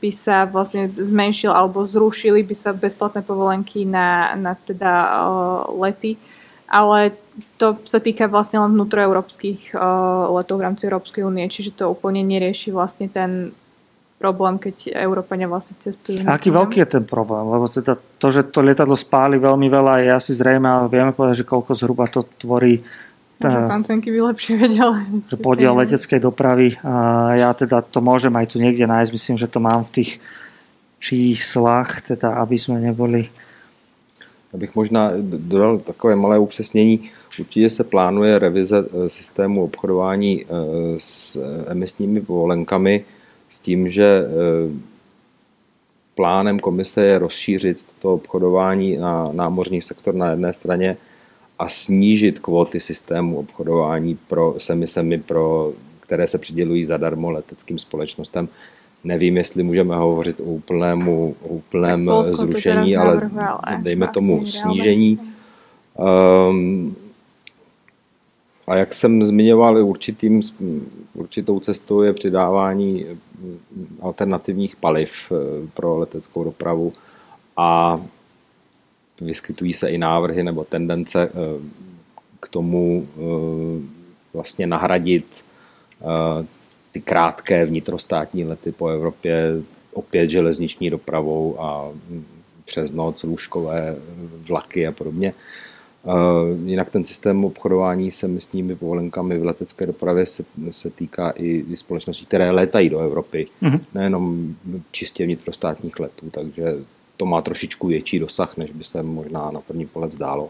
by 0.01 0.11
sa 0.13 0.45
vlastne 0.45 0.87
zmenšil 0.89 1.49
alebo 1.49 1.81
zrušili 1.83 2.45
by 2.45 2.55
sa 2.55 2.71
bezplatné 2.71 3.25
povolenky 3.25 3.83
na, 3.89 4.37
na 4.37 4.53
teda 4.53 4.91
lety, 5.73 6.15
ale 6.69 7.17
to 7.57 7.81
sa 7.89 7.97
týka 7.97 8.29
vlastne 8.29 8.61
len 8.61 8.77
vnútroeurópskych 8.77 9.73
letov 10.29 10.61
v 10.61 10.65
rámci 10.69 10.85
Európskej 10.85 11.25
únie, 11.25 11.49
čiže 11.49 11.73
to 11.73 11.89
úplne 11.89 12.21
nerieši 12.21 12.69
vlastne 12.69 13.09
ten 13.09 13.51
problém, 14.19 14.59
keď 14.59 14.99
Európania 14.99 15.47
vlastne 15.47 15.79
cestujú. 15.79 16.27
A 16.27 16.35
aký 16.35 16.51
veľký 16.51 16.83
je 16.83 16.99
ten 16.99 17.05
problém? 17.07 17.47
Lebo 17.47 17.71
teda 17.71 17.95
to, 17.95 18.27
že 18.29 18.51
to 18.51 18.59
lietadlo 18.59 18.99
spáli 18.99 19.39
veľmi 19.39 19.71
veľa, 19.71 20.03
je 20.03 20.09
asi 20.11 20.31
zrejme, 20.35 20.67
ale 20.67 20.91
vieme 20.91 21.15
povedať, 21.15 21.41
že 21.41 21.49
koľko 21.49 21.71
zhruba 21.71 22.05
to 22.11 22.27
tvorí 22.37 22.83
Možno 23.39 23.71
pán 23.71 23.83
Cenky 23.87 24.11
by 24.11 24.35
lepšie 24.35 24.59
vedel. 24.59 24.99
Podiel 25.39 25.71
leteckej 25.79 26.19
dopravy. 26.19 26.75
A 26.83 26.93
ja 27.39 27.49
teda 27.55 27.79
to 27.79 28.03
môžem 28.03 28.35
aj 28.35 28.51
tu 28.51 28.59
niekde 28.59 28.83
nájsť. 28.83 29.11
Myslím, 29.15 29.37
že 29.39 29.47
to 29.47 29.63
mám 29.63 29.87
v 29.87 30.03
tých 30.03 30.11
číslach, 30.99 32.03
teda 32.03 32.35
aby 32.43 32.59
sme 32.59 32.83
neboli... 32.83 33.31
Já 34.53 34.59
bych 34.59 34.75
možná 34.75 35.11
dodal 35.21 35.79
takové 35.79 36.15
malé 36.15 36.39
upřesnění. 36.39 37.09
Určitě 37.27 37.69
se 37.69 37.83
plánuje 37.83 38.39
revize 38.39 38.77
eh, 38.77 39.09
systému 39.09 39.63
obchodování 39.63 40.43
eh, 40.43 40.47
s 40.97 41.37
emisními 41.67 42.21
povolenkami 42.21 43.05
s 43.49 43.59
tím, 43.59 43.89
že 43.89 44.27
plánem 46.15 46.59
komise 46.59 47.05
je 47.05 47.19
rozšířit 47.19 47.85
to 47.99 48.13
obchodování 48.13 48.97
na 48.97 49.29
námořní 49.31 49.81
sektor 49.81 50.15
na 50.15 50.29
jedné 50.29 50.53
straně 50.53 50.97
a 51.59 51.69
snížit 51.69 52.39
kvóty 52.39 52.79
systému 52.79 53.39
obchodování 53.39 54.17
pro, 54.27 54.55
s 54.57 54.69
emisemi, 54.69 55.17
pro, 55.19 55.73
které 55.99 56.27
se 56.27 56.37
přidělují 56.37 56.85
zadarmo 56.85 57.31
leteckým 57.31 57.79
společnostem. 57.79 58.47
Nevím, 59.03 59.37
jestli 59.37 59.63
můžeme 59.63 59.95
hovořit 59.95 60.39
o 60.39 60.43
úplnému, 60.43 61.35
o 61.41 61.47
úplném 61.47 62.11
zrušení, 62.21 62.97
ale 62.97 63.29
dejme 63.77 64.07
tomu 64.07 64.45
snížení. 64.45 65.19
Um, 66.49 66.95
a 68.67 68.75
jak 68.75 68.93
jsem 68.93 69.23
zmiňoval, 69.23 69.77
určitým, 69.77 70.41
určitou 71.13 71.59
cestou 71.59 72.01
je 72.01 72.13
přidávání 72.13 73.05
alternativních 74.01 74.75
paliv 74.75 75.31
eh, 75.31 75.67
pro 75.73 75.97
leteckou 75.97 76.43
dopravu 76.43 76.93
a 77.57 78.01
vyskytují 79.21 79.73
se 79.73 79.89
i 79.89 79.97
návrhy 79.97 80.43
nebo 80.43 80.63
tendence 80.63 81.23
eh, 81.23 81.31
k 82.39 82.47
tomu 82.47 83.07
eh, 83.07 83.19
vlastně 84.33 84.67
nahradit 84.67 85.43
ty 86.91 87.01
krátké 87.01 87.65
vnitrostátní 87.65 88.45
lety 88.45 88.71
po 88.71 88.87
Evropě 88.87 89.53
opět 89.93 90.29
železniční 90.29 90.89
dopravou 90.89 91.61
a 91.61 91.91
přes 92.65 92.91
noc 92.91 93.23
lůžkové 93.23 93.95
vlaky 94.47 94.87
a 94.87 94.91
podobně. 94.91 95.31
Jinak 96.65 96.89
ten 96.89 97.05
systém 97.05 97.45
obchodování 97.45 98.11
se 98.11 98.27
místními 98.27 98.75
povolenkami 98.75 99.39
v 99.39 99.45
letecké 99.45 99.85
dopravě 99.85 100.25
se, 100.25 100.45
se 100.71 100.89
týká 100.89 101.29
i, 101.29 101.65
i 101.71 101.77
společností, 101.77 102.25
které 102.25 102.51
létají 102.51 102.89
do 102.89 102.99
Evropy, 102.99 103.47
mm-hmm. 103.61 103.79
nejenom 103.93 104.55
čistě 104.91 105.25
vnitrostátních 105.25 105.99
letů, 105.99 106.29
takže 106.29 106.63
to 107.19 107.27
má 107.27 107.41
trošičku 107.41 107.87
větší 107.87 108.19
dosah, 108.19 108.57
než 108.57 108.71
by 108.71 108.83
se 108.83 109.03
možná 109.03 109.51
na 109.51 109.59
první 109.59 109.85
pohled 109.85 110.15
zdálo. 110.15 110.49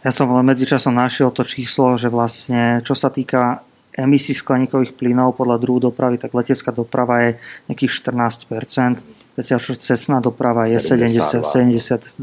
Ja 0.00 0.14
som 0.16 0.32
len 0.32 0.48
medzičasom 0.48 0.96
našiel 0.96 1.28
to 1.28 1.44
číslo, 1.44 2.00
že 2.00 2.08
vlastne 2.08 2.80
čo 2.80 2.96
sa 2.96 3.12
týka 3.12 3.60
emisí 3.92 4.32
skleníkových 4.32 4.96
plynov 4.96 5.36
podľa 5.36 5.60
druhu 5.60 5.92
dopravy, 5.92 6.16
tak 6.16 6.32
letecká 6.32 6.72
doprava 6.72 7.20
je 7.20 7.30
nejakých 7.68 7.92
14%, 8.00 8.96
zatiaľ 9.36 9.58
čo 9.60 9.76
cestná 9.76 10.24
doprava 10.24 10.64
je 10.64 10.80
72. 10.80 11.44
72%. 11.44 12.16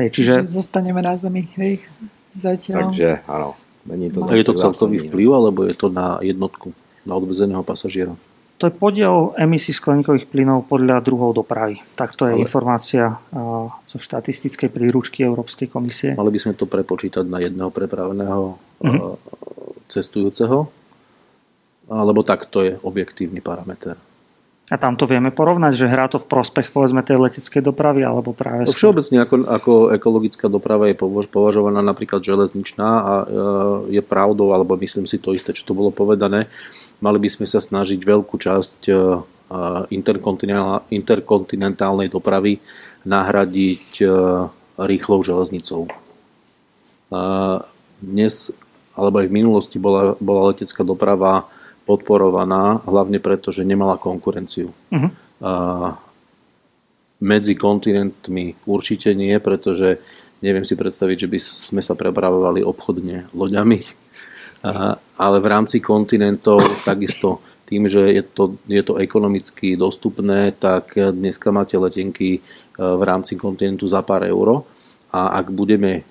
Hej, 0.00 0.08
čiže... 0.16 0.32
Zostaneme 0.48 1.04
na 1.04 1.12
zemi, 1.20 1.52
hej, 1.60 1.84
zatiaľ. 2.40 2.88
Takže 2.88 3.20
áno. 3.28 3.52
Není 3.86 4.10
to 4.10 4.34
je 4.34 4.42
to 4.42 4.54
celkový 4.58 4.98
vplyv, 5.06 5.28
alebo 5.30 5.62
je 5.62 5.76
to 5.76 5.92
na 5.92 6.18
jednotku, 6.18 6.74
na 7.06 7.14
odvezeného 7.14 7.62
pasažiera? 7.62 8.18
To 8.56 8.66
je 8.66 8.72
podiel 8.72 9.36
emisí 9.36 9.68
skleníkových 9.76 10.32
plynov 10.32 10.64
podľa 10.64 11.04
druhov 11.04 11.36
dopravy. 11.36 11.84
Tak 11.92 12.16
to 12.16 12.24
je 12.24 12.34
Ale... 12.36 12.40
informácia 12.40 13.20
zo 13.84 13.98
štatistickej 14.00 14.72
príručky 14.72 15.28
Európskej 15.28 15.68
komisie. 15.68 16.16
Mali 16.16 16.32
by 16.32 16.40
sme 16.40 16.54
to 16.56 16.64
prepočítať 16.64 17.28
na 17.28 17.44
jedného 17.44 17.68
prepraveného 17.68 18.56
mm-hmm. 18.80 19.12
cestujúceho? 19.92 20.72
Alebo 21.86 22.24
tak 22.24 22.48
to 22.48 22.64
je 22.64 22.72
objektívny 22.80 23.44
parameter? 23.44 24.00
A 24.66 24.74
tam 24.82 24.98
to 24.98 25.06
vieme 25.06 25.30
porovnať, 25.30 25.78
že 25.78 25.86
hrá 25.86 26.10
to 26.10 26.18
v 26.18 26.26
prospech 26.26 26.74
povedzme 26.74 26.98
tej 27.06 27.22
leteckej 27.22 27.62
dopravy 27.62 28.02
alebo 28.02 28.34
práve... 28.34 28.66
No 28.66 28.74
všeobecne 28.74 29.22
ako, 29.22 29.36
ako 29.46 29.72
ekologická 29.94 30.50
doprava 30.50 30.90
je 30.90 30.98
považovaná 31.30 31.86
napríklad 31.86 32.18
železničná 32.18 32.88
a 32.90 33.12
e, 33.14 33.24
je 33.94 34.02
pravdou, 34.02 34.50
alebo 34.50 34.74
myslím 34.74 35.06
si 35.06 35.22
to 35.22 35.38
isté, 35.38 35.54
čo 35.54 35.62
to 35.62 35.70
bolo 35.70 35.94
povedané, 35.94 36.50
mali 37.00 37.18
by 37.20 37.28
sme 37.28 37.46
sa 37.48 37.60
snažiť 37.60 38.00
veľkú 38.00 38.36
časť 38.36 38.78
e, 38.88 38.92
interkontinentálnej 40.90 42.08
dopravy 42.10 42.58
nahradiť 43.06 43.86
e, 44.02 44.06
rýchlou 44.76 45.24
železnicou. 45.24 45.88
Dnes, 47.96 48.34
alebo 48.92 49.16
aj 49.22 49.26
v 49.30 49.36
minulosti 49.36 49.78
bola, 49.80 50.18
bola 50.20 50.52
letecká 50.52 50.84
doprava 50.84 51.48
podporovaná, 51.86 52.82
hlavne 52.84 53.22
preto, 53.22 53.54
že 53.54 53.64
nemala 53.64 53.96
konkurenciu. 53.96 54.74
Uh-huh. 54.90 55.10
Medzi 57.16 57.54
kontinentmi 57.56 58.58
určite 58.68 59.14
nie, 59.16 59.38
pretože 59.40 60.02
neviem 60.44 60.66
si 60.66 60.76
predstaviť, 60.76 61.16
že 61.24 61.30
by 61.30 61.38
sme 61.40 61.80
sa 61.80 61.96
prepravovali 61.96 62.60
obchodne 62.60 63.32
loďami, 63.32 63.80
ale 65.16 65.36
v 65.40 65.46
rámci 65.46 65.80
kontinentov 65.80 66.62
takisto 66.82 67.40
tým, 67.66 67.90
že 67.90 67.98
je 68.14 68.22
to, 68.22 68.54
je 68.70 68.82
to 68.82 68.98
ekonomicky 69.02 69.74
dostupné, 69.74 70.54
tak 70.54 70.94
dneska 70.94 71.50
máte 71.50 71.74
letenky 71.74 72.38
e, 72.38 72.40
v 72.78 73.02
rámci 73.02 73.34
kontinentu 73.34 73.90
za 73.90 74.06
pár 74.06 74.22
euro 74.22 74.62
a 75.10 75.38
ak 75.42 75.50
budeme 75.50 76.06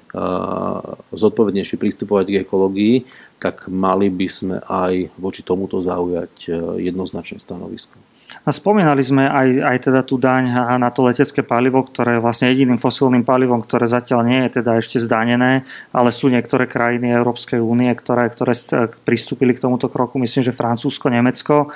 zodpovednejšie 1.12 1.76
pristupovať 1.76 2.26
k 2.32 2.39
ekológii, 2.47 2.95
tak 3.38 3.68
mali 3.68 4.08
by 4.08 4.28
sme 4.32 4.58
aj 4.64 5.12
voči 5.20 5.43
tomuto 5.43 5.84
zaujať 5.84 6.34
e, 6.47 6.49
jednoznačné 6.88 7.38
stanovisko. 7.38 7.99
A 8.45 8.53
spomínali 8.53 9.01
sme 9.01 9.25
aj, 9.25 9.49
aj 9.65 9.77
teda 9.89 10.05
tú 10.05 10.21
daň 10.21 10.77
na 10.77 10.93
to 10.93 11.01
letecké 11.01 11.41
palivo, 11.41 11.81
ktoré 11.81 12.17
je 12.17 12.23
vlastne 12.23 12.53
jediným 12.53 12.77
fosílnym 12.77 13.25
palivom, 13.25 13.57
ktoré 13.57 13.89
zatiaľ 13.89 14.21
nie 14.21 14.45
je 14.45 14.61
teda 14.61 14.77
ešte 14.77 15.01
zdanené, 15.01 15.65
ale 15.89 16.13
sú 16.13 16.29
niektoré 16.29 16.69
krajiny 16.69 17.09
Európskej 17.09 17.57
únie, 17.57 17.89
ktoré, 17.97 18.29
ktoré 18.29 18.53
pristúpili 19.01 19.57
k 19.57 19.65
tomuto 19.65 19.89
kroku, 19.89 20.21
myslím, 20.21 20.45
že 20.45 20.53
Francúzsko, 20.53 21.09
Nemecko 21.09 21.73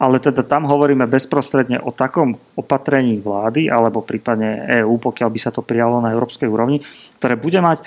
ale 0.00 0.16
teda 0.16 0.40
tam 0.48 0.64
hovoríme 0.64 1.04
bezprostredne 1.04 1.84
o 1.84 1.92
takom 1.92 2.32
opatrení 2.56 3.20
vlády 3.20 3.68
alebo 3.68 4.00
prípadne 4.00 4.80
EÚ, 4.80 4.96
pokiaľ 4.96 5.28
by 5.28 5.40
sa 5.40 5.52
to 5.52 5.60
prijalo 5.60 6.00
na 6.00 6.16
európskej 6.16 6.48
úrovni, 6.48 6.80
ktoré 7.20 7.36
bude 7.36 7.60
mať 7.60 7.84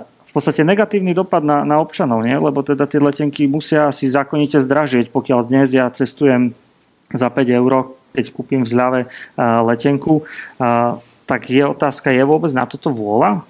v 0.00 0.32
podstate 0.32 0.64
negatívny 0.64 1.12
dopad 1.12 1.44
na, 1.44 1.68
na 1.68 1.76
občanov, 1.76 2.24
nie? 2.24 2.32
lebo 2.32 2.64
teda 2.64 2.88
tie 2.88 3.02
letenky 3.02 3.44
musia 3.44 3.92
si 3.92 4.08
zákonite 4.08 4.56
zdražieť, 4.56 5.12
pokiaľ 5.12 5.52
dnes 5.52 5.76
ja 5.76 5.84
cestujem 5.92 6.56
za 7.14 7.28
5 7.30 7.58
eur, 7.60 7.94
keď 8.14 8.24
kúpim 8.34 8.66
v 8.66 8.70
zľave 8.70 9.00
letenku, 9.38 10.26
tak 11.26 11.46
je 11.46 11.62
otázka, 11.62 12.10
je 12.10 12.26
vôbec 12.26 12.50
na 12.50 12.66
toto 12.66 12.90
vôľa? 12.90 13.46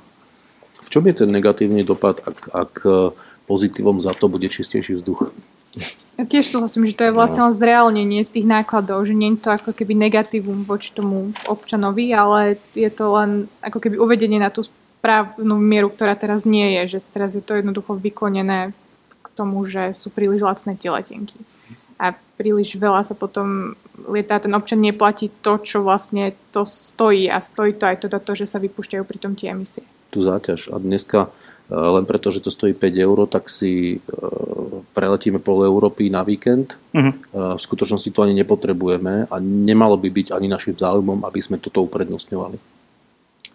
V 0.80 0.88
čom 0.88 1.04
je 1.08 1.24
ten 1.24 1.30
negatívny 1.32 1.84
dopad, 1.84 2.20
ak, 2.24 2.38
ak 2.52 2.72
pozitívom 3.44 4.00
za 4.00 4.16
to 4.16 4.28
bude 4.28 4.48
čistejší 4.48 5.00
vzduch? 5.00 5.32
Ja 6.20 6.28
tiež 6.28 6.52
súhlasím, 6.52 6.84
že 6.84 6.98
to 6.98 7.08
je 7.08 7.16
vlastne 7.16 7.48
len 7.48 7.54
zreálnenie 7.56 8.28
tých 8.28 8.44
nákladov, 8.44 9.08
že 9.08 9.16
nie 9.16 9.32
je 9.32 9.40
to 9.40 9.56
ako 9.56 9.72
keby 9.72 9.96
negatívum 9.96 10.68
voči 10.68 10.92
tomu 10.92 11.32
občanovi, 11.48 12.12
ale 12.12 12.60
je 12.76 12.90
to 12.92 13.16
len 13.16 13.30
ako 13.64 13.80
keby 13.80 13.96
uvedenie 13.96 14.36
na 14.36 14.52
tú 14.52 14.68
správnu 14.68 15.56
mieru, 15.56 15.88
ktorá 15.88 16.12
teraz 16.12 16.44
nie 16.44 16.76
je, 16.76 16.96
že 16.96 16.98
teraz 17.16 17.32
je 17.32 17.40
to 17.40 17.56
jednoducho 17.56 17.96
vyklonené 17.96 18.76
k 19.24 19.26
tomu, 19.32 19.64
že 19.64 19.96
sú 19.96 20.12
príliš 20.12 20.44
lacné 20.44 20.76
tie 20.76 20.92
letenky. 20.92 21.40
A 22.00 22.16
príliš 22.40 22.80
veľa 22.80 23.04
sa 23.04 23.12
potom 23.12 23.76
lietá, 24.08 24.40
ten 24.40 24.56
občan 24.56 24.80
neplatí 24.80 25.28
to, 25.44 25.60
čo 25.60 25.84
vlastne 25.84 26.32
to 26.56 26.64
stojí 26.64 27.28
a 27.28 27.44
stojí 27.44 27.76
to 27.76 27.84
aj 27.84 28.00
to, 28.00 28.08
to 28.08 28.32
že 28.32 28.48
sa 28.48 28.56
vypúšťajú 28.56 29.04
pri 29.04 29.18
tom 29.20 29.36
tie 29.36 29.52
emisie. 29.52 29.84
Tu 30.08 30.24
záťaž. 30.24 30.72
A 30.72 30.80
dneska 30.80 31.28
Eh, 31.70 31.78
len 31.78 32.02
preto, 32.02 32.34
že 32.34 32.42
to 32.42 32.50
stojí 32.50 32.74
5 32.74 32.98
eur, 32.98 33.18
tak 33.30 33.46
si 33.46 34.02
eh, 34.02 34.02
preletíme 34.90 35.38
pol 35.38 35.62
Európy 35.62 36.10
na 36.10 36.26
víkend. 36.26 36.82
Uh-huh. 36.90 37.14
V 37.30 37.60
skutočnosti 37.62 38.10
to 38.10 38.26
ani 38.26 38.34
nepotrebujeme 38.42 39.30
a 39.30 39.36
nemalo 39.38 39.94
by 39.94 40.10
byť 40.10 40.34
ani 40.34 40.50
našim 40.50 40.74
záujmom, 40.74 41.22
aby 41.22 41.38
sme 41.38 41.62
toto 41.62 41.86
uprednostňovali. 41.86 42.58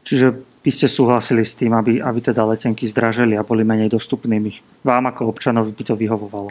Čiže 0.06 0.38
by 0.66 0.72
ste 0.74 0.90
súhlasili 0.90 1.46
s 1.46 1.54
tým, 1.54 1.74
aby, 1.78 2.02
aby 2.02 2.20
teda 2.22 2.42
letenky 2.42 2.90
zdraželi 2.90 3.38
a 3.38 3.46
boli 3.46 3.62
menej 3.62 3.94
dostupnými. 3.94 4.82
Vám 4.82 5.10
ako 5.14 5.30
občanovi 5.30 5.70
by 5.70 5.84
to 5.86 5.94
vyhovovalo? 5.94 6.50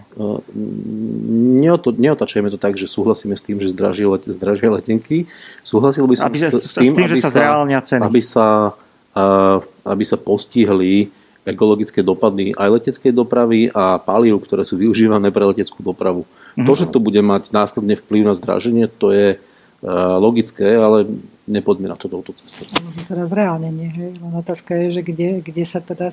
Neoto, 1.59 1.91
neotačajme 1.91 2.47
to 2.51 2.59
tak, 2.59 2.79
že 2.79 2.87
súhlasíme 2.87 3.35
s 3.35 3.43
tým, 3.43 3.59
že 3.59 3.75
zdražia, 3.75 4.07
zdražia 4.31 4.71
letenky. 4.71 5.27
Súhlasil 5.67 6.07
by 6.07 6.15
som 6.15 6.31
aby 6.31 6.39
sa, 6.39 6.51
s, 6.55 6.79
tým, 6.79 6.95
s 6.95 6.95
tým, 6.95 7.07
aby 7.07 7.11
že 7.11 7.27
sa, 7.27 7.31
sa 7.31 7.83
ceny. 7.83 8.03
Aby 8.07 8.21
sa, 8.23 8.47
aby 9.83 10.05
sa 10.07 10.17
postihli 10.19 11.11
ekologické 11.45 12.01
dopady 12.01 12.57
aj 12.57 12.69
leteckej 12.71 13.13
dopravy 13.13 13.69
a 13.75 14.01
palív, 14.01 14.47
ktoré 14.47 14.63
sú 14.65 14.81
využívané 14.81 15.29
pre 15.29 15.45
leteckú 15.45 15.83
dopravu. 15.85 16.25
Mm-hmm. 16.25 16.67
To, 16.67 16.73
že 16.73 16.87
to 16.89 16.99
bude 17.03 17.21
mať 17.21 17.53
následne 17.53 18.01
vplyv 18.01 18.31
na 18.31 18.35
zdraženie, 18.35 18.89
to 18.89 19.13
je 19.13 19.37
uh, 19.37 20.17
logické, 20.17 20.79
ale 20.79 21.05
nepoďme 21.45 21.93
na 21.93 21.97
to 21.97 22.09
touto 22.09 22.33
cestou. 22.33 22.65
Teraz 23.09 23.31
reálne 23.33 23.69
nie. 23.69 23.91
Hej? 23.93 24.17
Len 24.21 24.35
otázka 24.35 24.77
je, 24.87 25.01
že 25.01 25.03
kde, 25.05 25.45
kde, 25.45 25.65
sa 25.65 25.85
teda, 25.85 26.09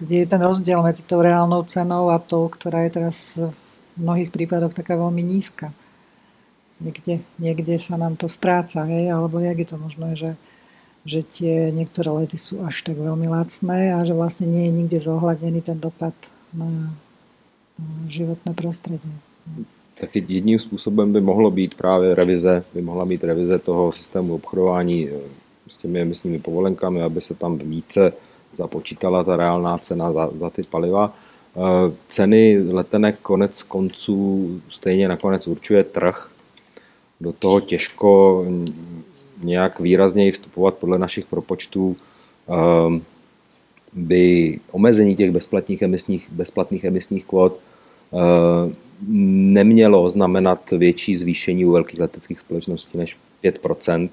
kde 0.00 0.16
je 0.24 0.26
ten 0.26 0.40
rozdiel 0.40 0.80
medzi 0.80 1.04
tou 1.04 1.20
reálnou 1.20 1.64
cenou 1.68 2.08
a 2.08 2.20
tou, 2.20 2.48
ktorá 2.48 2.88
je 2.88 2.90
teraz 2.90 3.16
v 3.38 3.98
mnohých 4.00 4.32
prípadoch 4.32 4.72
taká 4.72 4.96
veľmi 4.96 5.20
nízka. 5.20 5.70
Niekde, 6.80 7.22
niekde 7.38 7.78
sa 7.78 7.94
nám 8.00 8.16
to 8.16 8.26
stráca, 8.26 8.88
hej? 8.88 9.12
alebo 9.12 9.38
jak 9.38 9.58
je 9.60 9.68
to 9.68 9.76
možné, 9.76 10.10
že 10.16 10.30
že 11.02 11.26
tie 11.26 11.74
niektoré 11.74 12.14
lety 12.14 12.38
sú 12.38 12.62
až 12.62 12.86
tak 12.86 12.94
veľmi 12.94 13.26
lacné 13.26 13.90
a 13.90 14.06
že 14.06 14.14
vlastne 14.14 14.46
nie 14.46 14.70
je 14.70 14.72
nikde 14.72 14.98
zohľadnený 15.02 15.60
ten 15.66 15.78
dopad 15.78 16.14
na 16.54 16.94
životné 18.06 18.54
prostredie. 18.54 19.10
Taky 20.00 20.24
jedním 20.28 20.58
způsobem 20.58 21.12
by 21.12 21.20
mohlo 21.20 21.50
být 21.50 21.74
právě 21.74 22.14
revize, 22.14 22.64
by 22.74 22.82
mohla 22.82 23.04
být 23.04 23.24
revize 23.24 23.58
toho 23.58 23.92
systému 23.92 24.34
obchodování 24.34 25.08
s 25.68 25.76
těmi 25.76 26.00
emisními 26.00 26.38
povolenkami, 26.38 27.02
aby 27.02 27.20
se 27.20 27.34
tam 27.34 27.58
více 27.58 28.12
započítala 28.54 29.24
ta 29.24 29.36
reálná 29.36 29.78
cena 29.78 30.12
za, 30.12 30.30
za 30.40 30.50
ty 30.50 30.62
paliva. 30.62 31.14
Ceny 32.08 32.58
letenek 32.70 33.18
konec 33.22 33.62
konců 33.62 34.50
stejně 34.68 35.08
nakonec 35.08 35.46
určuje 35.46 35.84
trh. 35.84 36.30
Do 37.20 37.32
toho 37.32 37.60
těžko 37.60 38.44
nějak 39.42 39.80
výrazněji 39.80 40.30
vstupovat 40.30 40.74
podle 40.74 40.98
našich 40.98 41.26
propočtů 41.26 41.96
ehm, 42.48 43.02
by 43.92 44.58
omezení 44.70 45.16
těch 45.16 45.30
bezplatných 45.30 45.82
emisních, 45.82 46.30
bezplatných 46.30 46.84
emisních 46.84 47.24
kvot 47.24 47.60
nemělo 49.08 50.10
znamenat 50.10 50.70
větší 50.70 51.16
zvýšení 51.16 51.64
u 51.64 51.70
velkých 51.70 52.00
leteckých 52.00 52.40
společností 52.40 52.98
než 52.98 53.16
5%, 53.44 54.08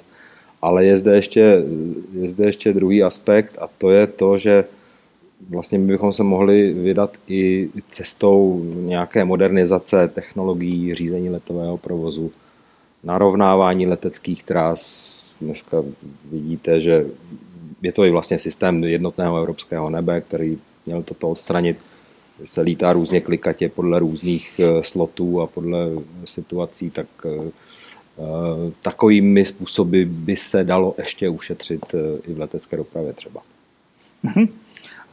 ale 0.62 0.86
je 0.86 0.98
zde 0.98 1.16
ještě, 1.16 1.64
je 2.14 2.30
zde 2.30 2.46
ještě 2.46 2.74
druhý 2.74 3.04
aspekt 3.04 3.58
a 3.62 3.70
to 3.78 3.90
je 3.90 4.08
to, 4.08 4.38
že 4.38 4.64
vlastně 5.50 5.78
my 5.78 5.88
bychom 5.88 6.14
se 6.14 6.24
mohli 6.24 6.74
vydat 6.74 7.18
i 7.28 7.70
cestou 7.92 8.66
nějaké 8.76 9.26
modernizace 9.26 10.08
technologií 10.08 10.96
řízení 10.96 11.30
letového 11.30 11.78
provozu, 11.78 12.32
narovnávání 13.04 13.88
leteckých 13.88 14.44
tras. 14.44 15.20
Dneska 15.42 15.84
vidíte, 16.32 16.82
že 16.82 17.06
je 17.82 17.92
to 17.92 18.06
i 18.06 18.12
vlastně 18.12 18.40
systém 18.40 18.84
jednotného 18.84 19.38
evropského 19.38 19.90
nebe, 19.90 20.22
který 20.22 20.58
měl 20.86 21.04
toto 21.04 21.30
odstranit. 21.30 21.78
Se 22.46 22.62
lítá 22.62 22.94
různě 22.94 23.22
klikatě 23.22 23.70
podle 23.70 24.00
různých 24.00 24.60
eh, 24.60 24.84
slotů 24.84 25.42
a 25.42 25.48
podle 25.48 25.90
situací, 26.26 26.90
tak 26.90 27.08
eh, 27.26 27.30
eh, 27.30 28.72
takovými 28.82 29.46
způsoby 29.46 30.04
by 30.04 30.36
se 30.36 30.64
dalo 30.64 30.96
ještě 30.98 31.30
ušetřit 31.30 31.86
i 32.28 32.34
v 32.34 32.40
letecké 32.40 32.78
dopravě 32.78 33.14
třeba. 33.14 33.42
Mm-hmm. 34.26 34.48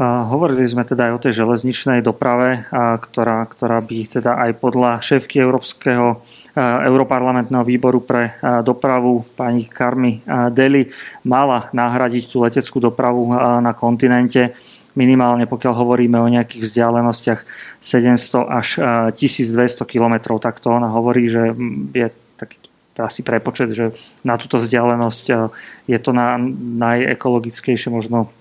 Hovorili 0.05 0.69
sme 0.69 0.85
teda 0.85 1.09
aj 1.09 1.13
o 1.17 1.23
tej 1.25 1.33
železničnej 1.41 2.05
doprave, 2.05 2.69
ktorá, 3.01 3.49
ktorá 3.49 3.81
by 3.81 4.21
teda 4.21 4.37
aj 4.45 4.61
podľa 4.61 5.01
šéfky 5.01 5.41
Európskeho 5.41 6.21
Europarlamentného 6.61 7.65
výboru 7.65 8.05
pre 8.05 8.37
dopravu 8.61 9.25
pani 9.41 9.65
Karmy 9.65 10.21
Deli 10.53 10.93
mala 11.25 11.73
nahradiť 11.73 12.29
tú 12.29 12.45
leteckú 12.45 12.77
dopravu 12.77 13.33
na 13.65 13.73
kontinente 13.73 14.53
minimálne 14.97 15.45
pokiaľ 15.45 15.75
hovoríme 15.77 16.17
o 16.17 16.33
nejakých 16.33 16.65
vzdialenostiach 16.65 17.41
700 17.79 18.49
až 18.49 18.69
1200 19.13 19.85
km, 19.85 20.41
tak 20.41 20.59
to 20.59 20.73
ona 20.73 20.89
hovorí, 20.89 21.29
že 21.29 21.53
je 21.93 22.09
taký 22.41 22.57
asi 22.97 23.21
prepočet, 23.21 23.77
že 23.77 23.93
na 24.25 24.41
túto 24.41 24.57
vzdialenosť 24.57 25.53
je 25.85 25.99
to 26.01 26.11
na 26.17 26.41
najekologickejšie 26.81 27.93
možno 27.93 28.33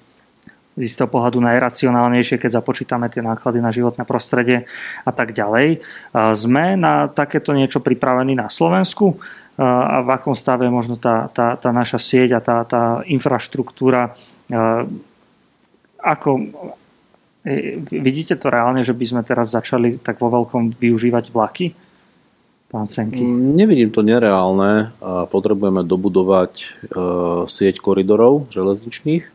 z 0.75 0.91
istého 0.91 1.07
pohľadu 1.07 1.39
najracionálnejšie, 1.39 2.35
keď 2.35 2.59
započítame 2.59 3.07
tie 3.07 3.23
náklady 3.23 3.63
na 3.63 3.71
životné 3.71 4.03
prostredie 4.03 4.67
a 5.07 5.11
tak 5.15 5.31
ďalej. 5.31 5.79
Sme 6.35 6.75
na 6.75 7.07
takéto 7.07 7.55
niečo 7.55 7.79
pripravení 7.79 8.35
na 8.35 8.51
Slovensku 8.51 9.15
a 9.55 10.03
v 10.03 10.09
akom 10.11 10.35
stave 10.35 10.67
možno 10.67 10.99
tá, 10.99 11.31
tá, 11.31 11.55
tá 11.55 11.71
naša 11.71 11.95
sieť 11.95 12.35
a 12.35 12.39
tá, 12.43 12.57
tá 12.67 12.83
infraštruktúra 13.07 14.19
ako 16.05 16.29
e, 17.41 17.81
vidíte 17.81 18.37
to 18.37 18.53
reálne, 18.53 18.85
že 18.85 18.93
by 18.93 19.05
sme 19.09 19.21
teraz 19.25 19.49
začali 19.49 19.97
tak 19.97 20.21
vo 20.21 20.29
veľkom 20.29 20.77
využívať 20.77 21.33
vlaky? 21.33 21.73
Pán 22.69 22.85
Cenky. 22.85 23.25
Mm, 23.25 23.57
nevidím 23.57 23.89
to 23.89 24.05
nereálne. 24.05 24.93
Potrebujeme 25.33 25.81
dobudovať 25.81 26.53
e, 26.61 26.65
sieť 27.49 27.81
koridorov 27.81 28.53
železničných 28.53 29.25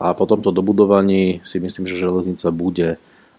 a 0.00 0.16
po 0.16 0.24
tomto 0.24 0.48
dobudovaní 0.54 1.44
si 1.44 1.60
myslím, 1.60 1.84
že 1.84 2.00
železnica 2.00 2.48
bude 2.54 2.88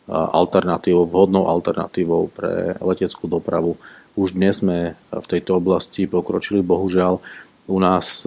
alternatívou, 0.10 1.06
vhodnou 1.06 1.46
alternatívou 1.46 2.34
pre 2.34 2.74
leteckú 2.82 3.30
dopravu. 3.30 3.78
Už 4.18 4.34
dnes 4.34 4.60
sme 4.60 4.98
v 5.14 5.28
tejto 5.30 5.62
oblasti 5.62 6.10
pokročili, 6.10 6.66
bohužiaľ 6.66 7.22
u 7.70 7.78
nás 7.78 8.26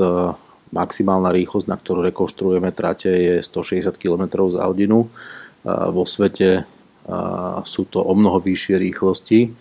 maximálna 0.72 1.30
rýchlosť, 1.30 1.68
na 1.68 1.76
ktorú 1.76 2.00
rekonštruujeme 2.08 2.72
trate, 2.72 3.12
je 3.12 3.34
160 3.44 3.92
km 4.00 4.48
za 4.48 4.64
hodinu. 4.66 5.12
Vo 5.68 6.04
svete 6.08 6.64
sú 7.62 7.82
to 7.86 8.00
o 8.00 8.12
mnoho 8.16 8.40
vyššie 8.40 8.80
rýchlosti. 8.80 9.52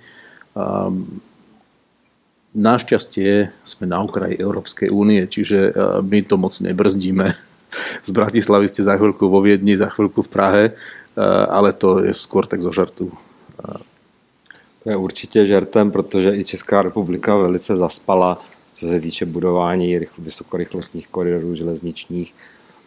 Našťastie 2.52 3.52
sme 3.64 3.86
na 3.88 4.04
okraji 4.04 4.40
Európskej 4.40 4.90
únie, 4.92 5.28
čiže 5.28 5.76
my 6.04 6.20
to 6.24 6.36
moc 6.40 6.56
nebrzdíme 6.60 7.36
z 8.08 8.10
Bratislavy 8.12 8.68
ste 8.68 8.84
za 8.84 8.96
chvíľku 9.00 9.28
vo 9.32 9.40
Viedni, 9.40 9.80
za 9.80 9.90
chvíľku 9.90 10.24
v 10.24 10.32
Prahe, 10.32 10.64
ale 11.48 11.72
to 11.76 12.04
je 12.04 12.14
skôr 12.16 12.48
tak 12.48 12.60
zo 12.64 12.72
žartu. 12.72 13.12
To 14.84 14.90
je 14.90 14.96
určitě 14.98 15.46
žertem, 15.46 15.92
protože 15.92 16.36
i 16.36 16.46
Česká 16.46 16.82
republika 16.82 17.36
velice 17.36 17.78
zaspala, 17.78 18.42
co 18.74 18.88
se 18.88 19.02
týče 19.02 19.26
budování 19.26 20.00
vysokorychlostních 20.18 21.08
koridorů 21.08 21.56
železničních 21.56 22.36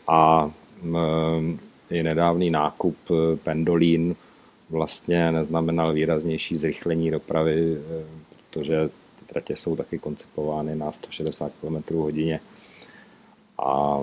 a 0.08 0.50
mm, 0.82 1.58
i 1.90 2.02
nedávný 2.02 2.50
nákup 2.50 2.96
eh, 3.10 3.36
pendolín 3.36 4.16
vlastně 4.70 5.32
neznamenal 5.32 5.92
výraznější 5.92 6.56
zrychlení 6.56 7.10
dopravy, 7.10 7.76
eh, 7.76 8.04
protože 8.50 8.88
ty 9.18 9.24
tratě 9.26 9.56
jsou 9.56 9.76
taky 9.76 9.98
koncipovány 9.98 10.76
na 10.76 10.92
160 10.92 11.52
km 11.60 11.94
hodině. 11.94 12.40
A 13.58 14.00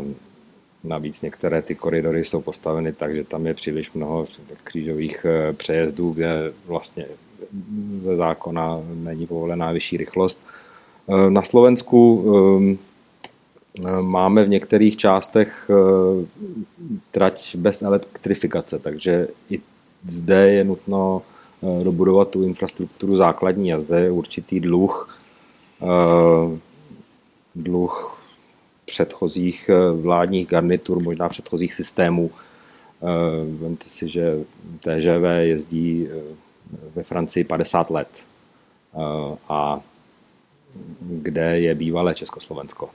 Navíc 0.83 1.21
některé 1.21 1.61
ty 1.61 1.75
koridory 1.75 2.25
jsou 2.25 2.41
postaveny 2.41 2.93
tak, 2.93 3.15
že 3.15 3.23
tam 3.23 3.47
je 3.47 3.53
příliš 3.53 3.91
mnoho 3.91 4.27
křížových 4.63 5.25
eh, 5.25 5.53
přejezdů, 5.53 6.11
kde 6.11 6.53
vlastně 6.65 7.05
ze 8.01 8.15
zákona 8.15 8.81
není 8.93 9.27
povolená 9.27 9.71
vyšší 9.71 9.97
rychlost. 9.97 10.41
Eh, 11.09 11.29
na 11.29 11.41
Slovensku 11.41 11.99
ehm, 12.25 12.77
eh, 13.85 14.01
máme 14.01 14.43
v 14.43 14.49
některých 14.49 14.97
částech 14.97 15.71
trať 17.11 17.55
bez 17.55 17.81
elektrifikace, 17.81 18.79
takže 18.79 19.27
i 19.49 19.61
zde 20.07 20.51
je 20.51 20.63
nutno 20.63 21.21
dobudovat 21.83 22.29
tu 22.29 22.43
infrastrukturu 22.43 23.15
základní 23.15 23.73
a 23.73 23.81
zde 23.81 23.99
je 23.99 24.11
určitý 24.11 24.59
dluh, 24.59 25.19
dluh 27.55 28.21
předchozích 28.91 29.69
eh, 29.69 29.91
vládních 29.91 30.47
garnitur, 30.47 31.03
možná 31.03 31.29
předchozích 31.29 31.73
systémů. 31.73 32.31
Eh, 32.31 33.07
vemte 33.61 33.87
si, 33.87 34.09
že 34.09 34.43
TŽV 34.79 35.25
jezdí 35.41 36.07
eh, 36.07 36.35
ve 36.95 37.03
Francii 37.03 37.43
50 37.43 37.89
let. 37.89 38.09
A 39.49 39.79
kde 41.23 41.67
je 41.67 41.71
bývalé 41.75 42.15
Československo? 42.15 42.89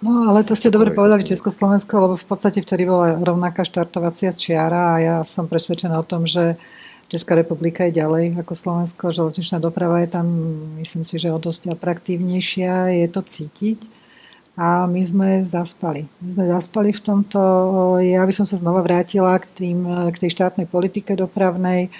No 0.00 0.32
ale 0.32 0.40
to 0.40 0.56
ste 0.56 0.72
dobre 0.72 0.96
povedali 0.96 1.28
Československo, 1.28 1.92
lebo 2.00 2.14
v 2.16 2.24
podstate 2.24 2.64
vtedy 2.64 2.88
bola 2.88 3.20
rovnaká 3.20 3.68
štartovacia 3.68 4.32
čiara 4.32 4.96
a 4.96 5.02
ja 5.02 5.16
som 5.28 5.44
presvedčená 5.44 6.00
o 6.00 6.08
tom, 6.08 6.24
že 6.24 6.56
Česká 7.12 7.36
republika 7.36 7.84
je 7.84 8.00
ďalej 8.00 8.38
ako 8.40 8.52
Slovensko. 8.54 9.12
Železničná 9.12 9.60
doprava 9.60 10.00
je 10.00 10.08
tam, 10.08 10.26
myslím 10.80 11.04
si, 11.04 11.20
že 11.20 11.34
o 11.34 11.42
dosť 11.42 11.74
atraktívnejšia. 11.74 12.96
Je 12.96 13.08
to 13.12 13.20
cítiť 13.20 13.90
a 14.56 14.86
my 14.86 15.02
sme 15.04 15.28
zaspali. 15.44 16.08
My 16.22 16.28
sme 16.32 16.44
zaspali 16.48 16.94
v 16.94 17.02
tomto, 17.04 17.40
ja 18.00 18.22
by 18.22 18.32
som 18.32 18.46
sa 18.48 18.56
znova 18.56 18.80
vrátila 18.80 19.36
k, 19.42 19.46
tým, 19.52 19.84
k 20.14 20.16
tej 20.16 20.30
štátnej 20.32 20.70
politike 20.70 21.12
dopravnej. 21.12 21.92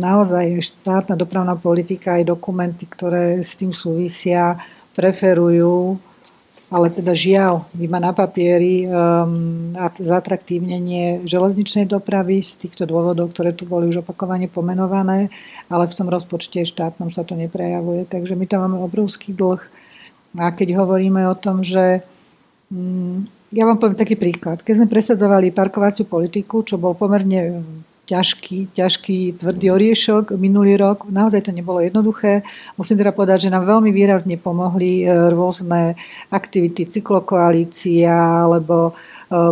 Naozaj 0.00 0.60
štátna 0.60 1.16
dopravná 1.16 1.56
politika 1.56 2.20
aj 2.20 2.28
dokumenty, 2.28 2.84
ktoré 2.84 3.40
s 3.40 3.56
tým 3.56 3.72
súvisia, 3.72 4.60
preferujú, 4.92 5.96
ale 6.70 6.86
teda 6.92 7.16
žiaľ, 7.16 7.66
má 7.74 7.98
na 7.98 8.14
papieri 8.14 8.86
um, 8.86 9.74
zatraktívnenie 9.98 11.26
železničnej 11.26 11.88
dopravy 11.88 12.44
z 12.44 12.68
týchto 12.68 12.86
dôvodov, 12.86 13.34
ktoré 13.34 13.50
tu 13.50 13.66
boli 13.66 13.90
už 13.90 14.06
opakovane 14.06 14.46
pomenované, 14.46 15.34
ale 15.66 15.84
v 15.90 15.96
tom 15.96 16.06
rozpočte 16.06 16.62
štátnom 16.62 17.10
sa 17.10 17.26
to 17.26 17.34
neprejavuje. 17.34 18.06
Takže 18.06 18.38
my 18.38 18.46
tam 18.46 18.68
máme 18.68 18.78
obrovský 18.86 19.34
dlh 19.34 19.58
a 20.38 20.54
keď 20.54 20.78
hovoríme 20.78 21.26
o 21.26 21.34
tom, 21.34 21.66
že 21.66 22.06
mm, 22.70 23.50
ja 23.50 23.66
vám 23.66 23.82
poviem 23.82 23.98
taký 23.98 24.14
príklad. 24.14 24.62
Keď 24.62 24.74
sme 24.78 24.92
presadzovali 24.92 25.50
parkovaciu 25.50 26.06
politiku, 26.06 26.62
čo 26.62 26.78
bol 26.78 26.94
pomerne 26.94 27.66
ťažký, 28.10 28.74
ťažký, 28.74 29.38
tvrdý 29.38 29.70
oriešok 29.70 30.34
minulý 30.34 30.74
rok. 30.74 31.06
Naozaj 31.06 31.46
to 31.46 31.52
nebolo 31.54 31.78
jednoduché. 31.78 32.42
Musím 32.74 32.98
teda 32.98 33.14
povedať, 33.14 33.46
že 33.46 33.54
nám 33.54 33.70
veľmi 33.70 33.94
výrazne 33.94 34.34
pomohli 34.34 35.06
e, 35.06 35.30
rôzne 35.30 35.94
aktivity, 36.34 36.90
cyklokoalícia 36.90 38.10
alebo 38.10 38.90
e, 38.90 38.92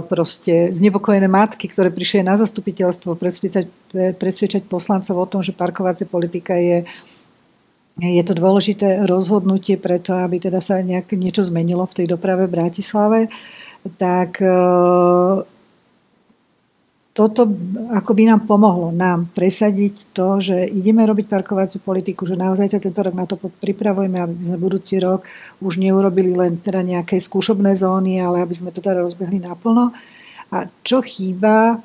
proste 0.02 0.74
znepokojené 0.74 1.30
matky, 1.30 1.70
ktoré 1.70 1.94
prišli 1.94 2.26
na 2.26 2.34
zastupiteľstvo 2.34 3.14
presviečať, 3.14 3.70
presviečať 4.18 4.66
poslancov 4.66 5.14
o 5.14 5.30
tom, 5.30 5.46
že 5.46 5.54
parkovacia 5.54 6.10
politika 6.10 6.58
je 6.58 6.82
je 7.98 8.22
to 8.22 8.30
dôležité 8.30 9.10
rozhodnutie 9.10 9.74
preto, 9.74 10.14
aby 10.14 10.38
teda 10.38 10.62
sa 10.62 10.78
nejak, 10.78 11.18
niečo 11.18 11.42
zmenilo 11.42 11.82
v 11.82 11.96
tej 11.98 12.06
doprave 12.14 12.46
v 12.46 12.54
Bratislave, 12.54 13.26
tak 13.98 14.38
e, 14.38 14.54
toto 17.18 17.50
ako 17.90 18.14
by 18.14 18.30
nám 18.30 18.46
pomohlo 18.46 18.94
nám 18.94 19.26
presadiť 19.34 20.14
to, 20.14 20.38
že 20.38 20.70
ideme 20.70 21.02
robiť 21.02 21.26
parkovaciu 21.26 21.82
politiku, 21.82 22.22
že 22.22 22.38
naozaj 22.38 22.70
sa 22.70 22.78
tento 22.78 23.02
rok 23.02 23.10
na 23.10 23.26
to 23.26 23.34
pripravujeme, 23.34 24.22
aby 24.22 24.54
sme 24.54 24.58
budúci 24.62 25.02
rok 25.02 25.26
už 25.58 25.82
neurobili 25.82 26.30
len 26.30 26.62
teda 26.62 26.86
nejaké 26.86 27.18
skúšobné 27.18 27.74
zóny, 27.74 28.22
ale 28.22 28.46
aby 28.46 28.54
sme 28.54 28.70
to 28.70 28.78
teda 28.78 29.02
rozbehli 29.02 29.42
naplno. 29.42 29.90
A 30.54 30.70
čo 30.86 31.02
chýba, 31.02 31.82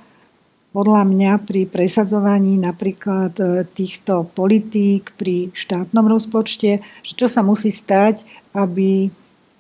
podľa 0.70 1.02
mňa 1.02 1.32
pri 1.50 1.66
presadzovaní 1.66 2.62
napríklad 2.62 3.34
e, 3.42 3.66
týchto 3.74 4.30
politík 4.38 5.18
pri 5.18 5.50
štátnom 5.50 6.06
rozpočte, 6.14 6.86
že 7.02 7.14
čo 7.18 7.26
sa 7.26 7.42
musí 7.42 7.74
stať, 7.74 8.22
aby 8.54 9.10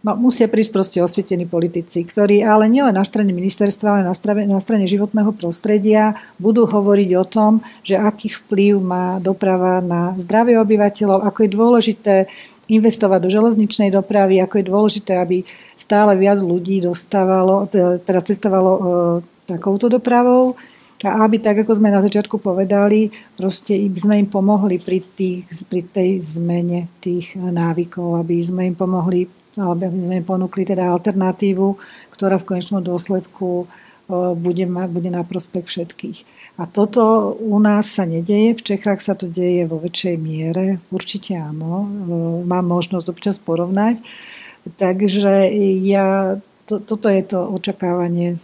No, 0.04 0.20
musia 0.20 0.52
prísť 0.52 0.72
proste 0.76 1.00
osvietení 1.00 1.48
politici, 1.48 2.04
ktorí 2.04 2.44
ale 2.44 2.68
nielen 2.68 2.92
na 2.92 3.08
strane 3.08 3.32
ministerstva, 3.32 3.88
ale 3.88 4.04
na 4.04 4.12
strane, 4.12 4.44
na 4.44 4.60
strane 4.60 4.84
životného 4.84 5.32
prostredia 5.32 6.20
budú 6.36 6.68
hovoriť 6.68 7.10
o 7.16 7.24
tom, 7.24 7.64
že 7.88 7.96
aký 7.96 8.28
vplyv 8.28 8.84
má 8.84 9.24
doprava 9.24 9.80
na 9.80 10.12
zdravie 10.20 10.60
obyvateľov, 10.60 11.24
ako 11.24 11.40
je 11.40 11.50
dôležité 11.56 12.16
investovať 12.68 13.20
do 13.24 13.30
železničnej 13.32 13.96
dopravy, 13.96 14.44
ako 14.44 14.60
je 14.60 14.66
dôležité, 14.68 15.12
aby 15.24 15.48
stále 15.80 16.20
viac 16.20 16.44
ľudí 16.44 16.84
dostávalo, 16.84 17.72
teda 17.72 18.20
cestovalo 18.28 18.72
e, 18.76 18.84
takouto 19.48 19.88
dopravou. 19.88 20.60
A 21.04 21.28
aby, 21.28 21.40
tak 21.40 21.64
ako 21.64 21.80
sme 21.80 21.92
na 21.92 22.00
začiatku 22.00 22.40
povedali, 22.44 23.12
proste 23.36 23.76
sme 24.00 24.24
im 24.24 24.28
pomohli 24.28 24.80
pri, 24.80 25.04
tých, 25.04 25.48
pri 25.68 25.84
tej 25.84 26.40
zmene 26.40 26.88
tých 27.04 27.36
návykov, 27.36 28.24
aby 28.24 28.40
sme 28.40 28.72
im 28.72 28.76
pomohli, 28.76 29.28
alebo 29.58 29.86
aby 29.86 30.00
sme 30.04 30.26
ponúkli 30.26 30.64
teda 30.66 30.90
alternatívu, 30.94 31.78
ktorá 32.14 32.42
v 32.42 32.48
konečnom 32.48 32.82
dôsledku 32.82 33.68
bude, 34.36 34.66
bude 34.68 35.10
na 35.10 35.24
prospech 35.24 35.66
všetkých. 35.66 36.18
A 36.54 36.70
toto 36.70 37.34
u 37.34 37.58
nás 37.58 37.90
sa 37.90 38.06
nedeje, 38.06 38.54
v 38.54 38.62
Čechách 38.62 39.02
sa 39.02 39.18
to 39.18 39.26
deje 39.26 39.66
vo 39.66 39.82
väčšej 39.82 40.16
miere, 40.22 40.78
určite 40.94 41.34
áno, 41.34 41.88
mám 42.46 42.66
možnosť 42.70 43.10
občas 43.10 43.38
porovnať. 43.42 43.98
Takže 44.78 45.50
ja 45.82 46.38
to, 46.64 46.80
toto 46.80 47.12
je 47.12 47.24
to 47.26 47.44
očakávanie 47.44 48.40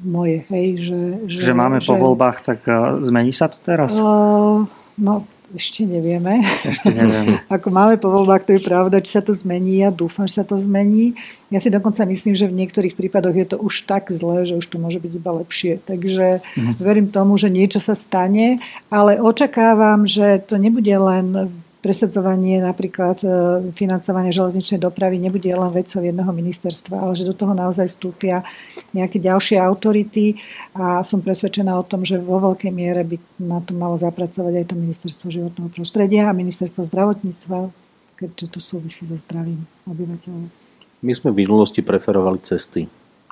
moje, 0.00 0.46
hej, 0.48 0.66
že... 0.80 0.98
Že, 1.28 1.38
že 1.44 1.52
máme 1.52 1.78
že, 1.84 1.92
po 1.92 2.00
voľbách, 2.00 2.38
tak 2.40 2.64
uh, 2.64 3.02
zmení 3.04 3.34
sa 3.34 3.52
to 3.52 3.60
teraz? 3.60 3.92
Uh, 3.92 4.64
no, 4.96 5.28
ešte 5.56 5.88
nevieme. 5.88 6.44
Ešte 6.64 6.92
nevieme. 6.92 7.40
Ako 7.56 7.72
máme 7.72 7.96
po 7.96 8.12
voľbách, 8.12 8.44
to 8.44 8.56
je 8.56 8.62
pravda, 8.64 9.00
či 9.00 9.16
sa 9.16 9.22
to 9.24 9.32
zmení. 9.32 9.80
Ja 9.80 9.88
dúfam, 9.88 10.28
že 10.28 10.40
sa 10.40 10.44
to 10.44 10.60
zmení. 10.60 11.16
Ja 11.48 11.60
si 11.62 11.72
dokonca 11.72 12.04
myslím, 12.04 12.36
že 12.36 12.50
v 12.50 12.58
niektorých 12.64 12.92
prípadoch 12.92 13.32
je 13.32 13.46
to 13.48 13.56
už 13.56 13.88
tak 13.88 14.12
zlé, 14.12 14.44
že 14.44 14.60
už 14.60 14.66
to 14.68 14.76
môže 14.76 15.00
byť 15.00 15.12
iba 15.16 15.30
lepšie. 15.40 15.80
Takže 15.88 16.26
uh-huh. 16.44 16.74
verím 16.76 17.08
tomu, 17.08 17.40
že 17.40 17.48
niečo 17.48 17.80
sa 17.80 17.96
stane, 17.96 18.60
ale 18.92 19.16
očakávam, 19.16 20.04
že 20.04 20.44
to 20.44 20.60
nebude 20.60 20.92
len 20.92 21.48
presadzovanie 21.88 22.60
napríklad 22.60 23.24
e, 23.24 23.28
financovanie 23.72 24.28
železničnej 24.28 24.76
dopravy 24.76 25.16
nebude 25.16 25.48
len 25.48 25.72
vecou 25.72 26.04
jedného 26.04 26.28
ministerstva, 26.28 27.00
ale 27.00 27.16
že 27.16 27.24
do 27.24 27.32
toho 27.32 27.56
naozaj 27.56 27.88
vstúpia 27.88 28.44
nejaké 28.92 29.16
ďalšie 29.16 29.56
autority 29.56 30.36
a 30.76 31.00
som 31.00 31.24
presvedčená 31.24 31.72
o 31.72 31.88
tom, 31.88 32.04
že 32.04 32.20
vo 32.20 32.44
veľkej 32.44 32.68
miere 32.68 33.08
by 33.08 33.16
na 33.40 33.64
to 33.64 33.72
malo 33.72 33.96
zapracovať 33.96 34.52
aj 34.52 34.66
to 34.68 34.74
ministerstvo 34.76 35.32
životného 35.32 35.72
prostredia 35.72 36.28
a 36.28 36.36
ministerstvo 36.36 36.84
zdravotníctva, 36.84 37.72
keďže 38.20 38.46
to 38.52 38.60
súvisí 38.60 39.08
so 39.08 39.16
zdravím 39.16 39.64
obyvateľov. 39.88 40.52
My 41.00 41.12
sme 41.16 41.32
v 41.32 41.40
minulosti 41.40 41.80
preferovali 41.80 42.44
cesty 42.44 42.84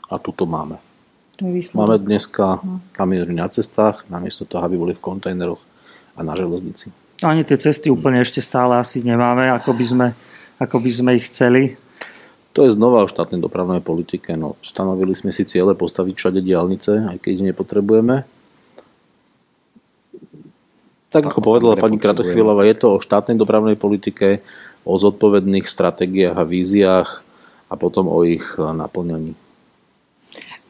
a 0.09 0.17
tu 0.17 0.33
to 0.33 0.49
máme. 0.49 0.81
To 1.37 1.45
je 1.45 1.61
máme 1.77 2.01
dneska 2.01 2.65
no. 2.65 2.81
kamiory 2.97 3.37
na 3.37 3.53
cestách, 3.53 4.09
namiesto 4.09 4.49
toho, 4.49 4.65
aby 4.65 4.81
boli 4.81 4.97
v 4.97 5.05
kontajneroch 5.05 5.61
a 6.17 6.25
na 6.25 6.33
železnici. 6.33 6.89
Ani 7.25 7.49
tie 7.49 7.57
cesty 7.57 7.89
úplne 7.89 8.21
ešte 8.21 8.45
stále 8.45 8.77
asi 8.77 9.01
nemáme, 9.01 9.49
ako 9.49 9.73
by 9.73 9.85
sme, 9.89 10.07
ako 10.61 10.77
by 10.85 10.91
sme 10.93 11.11
ich 11.17 11.33
chceli. 11.33 11.81
To 12.53 12.65
je 12.65 12.73
znova 12.73 13.05
o 13.05 13.09
štátnej 13.09 13.41
dopravnej 13.41 13.81
politike. 13.81 14.37
No, 14.37 14.57
stanovili 14.61 15.17
sme 15.17 15.33
si 15.33 15.49
ciele 15.49 15.73
postaviť 15.73 16.13
všade 16.17 16.41
diálnice, 16.45 17.09
aj 17.09 17.17
keď 17.21 17.31
ich 17.41 17.47
nepotrebujeme. 17.53 18.25
Tak 21.09 21.33
ako 21.33 21.41
povedala 21.41 21.81
pani 21.81 21.97
Kratochvíľová, 21.97 22.69
je 22.69 22.77
to 22.77 22.87
o 22.97 23.03
štátnej 23.05 23.41
dopravnej 23.41 23.81
politike, 23.81 24.45
o 24.85 25.01
zodpovedných 25.01 25.65
stratégiách 25.65 26.37
a 26.37 26.45
víziách 26.45 27.25
a 27.73 27.75
potom 27.81 28.13
o 28.13 28.21
ich 28.29 28.45
eh, 28.57 28.61
naplňaní. 28.61 29.33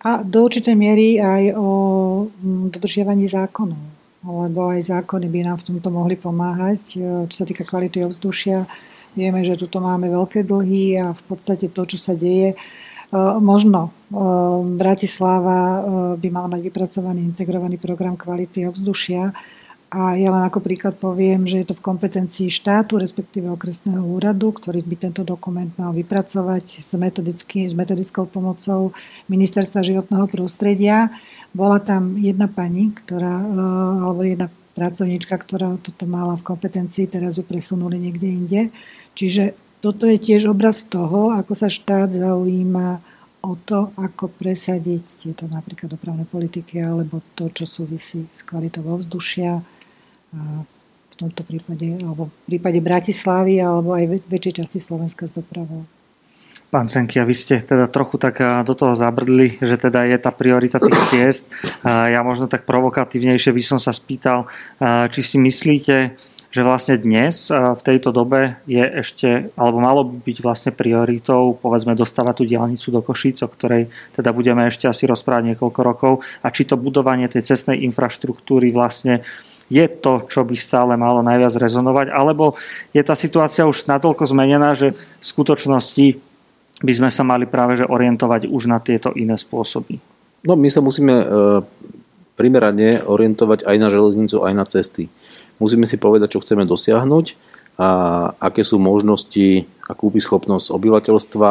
A 0.06 0.22
do 0.22 0.46
určitej 0.46 0.78
miery 0.78 1.18
aj 1.18 1.58
o 1.58 1.68
mm, 2.30 2.70
dodržiavaní 2.70 3.26
zákonov 3.26 3.95
lebo 4.26 4.74
aj 4.74 4.90
zákony 4.90 5.26
by 5.30 5.40
nám 5.46 5.56
v 5.62 5.66
tomto 5.72 5.88
mohli 5.94 6.18
pomáhať. 6.18 6.82
E, 6.98 7.30
čo 7.30 7.36
sa 7.38 7.46
týka 7.46 7.62
kvality 7.62 8.02
ovzdušia, 8.02 8.66
vieme, 9.14 9.46
že 9.46 9.54
tuto 9.54 9.78
máme 9.78 10.10
veľké 10.10 10.42
dlhy 10.42 10.98
a 10.98 11.06
v 11.14 11.22
podstate 11.30 11.70
to, 11.70 11.86
čo 11.86 11.96
sa 11.96 12.18
deje, 12.18 12.52
e, 12.52 12.56
možno 13.38 13.88
e, 13.88 14.18
Bratislava 14.74 15.86
by 16.18 16.28
mala 16.28 16.58
mať 16.58 16.60
vypracovaný 16.66 17.22
integrovaný 17.22 17.78
program 17.78 18.18
kvality 18.18 18.66
ovzdušia 18.66 19.30
a 19.86 20.18
ja 20.18 20.34
len 20.34 20.42
ako 20.42 20.58
príklad 20.58 20.98
poviem, 20.98 21.46
že 21.46 21.62
je 21.62 21.70
to 21.70 21.78
v 21.78 21.86
kompetencii 21.86 22.50
štátu, 22.50 22.98
respektíve 22.98 23.46
okresného 23.54 24.02
úradu, 24.02 24.50
ktorý 24.50 24.82
by 24.82 24.96
tento 24.98 25.22
dokument 25.22 25.70
mal 25.78 25.94
vypracovať 25.94 26.82
s, 26.82 26.90
s 26.90 27.74
metodickou 27.78 28.26
pomocou 28.26 28.90
Ministerstva 29.30 29.86
životného 29.86 30.26
prostredia. 30.26 31.14
Bola 31.56 31.80
tam 31.80 32.20
jedna 32.20 32.52
pani, 32.52 32.92
ktorá, 32.92 33.40
eh, 33.40 33.56
alebo 34.04 34.20
jedna 34.20 34.52
pracovníčka, 34.76 35.40
ktorá 35.40 35.80
toto 35.80 36.04
mala 36.04 36.36
v 36.36 36.44
kompetencii, 36.44 37.08
teraz 37.08 37.40
ju 37.40 37.44
presunuli 37.48 37.96
niekde 37.96 38.28
inde. 38.28 38.60
Čiže 39.16 39.56
toto 39.80 40.04
je 40.04 40.20
tiež 40.20 40.52
obraz 40.52 40.84
toho, 40.84 41.32
ako 41.32 41.56
sa 41.56 41.72
štát 41.72 42.12
zaujíma 42.12 43.00
o 43.40 43.56
to, 43.56 43.88
ako 43.96 44.28
presadiť 44.28 45.24
tieto 45.24 45.48
napríklad 45.48 45.96
dopravné 45.96 46.28
politiky 46.28 46.82
alebo 46.82 47.24
to, 47.38 47.48
čo 47.48 47.64
súvisí 47.64 48.28
s 48.34 48.42
kvalitou 48.42 48.82
ovzdušia 48.84 49.62
v 50.36 51.14
tomto 51.14 51.46
prípade, 51.46 52.02
alebo 52.02 52.28
v 52.28 52.34
prípade 52.44 52.82
Bratislavy 52.82 53.62
alebo 53.62 53.96
aj 53.96 54.28
väčšej 54.28 54.54
časti 54.60 54.78
Slovenska 54.82 55.24
s 55.24 55.32
dopravou. 55.32 55.88
Pán 56.66 56.90
Cenky, 56.90 57.22
a 57.22 57.24
vy 57.24 57.30
ste 57.30 57.62
teda 57.62 57.86
trochu 57.86 58.18
tak 58.18 58.42
do 58.66 58.74
toho 58.74 58.98
zabrdli, 58.98 59.54
že 59.62 59.78
teda 59.78 60.02
je 60.02 60.18
tá 60.18 60.34
priorita 60.34 60.82
tých 60.82 60.98
ciest. 61.10 61.44
Ja 61.86 62.26
možno 62.26 62.50
tak 62.50 62.66
provokatívnejšie 62.66 63.54
by 63.54 63.62
som 63.62 63.78
sa 63.78 63.94
spýtal, 63.94 64.50
či 65.14 65.20
si 65.22 65.38
myslíte, 65.38 66.18
že 66.50 66.64
vlastne 66.64 66.96
dnes 66.96 67.52
v 67.52 67.82
tejto 67.84 68.10
dobe 68.10 68.56
je 68.64 68.80
ešte, 68.80 69.52
alebo 69.60 69.78
malo 69.78 70.08
by 70.08 70.24
byť 70.24 70.38
vlastne 70.40 70.70
prioritou, 70.72 71.54
povedzme, 71.54 71.92
dostávať 71.92 72.34
tú 72.40 72.44
diálnicu 72.48 72.88
do 72.90 73.04
Košíc, 73.04 73.44
o 73.44 73.48
ktorej 73.52 73.92
teda 74.16 74.32
budeme 74.32 74.64
ešte 74.64 74.88
asi 74.88 75.04
rozprávať 75.04 75.52
niekoľko 75.52 75.80
rokov, 75.84 76.12
a 76.40 76.48
či 76.48 76.64
to 76.64 76.80
budovanie 76.80 77.28
tej 77.28 77.44
cestnej 77.44 77.84
infraštruktúry 77.84 78.72
vlastne 78.72 79.22
je 79.66 79.84
to, 79.90 80.24
čo 80.30 80.46
by 80.46 80.54
stále 80.54 80.94
malo 80.94 81.26
najviac 81.26 81.58
rezonovať, 81.58 82.14
alebo 82.14 82.54
je 82.94 83.02
tá 83.02 83.18
situácia 83.18 83.66
už 83.66 83.90
natoľko 83.90 84.24
zmenená, 84.30 84.78
že 84.78 84.94
v 84.94 85.24
skutočnosti 85.26 86.25
by 86.80 86.92
sme 86.92 87.08
sa 87.08 87.24
mali 87.24 87.48
práve 87.48 87.80
že 87.80 87.88
orientovať 87.88 88.52
už 88.52 88.68
na 88.68 88.78
tieto 88.82 89.12
iné 89.16 89.40
spôsoby? 89.40 89.96
No 90.44 90.54
my 90.54 90.68
sa 90.68 90.84
musíme 90.84 91.14
e, 91.16 91.26
primerane 92.36 93.00
orientovať 93.00 93.64
aj 93.64 93.76
na 93.80 93.88
železnicu, 93.88 94.44
aj 94.44 94.52
na 94.52 94.64
cesty. 94.68 95.08
Musíme 95.56 95.88
si 95.88 95.96
povedať, 95.96 96.36
čo 96.36 96.42
chceme 96.44 96.68
dosiahnuť 96.68 97.26
a 97.80 97.88
aké 98.36 98.60
sú 98.60 98.76
možnosti 98.76 99.64
a 99.88 99.92
kúpy 99.96 100.20
schopnosť 100.20 100.72
obyvateľstva, 100.72 101.50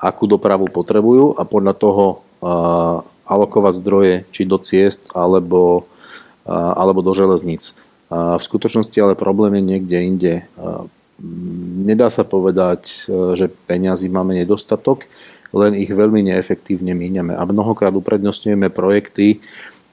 akú 0.00 0.24
dopravu 0.24 0.72
potrebujú 0.72 1.36
a 1.36 1.44
podľa 1.44 1.74
toho 1.76 2.04
e, 2.08 2.16
alokovať 3.28 3.74
zdroje 3.78 4.14
či 4.32 4.48
do 4.48 4.56
ciest 4.56 5.12
alebo, 5.12 5.84
e, 6.48 6.52
alebo 6.52 7.04
do 7.04 7.12
železníc. 7.12 7.76
V 8.12 8.44
skutočnosti 8.44 8.92
ale 9.00 9.16
problém 9.16 9.56
je 9.56 9.62
niekde 9.64 9.98
inde 10.04 10.34
nedá 11.86 12.10
sa 12.10 12.26
povedať, 12.26 13.06
e, 13.06 13.34
že 13.38 13.46
peňazí 13.48 14.10
máme 14.10 14.34
nedostatok, 14.34 15.06
len 15.52 15.76
ich 15.76 15.92
veľmi 15.92 16.24
neefektívne 16.32 16.96
míňame. 16.96 17.36
A 17.36 17.42
mnohokrát 17.44 17.92
uprednostňujeme 17.92 18.72
projekty, 18.72 19.44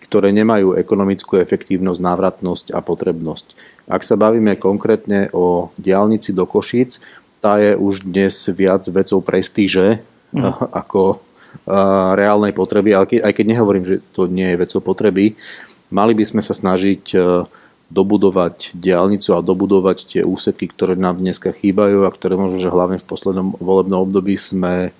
ktoré 0.10 0.34
nemajú 0.34 0.74
ekonomickú 0.74 1.38
efektívnosť, 1.38 2.00
návratnosť 2.02 2.66
a 2.74 2.80
potrebnosť. 2.82 3.54
Ak 3.86 4.02
sa 4.02 4.18
bavíme 4.18 4.58
konkrétne 4.58 5.30
o 5.36 5.70
diálnici 5.78 6.34
do 6.34 6.50
Košíc, 6.50 6.98
tá 7.40 7.62
je 7.62 7.78
už 7.78 8.10
dnes 8.10 8.34
viac 8.52 8.84
vecou 8.90 9.22
prestíže 9.22 10.02
mm. 10.34 10.44
ako 10.82 11.22
reálnej 12.14 12.54
potreby, 12.54 12.94
ale 12.94 13.26
aj 13.26 13.34
keď 13.34 13.46
nehovorím, 13.46 13.86
že 13.86 14.06
to 14.14 14.30
nie 14.30 14.54
je 14.54 14.62
vecou 14.62 14.82
potreby, 14.86 15.34
mali 15.90 16.14
by 16.14 16.22
sme 16.22 16.42
sa 16.46 16.54
snažiť 16.54 17.18
dobudovať 17.90 18.78
diálnicu 18.78 19.34
a 19.34 19.46
dobudovať 19.46 19.98
tie 20.06 20.22
úseky, 20.22 20.70
ktoré 20.70 20.94
nám 20.94 21.18
dneska 21.18 21.50
chýbajú 21.50 22.06
a 22.06 22.14
ktoré 22.14 22.38
možno, 22.38 22.62
že 22.62 22.70
hlavne 22.70 23.02
v 23.02 23.10
poslednom 23.10 23.58
volebnom 23.58 24.06
období 24.06 24.38
sme 24.38 24.94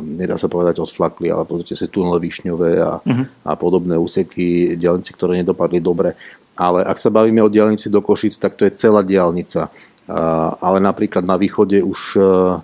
nedá 0.00 0.40
sa 0.40 0.48
povedať 0.48 0.80
odflakli, 0.80 1.28
ale 1.28 1.44
pozrite 1.44 1.76
si 1.76 1.86
tunele 1.90 2.22
Višňové 2.22 2.72
a, 2.80 2.92
uh-huh. 3.00 3.24
a 3.44 3.52
podobné 3.58 3.98
úseky 3.98 4.76
diálnici, 4.78 5.12
ktoré 5.12 5.40
nedopadli 5.40 5.82
dobre. 5.82 6.16
Ale 6.56 6.80
ak 6.80 6.96
sa 6.96 7.12
bavíme 7.12 7.44
o 7.44 7.52
diálnici 7.52 7.92
do 7.92 8.00
Košic, 8.00 8.40
tak 8.40 8.56
to 8.56 8.64
je 8.64 8.72
celá 8.72 9.04
diálnica. 9.04 9.68
Ale 10.62 10.78
napríklad 10.78 11.26
na 11.26 11.34
východe 11.34 11.82
už 11.82 12.14
e, 12.14 12.20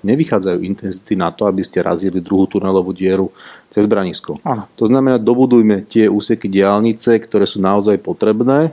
nevychádzajú 0.06 0.62
intenzity 0.62 1.18
na 1.18 1.34
to, 1.34 1.50
aby 1.50 1.66
ste 1.66 1.82
razili 1.82 2.22
druhú 2.22 2.46
tunelovú 2.46 2.94
dieru 2.94 3.34
cez 3.66 3.82
Branisko. 3.90 4.38
Aha. 4.46 4.70
To 4.78 4.86
znamená, 4.86 5.18
dobudujme 5.18 5.82
tie 5.90 6.06
úseky 6.06 6.46
diálnice, 6.46 7.18
ktoré 7.18 7.42
sú 7.42 7.58
naozaj 7.58 7.98
potrebné 7.98 8.70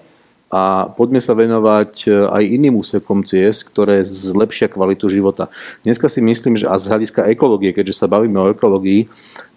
a 0.49 0.89
poďme 0.97 1.21
sa 1.21 1.37
venovať 1.37 2.09
e, 2.09 2.25
aj 2.25 2.43
iným 2.43 2.81
úsekom 2.81 3.21
ciest, 3.21 3.69
ktoré 3.69 4.01
zlepšia 4.01 4.65
kvalitu 4.65 5.05
života. 5.05 5.53
Dneska 5.85 6.09
si 6.09 6.25
myslím, 6.25 6.57
že 6.57 6.65
a 6.65 6.73
z 6.81 6.89
hľadiska 6.89 7.29
ekológie, 7.29 7.69
keďže 7.69 8.01
sa 8.01 8.09
bavíme 8.09 8.33
o 8.41 8.49
ekológii, 8.49 9.05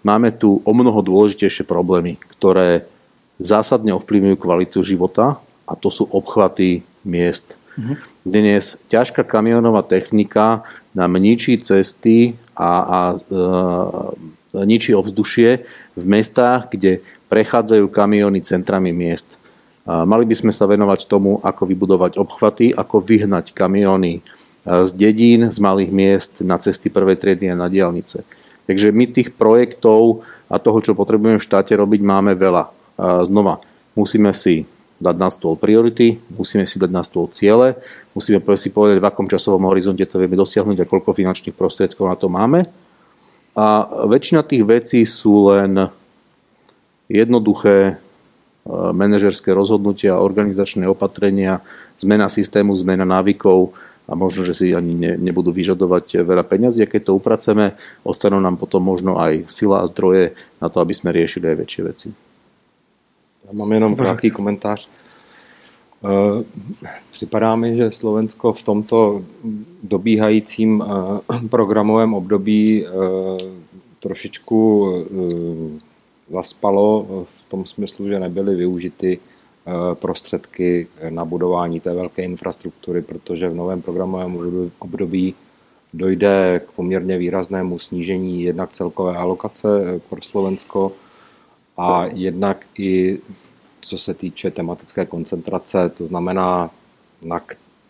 máme 0.05 0.29
tu 0.29 0.61
o 0.61 0.71
mnoho 0.71 1.01
dôležitejšie 1.01 1.65
problémy, 1.65 2.21
ktoré 2.37 2.85
zásadne 3.41 3.89
ovplyvňujú 3.97 4.37
kvalitu 4.37 4.85
života 4.85 5.41
a 5.65 5.73
to 5.73 5.89
sú 5.89 6.05
obchvaty 6.13 6.85
miest. 7.01 7.57
Mhm. 7.73 7.93
Dnes 8.21 8.77
ťažká 8.93 9.25
kamionová 9.25 9.81
technika 9.81 10.61
nám 10.93 11.17
ničí 11.17 11.57
cesty 11.57 12.37
a, 12.53 12.71
a 12.85 12.99
e, 13.17 14.61
ničí 14.61 14.93
ovzdušie 14.93 15.65
v 15.97 16.05
mestách, 16.05 16.69
kde 16.69 17.01
prechádzajú 17.33 17.89
kamiony 17.89 18.45
centrami 18.45 18.93
miest. 18.93 19.41
Mali 19.83 20.23
by 20.23 20.35
sme 20.35 20.51
sa 20.55 20.63
venovať 20.63 21.11
tomu, 21.11 21.43
ako 21.43 21.67
vybudovať 21.67 22.15
obchvaty, 22.15 22.71
ako 22.71 23.03
vyhnať 23.03 23.51
kamióny 23.51 24.23
z 24.63 24.91
dedín, 24.95 25.51
z 25.51 25.59
malých 25.59 25.91
miest 25.91 26.33
na 26.39 26.55
cesty 26.55 26.87
prvej 26.87 27.19
triedy 27.19 27.51
a 27.51 27.59
na 27.59 27.67
diálnice. 27.67 28.23
Takže 28.63 28.95
my 28.95 29.11
tých 29.11 29.35
projektov 29.35 30.23
a 30.47 30.55
toho, 30.55 30.79
čo 30.79 30.95
potrebujeme 30.95 31.35
v 31.35 31.43
štáte 31.43 31.75
robiť, 31.75 31.99
máme 31.99 32.31
veľa. 32.31 32.71
Znova, 33.27 33.59
musíme 33.91 34.31
si 34.31 34.63
dať 35.03 35.15
na 35.19 35.27
stôl 35.27 35.59
priority, 35.59 36.15
musíme 36.31 36.63
si 36.63 36.79
dať 36.79 36.87
na 36.87 37.03
stôl 37.03 37.27
ciele, 37.27 37.75
musíme 38.15 38.39
si 38.55 38.71
povedať, 38.71 39.03
v 39.03 39.07
akom 39.11 39.27
časovom 39.27 39.67
horizonte 39.67 40.07
to 40.07 40.15
vieme 40.15 40.39
dosiahnuť 40.39 40.79
a 40.79 40.87
koľko 40.87 41.11
finančných 41.11 41.59
prostriedkov 41.59 42.07
na 42.07 42.15
to 42.15 42.31
máme. 42.31 42.71
A 43.51 43.83
väčšina 44.07 44.47
tých 44.47 44.63
vecí 44.63 45.03
sú 45.03 45.51
len 45.51 45.91
jednoduché 47.11 47.99
manažerské 48.71 49.51
rozhodnutia, 49.51 50.23
organizačné 50.23 50.87
opatrenia, 50.87 51.59
zmena 51.99 52.31
systému, 52.31 52.71
zmena 52.75 53.03
návykov 53.03 53.75
a 54.07 54.15
možno, 54.15 54.43
že 54.43 54.53
si 54.55 54.75
ani 54.75 54.95
ne, 54.95 55.11
nebudú 55.19 55.51
vyžadovať 55.51 56.23
veľa 56.23 56.43
peňazí. 56.47 56.83
A 56.83 56.91
keď 56.91 57.11
to 57.11 57.17
upraceme, 57.19 57.75
ostanú 58.03 58.39
nám 58.39 58.55
potom 58.55 58.83
možno 58.83 59.19
aj 59.19 59.47
sila 59.51 59.83
a 59.83 59.89
zdroje 59.89 60.35
na 60.63 60.67
to, 60.67 60.79
aby 60.79 60.93
sme 60.95 61.15
riešili 61.15 61.51
aj 61.51 61.57
väčšie 61.59 61.83
veci. 61.83 62.09
Já 63.43 63.53
mám 63.53 63.71
jenom 63.71 63.95
krátký 63.95 64.31
komentář. 64.31 64.87
E, 64.87 66.43
připadá 67.11 67.55
mi, 67.55 67.75
že 67.75 67.91
Slovensko 67.91 68.53
v 68.53 68.63
tomto 68.63 69.23
dobíhajícím 69.83 70.81
e, 70.81 70.85
programovém 71.49 72.13
období 72.13 72.83
e, 72.83 72.87
trošičku 73.99 74.59
zaspalo 76.31 77.05
v 77.23 77.42
tom 77.53 77.65
smyslu, 77.65 78.09
že 78.09 78.19
nebyly 78.19 78.55
využity 78.55 79.19
eh, 79.19 79.71
prostředky 79.95 80.87
na 81.09 81.25
budování 81.25 81.79
té 81.79 81.93
velké 81.93 82.23
infrastruktury, 82.23 83.01
protože 83.01 83.49
v 83.49 83.55
novém 83.55 83.81
programovém 83.81 84.37
období 84.79 85.35
dojde 85.93 86.61
k 86.65 86.71
poměrně 86.71 87.17
výraznému 87.17 87.79
snížení 87.79 88.43
jednak 88.43 88.73
celkové 88.73 89.17
alokace 89.17 89.67
eh, 89.69 89.99
pro 90.09 90.21
Slovensko 90.21 90.91
a 91.77 92.05
jednak 92.05 92.65
i 92.77 93.19
co 93.81 93.97
se 93.97 94.13
týče 94.13 94.51
tematické 94.51 95.05
koncentrace, 95.05 95.89
to 95.89 96.05
znamená 96.05 96.69
na 97.21 97.41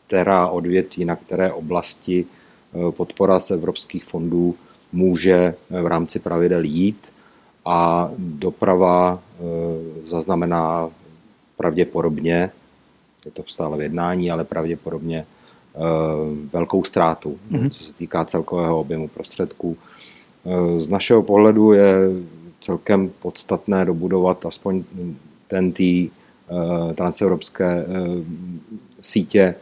která 0.08 0.48
odvětví, 0.48 1.06
na 1.06 1.16
které 1.16 1.54
oblasti 1.54 2.26
eh, 2.26 2.92
podpora 2.92 3.40
z 3.40 3.52
evropských 3.52 4.06
fondů 4.06 4.56
může 4.92 5.56
v 5.70 5.88
rámci 5.88 6.20
pravidel 6.20 6.64
jít. 6.64 7.14
A 7.66 8.12
doprava 8.18 9.20
zaznamená 10.06 10.90
pravděpodobně, 11.58 12.52
je 13.26 13.32
to 13.32 13.44
stále 13.48 13.78
v 13.78 13.82
jednání, 13.82 14.32
ale 14.32 14.44
pravděpodobně 14.44 15.18
e, 15.20 15.26
velkou 16.54 16.84
ztrátu, 16.84 17.38
mm-hmm. 17.52 17.70
co 17.70 17.84
se 17.84 17.94
týká 17.94 18.26
celkového 18.26 18.80
objemu 18.80 19.08
prostředků. 19.08 19.78
E, 20.46 20.80
z 20.80 20.90
našeho 20.90 21.24
pohledu 21.24 21.74
je 21.74 21.94
celkem 22.62 23.12
podstatné 23.22 23.86
dobudovat 23.86 24.46
aspoň 24.46 24.84
ten 25.48 25.72
tý 25.72 26.10
transevropské 26.96 27.86
sítě. 29.02 29.56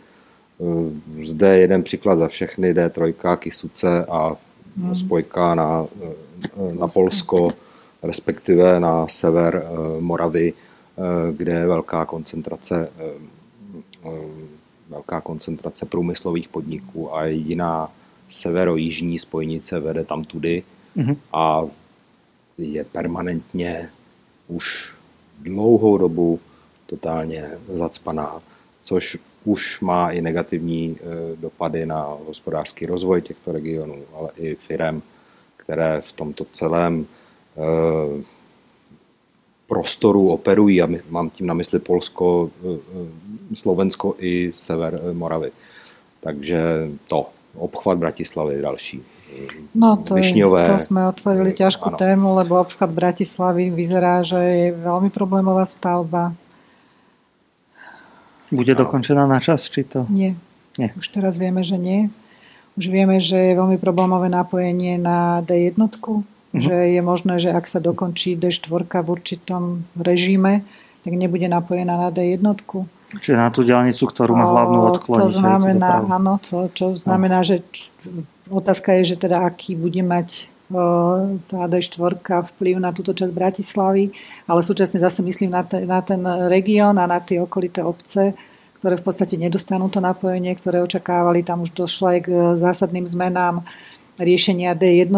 Zde 1.23 1.57
jeden 1.57 1.83
příklad 1.83 2.15
za 2.15 2.27
všechny, 2.27 2.73
D3, 2.73 3.37
Kisuce 3.37 4.05
a 4.05 4.35
mhm. 4.77 4.95
spojka 4.95 5.55
na, 5.55 5.85
na 6.79 6.87
Polsko 6.87 7.49
respektive 8.03 8.79
na 8.79 9.07
sever 9.07 9.55
eh, 9.55 10.01
Moravy, 10.01 10.53
eh, 10.53 11.33
kde 11.33 11.51
je 11.51 11.67
velká 11.67 12.05
koncentrace 12.05 12.91
eh, 12.99 13.31
velká 14.89 15.21
koncentrace 15.21 15.85
průmyslových 15.85 16.49
podniků 16.49 17.15
a 17.15 17.25
jediná 17.25 17.91
severo-jižní 18.29 19.19
spojnice 19.19 19.79
vede 19.79 20.03
tam 20.03 20.23
tudy 20.23 20.63
mm-hmm. 20.97 21.17
a 21.33 21.63
je 22.57 22.83
permanentně 22.83 23.89
už 24.47 24.95
dlouhou 25.39 25.97
dobu 25.97 26.39
totálně 26.85 27.49
zacpaná, 27.77 28.41
což 28.81 29.17
už 29.43 29.79
má 29.79 30.11
i 30.11 30.21
negativní 30.21 30.97
dopady 31.35 31.85
na 31.85 32.17
hospodářský 32.27 32.85
rozvoj 32.85 33.21
těchto 33.21 33.51
regionů, 33.51 34.03
ale 34.13 34.29
i 34.35 34.55
firem, 34.55 35.01
které 35.57 36.01
v 36.01 36.13
tomto 36.13 36.45
celém 36.51 37.05
prostoru 39.71 40.29
operují, 40.29 40.81
a 40.81 40.87
mám 41.09 41.29
tím 41.29 41.47
na 41.47 41.53
mysli 41.53 41.79
Polsko, 41.79 42.51
eh, 42.51 42.67
eh, 42.67 43.55
Slovensko 43.55 44.15
i 44.19 44.51
sever 44.55 44.99
Moravy. 45.13 45.51
Takže 46.19 46.91
to, 47.07 47.29
obchvat 47.55 47.97
Bratislavy 47.97 48.53
je 48.55 48.61
další. 48.61 49.01
No 49.75 49.95
to, 50.03 50.19
Višňové, 50.19 50.67
to 50.67 50.75
sme 50.75 51.07
otvorili 51.07 51.55
ťažkú 51.55 51.87
ano. 51.87 51.97
tému, 51.97 52.27
lebo 52.35 52.59
obchvat 52.59 52.91
Bratislavy 52.91 53.71
vyzerá, 53.71 54.27
že 54.27 54.35
je 54.35 54.67
veľmi 54.75 55.07
problémová 55.07 55.63
stavba. 55.63 56.35
Bude 58.51 58.75
dokončená 58.75 59.23
na 59.23 59.39
čas, 59.39 59.71
či 59.71 59.87
to? 59.87 60.03
Nie. 60.11 60.35
nie. 60.75 60.91
Už 60.99 61.15
teraz 61.15 61.39
vieme, 61.39 61.63
že 61.63 61.79
nie. 61.79 62.11
Už 62.75 62.91
vieme, 62.91 63.23
že 63.23 63.39
je 63.39 63.53
veľmi 63.55 63.79
problémové 63.79 64.27
napojenie 64.27 64.99
na 64.99 65.39
D1, 65.47 65.79
Mm-hmm. 66.51 66.67
Že 66.67 66.75
je 66.91 67.01
možné, 67.01 67.33
že 67.39 67.49
ak 67.55 67.63
sa 67.63 67.79
dokončí 67.79 68.35
D4 68.35 68.83
v 68.83 69.07
určitom 69.07 69.87
režime, 69.95 70.67
tak 71.01 71.15
nebude 71.15 71.47
napojená 71.47 71.95
na 71.95 72.09
D1. 72.11 72.43
Čiže 73.11 73.35
na 73.39 73.51
tú 73.51 73.63
diálnicu, 73.63 74.03
ktorú 74.07 74.35
má 74.35 74.47
hlavnú 74.51 74.79
odkloniť. 74.95 75.23
To 75.23 75.31
znamená, 75.31 76.03
áno, 76.07 76.39
to, 76.43 76.67
čo 76.71 76.95
znamená, 76.95 77.43
že 77.43 77.63
otázka 78.51 78.99
je, 78.99 79.15
že 79.15 79.27
teda 79.27 79.43
aký 79.47 79.79
bude 79.79 79.99
mať 80.03 80.51
tá 81.51 81.67
D4 81.67 82.23
vplyv 82.55 82.79
na 82.79 82.95
túto 82.95 83.11
časť 83.11 83.31
Bratislavy, 83.35 84.15
ale 84.47 84.59
súčasne 84.63 85.03
zase 85.03 85.19
myslím 85.19 85.51
na, 85.51 85.63
te, 85.67 85.83
na 85.83 85.99
ten 85.99 86.23
región 86.47 86.95
a 86.95 87.03
na 87.03 87.19
tie 87.19 87.43
okolité 87.43 87.83
obce, 87.83 88.31
ktoré 88.79 88.95
v 88.95 89.03
podstate 89.03 89.35
nedostanú 89.35 89.91
to 89.91 89.99
napojenie, 89.99 90.55
ktoré 90.55 90.79
očakávali. 90.79 91.43
Tam 91.43 91.67
už 91.67 91.75
došlo 91.75 92.15
aj 92.15 92.19
k 92.23 92.29
zásadným 92.57 93.05
zmenám 93.05 93.67
riešenia 94.21 94.77
D1 94.77 95.09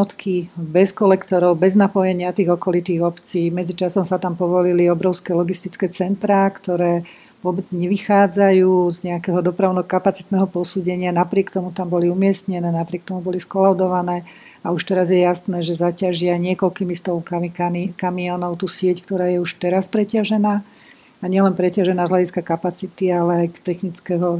bez 0.56 0.96
kolektorov, 0.96 1.60
bez 1.60 1.76
napojenia 1.76 2.32
tých 2.32 2.56
okolitých 2.56 3.04
obcí. 3.04 3.52
Medzičasom 3.52 4.08
sa 4.08 4.16
tam 4.16 4.40
povolili 4.40 4.88
obrovské 4.88 5.36
logistické 5.36 5.92
centrá, 5.92 6.48
ktoré 6.48 7.04
vôbec 7.44 7.68
nevychádzajú 7.76 8.72
z 8.96 8.98
nejakého 9.04 9.44
dopravno-kapacitného 9.44 10.48
posúdenia, 10.48 11.12
napriek 11.12 11.52
tomu 11.52 11.76
tam 11.76 11.92
boli 11.92 12.08
umiestnené, 12.08 12.72
napriek 12.72 13.04
tomu 13.04 13.20
boli 13.20 13.36
skolaudované 13.44 14.24
a 14.64 14.72
už 14.72 14.88
teraz 14.88 15.12
je 15.12 15.20
jasné, 15.20 15.60
že 15.60 15.76
zaťažia 15.76 16.40
niekoľkými 16.40 16.96
stovkami 16.96 17.52
kamionov 18.00 18.64
tú 18.64 18.72
sieť, 18.72 19.04
ktorá 19.04 19.28
je 19.28 19.44
už 19.44 19.60
teraz 19.60 19.92
preťažená 19.92 20.64
a 21.20 21.26
nielen 21.28 21.52
preťažená 21.56 22.08
z 22.08 22.14
hľadiska 22.16 22.42
kapacity, 22.44 23.12
ale 23.12 23.48
aj 23.48 23.48
technického, 23.60 24.40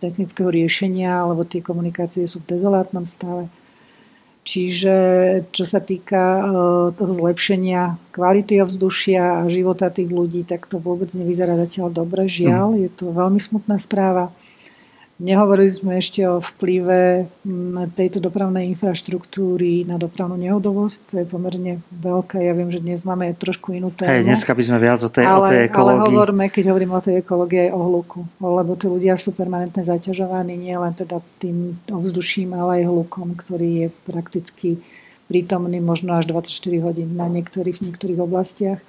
technického 0.00 0.48
riešenia, 0.48 1.24
alebo 1.24 1.44
tie 1.44 1.60
komunikácie 1.60 2.24
sú 2.24 2.40
v 2.40 2.56
dezolátnom 2.56 3.04
stave. 3.04 3.52
Čiže 4.42 4.94
čo 5.54 5.62
sa 5.62 5.78
týka 5.78 6.42
toho 6.98 7.12
zlepšenia 7.14 7.94
kvality 8.10 8.58
ovzdušia 8.58 9.42
a 9.42 9.46
života 9.46 9.86
tých 9.86 10.10
ľudí, 10.10 10.42
tak 10.42 10.66
to 10.66 10.82
vôbec 10.82 11.14
nevyzerá 11.14 11.54
zatiaľ 11.54 11.94
dobre. 11.94 12.26
Žiaľ, 12.26 12.68
mhm. 12.74 12.78
je 12.82 12.90
to 12.90 13.04
veľmi 13.14 13.38
smutná 13.38 13.78
správa. 13.78 14.34
Nehovorili 15.20 15.68
sme 15.68 16.00
ešte 16.00 16.24
o 16.24 16.40
vplyve 16.40 17.28
mm, 17.44 17.92
tejto 17.92 18.18
dopravnej 18.18 18.64
infraštruktúry 18.72 19.84
na 19.84 20.00
dopravnú 20.00 20.40
nehodovosť. 20.40 20.98
To 21.12 21.14
je 21.20 21.26
pomerne 21.28 21.72
veľká. 21.92 22.40
Ja 22.40 22.56
viem, 22.56 22.72
že 22.72 22.80
dnes 22.80 23.04
máme 23.04 23.28
trošku 23.36 23.76
inú 23.76 23.92
tému. 23.92 24.08
Hej, 24.08 24.24
dneska 24.24 24.56
by 24.56 24.62
sme 24.64 24.78
viac 24.80 24.98
o 25.04 25.12
tej, 25.12 25.28
ale, 25.28 25.36
o 25.36 25.50
tej 25.52 25.60
ekológii. 25.68 26.00
Ale 26.00 26.10
hovoríme, 26.16 26.44
keď 26.48 26.64
hovoríme 26.72 26.94
o 26.96 27.04
tej 27.04 27.14
ekológii, 27.20 27.60
aj 27.68 27.70
o 27.76 27.80
hluku. 27.86 28.20
Lebo 28.40 28.72
tí 28.74 28.86
ľudia 28.88 29.14
sú 29.20 29.30
permanentne 29.36 29.84
zaťažovaní 29.84 30.56
nielen 30.56 30.96
teda 30.96 31.20
tým 31.36 31.76
ovzduším, 31.92 32.56
ale 32.56 32.82
aj 32.82 32.88
hlukom, 32.88 33.36
ktorý 33.36 33.68
je 33.86 33.88
prakticky 34.08 34.80
prítomný 35.28 35.78
možno 35.78 36.16
až 36.16 36.28
24 36.28 36.84
hodín 36.84 37.14
na 37.14 37.28
niektorých, 37.28 37.78
v 37.78 37.84
niektorých 37.92 38.20
oblastiach. 38.20 38.80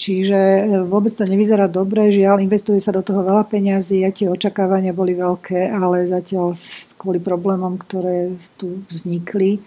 Čiže 0.00 0.40
e, 0.40 0.62
vôbec 0.88 1.12
to 1.12 1.28
nevyzerá 1.28 1.68
dobre, 1.68 2.08
žiaľ, 2.08 2.40
investuje 2.40 2.80
sa 2.80 2.88
do 2.88 3.04
toho 3.04 3.20
veľa 3.20 3.44
peňazí 3.44 4.00
a 4.00 4.08
tie 4.08 4.32
očakávania 4.32 4.96
boli 4.96 5.12
veľké, 5.12 5.68
ale 5.68 6.08
zatiaľ 6.08 6.56
kvôli 6.96 7.20
problémom, 7.20 7.76
ktoré 7.76 8.32
tu 8.56 8.80
vznikli, 8.88 9.60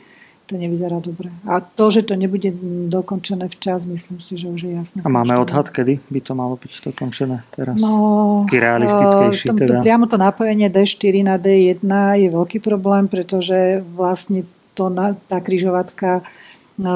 to 0.50 0.58
nevyzerá 0.58 0.98
dobre. 0.98 1.30
A 1.46 1.62
to, 1.62 1.94
že 1.94 2.10
to 2.10 2.18
nebude 2.18 2.50
dokončené 2.90 3.46
včas, 3.46 3.86
myslím 3.86 4.18
si, 4.26 4.34
že 4.42 4.50
už 4.50 4.62
je 4.66 4.74
jasné. 4.74 5.00
A 5.06 5.10
máme 5.14 5.38
odhad, 5.38 5.70
kedy 5.70 6.02
by 6.10 6.20
to 6.26 6.34
malo 6.34 6.58
byť 6.58 6.82
dokončené 6.82 7.46
teraz? 7.54 7.78
No, 7.78 8.50
Taký 8.50 8.58
realistickejší 8.58 9.48
to, 9.50 9.54
teda. 9.54 9.86
Priamo 9.86 10.10
to 10.10 10.18
napojenie 10.18 10.66
D4 10.74 11.14
na 11.22 11.38
D1 11.38 11.86
je 12.18 12.28
veľký 12.34 12.58
problém, 12.58 13.06
pretože 13.06 13.86
vlastne 13.94 14.50
to, 14.74 14.90
tá 15.30 15.38
kryžovatka 15.38 16.26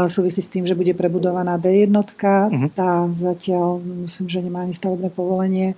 súvisí 0.09 0.41
s 0.41 0.49
tým, 0.49 0.65
že 0.65 0.73
bude 0.73 0.93
prebudovaná 0.97 1.61
D1. 1.61 1.93
Uh-huh. 1.93 2.69
Tá 2.73 3.05
zatiaľ, 3.13 3.77
myslím, 4.09 4.27
že 4.29 4.39
nemá 4.41 4.65
ani 4.65 4.73
stavebné 4.73 5.13
povolenie, 5.13 5.77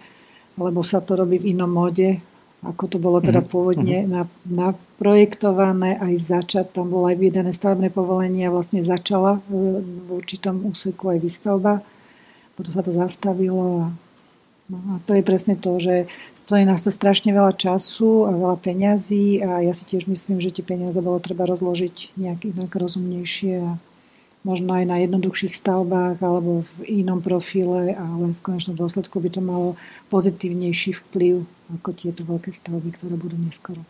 lebo 0.55 0.79
sa 0.83 1.03
to 1.03 1.19
robí 1.19 1.39
v 1.39 1.51
inom 1.51 1.67
móde, 1.67 2.23
ako 2.63 2.83
to 2.91 2.97
bolo 2.99 3.19
teda 3.19 3.43
uh-huh. 3.43 3.51
pôvodne 3.51 4.07
uh-huh. 4.07 4.27
naprojektované, 4.47 5.99
aj 5.99 6.15
začať. 6.15 6.65
Tam 6.71 6.87
bolo 6.87 7.11
aj 7.11 7.19
vydané 7.19 7.51
stavebné 7.51 7.91
povolenie 7.91 8.47
a 8.47 8.55
vlastne 8.55 8.83
začala 8.83 9.43
v, 9.51 9.83
v 9.83 10.07
určitom 10.15 10.63
úseku 10.63 11.11
aj 11.11 11.19
výstavba. 11.19 11.83
Potom 12.55 12.71
sa 12.71 12.83
to 12.83 12.91
zastavilo 12.91 13.83
a 13.83 13.85
No 14.69 14.77
a 14.77 14.95
to 15.01 15.17
je 15.17 15.25
presne 15.25 15.57
to, 15.57 15.81
že 15.81 16.05
stojí 16.37 16.61
nás 16.61 16.85
to 16.85 16.93
strašne 16.93 17.33
veľa 17.33 17.57
času 17.57 18.29
a 18.29 18.31
veľa 18.37 18.57
peňazí 18.61 19.41
a 19.41 19.65
ja 19.65 19.73
si 19.73 19.81
tiež 19.89 20.05
myslím, 20.05 20.37
že 20.37 20.53
tie 20.53 20.61
peniaze 20.61 21.01
bolo 21.01 21.17
treba 21.17 21.49
rozložiť 21.49 22.13
nejak 22.13 22.53
inak 22.53 22.69
rozumnejšie 22.69 23.65
a 23.65 23.81
možno 24.43 24.71
aj 24.71 24.85
na 24.87 24.97
jednoduchších 25.03 25.51
stavbách 25.51 26.23
alebo 26.23 26.63
v 26.79 27.03
inom 27.03 27.19
profile, 27.19 27.91
ale 27.95 28.31
v 28.31 28.43
konečnom 28.43 28.75
dôsledku 28.75 29.19
by 29.19 29.29
to 29.29 29.41
malo 29.43 29.75
pozitívnejší 30.07 30.95
vplyv 30.95 31.43
ako 31.79 31.89
tieto 31.91 32.21
veľké 32.23 32.55
stavby, 32.55 32.95
ktoré 32.95 33.15
budú 33.19 33.35
neskoro. 33.35 33.83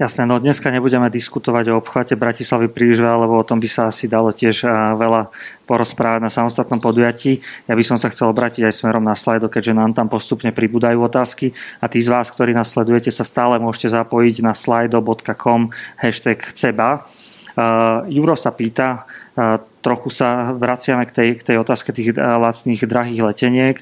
Jasné, 0.00 0.26
no 0.26 0.40
dneska 0.40 0.72
nebudeme 0.72 1.06
diskutovať 1.12 1.70
o 1.70 1.78
obchvate 1.78 2.18
Bratislavy 2.18 2.66
príliš 2.66 3.04
veľa, 3.04 3.22
lebo 3.22 3.38
o 3.38 3.46
tom 3.46 3.62
by 3.62 3.68
sa 3.70 3.86
asi 3.86 4.10
dalo 4.10 4.34
tiež 4.34 4.66
veľa 4.98 5.30
porozprávať 5.68 6.20
na 6.24 6.32
samostatnom 6.32 6.82
podujatí. 6.82 7.38
Ja 7.70 7.78
by 7.78 7.84
som 7.86 8.00
sa 8.00 8.10
chcel 8.10 8.32
obrátiť 8.32 8.66
aj 8.66 8.82
smerom 8.82 9.04
na 9.04 9.14
slajdo, 9.14 9.46
keďže 9.46 9.76
nám 9.76 9.94
tam 9.94 10.10
postupne 10.10 10.50
pribúdajú 10.50 10.96
otázky 10.96 11.54
a 11.78 11.86
tí 11.86 12.02
z 12.02 12.08
vás, 12.08 12.32
ktorí 12.34 12.50
nás 12.50 12.74
sledujete, 12.74 13.14
sa 13.14 13.22
stále 13.22 13.62
môžete 13.62 13.94
zapojiť 13.94 14.42
na 14.42 14.56
slido.com 14.56 15.70
hashtag 16.00 16.50
CEBA. 16.50 17.06
Uh, 17.52 18.08
Juro 18.08 18.32
sa 18.32 18.50
pýta, 18.50 19.04
uh, 19.36 19.60
trochu 19.82 20.08
sa 20.14 20.54
vraciame 20.54 21.04
k 21.04 21.12
tej, 21.12 21.28
k 21.42 21.46
tej 21.52 21.56
otázke 21.58 21.90
tých 21.90 22.14
eh, 22.14 22.22
lacných 22.22 22.86
drahých 22.86 23.22
leteniek, 23.26 23.78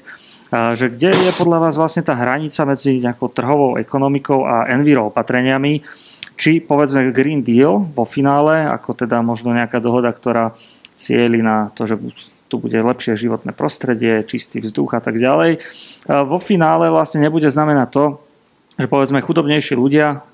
že 0.51 0.91
kde 0.91 1.15
je 1.15 1.31
podľa 1.39 1.63
vás 1.63 1.79
vlastne 1.79 2.03
tá 2.03 2.11
hranica 2.11 2.67
medzi 2.67 2.99
nejakou 2.99 3.31
trhovou 3.31 3.79
ekonomikou 3.79 4.43
a 4.43 4.67
enviro 4.67 5.07
opatreniami, 5.07 5.79
či 6.35 6.59
povedzme 6.59 7.15
Green 7.15 7.39
Deal 7.39 7.79
vo 7.79 8.03
finále, 8.03 8.67
ako 8.67 9.07
teda 9.07 9.23
možno 9.23 9.55
nejaká 9.55 9.79
dohoda, 9.79 10.11
ktorá 10.11 10.51
cieli 10.99 11.39
na 11.39 11.71
to, 11.71 11.87
že 11.87 11.95
tu 12.51 12.59
bude 12.59 12.75
lepšie 12.75 13.15
životné 13.15 13.55
prostredie, 13.55 14.27
čistý 14.27 14.59
vzduch 14.59 14.91
a 14.91 14.99
tak 14.99 15.15
ďalej. 15.15 15.63
Vo 16.11 16.35
finále 16.43 16.91
vlastne 16.91 17.23
nebude 17.23 17.47
znamenať 17.47 17.87
to, 17.95 18.03
že 18.81 18.89
povedzme 18.89 19.21
chudobnejší 19.21 19.77
ľudia 19.77 20.25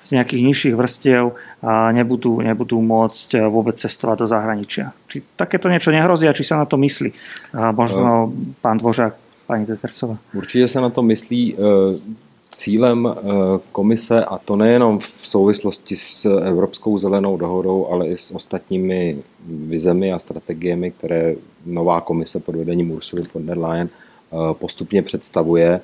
z 0.00 0.08
nejakých 0.16 0.42
nižších 0.42 0.74
vrstiev 0.74 1.36
nebudú, 1.92 2.40
nebudú 2.40 2.80
môcť 2.80 3.44
vôbec 3.52 3.76
cestovať 3.76 4.24
do 4.24 4.26
zahraničia. 4.26 4.96
Či 5.12 5.20
takéto 5.36 5.68
niečo 5.68 5.92
nehrozí 5.92 6.24
a 6.24 6.36
či 6.36 6.44
sa 6.44 6.56
na 6.56 6.64
to 6.64 6.80
myslí? 6.80 7.12
Možno 7.52 8.32
pán 8.60 8.78
Dvořák, 8.78 9.14
pani 9.46 9.66
Detersová. 9.66 10.18
Určitě 10.34 10.68
se 10.68 10.80
na 10.80 10.90
to 10.90 11.02
myslí 11.02 11.54
e, 11.54 11.56
cílem 12.52 13.06
e, 13.06 13.12
komise, 13.72 14.24
a 14.24 14.38
to 14.38 14.56
nejenom 14.56 14.98
v 14.98 15.04
souvislosti 15.04 15.96
s 15.96 16.24
Evropskou 16.24 16.98
zelenou 16.98 17.36
dohodou, 17.36 17.88
ale 17.90 18.08
i 18.08 18.18
s 18.18 18.34
ostatními 18.34 19.18
vizemi 19.48 20.12
a 20.12 20.18
strategiemi, 20.18 20.90
které 20.90 21.34
nová 21.66 22.00
komise 22.00 22.40
pod 22.40 22.56
vedením 22.56 22.90
Ursuly 22.90 23.22
von 23.34 23.46
der 23.46 23.58
Leyen 23.58 23.88
e, 23.88 24.54
postupně 24.54 25.02
představuje, 25.02 25.80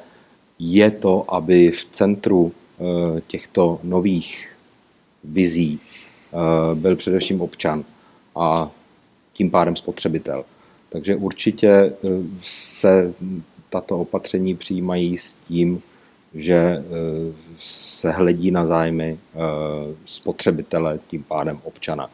je 0.61 0.90
to, 0.90 1.34
aby 1.34 1.70
v 1.70 1.84
centru 1.84 2.52
eh, 2.52 3.20
těchto 3.26 3.80
nových 3.82 4.52
vizí 5.24 5.80
eh, 5.80 6.74
byl 6.74 6.96
především 6.96 7.40
občan 7.40 7.84
a 8.36 8.70
tím 9.32 9.50
pádem 9.50 9.76
spotřebitel. 9.76 10.44
Takže 10.88 11.16
určitě 11.16 11.68
eh, 11.68 11.94
se 12.42 13.14
tato 13.70 13.98
opatření 13.98 14.54
přijímají 14.56 15.18
s 15.18 15.34
tím, 15.34 15.82
že 16.34 16.84
se 17.58 18.11
hledí 18.11 18.50
na 18.50 18.66
zájmy 18.66 19.18
spotřebitele, 20.04 20.98
tím 21.08 21.22
pádem 21.22 21.58
občana. 21.64 22.11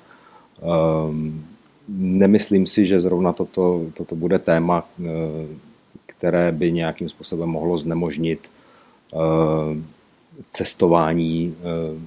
Nemyslím 1.88 2.66
si, 2.66 2.86
že 2.86 3.00
zrovna 3.00 3.32
toto, 3.32 3.84
toto 3.94 4.16
bude 4.16 4.38
téma, 4.38 4.88
které 6.18 6.52
by 6.52 6.72
nějakým 6.72 7.08
způsobem 7.08 7.48
mohlo 7.48 7.78
znemožnit 7.78 8.50
eh, 9.14 9.16
cestování 10.52 11.54
eh, 11.60 12.00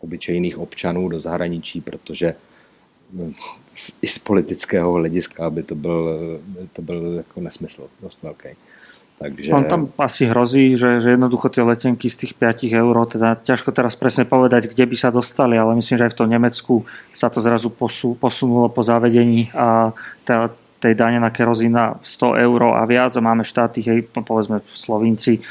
obyčejných 0.00 0.58
občanů 0.58 1.08
do 1.08 1.20
zahraničí, 1.20 1.80
protože 1.80 2.26
eh, 2.26 3.32
i 4.02 4.06
z 4.06 4.18
politického 4.18 4.92
hlediska 4.92 5.50
by 5.50 5.62
to 5.62 5.74
byl, 5.74 6.18
to 6.72 6.82
byl 6.82 7.14
jako 7.16 7.40
nesmysl 7.40 7.88
dost 8.02 8.22
velký. 8.22 8.48
Takže... 9.20 9.52
On 9.52 9.64
tam 9.68 9.92
asi 10.00 10.24
hrozí, 10.32 10.80
že, 10.80 10.96
že 10.96 11.12
jednoducho 11.12 11.52
tie 11.52 11.60
letenky 11.60 12.08
z 12.08 12.24
tých 12.24 12.32
5 12.32 12.72
eur, 12.72 12.96
teda 13.04 13.36
ťažko 13.36 13.68
teraz 13.68 13.92
presne 13.92 14.24
povedať, 14.24 14.72
kde 14.72 14.88
by 14.88 14.96
sa 14.96 15.12
dostali, 15.12 15.60
ale 15.60 15.76
myslím, 15.76 16.00
že 16.00 16.04
aj 16.08 16.12
v 16.16 16.20
tom 16.24 16.32
Nemecku 16.32 16.74
sa 17.12 17.28
to 17.28 17.36
zrazu 17.44 17.68
posu, 17.68 18.16
posunulo 18.16 18.72
po 18.72 18.80
zavedení 18.80 19.52
a 19.52 19.92
tá, 20.24 20.48
tej 20.80 20.96
dane 20.96 21.20
na 21.20 21.28
kerozín 21.28 21.76
na 21.76 22.00
100 22.00 22.40
eur 22.40 22.74
a 22.74 22.82
viac 22.88 23.12
a 23.12 23.20
máme 23.20 23.44
štáty, 23.44 23.84
hej, 23.84 24.08
povedzme 24.10 24.64
Slovinci, 24.72 25.44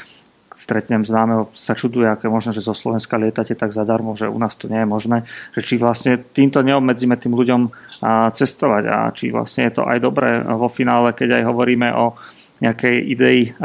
stretnem 0.50 1.06
známeho, 1.06 1.48
sa 1.56 1.72
čuduje, 1.72 2.04
aké 2.04 2.28
možno, 2.28 2.52
že 2.52 2.60
zo 2.60 2.76
Slovenska 2.76 3.16
lietate 3.16 3.56
tak 3.56 3.72
zadarmo, 3.72 4.12
že 4.18 4.28
u 4.28 4.36
nás 4.36 4.58
to 4.58 4.68
nie 4.68 4.82
je 4.82 4.88
možné, 4.90 5.18
že 5.56 5.64
či 5.64 5.74
vlastne 5.80 6.20
týmto 6.20 6.60
neobmedzíme 6.60 7.16
tým 7.16 7.32
ľuďom 7.32 7.72
cestovať 8.34 8.84
a 8.90 9.08
či 9.14 9.32
vlastne 9.32 9.70
je 9.70 9.80
to 9.80 9.88
aj 9.88 9.98
dobré. 10.02 10.44
Vo 10.44 10.68
finále, 10.68 11.16
keď 11.16 11.40
aj 11.40 11.48
hovoríme 11.48 11.88
o 11.96 12.18
nejakej 12.60 12.96
idei 13.08 13.56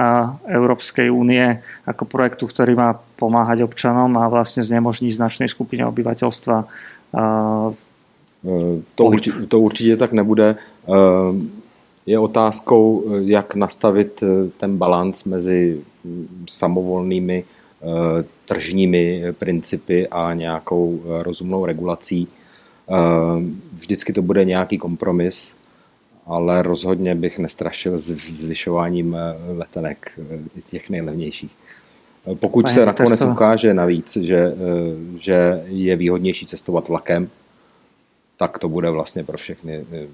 Európskej 0.48 1.12
únie 1.12 1.60
ako 1.84 2.08
projektu, 2.08 2.48
ktorý 2.48 2.80
má 2.80 2.96
pomáhať 3.20 3.68
občanom 3.68 4.16
a 4.16 4.32
vlastne 4.32 4.64
znemožní 4.64 5.12
značnej 5.12 5.52
skupine 5.52 5.84
obyvateľstva 5.84 6.58
to, 8.96 9.06
urči, 9.06 9.32
to 9.48 9.60
určitě 9.60 9.98
tak 9.98 10.12
nebude. 10.12 10.56
Ehm, 10.88 11.52
je 12.06 12.20
otázkou, 12.20 13.04
jak 13.20 13.56
nastavit 13.56 14.24
eh, 14.24 14.50
ten 14.58 14.78
balans 14.78 15.24
mezi 15.24 15.82
mm, 16.04 16.46
samovolnými 16.50 17.44
eh, 17.44 17.86
tržními 18.46 19.24
principy 19.32 20.08
a 20.08 20.34
nějakou 20.34 21.02
eh, 21.04 21.24
rozumnou 21.24 21.66
regulací. 21.66 22.28
Vždycky 23.74 24.14
to 24.14 24.22
bude 24.22 24.46
nějaký 24.46 24.78
kompromis, 24.78 25.56
ale 26.26 26.62
rozhodně 26.62 27.16
bych 27.16 27.40
nestrašil 27.40 27.98
zvyšováním 27.98 29.18
letenek 29.58 30.20
těch 30.70 30.90
nejlevnějších. 30.90 31.52
Pokud 32.40 32.70
se 32.70 32.86
nakonec 32.86 33.22
ukáže 33.22 33.74
navíc, 33.74 34.18
že, 34.18 34.54
že 35.18 35.64
je 35.68 35.96
výhodnější 35.96 36.46
cestovat 36.46 36.88
vlakem, 36.88 37.30
tak 38.36 38.60
to 38.60 38.68
bude 38.68 38.88
vlastne 38.92 39.24
pro 39.24 39.40
všechny 39.40 39.74
eh, 39.82 40.08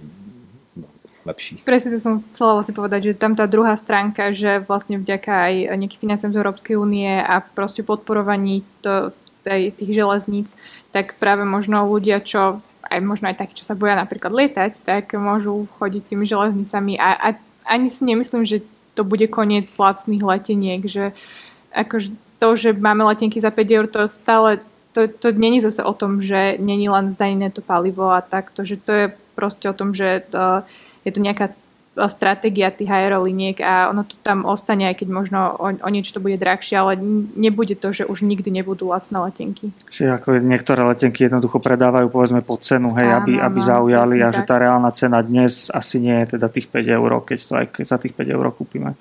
lepší. 1.26 1.61
Presne 1.61 1.93
to 1.93 1.99
som 2.02 2.14
chcela 2.34 2.57
vlastne 2.57 2.73
povedať, 2.73 3.14
že 3.14 3.19
tam 3.19 3.38
tá 3.38 3.45
druhá 3.45 3.77
stránka, 3.77 4.34
že 4.34 4.65
vlastne 4.65 4.98
vďaka 4.98 5.30
aj 5.30 5.53
nejakým 5.77 6.02
financiám 6.02 6.34
z 6.34 6.39
Európskej 6.41 6.76
únie 6.77 7.10
a 7.22 7.41
proste 7.41 7.85
podporovaní 7.85 8.65
to, 8.81 9.14
tej, 9.45 9.73
tých 9.73 9.91
železníc, 9.93 10.49
tak 10.93 11.18
práve 11.18 11.45
možno 11.45 11.85
ľudia, 11.85 12.22
čo 12.22 12.61
aj 12.85 12.99
možno 13.02 13.30
aj 13.31 13.39
takí, 13.39 13.53
čo 13.56 13.65
sa 13.65 13.77
boja 13.77 13.95
napríklad 13.95 14.34
lietať, 14.34 14.84
tak 14.84 15.14
môžu 15.15 15.69
chodiť 15.80 16.11
tými 16.11 16.26
železnicami 16.27 16.98
a, 16.98 17.15
a 17.15 17.27
ani 17.69 17.88
si 17.88 18.03
nemyslím, 18.03 18.43
že 18.43 18.65
to 18.98 19.07
bude 19.07 19.23
koniec 19.31 19.72
lacných 19.72 20.19
leteniek, 20.19 20.81
že 20.84 21.15
akože 21.72 22.11
to, 22.41 22.48
že 22.57 22.69
máme 22.73 23.06
letenky 23.06 23.39
za 23.39 23.53
5 23.53 23.77
eur, 23.77 23.85
to 23.88 24.10
stále, 24.10 24.60
to, 24.93 25.07
to 25.07 25.31
není 25.31 25.61
zase 25.61 25.84
o 25.84 25.93
tom, 25.93 26.22
že 26.22 26.57
není 26.59 26.89
len 26.89 27.11
zdanené 27.11 27.51
to 27.51 27.61
palivo 27.61 28.11
a 28.11 28.22
takto, 28.22 28.65
že 28.65 28.77
to 28.77 28.91
je 28.91 29.05
proste 29.35 29.69
o 29.69 29.73
tom, 29.73 29.93
že 29.95 30.23
to, 30.30 30.63
je 31.05 31.11
to 31.11 31.19
nejaká 31.23 31.55
stratégia 31.91 32.72
tých 32.72 32.88
aerolíniek 32.88 33.59
a 33.59 33.91
ono 33.91 34.07
to 34.07 34.15
tam 34.23 34.47
ostane, 34.47 34.88
aj 34.88 35.03
keď 35.03 35.07
možno 35.11 35.39
o, 35.59 35.68
o 35.76 35.89
niečo 35.91 36.15
to 36.15 36.23
bude 36.23 36.39
drahšie, 36.39 36.80
ale 36.80 36.95
nebude 37.35 37.76
to, 37.76 37.91
že 37.91 38.07
už 38.07 38.23
nikdy 38.23 38.47
nebudú 38.47 38.88
lacné 38.88 39.19
letenky. 39.19 39.76
Čiže 39.91 40.23
ako 40.23 40.39
niektoré 40.39 40.88
letenky 40.88 41.27
jednoducho 41.27 41.59
predávajú 41.59 42.07
povedzme 42.07 42.39
pod 42.47 42.63
cenu, 42.63 42.95
hej, 42.95 43.11
áno, 43.11 43.18
aby, 43.19 43.34
aby 43.43 43.59
no, 43.59 43.68
zaujali 43.68 44.18
a 44.23 44.31
že 44.31 44.47
tá 44.47 44.55
reálna 44.55 44.91
cena 44.95 45.19
dnes 45.19 45.68
asi 45.68 45.99
nie 45.99 46.15
je 46.23 46.39
teda 46.39 46.47
tých 46.47 46.72
5 46.72 46.80
eur, 46.88 47.11
keď 47.27 47.39
to 47.43 47.53
aj 47.59 47.65
keď 47.76 47.85
za 47.91 47.97
tých 47.99 48.15
5 48.15 48.35
eur 48.39 48.45
kúpime. 48.55 48.95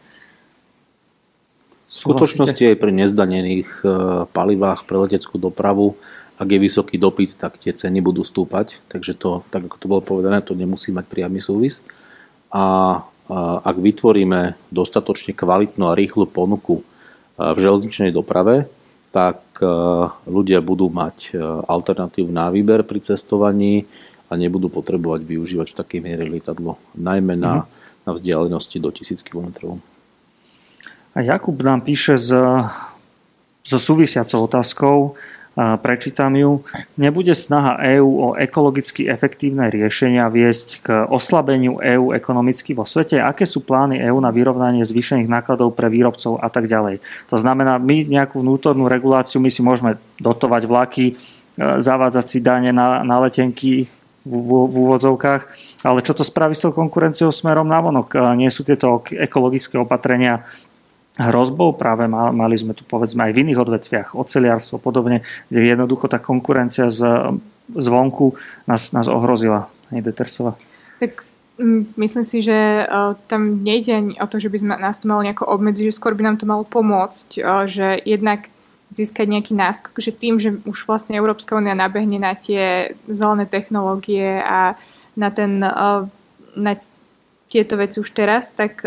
V 1.91 1.97
skutočnosti 1.99 2.62
aj 2.62 2.77
pri 2.79 2.93
nezdanených 2.95 3.71
e, 3.83 3.87
palivách 4.31 4.87
pre 4.87 4.97
leteckú 5.03 5.43
dopravu, 5.43 5.99
ak 6.39 6.49
je 6.49 6.59
vysoký 6.62 6.97
dopyt, 6.97 7.37
tak 7.37 7.59
tie 7.59 7.75
ceny 7.75 8.01
budú 8.01 8.25
stúpať, 8.25 8.81
takže 8.89 9.12
to, 9.19 9.45
tak 9.53 9.69
ako 9.69 9.77
to 9.77 9.87
bolo 9.91 10.01
povedané, 10.01 10.41
to 10.41 10.57
nemusí 10.57 10.89
mať 10.89 11.05
priamy 11.11 11.43
súvis 11.43 11.85
a 12.49 12.97
ak 13.62 13.77
vytvoríme 13.79 14.59
dostatočne 14.75 15.39
kvalitnú 15.39 15.87
a 15.87 15.95
rýchlu 15.95 16.27
ponuku 16.27 16.83
v 17.39 17.59
železničnej 17.59 18.11
doprave, 18.11 18.67
tak 19.15 19.39
ľudia 20.27 20.59
budú 20.59 20.91
mať 20.91 21.39
alternatív 21.67 22.31
na 22.35 22.51
výber 22.51 22.83
pri 22.83 22.99
cestovaní 23.03 23.87
a 24.31 24.35
nebudú 24.35 24.67
potrebovať 24.67 25.23
využívať 25.27 25.67
v 25.71 25.79
takej 25.79 26.01
miere 26.03 26.27
lietadlo, 26.27 26.79
najmä 26.99 27.39
na, 27.39 27.62
mm. 27.62 27.67
na 28.07 28.11
vzdialenosti 28.19 28.79
do 28.83 28.91
1000 28.91 29.23
km. 29.23 29.79
A 31.15 31.19
Jakub 31.20 31.59
nám 31.62 31.82
píše 31.82 32.15
s, 32.15 32.31
so 33.65 33.78
súvisiacou 33.78 34.47
otázkou, 34.47 35.19
prečítam 35.82 36.31
ju. 36.37 36.62
Nebude 36.95 37.35
snaha 37.35 37.82
EÚ 37.82 38.11
o 38.23 38.28
ekologicky 38.39 39.11
efektívne 39.11 39.69
riešenia 39.69 40.31
viesť 40.31 40.69
k 40.81 40.89
oslabeniu 41.11 41.82
EÚ 41.82 42.15
ekonomicky 42.15 42.73
vo 42.73 42.87
svete? 42.87 43.19
Aké 43.19 43.45
sú 43.45 43.66
plány 43.66 43.99
EÚ 44.01 44.19
na 44.23 44.31
vyrovnanie 44.31 44.87
zvýšených 44.87 45.28
nákladov 45.28 45.74
pre 45.74 45.91
výrobcov 45.91 46.39
a 46.39 46.49
tak 46.49 46.70
ďalej? 46.70 47.03
To 47.28 47.37
znamená, 47.37 47.82
my 47.82 48.07
nejakú 48.07 48.41
vnútornú 48.41 48.87
reguláciu, 48.87 49.43
my 49.43 49.51
si 49.51 49.61
môžeme 49.61 49.99
dotovať 50.23 50.62
vlaky, 50.70 51.07
e, 51.11 51.15
zavádzať 51.82 52.24
si 52.31 52.39
dane 52.39 52.70
na, 52.70 53.03
na 53.03 53.19
letenky 53.19 53.91
v, 54.23 54.32
v, 54.32 54.51
v 54.70 54.74
úvodzovkách, 54.87 55.43
ale 55.82 55.99
čo 56.07 56.15
to 56.15 56.23
spraví 56.23 56.55
s 56.55 56.62
tou 56.62 56.70
konkurenciou 56.70 57.35
smerom 57.35 57.66
na 57.66 57.82
vonok? 57.82 58.15
E, 58.15 58.19
nie 58.39 58.51
sú 58.55 58.62
tieto 58.62 59.03
ekologické 59.11 59.77
opatrenia 59.77 60.47
hrozbou. 61.21 61.77
Práve 61.77 62.09
mali 62.09 62.57
sme 62.57 62.73
tu 62.73 62.89
povedzme 62.89 63.29
aj 63.29 63.33
v 63.37 63.41
iných 63.45 63.61
odvetviach, 63.61 64.09
oceliarstvo 64.17 64.81
podobne, 64.81 65.21
kde 65.53 65.77
jednoducho 65.77 66.09
tá 66.09 66.17
konkurencia 66.17 66.89
z, 66.89 67.37
zvonku 67.77 68.41
nás, 68.65 68.97
nás 68.97 69.07
ohrozila. 69.07 69.69
Hej, 69.93 70.09
Detersova. 70.09 70.57
Tak 70.97 71.29
myslím 72.01 72.25
si, 72.25 72.41
že 72.41 72.89
uh, 72.89 73.19
tam 73.29 73.61
nejde 73.61 74.17
o 74.17 74.27
to, 74.27 74.41
že 74.41 74.49
by 74.49 74.59
sme 74.65 74.73
nás 74.81 74.97
to 74.97 75.11
malo 75.11 75.21
nejako 75.21 75.45
obmedziť, 75.45 75.93
že 75.93 75.99
skôr 75.99 76.17
by 76.17 76.25
nám 76.25 76.37
to 76.41 76.49
malo 76.49 76.65
pomôcť, 76.65 77.29
uh, 77.45 77.69
že 77.69 78.01
jednak 78.09 78.49
získať 78.91 79.27
nejaký 79.31 79.55
náskok, 79.55 79.95
že 80.03 80.11
tým, 80.11 80.43
že 80.43 80.57
už 80.67 80.89
vlastne 80.89 81.15
Európska 81.15 81.55
únia 81.55 81.79
nabehne 81.79 82.19
na 82.19 82.35
tie 82.35 82.97
zelené 83.07 83.47
technológie 83.47 84.43
a 84.43 84.75
na, 85.15 85.29
ten, 85.31 85.63
uh, 85.63 86.11
na 86.59 86.73
tieto 87.51 87.79
veci 87.79 87.99
už 87.99 88.11
teraz, 88.15 88.55
tak 88.55 88.87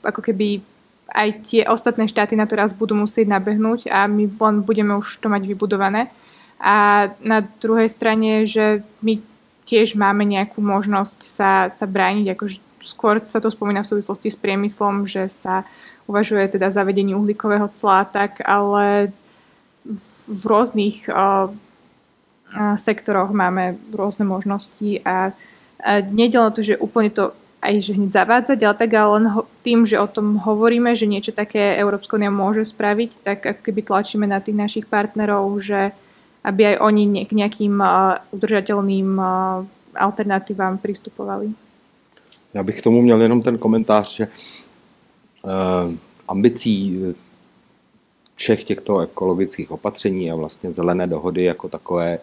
ako 0.00 0.20
keby 0.24 0.64
aj 1.08 1.28
tie 1.48 1.62
ostatné 1.64 2.04
štáty 2.04 2.36
na 2.36 2.44
to 2.44 2.56
raz 2.56 2.76
budú 2.76 2.92
musieť 2.92 3.32
nabehnúť 3.32 3.88
a 3.88 4.04
my 4.04 4.28
len 4.28 4.56
budeme 4.60 4.92
už 5.00 5.20
to 5.20 5.32
mať 5.32 5.48
vybudované. 5.48 6.12
A 6.60 7.08
na 7.22 7.40
druhej 7.62 7.88
strane, 7.88 8.44
že 8.44 8.82
my 9.00 9.22
tiež 9.64 9.96
máme 9.96 10.26
nejakú 10.26 10.60
možnosť 10.60 11.18
sa, 11.22 11.70
sa 11.72 11.86
brániť, 11.86 12.26
ako 12.34 12.44
skôr 12.82 13.20
sa 13.24 13.38
to 13.38 13.52
spomína 13.52 13.84
v 13.84 13.90
súvislosti 13.96 14.32
s 14.32 14.38
priemyslom, 14.40 15.04
že 15.04 15.28
sa 15.28 15.68
uvažuje 16.08 16.56
teda 16.56 16.72
zavedenie 16.72 17.12
uhlíkového 17.12 17.68
cla, 17.76 18.08
tak 18.08 18.40
ale 18.44 19.12
v 20.28 20.42
rôznych 20.44 21.04
uh, 21.08 21.52
sektoroch 22.80 23.28
máme 23.32 23.76
rôzne 23.92 24.24
možnosti 24.24 25.04
a, 25.04 25.36
a 25.80 26.00
nedelo 26.00 26.48
to, 26.48 26.64
že 26.64 26.80
úplne 26.80 27.12
to 27.12 27.36
aj 27.58 27.74
že 27.82 27.92
hneď 27.94 28.10
zavádzať, 28.12 28.58
ale 28.62 28.74
tak 28.78 28.90
ale 28.94 29.08
len 29.18 29.26
ho, 29.34 29.42
tým, 29.66 29.82
že 29.86 29.98
o 29.98 30.06
tom 30.06 30.38
hovoríme, 30.38 30.94
že 30.94 31.10
niečo 31.10 31.34
také 31.34 31.74
Európska 31.74 32.14
unia 32.16 32.30
môže 32.30 32.64
spraviť, 32.64 33.10
tak 33.26 33.38
keby 33.62 33.82
tlačíme 33.82 34.26
na 34.26 34.38
tých 34.38 34.54
našich 34.54 34.86
partnerov, 34.86 35.58
že 35.58 35.90
aby 36.44 36.74
aj 36.74 36.76
oni 36.80 37.26
k 37.26 37.32
nejakým 37.34 37.82
uh, 37.82 38.22
udržateľným 38.30 39.18
uh, 39.18 39.66
alternativám 39.94 40.78
pristupovali. 40.78 41.52
Já 42.54 42.62
bych 42.62 42.78
k 42.78 42.82
tomu 42.82 43.02
měl 43.02 43.22
jenom 43.22 43.42
ten 43.42 43.58
komentář, 43.58 44.16
že 44.16 44.26
uh, 44.26 45.50
ambicí 46.28 47.00
všech 48.34 48.64
těchto 48.64 49.00
ekologických 49.00 49.70
opatření 49.70 50.30
a 50.30 50.34
vlastně 50.34 50.72
zelené 50.72 51.06
dohody 51.06 51.44
jako 51.44 51.68
takové 51.68 52.18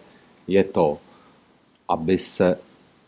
je 0.48 0.64
to, 0.64 0.98
aby 1.88 2.18
se 2.18 2.58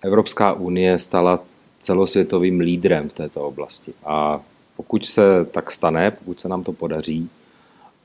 Evropská 0.02 0.52
unie 0.52 0.98
stala 0.98 1.40
celosvětovým 1.80 2.60
lídrem 2.60 3.08
v 3.08 3.12
této 3.12 3.42
oblasti. 3.42 3.94
A 4.04 4.40
pokud 4.76 5.06
se 5.06 5.44
tak 5.44 5.72
stane, 5.72 6.10
pokud 6.10 6.40
se 6.40 6.48
nám 6.48 6.64
to 6.64 6.72
podaří 6.72 7.30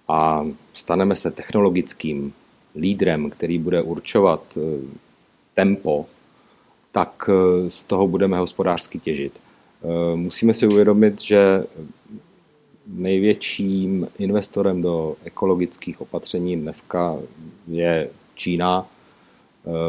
a 0.07 0.45
staneme 0.73 1.15
se 1.15 1.31
technologickým 1.31 2.33
lídrem, 2.75 3.29
který 3.29 3.59
bude 3.59 3.81
určovat 3.81 4.57
eh, 4.57 4.61
tempo, 5.53 6.05
tak 6.91 7.29
eh, 7.29 7.69
z 7.69 7.83
toho 7.83 8.07
budeme 8.07 8.37
hospodářsky 8.37 8.99
těžit. 8.99 9.33
Eh, 9.83 10.15
musíme 10.15 10.53
si 10.53 10.67
uvědomit, 10.67 11.21
že 11.21 11.63
největším 12.87 14.07
investorem 14.17 14.81
do 14.81 15.15
ekologických 15.23 16.01
opatření 16.01 16.57
dneska 16.57 17.17
je 17.67 18.09
Čína 18.35 18.87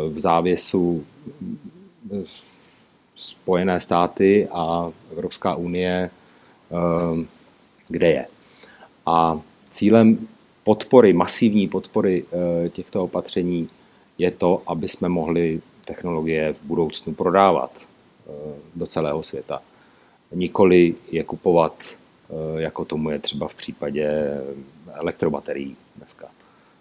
v 0.09 0.19
závěsu 0.19 1.05
Spojené 3.17 3.81
státy 3.81 4.49
a 4.53 4.93
Evropská 5.13 5.55
unie, 5.55 6.11
ehm, 6.71 7.29
kde 7.89 8.09
je. 8.09 8.27
A 9.07 9.41
cílem 9.71 10.29
podpory, 10.65 11.13
masivní 11.13 11.69
podpory 11.69 12.25
eh, 12.25 12.69
těchto 12.69 13.05
opatření 13.05 13.69
je 14.19 14.31
to, 14.31 14.63
aby 14.67 14.89
jsme 14.89 15.09
mohli 15.09 15.61
technologie 15.85 16.53
v 16.53 16.63
budoucnu 16.63 17.15
prodávat 17.15 17.71
eh, 17.81 18.31
do 18.75 18.87
celého 18.87 19.23
světa. 19.23 19.63
Nikoli 20.35 20.95
je 21.11 21.25
kupovat, 21.25 21.85
eh, 21.85 22.61
jako 22.61 22.85
tomu 22.85 23.11
je 23.11 23.19
třeba 23.19 23.49
v 23.49 23.55
případě 23.55 24.09
elektrobaterií 24.93 25.77
dneska. 25.97 26.29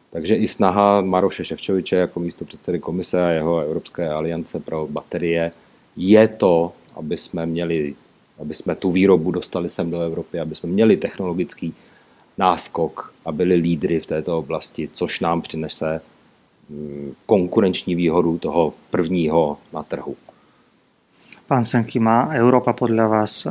Takže 0.09 0.35
i 0.35 0.47
snaha 0.47 1.01
Maroše 1.01 1.45
Ševčoviče 1.45 1.95
jako 1.95 2.19
místo 2.19 2.45
předsedy 2.45 2.79
komise 2.79 3.25
a 3.25 3.29
jeho 3.29 3.59
Evropské 3.59 4.09
aliance 4.09 4.59
pro 4.59 4.87
baterie 4.87 5.51
je 5.95 6.27
to, 6.27 6.73
aby 6.95 7.17
jsme 7.17 7.45
měli, 7.45 7.95
aby 8.39 8.53
jsme 8.53 8.75
tu 8.75 8.91
výrobu 8.91 9.31
dostali 9.31 9.69
sem 9.69 9.91
do 9.91 10.01
Evropy, 10.01 10.39
aby 10.39 10.55
jsme 10.55 10.69
měli 10.69 10.97
technologický 10.97 11.73
náskok 12.37 13.13
a 13.25 13.31
byli 13.31 13.55
lídry 13.55 13.99
v 13.99 14.05
této 14.05 14.37
oblasti, 14.37 14.89
což 14.91 15.19
nám 15.19 15.41
přinese 15.41 16.01
mm, 16.69 17.13
konkurenční 17.25 17.95
výhodu 17.95 18.37
toho 18.37 18.73
prvního 18.89 19.57
na 19.73 19.83
trhu. 19.83 20.15
Pán 21.47 21.65
Senky, 21.65 21.99
má 21.99 22.31
Európa 22.33 22.73
podľa 22.73 23.05
vás 23.07 23.43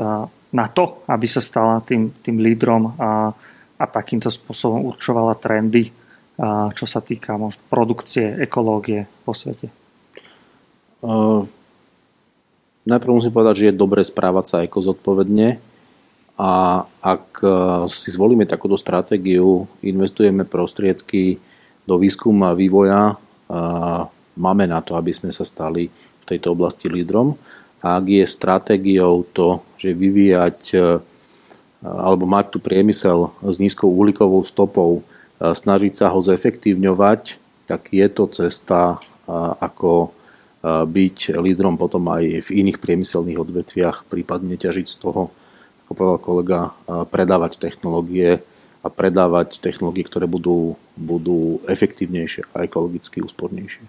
na 0.53 0.67
to, 0.73 1.05
aby 1.07 1.29
sa 1.29 1.45
stala 1.45 1.85
tým, 1.85 2.09
tým 2.25 2.41
lídrom 2.41 2.97
a, 2.97 3.31
a 3.79 3.85
takýmto 3.85 4.33
spôsobom 4.33 4.89
určovala 4.89 5.37
trendy, 5.37 5.93
čo 6.73 6.87
sa 6.89 7.05
týka 7.05 7.37
možno 7.37 7.61
produkcie, 7.69 8.41
ekológie 8.41 9.07
vo 9.29 9.37
svete? 9.37 9.69
Uh 11.05 11.45
Najprv 12.83 13.15
musím 13.15 13.31
povedať, 13.31 13.55
že 13.63 13.67
je 13.71 13.81
dobre 13.81 14.03
správať 14.03 14.45
sa 14.47 14.57
ako 14.67 14.93
zodpovedne 14.93 15.63
a 16.35 16.83
ak 16.99 17.27
e, 17.39 17.49
si 17.87 18.11
zvolíme 18.11 18.43
takúto 18.43 18.75
stratégiu, 18.75 19.71
investujeme 19.87 20.43
prostriedky 20.43 21.39
do 21.87 21.95
výskumu 21.95 22.51
a 22.51 22.59
vývoja, 22.59 23.15
a 23.53 23.61
máme 24.35 24.65
na 24.65 24.81
to, 24.81 24.97
aby 24.99 25.13
sme 25.15 25.31
sa 25.31 25.45
stali 25.47 25.93
v 25.93 26.25
tejto 26.25 26.57
oblasti 26.57 26.89
lídrom. 26.89 27.39
A 27.85 28.01
ak 28.01 28.07
je 28.09 28.25
stratégiou 28.25 29.29
to, 29.31 29.63
že 29.79 29.95
vyvíjať 29.95 30.59
e, 30.75 30.79
alebo 31.83 32.27
mať 32.27 32.55
tu 32.55 32.59
priemysel 32.63 33.35
s 33.43 33.59
nízkou 33.59 33.91
uhlíkovou 33.91 34.47
stopou, 34.47 35.03
snažiť 35.43 35.99
sa 35.99 36.15
ho 36.15 36.23
zefektívňovať, 36.23 37.43
tak 37.67 37.91
je 37.91 38.07
to 38.07 38.31
cesta, 38.31 39.03
ako 39.59 40.15
byť 40.63 41.35
lídrom 41.43 41.75
potom 41.75 42.07
aj 42.09 42.47
v 42.47 42.49
iných 42.63 42.79
priemyselných 42.79 43.39
odvetviach, 43.39 44.07
prípadne 44.07 44.55
ťažiť 44.55 44.87
z 44.87 44.97
toho, 44.97 45.35
ako 45.85 45.93
povedal 45.95 46.19
kolega, 46.23 46.61
predávať 47.11 47.59
technológie 47.59 48.39
a 48.83 48.89
predávať 48.91 49.59
technológie, 49.59 50.07
ktoré 50.07 50.31
budú, 50.31 50.79
budú 50.95 51.59
efektívnejšie 51.67 52.47
a 52.55 52.63
ekologicky 52.63 53.23
úspornejšie. 53.23 53.83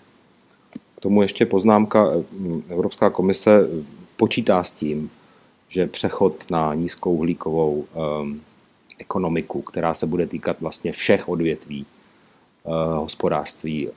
K 0.98 1.00
tomu 1.02 1.22
ještě 1.22 1.46
poznámka. 1.46 2.26
Evropská 2.70 3.10
komise 3.10 3.68
počítá 4.18 4.64
s 4.64 4.72
tím, 4.72 5.10
že 5.68 5.88
přechod 5.88 6.46
na 6.50 6.74
nízkou 6.74 7.14
uhlíkovou 7.14 7.86
um, 7.94 8.42
ekonomiku, 9.00 9.62
která 9.62 9.94
se 9.94 10.06
bude 10.06 10.28
týkat 10.28 10.62
vlastně 10.62 10.92
všech 10.92 11.30
odvětví 11.30 11.86
uh, 11.86 12.74
hospodářství 12.98 13.90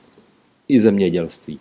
i 0.68 0.80
zemědělství, 0.80 1.60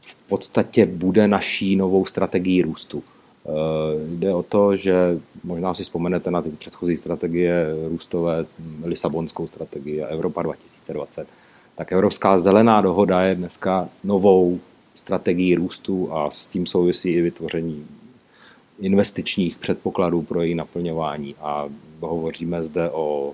v 0.00 0.14
podstatě 0.28 0.86
bude 0.86 1.28
naší 1.28 1.76
novou 1.76 2.04
strategií 2.04 2.62
růstu. 2.62 3.02
Uh, 3.44 4.18
jde 4.18 4.34
o 4.34 4.42
to, 4.42 4.76
že 4.76 5.20
možná 5.44 5.74
si 5.74 5.82
vzpomenete 5.82 6.30
na 6.30 6.42
ty 6.42 6.50
předchozí 6.50 6.96
strategie 6.96 7.66
růstové, 7.88 8.46
Lisabonskou 8.84 9.48
strategii 9.48 10.02
a 10.02 10.06
Evropa 10.06 10.42
2020. 10.42 11.28
Tak 11.74 11.92
Evropská 11.92 12.38
zelená 12.38 12.80
dohoda 12.80 13.22
je 13.22 13.34
dneska 13.34 13.88
novou 14.04 14.60
strategií 14.94 15.54
růstu 15.54 16.12
a 16.12 16.30
s 16.30 16.46
tím 16.46 16.66
souvisí 16.66 17.10
i 17.10 17.20
vytvoření 17.20 17.86
investičních 18.80 19.58
předpokladů 19.58 20.22
pro 20.22 20.42
její 20.42 20.54
naplňování. 20.54 21.34
A 21.40 21.68
hovoříme 22.00 22.64
zde 22.64 22.90
o 22.90 23.32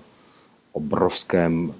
obrovském 0.71 1.73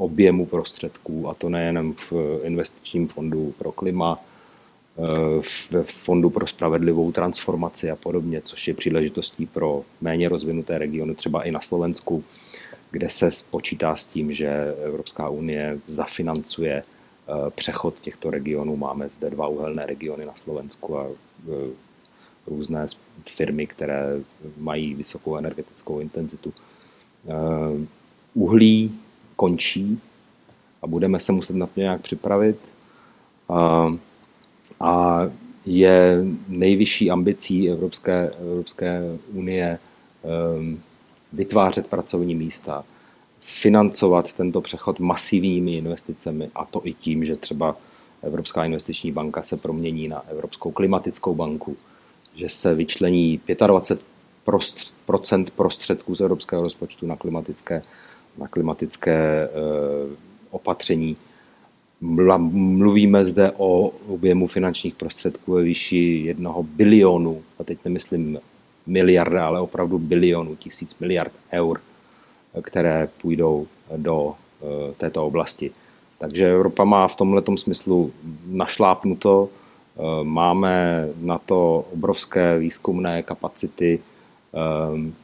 objemu 0.00 0.46
prostředků, 0.46 1.28
a 1.28 1.34
to 1.34 1.48
nejen 1.48 1.92
v 1.92 2.12
investičním 2.42 3.08
fondu 3.08 3.54
pro 3.58 3.72
klima, 3.72 4.18
v 5.42 5.84
Fondu 5.84 6.30
pro 6.30 6.46
spravedlivou 6.46 7.12
transformaci 7.12 7.90
a 7.90 7.96
podobně, 7.96 8.40
což 8.44 8.68
je 8.68 8.74
příležitostí 8.74 9.46
pro 9.46 9.82
méně 10.00 10.28
rozvinuté 10.28 10.78
regiony, 10.78 11.14
třeba 11.14 11.42
i 11.42 11.50
na 11.50 11.60
Slovensku, 11.60 12.24
kde 12.90 13.10
se 13.10 13.30
počítá 13.50 13.96
s 13.96 14.06
tím, 14.06 14.32
že 14.32 14.74
Evropská 14.84 15.28
unie 15.28 15.78
zafinancuje 15.88 16.82
přechod 17.54 18.00
těchto 18.00 18.30
regionů. 18.30 18.76
Máme 18.76 19.08
zde 19.08 19.30
dva 19.30 19.48
uhelné 19.48 19.86
regiony 19.86 20.26
na 20.26 20.34
Slovensku 20.36 20.98
a 20.98 21.06
různé 22.46 22.86
firmy, 23.28 23.66
které 23.66 24.20
mají 24.56 24.94
vysokou 24.94 25.36
energetickou 25.36 26.00
intenzitu. 26.00 26.52
Eh, 27.28 27.86
uhlí 28.34 29.00
končí 29.40 30.00
a 30.82 30.86
budeme 30.86 31.20
se 31.20 31.32
muset 31.32 31.56
na 31.56 31.66
to 31.66 31.80
nějak 31.80 32.00
připravit. 32.00 32.56
A, 33.48 33.88
a 34.80 35.20
je 35.66 36.24
nejvyšší 36.48 37.10
ambicí 37.10 37.70
Evropské, 37.70 38.30
Evropské 38.40 39.02
unie 39.32 39.78
eh, 39.78 40.78
vytvářet 41.32 41.86
pracovní 41.86 42.34
místa, 42.34 42.84
financovat 43.40 44.32
tento 44.32 44.60
přechod 44.60 45.00
masivními 45.00 45.76
investicemi 45.76 46.50
a 46.54 46.64
to 46.64 46.80
i 46.84 46.92
tím, 46.92 47.24
že 47.24 47.36
třeba 47.36 47.76
Evropská 48.22 48.64
investiční 48.64 49.12
banka 49.12 49.42
se 49.42 49.56
promění 49.56 50.08
na 50.08 50.22
Evropskou 50.28 50.70
klimatickou 50.70 51.34
banku, 51.34 51.76
že 52.34 52.48
se 52.48 52.74
vyčlení 52.74 53.40
25% 53.48 53.98
prostředků 55.56 56.14
z 56.14 56.20
evropského 56.20 56.62
rozpočtu 56.62 57.06
na 57.06 57.16
klimatické, 57.16 57.82
na 58.38 58.48
klimatické 58.48 59.14
e, 59.14 59.48
opatření. 60.50 61.16
Mluvíme 62.00 63.24
zde 63.24 63.52
o 63.56 63.88
objemu 64.08 64.46
finančních 64.46 64.94
prostředků 64.94 65.52
ve 65.52 65.62
výši 65.62 66.22
jednoho 66.24 66.62
bilionu, 66.62 67.42
a 67.58 67.64
teď 67.64 67.78
nemyslím 67.84 68.38
miliarda, 68.86 69.46
ale 69.46 69.60
opravdu 69.60 69.98
bilionu, 69.98 70.56
tisíc 70.56 70.98
miliard 70.98 71.32
eur, 71.52 71.80
které 72.62 73.08
půjdou 73.22 73.66
do 73.96 74.34
e, 74.34 74.94
této 74.94 75.26
oblasti. 75.26 75.70
Takže 76.18 76.50
Evropa 76.50 76.84
má 76.84 77.08
v 77.08 77.16
tomhle 77.16 77.42
smyslu 77.56 78.12
našlápnuto 78.46 79.48
Eh, 80.00 80.24
máme 80.24 81.06
na 81.20 81.38
to 81.38 81.84
obrovské 81.92 82.58
výzkumné 82.58 83.22
kapacity, 83.22 84.00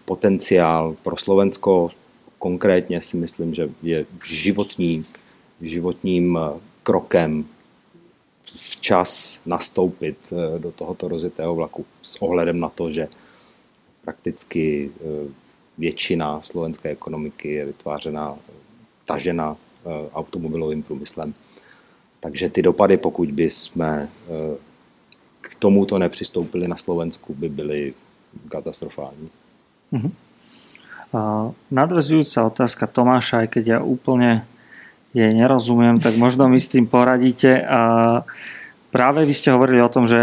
potenciál 0.04 0.94
pro 1.02 1.16
Slovensko. 1.16 1.90
Konkrétně 2.46 3.02
si 3.02 3.16
myslím, 3.16 3.54
že 3.54 3.68
je 3.82 4.06
životní, 4.24 5.04
životním 5.60 6.38
eh, 6.38 6.60
krokem 6.82 7.44
včas 8.44 9.40
nastoupit 9.46 10.32
do 10.58 10.72
tohoto 10.72 11.08
rozitého 11.08 11.54
vlaku 11.54 11.86
s 12.02 12.22
ohledem 12.22 12.60
na 12.60 12.68
to, 12.68 12.90
že 12.90 13.08
prakticky 14.02 14.90
většina 15.78 16.42
slovenské 16.42 16.88
ekonomiky 16.88 17.52
je 17.52 17.66
vytvářena, 17.66 18.38
tažena 19.04 19.56
automobilovým 20.14 20.82
průmyslem. 20.82 21.34
Takže 22.20 22.50
ty 22.50 22.62
dopady, 22.62 22.96
pokud 22.96 23.30
by 23.30 23.50
jsme 23.50 24.08
eh, 24.08 24.56
k 25.40 25.54
tomuto 25.54 25.98
nepřistoupili 25.98 26.68
na 26.68 26.76
Slovensku, 26.76 27.34
by 27.34 27.48
byly 27.48 27.94
katastrofální. 28.48 29.30
Uh-huh. 29.92 30.10
Nadvezujúca 31.70 32.46
otázka 32.48 32.84
Tomáša, 32.90 33.46
aj 33.46 33.48
keď 33.58 33.64
ja 33.66 33.78
úplne 33.80 34.42
jej 35.16 35.32
nerozumiem, 35.32 35.96
tak 35.96 36.18
možno 36.20 36.44
mi 36.50 36.60
s 36.60 36.68
tým 36.68 36.84
poradíte. 36.84 37.64
Práve 38.92 39.24
vy 39.24 39.34
ste 39.36 39.52
hovorili 39.52 39.80
o 39.80 39.92
tom, 39.92 40.04
že 40.04 40.18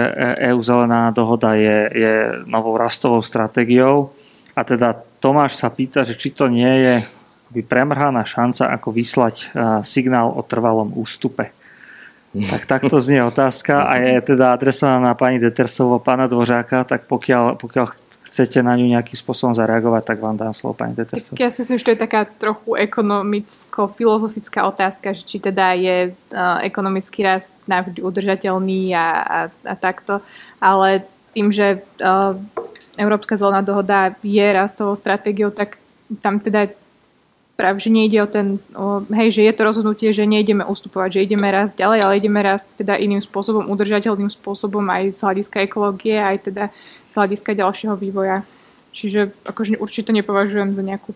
EU 0.50 0.62
zelená 0.62 1.10
dohoda 1.10 1.54
je, 1.58 1.78
je 1.94 2.14
novou 2.46 2.78
rastovou 2.78 3.22
stratégiou 3.22 4.14
a 4.54 4.62
teda 4.62 4.98
Tomáš 5.18 5.58
sa 5.62 5.72
pýta, 5.74 6.06
že 6.06 6.20
či 6.20 6.30
to 6.36 6.52
nie 6.52 6.70
je 6.84 6.96
premrhaná 7.66 8.26
šanca, 8.26 8.70
ako 8.70 8.90
vyslať 8.94 9.50
signál 9.86 10.34
o 10.34 10.42
trvalom 10.42 10.94
ústupe. 10.94 11.54
Tak 12.34 12.66
takto 12.66 12.98
znie 12.98 13.22
otázka 13.22 13.86
a 13.86 14.02
je 14.02 14.34
teda 14.34 14.58
adresovaná 14.58 15.14
na 15.14 15.14
pani 15.14 15.38
Detersovú 15.38 15.98
a 15.98 16.02
pána 16.02 16.26
Dvořáka, 16.26 16.82
tak 16.82 17.06
pokiaľ, 17.06 17.62
pokiaľ 17.62 17.86
chcete 18.34 18.66
na 18.66 18.74
ňu 18.74 18.90
nejakým 18.90 19.14
spôsobom 19.14 19.54
zareagovať, 19.54 20.10
tak 20.10 20.18
vám 20.18 20.34
dám 20.34 20.58
slovo 20.58 20.74
pani 20.74 20.98
Detersová. 20.98 21.38
Ja 21.38 21.54
si 21.54 21.62
myslím, 21.62 21.78
že 21.78 21.86
to 21.86 21.94
je 21.94 22.02
taká 22.02 22.26
trochu 22.26 22.74
ekonomicko-filozofická 22.74 24.66
otázka, 24.66 25.14
že 25.14 25.22
či 25.22 25.38
teda 25.38 25.78
je 25.78 26.18
uh, 26.18 26.58
ekonomický 26.66 27.22
rast 27.22 27.54
navždy 27.70 28.02
udržateľný 28.02 28.98
a, 28.98 29.06
a, 29.22 29.40
a 29.54 29.74
takto, 29.78 30.26
ale 30.58 31.06
tým, 31.38 31.54
že 31.54 31.86
uh, 32.02 32.34
Európska 32.98 33.38
zelená 33.38 33.62
dohoda 33.62 34.18
je 34.26 34.46
rastovou 34.50 34.98
stratégiou, 34.98 35.54
tak 35.54 35.78
tam 36.26 36.42
teda 36.42 36.74
práve, 37.54 37.86
že 37.86 37.94
nejde 37.94 38.18
o 38.18 38.28
ten, 38.30 38.58
o, 38.74 39.06
hej, 39.14 39.30
že 39.38 39.42
je 39.46 39.54
to 39.54 39.62
rozhodnutie, 39.62 40.10
že 40.10 40.26
nejdeme 40.26 40.66
ustupovať, 40.66 41.22
že 41.22 41.24
ideme 41.30 41.48
raz 41.54 41.70
ďalej, 41.74 42.00
ale 42.02 42.18
ideme 42.18 42.42
raz 42.42 42.66
teda 42.78 42.98
iným 42.98 43.22
spôsobom, 43.22 43.70
udržateľným 43.70 44.30
spôsobom 44.30 44.82
aj 44.90 45.14
z 45.14 45.20
hľadiska 45.22 45.58
ekológie, 45.70 46.18
aj 46.18 46.38
teda 46.50 46.64
hľadiska 47.16 47.54
ďalšieho 47.54 47.96
vývoja. 47.96 48.44
Čiže 48.94 49.34
akože 49.46 49.82
určite 49.82 50.14
nepovažujem 50.14 50.78
za 50.78 50.84
nejakú 50.86 51.14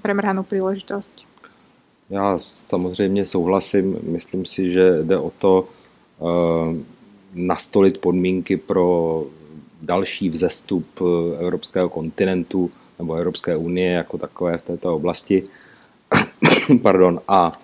premrhanú 0.00 0.42
príležitosť. 0.44 1.32
Já 2.12 2.38
samozřejmě 2.68 3.24
souhlasím. 3.24 3.96
Myslím 4.02 4.44
si, 4.44 4.70
že 4.70 5.02
jde 5.02 5.18
o 5.18 5.30
to 5.30 5.64
uh, 5.64 6.76
nastolit 7.34 7.98
podmínky 7.98 8.56
pro 8.56 9.24
další 9.82 10.28
vzestup 10.28 11.00
evropského 11.40 11.88
kontinentu 11.88 12.70
nebo 12.98 13.14
Evropské 13.14 13.56
unie 13.56 13.92
jako 13.92 14.18
takové 14.18 14.58
v 14.58 14.62
této 14.62 14.96
oblasti. 14.96 15.42
Pardon. 16.82 17.20
A 17.28 17.60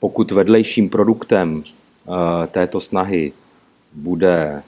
pokud 0.00 0.30
vedlejším 0.30 0.90
produktem 0.90 1.62
eh, 1.62 2.46
této 2.46 2.80
snahy 2.80 3.32
bude 3.92 4.62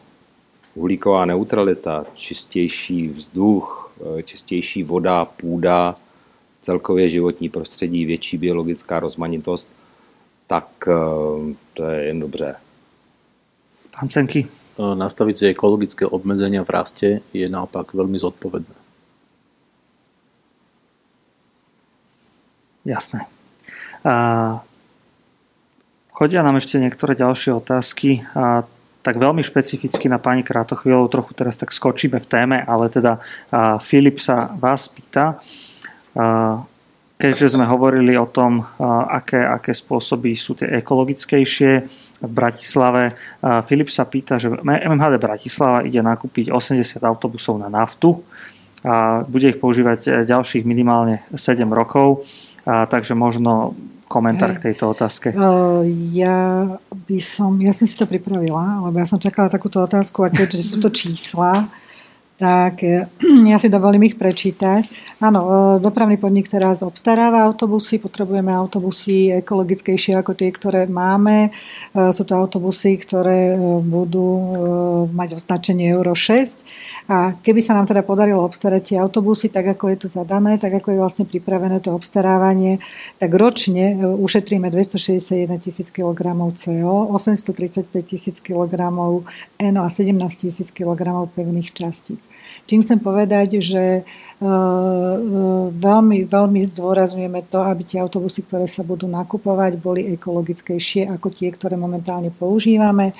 uhlíková 0.74 1.24
neutralita, 1.24 2.04
čistější 2.14 3.08
vzduch, 3.08 3.92
eh, 4.18 4.22
čistější 4.22 4.82
voda, 4.82 5.24
půda, 5.24 5.96
celkově 6.60 7.08
životní 7.08 7.48
prostředí, 7.48 8.04
větší 8.04 8.38
biologická 8.38 9.00
rozmanitost, 9.00 9.70
tak 10.46 10.66
eh, 10.88 10.94
to 11.74 11.84
je 11.84 12.04
jen 12.04 12.20
dobře. 12.20 12.56
Hancenky. 13.94 14.48
Nastaviť 14.72 15.36
si 15.36 15.44
ekologické 15.52 16.08
obmedzenia 16.08 16.64
v 16.64 16.70
raste 16.72 17.08
je 17.36 17.44
naopak 17.44 17.92
veľmi 17.92 18.16
zodpovedné. 18.16 18.72
Jasné. 22.88 23.28
A 24.02 24.14
chodia 26.10 26.42
nám 26.42 26.58
ešte 26.58 26.80
niektoré 26.80 27.14
ďalšie 27.14 27.52
otázky. 27.52 28.24
A 28.32 28.64
tak 29.02 29.18
veľmi 29.18 29.42
špecificky 29.42 30.06
na 30.06 30.22
pani 30.22 30.46
Krátochvíľov, 30.46 31.10
trochu 31.10 31.34
teraz 31.34 31.58
tak 31.58 31.74
skočíme 31.74 32.22
v 32.22 32.30
téme, 32.30 32.56
ale 32.62 32.86
teda 32.86 33.18
Filip 33.82 34.22
sa 34.22 34.54
vás 34.54 34.86
pýta, 34.86 35.42
keďže 37.18 37.58
sme 37.58 37.66
hovorili 37.66 38.14
o 38.14 38.30
tom, 38.30 38.62
aké, 39.10 39.42
aké 39.42 39.74
spôsoby 39.74 40.38
sú 40.38 40.54
tie 40.54 40.70
ekologickejšie 40.78 41.72
v 42.22 42.30
Bratislave, 42.30 43.18
Filip 43.66 43.90
sa 43.90 44.06
pýta, 44.06 44.38
že 44.38 44.54
MHD 44.62 45.18
Bratislava 45.18 45.82
ide 45.82 45.98
nakúpiť 45.98 46.54
80 46.54 47.02
autobusov 47.02 47.58
na 47.58 47.66
naftu 47.66 48.22
a 48.86 49.26
bude 49.26 49.50
ich 49.50 49.58
používať 49.58 50.26
ďalších 50.26 50.62
minimálne 50.62 51.26
7 51.34 51.66
rokov, 51.70 52.22
takže 52.66 53.18
možno 53.18 53.74
komentár 54.12 54.60
k 54.60 54.68
tejto 54.68 54.92
otázke? 54.92 55.32
Ja 56.12 56.68
by 56.92 57.18
som, 57.24 57.56
ja 57.56 57.72
som 57.72 57.88
si 57.88 57.96
to 57.96 58.04
pripravila, 58.04 58.84
lebo 58.84 59.00
ja 59.00 59.08
som 59.08 59.16
čakala 59.16 59.48
takúto 59.48 59.80
otázku 59.80 60.28
a 60.28 60.28
keďže 60.28 60.60
sú 60.60 60.76
to 60.84 60.92
čísla, 60.92 61.72
tak 62.36 62.84
eh, 62.84 63.08
ja 63.50 63.56
si 63.56 63.72
dovolím 63.72 64.12
ich 64.12 64.20
prečítať. 64.20 65.11
Áno, 65.22 65.40
eh, 65.46 65.54
dopravný 65.78 66.18
podnik 66.18 66.50
teraz 66.50 66.82
obstaráva 66.82 67.46
autobusy, 67.46 68.02
potrebujeme 68.02 68.50
autobusy 68.50 69.30
ekologickejšie 69.38 70.18
ako 70.18 70.34
tie, 70.34 70.50
ktoré 70.50 70.90
máme. 70.90 71.54
Eh, 71.54 72.10
sú 72.10 72.26
to 72.26 72.34
autobusy, 72.34 72.98
ktoré 72.98 73.54
budú 73.86 74.28
mať 75.14 75.38
označenie 75.38 75.94
Euro 75.94 76.18
6 76.18 76.66
a 77.06 77.38
keby 77.38 77.60
sa 77.62 77.74
nám 77.74 77.86
teda 77.90 78.02
podarilo 78.06 78.42
obstarať 78.46 78.82
tie 78.82 78.96
autobusy 78.98 79.50
tak, 79.50 79.74
ako 79.74 79.90
je 79.90 79.96
to 80.02 80.08
zadané, 80.08 80.58
tak 80.58 80.74
ako 80.74 80.94
je 80.94 80.98
vlastne 80.98 81.24
pripravené 81.26 81.82
to 81.82 81.94
obstarávanie, 81.94 82.78
tak 83.18 83.34
ročne 83.34 83.94
e, 83.94 84.06
ušetríme 84.06 84.70
261 84.70 85.58
tisíc 85.58 85.90
kg 85.90 86.18
CO, 86.54 87.10
835 87.14 87.90
tisíc 88.02 88.38
kg 88.38 88.72
NO 89.58 89.82
a 89.82 89.90
17 89.90 90.14
tisíc 90.46 90.68
kg 90.70 91.26
pevných 91.30 91.70
častíc. 91.74 92.22
Čím 92.72 92.80
chcem 92.80 93.04
povedať, 93.04 93.60
že 93.60 93.84
e, 93.84 94.00
e, 94.00 94.48
veľmi, 95.76 96.24
veľmi 96.24 96.60
zdôrazňujeme 96.72 97.44
to, 97.52 97.60
aby 97.60 97.84
tie 97.84 98.00
autobusy, 98.00 98.48
ktoré 98.48 98.64
sa 98.64 98.80
budú 98.80 99.04
nakupovať, 99.12 99.76
boli 99.76 100.08
ekologickejšie 100.16 101.04
ako 101.04 101.36
tie, 101.36 101.52
ktoré 101.52 101.76
momentálne 101.76 102.32
používame. 102.32 103.12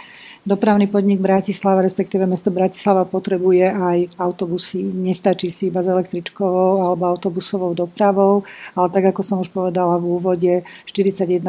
Dopravný 0.43 0.91
podnik 0.91 1.23
Bratislava, 1.23 1.87
respektíve 1.87 2.27
mesto 2.27 2.51
Bratislava 2.51 3.07
potrebuje 3.07 3.63
aj 3.63 4.19
autobusy. 4.19 4.83
Nestačí 4.83 5.55
si 5.55 5.71
iba 5.71 5.79
s 5.79 5.87
električkovou 5.87 6.83
alebo 6.83 7.07
autobusovou 7.07 7.79
dopravou, 7.79 8.43
ale 8.75 8.91
tak 8.91 9.15
ako 9.15 9.23
som 9.23 9.39
už 9.39 9.55
povedala 9.55 10.03
v 10.03 10.19
úvode, 10.19 10.53
41% 10.91 11.47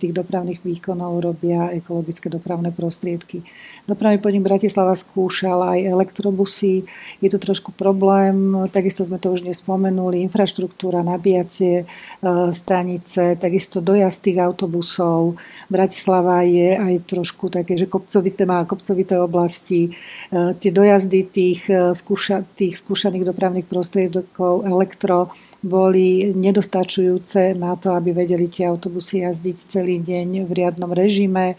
tých 0.00 0.16
dopravných 0.16 0.64
výkonov 0.64 1.20
robia 1.20 1.68
ekologické 1.76 2.32
dopravné 2.32 2.72
prostriedky. 2.72 3.44
Dopravný 3.84 4.16
podnik 4.16 4.48
Bratislava 4.48 4.96
skúšal 4.96 5.76
aj 5.76 5.84
elektrobusy. 5.84 6.88
Je 7.20 7.28
to 7.28 7.36
trošku 7.36 7.76
problém, 7.76 8.64
takisto 8.72 9.04
sme 9.04 9.20
to 9.20 9.36
už 9.36 9.44
nespomenuli, 9.44 10.24
infraštruktúra, 10.24 11.04
nabíjacie 11.04 11.84
e, 11.84 11.86
stanice, 12.56 13.36
takisto 13.36 13.84
dojazd 13.84 14.24
tých 14.24 14.40
autobusov. 14.40 15.36
Bratislava 15.68 16.40
je 16.48 16.80
aj 16.80 17.12
trošku 17.12 17.52
také, 17.52 17.76
že 17.76 17.84
kopcovité, 18.06 18.46
má 18.46 18.62
kopcovité 18.62 19.18
oblasti. 19.18 19.90
E, 20.30 20.54
tie 20.62 20.70
dojazdy 20.70 21.26
tých, 21.26 21.66
e, 21.66 21.90
skúša, 21.90 22.46
tých 22.54 22.78
skúšaných 22.78 23.26
dopravných 23.26 23.66
prostriedkov 23.66 24.62
elektro 24.62 25.34
boli 25.58 26.30
nedostačujúce 26.30 27.58
na 27.58 27.74
to, 27.74 27.90
aby 27.98 28.14
vedeli 28.14 28.46
tie 28.46 28.70
autobusy 28.70 29.26
jazdiť 29.26 29.58
celý 29.66 29.98
deň 29.98 30.46
v 30.46 30.50
riadnom 30.54 30.94
režime. 30.94 31.58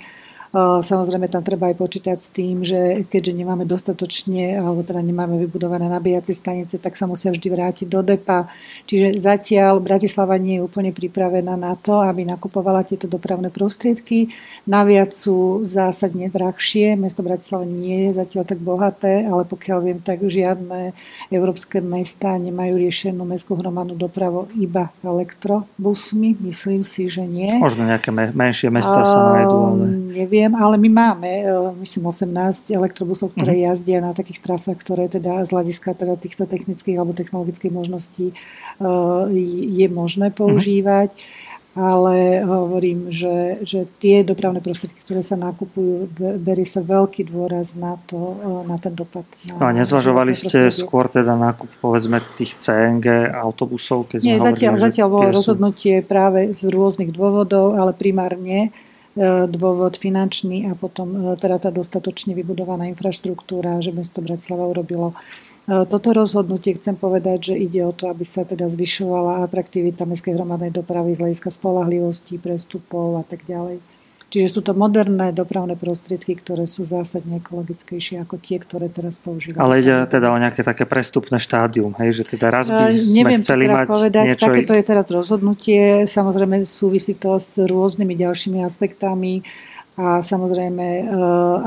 Samozrejme 0.55 1.27
tam 1.27 1.43
treba 1.43 1.67
aj 1.67 1.75
počítať 1.75 2.17
s 2.23 2.29
tým, 2.31 2.63
že 2.63 3.03
keďže 3.11 3.35
nemáme 3.35 3.67
dostatočne, 3.67 4.55
alebo 4.55 4.79
teda 4.79 5.03
nemáme 5.03 5.35
vybudované 5.43 5.91
nabíjacie 5.91 6.31
stanice, 6.31 6.79
tak 6.79 6.95
sa 6.95 7.03
musia 7.03 7.35
vždy 7.35 7.47
vrátiť 7.51 7.87
do 7.91 7.99
depa. 7.99 8.47
Čiže 8.87 9.19
zatiaľ 9.19 9.83
Bratislava 9.83 10.39
nie 10.39 10.55
je 10.57 10.63
úplne 10.63 10.95
pripravená 10.95 11.59
na 11.59 11.75
to, 11.75 11.99
aby 11.99 12.23
nakupovala 12.23 12.87
tieto 12.87 13.11
dopravné 13.11 13.51
prostriedky. 13.51 14.31
Naviac 14.63 15.11
sú 15.11 15.67
zásadne 15.67 16.31
drahšie. 16.31 16.95
Mesto 16.95 17.27
Bratislava 17.27 17.67
nie 17.67 18.07
je 18.07 18.23
zatiaľ 18.23 18.47
tak 18.47 18.63
bohaté, 18.63 19.27
ale 19.27 19.43
pokiaľ 19.43 19.79
viem, 19.83 19.99
tak 19.99 20.23
žiadne 20.23 20.95
európske 21.27 21.83
mesta 21.83 22.39
nemajú 22.39 22.79
riešenú 22.79 23.27
mestskú 23.27 23.59
hromadnú 23.59 23.99
dopravu 23.99 24.47
iba 24.55 24.95
elektrobusmi. 25.03 26.39
Myslím 26.39 26.87
si, 26.87 27.11
že 27.11 27.27
nie. 27.27 27.59
Možno 27.59 27.83
nejaké 27.83 28.15
menšie 28.15 28.71
mesta 28.71 29.03
sa 29.03 29.35
nájdú, 29.35 29.57
ale... 29.59 29.85
Neviem 30.07 30.36
neviem, 30.37 30.53
ale 30.53 30.77
my 30.77 30.89
máme, 30.93 31.31
e, 31.41 31.49
myslím, 31.81 32.13
18 32.13 32.69
elektrobusov, 32.77 33.33
ktoré 33.33 33.57
uh-huh. 33.57 33.73
jazdia 33.73 33.97
na 33.97 34.13
takých 34.13 34.45
trasách, 34.45 34.77
ktoré 34.77 35.09
teda 35.09 35.41
z 35.41 35.49
hľadiska 35.49 35.97
teda 35.97 36.13
týchto 36.13 36.45
technických 36.45 37.01
alebo 37.01 37.17
technologických 37.17 37.73
možností 37.73 38.31
e, 38.31 38.33
je 39.73 39.87
možné 39.89 40.29
mhm. 40.29 40.35
používať. 40.37 41.09
Uh-huh 41.09 41.45
ale 41.77 42.41
hovorím, 42.41 43.13
že, 43.13 43.61
že 43.61 43.85
tie 44.01 44.25
dopravné 44.25 44.65
prostriedky, 44.65 44.97
ktoré 45.05 45.21
sa 45.21 45.37
nakupujú, 45.37 46.09
berie 46.17 46.65
sa 46.65 46.81
veľký 46.81 47.29
dôraz 47.29 47.77
na, 47.77 48.01
to, 48.09 48.17
e, 48.17 48.65
na 48.65 48.81
ten 48.81 48.97
dopad. 48.97 49.29
Na, 49.45 49.69
a 49.69 49.77
nezvažovali 49.77 50.33
ste 50.33 50.73
skôr 50.73 51.05
teda 51.05 51.37
nákup 51.37 51.69
povedzme 51.77 52.17
tých 52.33 52.57
CNG 52.57 53.29
autobusov? 53.29 54.09
Keď 54.09 54.25
Nie, 54.25 54.41
zatiaľ, 54.41 54.73
hovorili, 54.73 54.85
zatiaľ 54.89 55.07
bolo 55.13 55.27
rozhodnutie 55.29 56.01
práve 56.01 56.49
z 56.49 56.65
rôznych 56.65 57.13
dôvodov, 57.13 57.77
ale 57.77 57.93
primárne 57.93 58.73
dôvod 59.49 59.97
finančný 59.97 60.69
a 60.69 60.77
potom 60.77 61.33
e, 61.33 61.41
teda 61.41 61.57
tá 61.57 61.69
dostatočne 61.73 62.37
vybudovaná 62.37 62.85
infraštruktúra, 62.93 63.81
že 63.81 63.89
mesto 63.89 64.21
Bratislava 64.21 64.69
urobilo 64.69 65.17
e, 65.65 65.83
toto 65.89 66.13
rozhodnutie 66.13 66.77
chcem 66.77 66.93
povedať, 66.93 67.53
že 67.53 67.55
ide 67.57 67.81
o 67.81 67.91
to, 67.91 68.13
aby 68.13 68.21
sa 68.21 68.45
teda 68.45 68.69
zvyšovala 68.69 69.41
atraktivita 69.49 70.05
mestskej 70.05 70.37
hromadnej 70.37 70.69
dopravy 70.69 71.17
z 71.17 71.21
hľadiska 71.25 71.49
spolahlivosti, 71.49 72.37
prestupov 72.37 73.17
a 73.19 73.23
tak 73.25 73.41
ďalej. 73.49 73.96
Čiže 74.27 74.59
sú 74.59 74.59
to 74.59 74.75
moderné 74.75 75.31
dopravné 75.31 75.79
prostriedky, 75.79 76.35
ktoré 76.35 76.67
sú 76.67 76.83
zásadne 76.83 77.39
ekologickejšie 77.39 78.19
ako 78.27 78.35
tie, 78.43 78.59
ktoré 78.59 78.91
teraz 78.91 79.23
používame. 79.23 79.63
Ale 79.63 79.79
ide 79.79 80.03
teda 80.03 80.35
o 80.35 80.37
nejaké 80.37 80.67
také 80.67 80.83
prestupné 80.83 81.39
štádium, 81.39 81.95
hej, 81.95 82.19
že 82.19 82.23
teda 82.35 82.51
raz 82.51 82.67
by 82.67 82.91
sme 82.91 83.23
Neviem 83.23 83.39
chceli 83.39 83.71
teraz 83.71 83.77
mať 83.79 83.87
povedať, 83.87 84.25
niečo... 84.27 84.43
takéto 84.43 84.73
je 84.75 84.83
teraz 84.83 85.05
rozhodnutie, 85.07 85.81
samozrejme 86.03 86.67
súvisí 86.67 87.15
to 87.15 87.39
s 87.39 87.55
rôznymi 87.55 88.19
ďalšími 88.19 88.59
aspektami 88.67 89.47
a 89.95 90.19
samozrejme 90.19 90.85
eh, 90.85 91.07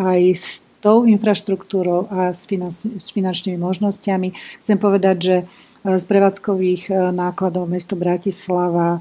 aj 0.05 0.21
s 0.37 0.61
tou 0.85 1.09
infraštruktúrou 1.09 2.13
a 2.13 2.37
s, 2.37 2.45
s 2.45 3.07
finančnými 3.09 3.57
možnosťami. 3.57 4.61
Chcem 4.61 4.77
povedať, 4.77 5.17
že 5.17 5.37
eh, 5.41 5.97
z 5.97 6.05
prevádzkových 6.05 6.83
eh, 6.93 7.09
nákladov 7.09 7.73
mesto 7.73 7.97
Bratislava 7.97 9.01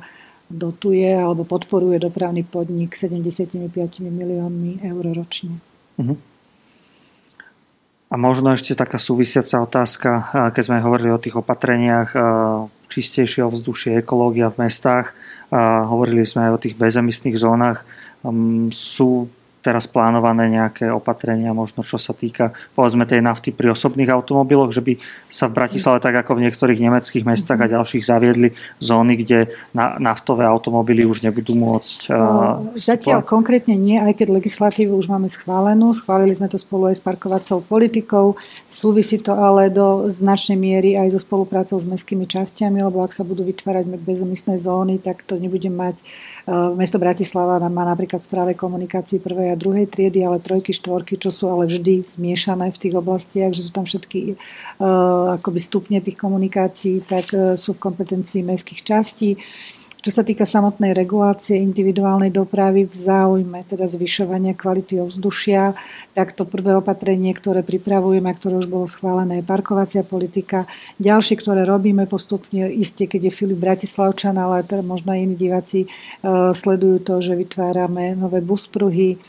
dotuje 0.50 1.14
alebo 1.14 1.46
podporuje 1.46 2.02
dopravný 2.02 2.42
podnik 2.42 2.98
75 2.98 3.70
miliónmi 4.02 4.82
eur 4.82 5.06
ročne. 5.14 5.62
Uh-huh. 6.02 6.18
A 8.10 8.16
možno 8.18 8.50
ešte 8.50 8.74
taká 8.74 8.98
súvisiaca 8.98 9.62
otázka, 9.62 10.10
keď 10.58 10.64
sme 10.66 10.82
hovorili 10.82 11.14
o 11.14 11.22
tých 11.22 11.38
opatreniach 11.38 12.18
čistejšie 12.90 13.46
ovzdušie, 13.46 14.02
ekológia 14.02 14.50
v 14.50 14.66
mestách, 14.66 15.14
hovorili 15.54 16.26
sme 16.26 16.50
aj 16.50 16.52
o 16.58 16.62
tých 16.66 16.74
bezemisných 16.74 17.38
zónach. 17.38 17.86
Sú 18.74 19.30
teraz 19.60 19.92
plánované 19.92 20.48
nejaké 20.48 20.88
opatrenia, 20.88 21.52
možno 21.52 21.84
čo 21.84 22.00
sa 22.00 22.16
týka 22.16 22.56
povedzme 22.80 23.04
tej 23.04 23.20
nafty 23.20 23.52
pri 23.52 23.76
osobných 23.76 24.08
automobiloch, 24.08 24.72
že 24.72 24.80
by 24.80 24.94
sa 25.28 25.52
v 25.52 25.56
Bratislave 25.60 26.00
tak 26.00 26.16
ako 26.26 26.40
v 26.40 26.48
niektorých 26.48 26.80
nemeckých 26.80 27.28
mestách 27.28 27.60
a 27.60 27.68
mhm. 27.68 27.74
ďalších 27.76 28.04
zaviedli 28.04 28.50
zóny, 28.80 29.14
kde 29.20 29.52
naftové 29.76 30.48
automobily 30.48 31.04
už 31.04 31.28
nebudú 31.28 31.54
môcť. 31.60 32.00
No, 32.10 32.72
zatiaľ 32.80 33.22
konkrétne 33.28 33.76
nie, 33.76 34.00
aj 34.00 34.24
keď 34.24 34.40
legislatívu 34.40 34.96
už 34.96 35.12
máme 35.12 35.28
schválenú. 35.28 35.92
Schválili 35.92 36.32
sme 36.32 36.48
to 36.48 36.56
spolu 36.56 36.90
aj 36.90 36.98
s 36.98 37.04
parkovacou 37.04 37.60
politikou. 37.62 38.40
Súvisí 38.66 39.20
to 39.20 39.36
ale 39.36 39.68
do 39.68 40.08
značnej 40.08 40.56
miery 40.56 40.96
aj 40.96 41.14
so 41.14 41.20
spoluprácou 41.20 41.76
s 41.76 41.86
mestskými 41.86 42.26
častiami, 42.26 42.80
lebo 42.80 43.04
ak 43.04 43.12
sa 43.12 43.28
budú 43.28 43.44
vytvárať 43.44 43.86
bezomisné 44.02 44.56
zóny, 44.56 45.04
tak 45.04 45.28
to 45.28 45.36
nebude 45.36 45.68
mať. 45.68 46.02
Mesto 46.80 46.98
Bratislava 46.98 47.62
má 47.70 47.84
napríklad 47.86 48.24
správe 48.24 48.58
komunikácií 48.58 49.22
a 49.50 49.60
druhej 49.60 49.90
triedy, 49.90 50.22
ale 50.22 50.40
trojky, 50.40 50.72
štvorky, 50.72 51.18
čo 51.18 51.34
sú 51.34 51.50
ale 51.50 51.66
vždy 51.68 52.06
zmiešané 52.06 52.72
v 52.72 52.82
tých 52.82 52.94
oblastiach, 52.96 53.52
že 53.52 53.66
sú 53.68 53.72
tam 53.74 53.86
všetky 53.90 54.38
uh, 54.80 55.36
akoby 55.42 55.60
stupne 55.60 55.98
tých 56.00 56.16
komunikácií, 56.16 57.02
tak 57.04 57.34
uh, 57.34 57.58
sú 57.58 57.74
v 57.76 57.84
kompetencii 57.84 58.46
mestských 58.46 58.82
častí. 58.86 59.42
Čo 60.00 60.16
sa 60.16 60.24
týka 60.24 60.48
samotnej 60.48 60.96
regulácie 60.96 61.60
individuálnej 61.60 62.32
dopravy 62.32 62.88
v 62.88 62.96
záujme 62.96 63.68
teda 63.68 63.84
zvyšovania 63.84 64.56
kvality 64.56 64.96
ovzdušia, 64.96 65.76
tak 66.16 66.32
to 66.32 66.48
prvé 66.48 66.80
opatrenie, 66.80 67.36
ktoré 67.36 67.68
pripravujeme 67.68 68.32
a 68.32 68.38
ktoré 68.40 68.64
už 68.64 68.72
bolo 68.72 68.88
schválené, 68.88 69.44
je 69.44 69.50
parkovacia 69.52 70.08
politika. 70.08 70.72
Ďalšie, 71.04 71.36
ktoré 71.44 71.68
robíme 71.68 72.08
postupne, 72.08 72.72
iste, 72.72 73.12
keď 73.12 73.28
je 73.28 73.36
Filip 73.44 73.60
Bratislavčan, 73.60 74.40
ale 74.40 74.64
teda 74.64 74.88
možno 74.88 75.12
iní 75.12 75.36
diváci 75.36 75.92
uh, 75.92 76.56
sledujú 76.56 77.04
to, 77.04 77.20
že 77.20 77.36
vytvárame 77.36 78.16
nové 78.16 78.40
buspruhy, 78.40 79.20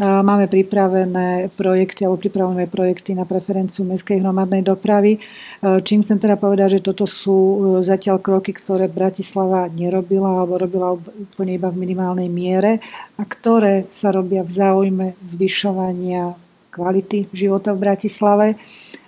Máme 0.00 0.48
pripravené 0.48 1.52
projekty 1.60 2.08
alebo 2.08 2.16
pripravené 2.16 2.64
projekty 2.72 3.12
na 3.12 3.28
preferenciu 3.28 3.84
mestskej 3.84 4.24
hromadnej 4.24 4.64
dopravy. 4.64 5.20
Čím 5.60 6.08
chcem 6.08 6.16
teda 6.16 6.40
povedať, 6.40 6.80
že 6.80 6.86
toto 6.88 7.04
sú 7.04 7.36
zatiaľ 7.84 8.16
kroky, 8.24 8.56
ktoré 8.56 8.88
Bratislava 8.88 9.68
nerobila 9.68 10.40
alebo 10.40 10.56
robila 10.56 10.96
úplne 10.96 11.52
iba 11.52 11.68
v 11.68 11.84
minimálnej 11.84 12.32
miere 12.32 12.80
a 13.20 13.28
ktoré 13.28 13.92
sa 13.92 14.08
robia 14.08 14.40
v 14.40 14.48
záujme 14.48 15.06
zvyšovania 15.20 16.32
kvality 16.72 17.28
života 17.36 17.76
v 17.76 17.82
Bratislave 17.84 18.46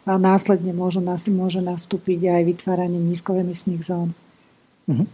a 0.05 0.21
následne 0.21 0.77
môže, 0.77 1.01
môže 1.33 1.65
nastúpiť 1.65 2.37
aj 2.37 2.43
vytváranie 2.53 3.01
nízkoemisných 3.01 3.81
zón. 3.81 4.13
Mhm. 4.93 5.09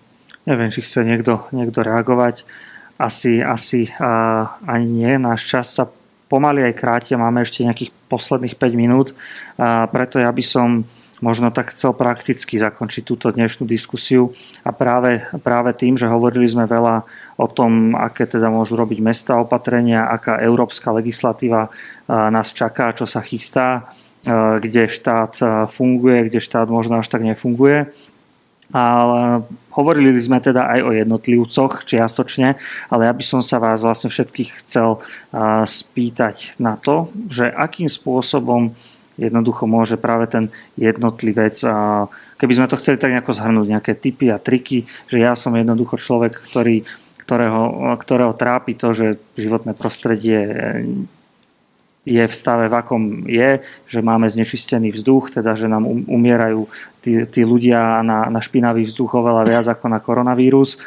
Neviem, 0.49 0.73
či 0.73 0.81
chce 0.81 1.05
niekto, 1.05 1.45
niekto 1.55 1.85
reagovať. 1.85 2.43
Asi, 2.99 3.39
asi 3.39 3.87
uh, 3.87 4.59
ani 4.66 4.87
nie. 4.87 5.12
Náš 5.23 5.47
čas 5.47 5.70
sa 5.70 5.87
pomaly 6.27 6.66
aj 6.66 6.75
kráti 6.75 7.15
máme 7.15 7.47
ešte 7.47 7.62
nejakých 7.62 7.95
posledných 8.11 8.59
5 8.59 8.75
minút. 8.75 9.15
Uh, 9.55 9.87
preto 9.87 10.19
ja 10.19 10.35
by 10.35 10.43
som 10.43 10.83
možno 11.23 11.55
tak 11.55 11.75
chcel 11.75 11.95
prakticky 11.95 12.59
zakončiť 12.59 13.03
túto 13.07 13.31
dnešnú 13.31 13.66
diskusiu 13.70 14.35
a 14.62 14.70
práve, 14.75 15.23
práve 15.43 15.75
tým, 15.75 15.99
že 15.99 16.11
hovorili 16.11 16.47
sme 16.47 16.66
veľa 16.66 17.07
o 17.39 17.47
tom, 17.47 17.95
aké 17.95 18.27
teda 18.27 18.51
môžu 18.51 18.75
robiť 18.79 18.99
mesta 19.03 19.39
opatrenia, 19.39 20.11
aká 20.11 20.39
európska 20.43 20.95
legislatíva 20.95 21.70
nás 22.07 22.55
čaká, 22.55 22.95
čo 22.95 23.03
sa 23.07 23.19
chystá, 23.19 23.95
kde 24.62 24.91
štát 24.91 25.66
funguje, 25.70 26.31
kde 26.31 26.39
štát 26.39 26.70
možno 26.70 27.03
až 27.03 27.11
tak 27.11 27.27
nefunguje 27.27 27.91
ale 28.69 29.49
hovorili 29.73 30.12
sme 30.20 30.45
teda 30.45 30.69
aj 30.69 30.81
o 30.85 30.90
jednotlivcoch 30.93 31.89
čiastočne, 31.89 32.61
ale 32.93 33.03
ja 33.09 33.12
by 33.16 33.24
som 33.24 33.40
sa 33.40 33.57
vás 33.57 33.81
vlastne 33.81 34.12
všetkých 34.12 34.51
chcel 34.65 35.01
spýtať 35.65 36.61
na 36.61 36.77
to, 36.77 37.09
že 37.32 37.49
akým 37.49 37.89
spôsobom 37.89 38.77
jednoducho 39.19 39.65
môže 39.66 39.97
práve 39.99 40.31
ten 40.31 40.53
jednotlivec, 40.78 41.59
keby 42.39 42.53
sme 42.55 42.70
to 42.70 42.78
chceli 42.78 43.01
tak 43.01 43.11
nejako 43.11 43.35
zhrnúť, 43.35 43.66
nejaké 43.66 43.93
typy 43.99 44.31
a 44.31 44.39
triky, 44.39 44.86
že 45.11 45.19
ja 45.19 45.32
som 45.35 45.57
jednoducho 45.57 45.99
človek, 45.99 46.39
ktorý, 46.39 46.86
ktorého, 47.24 47.97
ktorého 47.99 48.32
trápi 48.36 48.78
to, 48.78 48.95
že 48.95 49.19
životné 49.35 49.74
prostredie 49.74 50.39
je 52.09 52.24
v 52.24 52.35
stave, 52.35 52.72
v 52.72 52.74
akom 52.80 53.02
je, 53.28 53.60
že 53.85 54.01
máme 54.01 54.24
znečistený 54.24 54.97
vzduch, 54.97 55.36
teda 55.36 55.52
že 55.52 55.68
nám 55.68 55.85
um, 55.85 56.01
umierajú 56.09 56.64
tí, 57.05 57.28
tí 57.28 57.44
ľudia 57.44 58.01
na, 58.01 58.32
na 58.32 58.40
špinavý 58.40 58.89
vzduch 58.89 59.20
oveľa 59.20 59.44
viac 59.44 59.66
ako 59.68 59.86
na 59.93 60.01
koronavírus. 60.01 60.80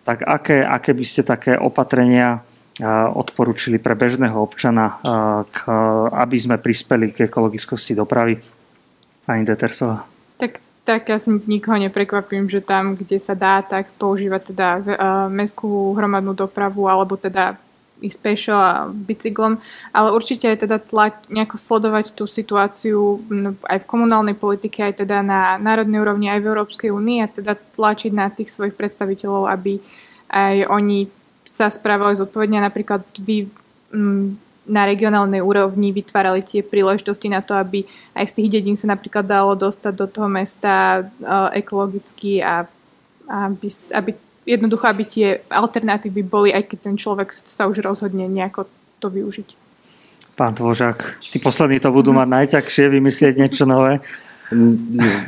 Tak 0.00 0.24
aké, 0.24 0.64
aké 0.64 0.96
by 0.96 1.04
ste 1.04 1.22
také 1.22 1.52
opatrenia 1.60 2.40
odporúčili 3.12 3.76
pre 3.76 3.92
bežného 3.92 4.40
občana, 4.40 4.96
k, 5.52 5.68
aby 6.16 6.36
sme 6.40 6.56
prispeli 6.56 7.12
k 7.12 7.28
ekologickosti 7.28 7.92
dopravy? 7.92 8.40
Pani 9.28 9.44
Detersová. 9.44 10.08
Tak, 10.40 10.64
tak 10.88 11.04
ja 11.04 11.20
si 11.20 11.28
nikoho 11.44 11.76
neprekvapím, 11.76 12.48
že 12.48 12.64
tam, 12.64 12.96
kde 12.96 13.20
sa 13.20 13.36
dá, 13.36 13.60
tak 13.60 13.92
používať 14.00 14.56
teda 14.56 14.68
mestskú 15.28 15.92
hromadnú 15.92 16.32
dopravu 16.32 16.88
alebo 16.88 17.20
teda 17.20 17.60
ísť 18.00 18.18
pešo 18.24 18.56
a 18.56 18.88
bicyklom, 18.88 19.60
ale 19.92 20.08
určite 20.16 20.48
aj 20.48 20.64
teda 20.64 20.80
tlač, 20.80 21.14
nejako 21.28 21.56
sledovať 21.60 22.16
tú 22.16 22.24
situáciu 22.24 23.20
aj 23.68 23.84
v 23.84 23.88
komunálnej 23.88 24.34
politike, 24.34 24.80
aj 24.80 25.04
teda 25.04 25.20
na 25.20 25.60
národnej 25.60 26.00
úrovni, 26.00 26.32
aj 26.32 26.40
v 26.40 26.48
Európskej 26.48 26.90
únii 26.90 27.18
a 27.20 27.28
teda 27.28 27.52
tlačiť 27.76 28.12
na 28.16 28.32
tých 28.32 28.48
svojich 28.48 28.72
predstaviteľov, 28.74 29.52
aby 29.52 29.78
aj 30.32 30.66
oni 30.72 31.12
sa 31.44 31.68
správali 31.68 32.16
zodpovedne, 32.16 32.62
napríklad 32.62 33.04
vy 33.20 33.52
na 34.70 34.86
regionálnej 34.86 35.42
úrovni 35.42 35.90
vytvárali 35.90 36.46
tie 36.46 36.62
príležitosti 36.62 37.26
na 37.26 37.42
to, 37.42 37.58
aby 37.58 37.82
aj 38.14 38.30
z 38.30 38.36
tých 38.38 38.48
dedín 38.54 38.78
sa 38.78 38.86
napríklad 38.86 39.26
dalo 39.26 39.58
dostať 39.58 39.92
do 39.98 40.06
toho 40.06 40.30
mesta 40.30 41.02
ekologicky 41.50 42.38
a 42.38 42.70
aby, 43.26 43.68
aby 43.90 44.10
jednoducho, 44.50 44.86
aby 44.90 45.04
tie 45.06 45.26
alternatívy 45.46 46.22
boli, 46.26 46.50
aj 46.50 46.66
keď 46.66 46.78
ten 46.90 46.96
človek 46.98 47.38
sa 47.46 47.70
už 47.70 47.86
rozhodne 47.86 48.26
nejako 48.26 48.66
to 48.98 49.06
využiť. 49.06 49.48
Pán 50.34 50.54
Tvožák, 50.54 51.22
tí 51.30 51.38
poslední 51.38 51.78
to 51.78 51.92
budú 51.92 52.16
mať 52.16 52.28
najťažšie 52.28 52.88
vymyslieť 52.88 53.34
niečo 53.36 53.64
nové. 53.68 54.00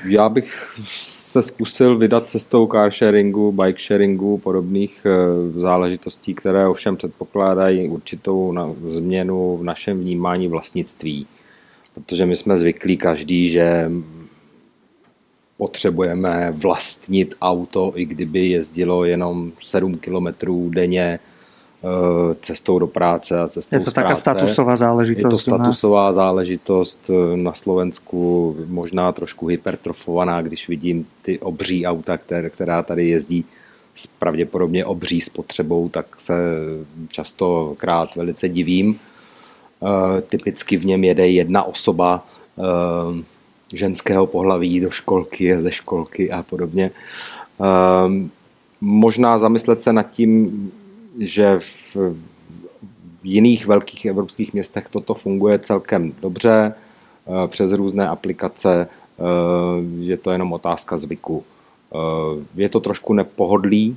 Já 0.04 0.28
bych 0.28 0.74
se 0.88 1.42
zkusil 1.42 1.98
vydat 1.98 2.30
cestou 2.30 2.66
car 2.66 2.92
sharingu, 2.92 3.52
bike 3.52 3.78
sharingu, 3.78 4.38
podobných 4.38 5.06
eh, 5.06 5.60
záležitostí, 5.60 6.34
které 6.34 6.68
ovšem 6.68 6.96
předpokládají 6.96 7.88
určitou 7.88 8.54
změnu 8.88 9.56
v 9.56 9.64
našem 9.64 10.00
vnímání 10.00 10.48
vlastnictví. 10.48 11.26
Protože 11.94 12.26
my 12.26 12.36
jsme 12.36 12.56
zvyklí 12.56 12.96
každý, 12.96 13.48
že 13.48 13.90
potřebujeme 15.62 16.52
vlastnit 16.56 17.34
auto, 17.43 17.93
i 17.94 18.05
kdyby 18.05 18.48
jezdilo 18.48 19.05
jenom 19.05 19.52
7 19.60 19.94
kilometrů 19.94 20.70
denně 20.70 21.18
eh, 21.18 22.34
cestou 22.40 22.78
do 22.78 22.86
práce 22.86 23.40
a 23.40 23.48
cestou 23.48 23.76
Je 23.76 23.84
to 23.84 23.90
taká 23.90 24.16
statusová 24.16 24.76
záležitost. 24.76 25.24
Je 25.24 25.30
to 25.30 25.39
statusová 25.39 26.12
záležitost 26.12 27.10
eh, 27.10 27.36
na 27.36 27.52
Slovensku, 27.52 28.56
možná 28.66 29.12
trošku 29.12 29.47
hypertrofovaná, 29.47 30.43
když 30.43 30.68
vidím 30.68 31.06
ty 31.22 31.39
obří 31.39 31.86
auta, 31.86 32.18
která 32.48 32.82
tady 32.82 33.09
jezdí 33.09 33.44
s 33.94 34.06
pravděpodobně 34.06 34.84
obří 34.84 35.20
spotřebou, 35.20 35.89
tak 35.89 36.06
se 36.18 36.34
častokrát 37.09 38.16
velice 38.16 38.48
divím. 38.48 38.98
Eh, 38.98 40.20
typicky 40.20 40.76
v 40.76 40.86
něm 40.86 41.05
jede 41.05 41.28
jedna 41.28 41.62
osoba, 41.62 42.26
ženského 43.72 44.26
pohlaví 44.26 44.80
do 44.80 44.90
školky 44.90 45.60
ze 45.60 45.72
školky 45.72 46.30
a 46.30 46.42
podobně. 46.42 46.90
Ehm, 47.60 48.30
možná 48.80 49.38
zamyslet 49.38 49.82
se 49.82 49.92
nad 49.92 50.10
tím, 50.10 50.72
že 51.18 51.60
v 51.60 51.96
jiných 53.22 53.66
velkých 53.66 54.06
evropských 54.06 54.52
městech 54.52 54.88
toto 54.88 55.14
funguje 55.14 55.58
celkem 55.58 56.12
dobře, 56.20 56.74
eh, 56.74 57.48
přes 57.48 57.72
různé 57.72 58.08
aplikace, 58.08 58.88
eh, 58.88 59.22
je 59.98 60.16
to 60.16 60.30
jenom 60.30 60.52
otázka 60.52 60.98
zvyku. 60.98 61.44
Eh, 61.94 61.96
je 62.54 62.68
to 62.68 62.80
trošku 62.80 63.12
nepohodlý, 63.12 63.96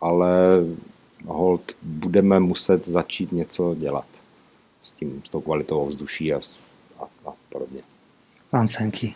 ale 0.00 0.30
hold 1.26 1.62
budeme 1.82 2.40
muset 2.40 2.88
začít 2.88 3.32
něco 3.32 3.74
dělat 3.74 4.06
s, 4.82 4.92
tím, 4.92 5.22
s 5.26 5.30
tou 5.30 5.40
kvalitou 5.40 5.78
ovzduší 5.78 6.34
a, 6.34 6.40
a, 7.00 7.04
a 7.26 7.32
podobně. 7.48 7.80
Pán 8.48 8.72
Cenky. 8.72 9.12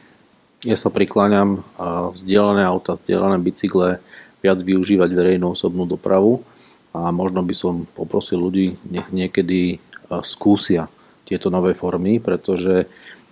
Ja 0.60 0.76
sa 0.76 0.92
prikláňam 0.92 1.64
vzdielané 2.12 2.68
auta, 2.68 3.00
vzdielané 3.00 3.40
bicykle 3.40 3.98
viac 4.44 4.58
využívať 4.60 5.08
verejnú 5.08 5.56
osobnú 5.56 5.88
dopravu 5.88 6.44
a 6.92 7.08
možno 7.08 7.40
by 7.40 7.54
som 7.56 7.88
poprosil 7.96 8.44
ľudí, 8.44 8.76
nech 8.92 9.08
niekedy 9.08 9.80
skúsia 10.20 10.92
tieto 11.24 11.48
nové 11.48 11.72
formy, 11.72 12.20
pretože 12.20 12.84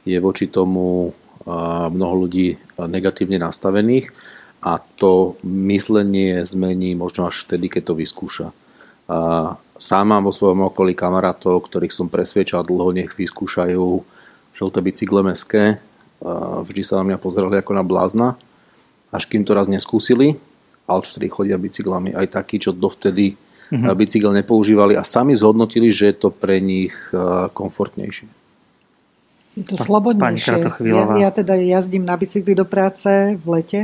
je 0.09 0.17
voči 0.17 0.49
tomu 0.49 1.13
mnoho 1.93 2.15
ľudí 2.25 2.57
negatívne 2.81 3.37
nastavených 3.37 4.09
a 4.65 4.81
to 4.81 5.37
myslenie 5.45 6.41
zmení 6.49 6.97
možno 6.97 7.29
až 7.29 7.45
vtedy, 7.45 7.69
keď 7.69 7.93
to 7.93 8.01
vyskúša. 8.01 8.49
Sám 9.77 10.05
mám 10.09 10.25
vo 10.25 10.33
svojom 10.33 10.73
okolí 10.73 10.97
kamarátov, 10.97 11.61
ktorých 11.69 11.93
som 11.93 12.09
presviečal 12.09 12.65
dlho, 12.65 12.97
nech 12.97 13.13
vyskúšajú 13.13 13.85
žlté 14.57 14.79
bicykle 14.81 15.21
meské, 15.25 15.81
vždy 16.65 16.83
sa 16.85 17.01
na 17.01 17.05
mňa 17.09 17.19
pozerali 17.19 17.57
ako 17.57 17.73
na 17.73 17.85
blázna, 17.85 18.37
až 19.09 19.25
kým 19.27 19.43
to 19.43 19.57
raz 19.57 19.67
neskúsili, 19.67 20.37
ale 20.85 21.01
vtedy 21.03 21.27
chodia 21.33 21.57
bicyklami 21.57 22.13
aj 22.13 22.37
takí, 22.37 22.61
čo 22.61 22.77
dovtedy 22.77 23.35
mm-hmm. 23.35 23.95
bicykel 23.97 24.31
nepoužívali 24.37 24.95
a 24.95 25.03
sami 25.03 25.33
zhodnotili, 25.35 25.89
že 25.89 26.13
je 26.13 26.17
to 26.17 26.29
pre 26.29 26.61
nich 26.61 26.95
komfortnejšie. 27.57 28.29
Je 29.59 29.65
to 29.67 29.75
slobodnejšie. 29.75 30.87
Ja, 30.87 31.03
ja 31.19 31.31
teda 31.35 31.59
jazdím 31.59 32.07
na 32.07 32.15
bicykli 32.15 32.55
do 32.55 32.63
práce 32.63 33.35
v 33.35 33.47
lete, 33.51 33.81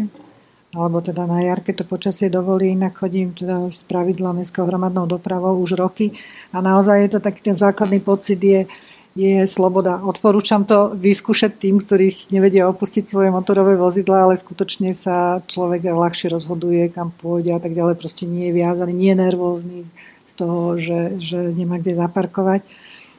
alebo 0.76 1.00
teda 1.00 1.26
na 1.26 1.42
jarke 1.42 1.72
to 1.72 1.82
počasie 1.82 2.28
dovolí, 2.28 2.76
inak 2.76 3.00
chodím 3.00 3.32
teda 3.32 3.72
z 3.72 3.80
pravidla 3.88 4.36
mestskou 4.36 4.66
hromadnou 4.68 5.08
dopravou 5.08 5.56
už 5.58 5.74
roky 5.78 6.12
a 6.52 6.60
naozaj 6.60 7.06
je 7.06 7.10
to 7.16 7.20
taký 7.22 7.40
ten 7.50 7.56
základný 7.56 7.98
pocit 7.98 8.38
je, 8.38 8.68
je 9.16 9.48
sloboda. 9.48 10.04
Odporúčam 10.04 10.68
to 10.68 10.92
vyskúšať 10.92 11.56
tým, 11.56 11.80
ktorí 11.80 12.12
nevedia 12.28 12.68
opustiť 12.68 13.08
svoje 13.08 13.32
motorové 13.32 13.72
vozidla, 13.80 14.28
ale 14.28 14.36
skutočne 14.36 14.92
sa 14.92 15.40
človek 15.48 15.88
ľahšie 15.88 16.28
rozhoduje, 16.28 16.92
kam 16.92 17.16
pôjde 17.16 17.56
a 17.56 17.60
tak 17.60 17.72
ďalej. 17.72 17.96
Proste 17.96 18.28
nie 18.28 18.52
je 18.52 18.56
viazaný, 18.60 18.92
nie 18.92 19.16
je 19.16 19.22
nervózny 19.24 19.78
z 20.20 20.32
toho, 20.36 20.76
že, 20.76 21.16
že 21.16 21.48
nemá 21.56 21.80
kde 21.80 21.96
zaparkovať. 21.96 22.60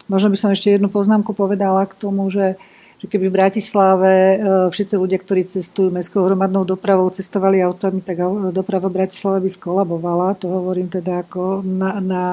Možno 0.05 0.29
by 0.29 0.37
som 0.37 0.53
ešte 0.53 0.69
jednu 0.69 0.93
poznámku 0.93 1.33
povedala 1.33 1.89
k 1.89 1.97
tomu, 1.97 2.29
že, 2.29 2.61
že 3.01 3.05
keby 3.09 3.33
v 3.33 3.37
Bratislave 3.41 4.13
e, 4.13 4.37
všetci 4.69 4.95
ľudia, 5.01 5.17
ktorí 5.17 5.49
cestujú 5.49 5.89
mestskou 5.89 6.21
hromadnou 6.21 6.61
dopravou, 6.61 7.09
cestovali 7.09 7.57
autami, 7.65 8.05
tak 8.05 8.21
doprava 8.53 8.85
v 8.87 9.01
Bratislave 9.01 9.41
by 9.41 9.49
skolabovala. 9.49 10.37
To 10.45 10.61
hovorím 10.61 10.93
teda 10.93 11.25
ako 11.25 11.65
na, 11.65 11.97
na 11.99 12.23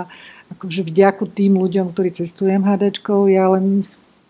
akože 0.54 0.86
vďaku 0.86 1.24
tým 1.30 1.58
ľuďom, 1.58 1.92
ktorí 1.92 2.14
cestujem 2.14 2.62
HDčkou, 2.62 3.26
ja 3.28 3.50
len 3.52 3.82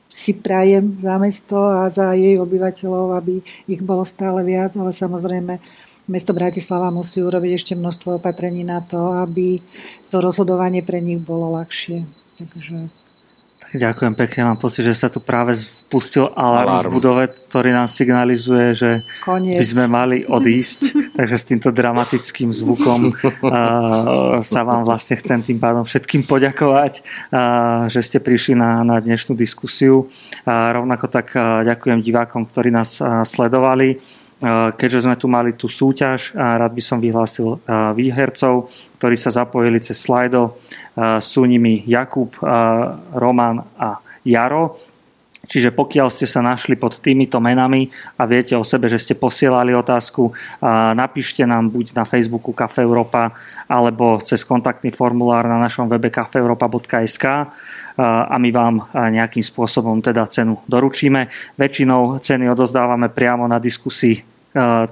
si 0.09 0.33
prajem 0.35 0.99
za 1.03 1.19
mesto 1.19 1.59
a 1.59 1.91
za 1.91 2.15
jej 2.15 2.39
obyvateľov, 2.39 3.19
aby 3.19 3.43
ich 3.67 3.83
bolo 3.83 4.07
stále 4.07 4.47
viac, 4.47 4.73
ale 4.79 4.95
samozrejme 4.95 5.59
mesto 6.07 6.33
Bratislava 6.37 6.93
musí 6.95 7.19
urobiť 7.25 7.53
ešte 7.59 7.73
množstvo 7.75 8.23
opatrení 8.23 8.63
na 8.63 8.79
to, 8.85 9.11
aby 9.21 9.59
to 10.13 10.17
rozhodovanie 10.23 10.87
pre 10.87 11.03
nich 11.03 11.19
bolo 11.19 11.59
ľahšie. 11.59 12.07
Takže 12.39 13.04
Ďakujem 13.75 14.15
pekne, 14.15 14.55
mám 14.55 14.59
pocit, 14.63 14.87
že 14.87 14.95
sa 14.95 15.11
tu 15.11 15.19
práve 15.19 15.59
spustil 15.59 16.31
alarm, 16.39 16.79
alarm. 16.79 16.91
v 16.91 16.95
budove, 16.95 17.25
ktorý 17.51 17.75
nám 17.75 17.91
signalizuje, 17.91 18.67
že 18.79 18.91
Koniec. 19.27 19.59
by 19.59 19.67
sme 19.67 19.85
mali 19.91 20.23
odísť. 20.23 20.95
Takže 21.19 21.35
s 21.35 21.45
týmto 21.51 21.75
dramatickým 21.75 22.55
zvukom 22.55 23.11
uh, 23.11 24.39
sa 24.47 24.61
vám 24.63 24.87
vlastne 24.87 25.19
chcem 25.19 25.43
tým 25.43 25.59
pádom 25.59 25.83
všetkým 25.83 26.23
poďakovať, 26.23 27.03
uh, 27.35 27.91
že 27.91 27.99
ste 28.07 28.23
prišli 28.23 28.55
na, 28.55 28.87
na 28.87 29.03
dnešnú 29.03 29.35
diskusiu. 29.35 30.07
Uh, 30.47 30.71
rovnako 30.71 31.11
tak 31.11 31.35
uh, 31.35 31.67
ďakujem 31.67 31.99
divákom, 31.99 32.47
ktorí 32.47 32.71
nás 32.71 33.03
uh, 33.03 33.27
sledovali. 33.27 34.23
Keďže 34.45 35.09
sme 35.09 35.17
tu 35.17 35.25
mali 35.25 35.57
tú 35.57 35.73
súťaž, 35.73 36.37
rád 36.37 36.69
by 36.77 36.83
som 36.85 37.01
vyhlásil 37.01 37.65
výhercov, 37.97 38.69
ktorí 39.05 39.21
sa 39.21 39.29
zapojili 39.29 39.85
cez 39.85 40.01
Slido. 40.01 40.57
Sú 41.21 41.45
nimi 41.45 41.85
Jakub, 41.85 42.33
Roman 43.13 43.61
a 43.77 44.01
Jaro. 44.25 44.81
Čiže 45.45 45.77
pokiaľ 45.77 46.09
ste 46.09 46.25
sa 46.25 46.41
našli 46.41 46.73
pod 46.73 47.05
týmito 47.05 47.37
menami 47.37 47.93
a 48.17 48.25
viete 48.25 48.57
o 48.57 48.65
sebe, 48.65 48.89
že 48.89 48.97
ste 48.97 49.13
posielali 49.13 49.77
otázku, 49.77 50.33
napíšte 50.97 51.45
nám 51.45 51.69
buď 51.69 51.93
na 51.93 52.09
Facebooku 52.09 52.57
Cafe 52.57 52.81
Europa 52.81 53.37
alebo 53.69 54.25
cez 54.25 54.41
kontaktný 54.41 54.89
formulár 54.89 55.45
na 55.45 55.61
našom 55.61 55.85
webe 55.85 56.09
cafeeuropa.sk 56.09 57.25
a 58.01 58.37
my 58.41 58.49
vám 58.57 58.89
nejakým 58.89 59.45
spôsobom 59.45 60.01
teda 60.01 60.25
cenu 60.33 60.65
doručíme. 60.65 61.29
Väčšinou 61.61 62.25
ceny 62.25 62.49
odozdávame 62.49 63.13
priamo 63.13 63.45
na 63.45 63.61
diskusii 63.61 64.34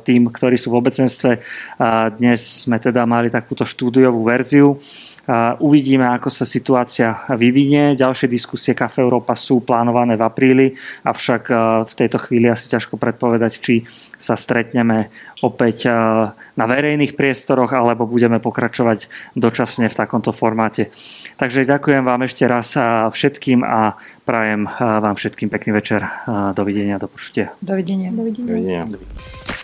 tým, 0.02 0.26
ktorí 0.26 0.58
sú 0.58 0.74
v 0.74 0.78
obecenstve. 0.82 1.30
Dnes 2.18 2.66
sme 2.66 2.82
teda 2.82 3.06
mali 3.06 3.30
takúto 3.30 3.62
štúdiovú 3.62 4.26
verziu. 4.26 4.82
Uvidíme, 5.62 6.10
ako 6.10 6.34
sa 6.34 6.42
situácia 6.42 7.22
vyvinie. 7.30 7.94
Ďalšie 7.94 8.26
diskusie 8.26 8.74
Kafe 8.74 9.06
Európa 9.06 9.38
sú 9.38 9.62
plánované 9.62 10.18
v 10.18 10.26
apríli, 10.26 10.66
avšak 11.06 11.42
v 11.86 11.92
tejto 11.94 12.18
chvíli 12.26 12.50
asi 12.50 12.66
ťažko 12.66 12.98
predpovedať, 12.98 13.62
či 13.62 13.86
sa 14.18 14.34
stretneme 14.34 15.14
opäť 15.46 15.86
na 16.58 16.64
verejných 16.66 17.14
priestoroch 17.14 17.70
alebo 17.70 18.02
budeme 18.02 18.42
pokračovať 18.42 19.06
dočasne 19.38 19.86
v 19.86 19.94
takomto 19.94 20.34
formáte. 20.34 20.90
Takže 21.36 21.64
ďakujem 21.64 22.02
vám 22.04 22.26
ešte 22.26 22.44
raz 22.46 22.76
všetkým 23.12 23.64
a 23.64 23.96
prajem 24.24 24.68
vám 24.78 25.14
všetkým 25.16 25.48
pekný 25.48 25.78
večer. 25.78 26.04
Dovidenia, 26.54 26.98
do 26.98 27.08
počutia. 27.08 27.54
Dovidenia. 27.62 28.10
Dovidenia. 28.10 28.86
Dovidenia. 28.86 29.61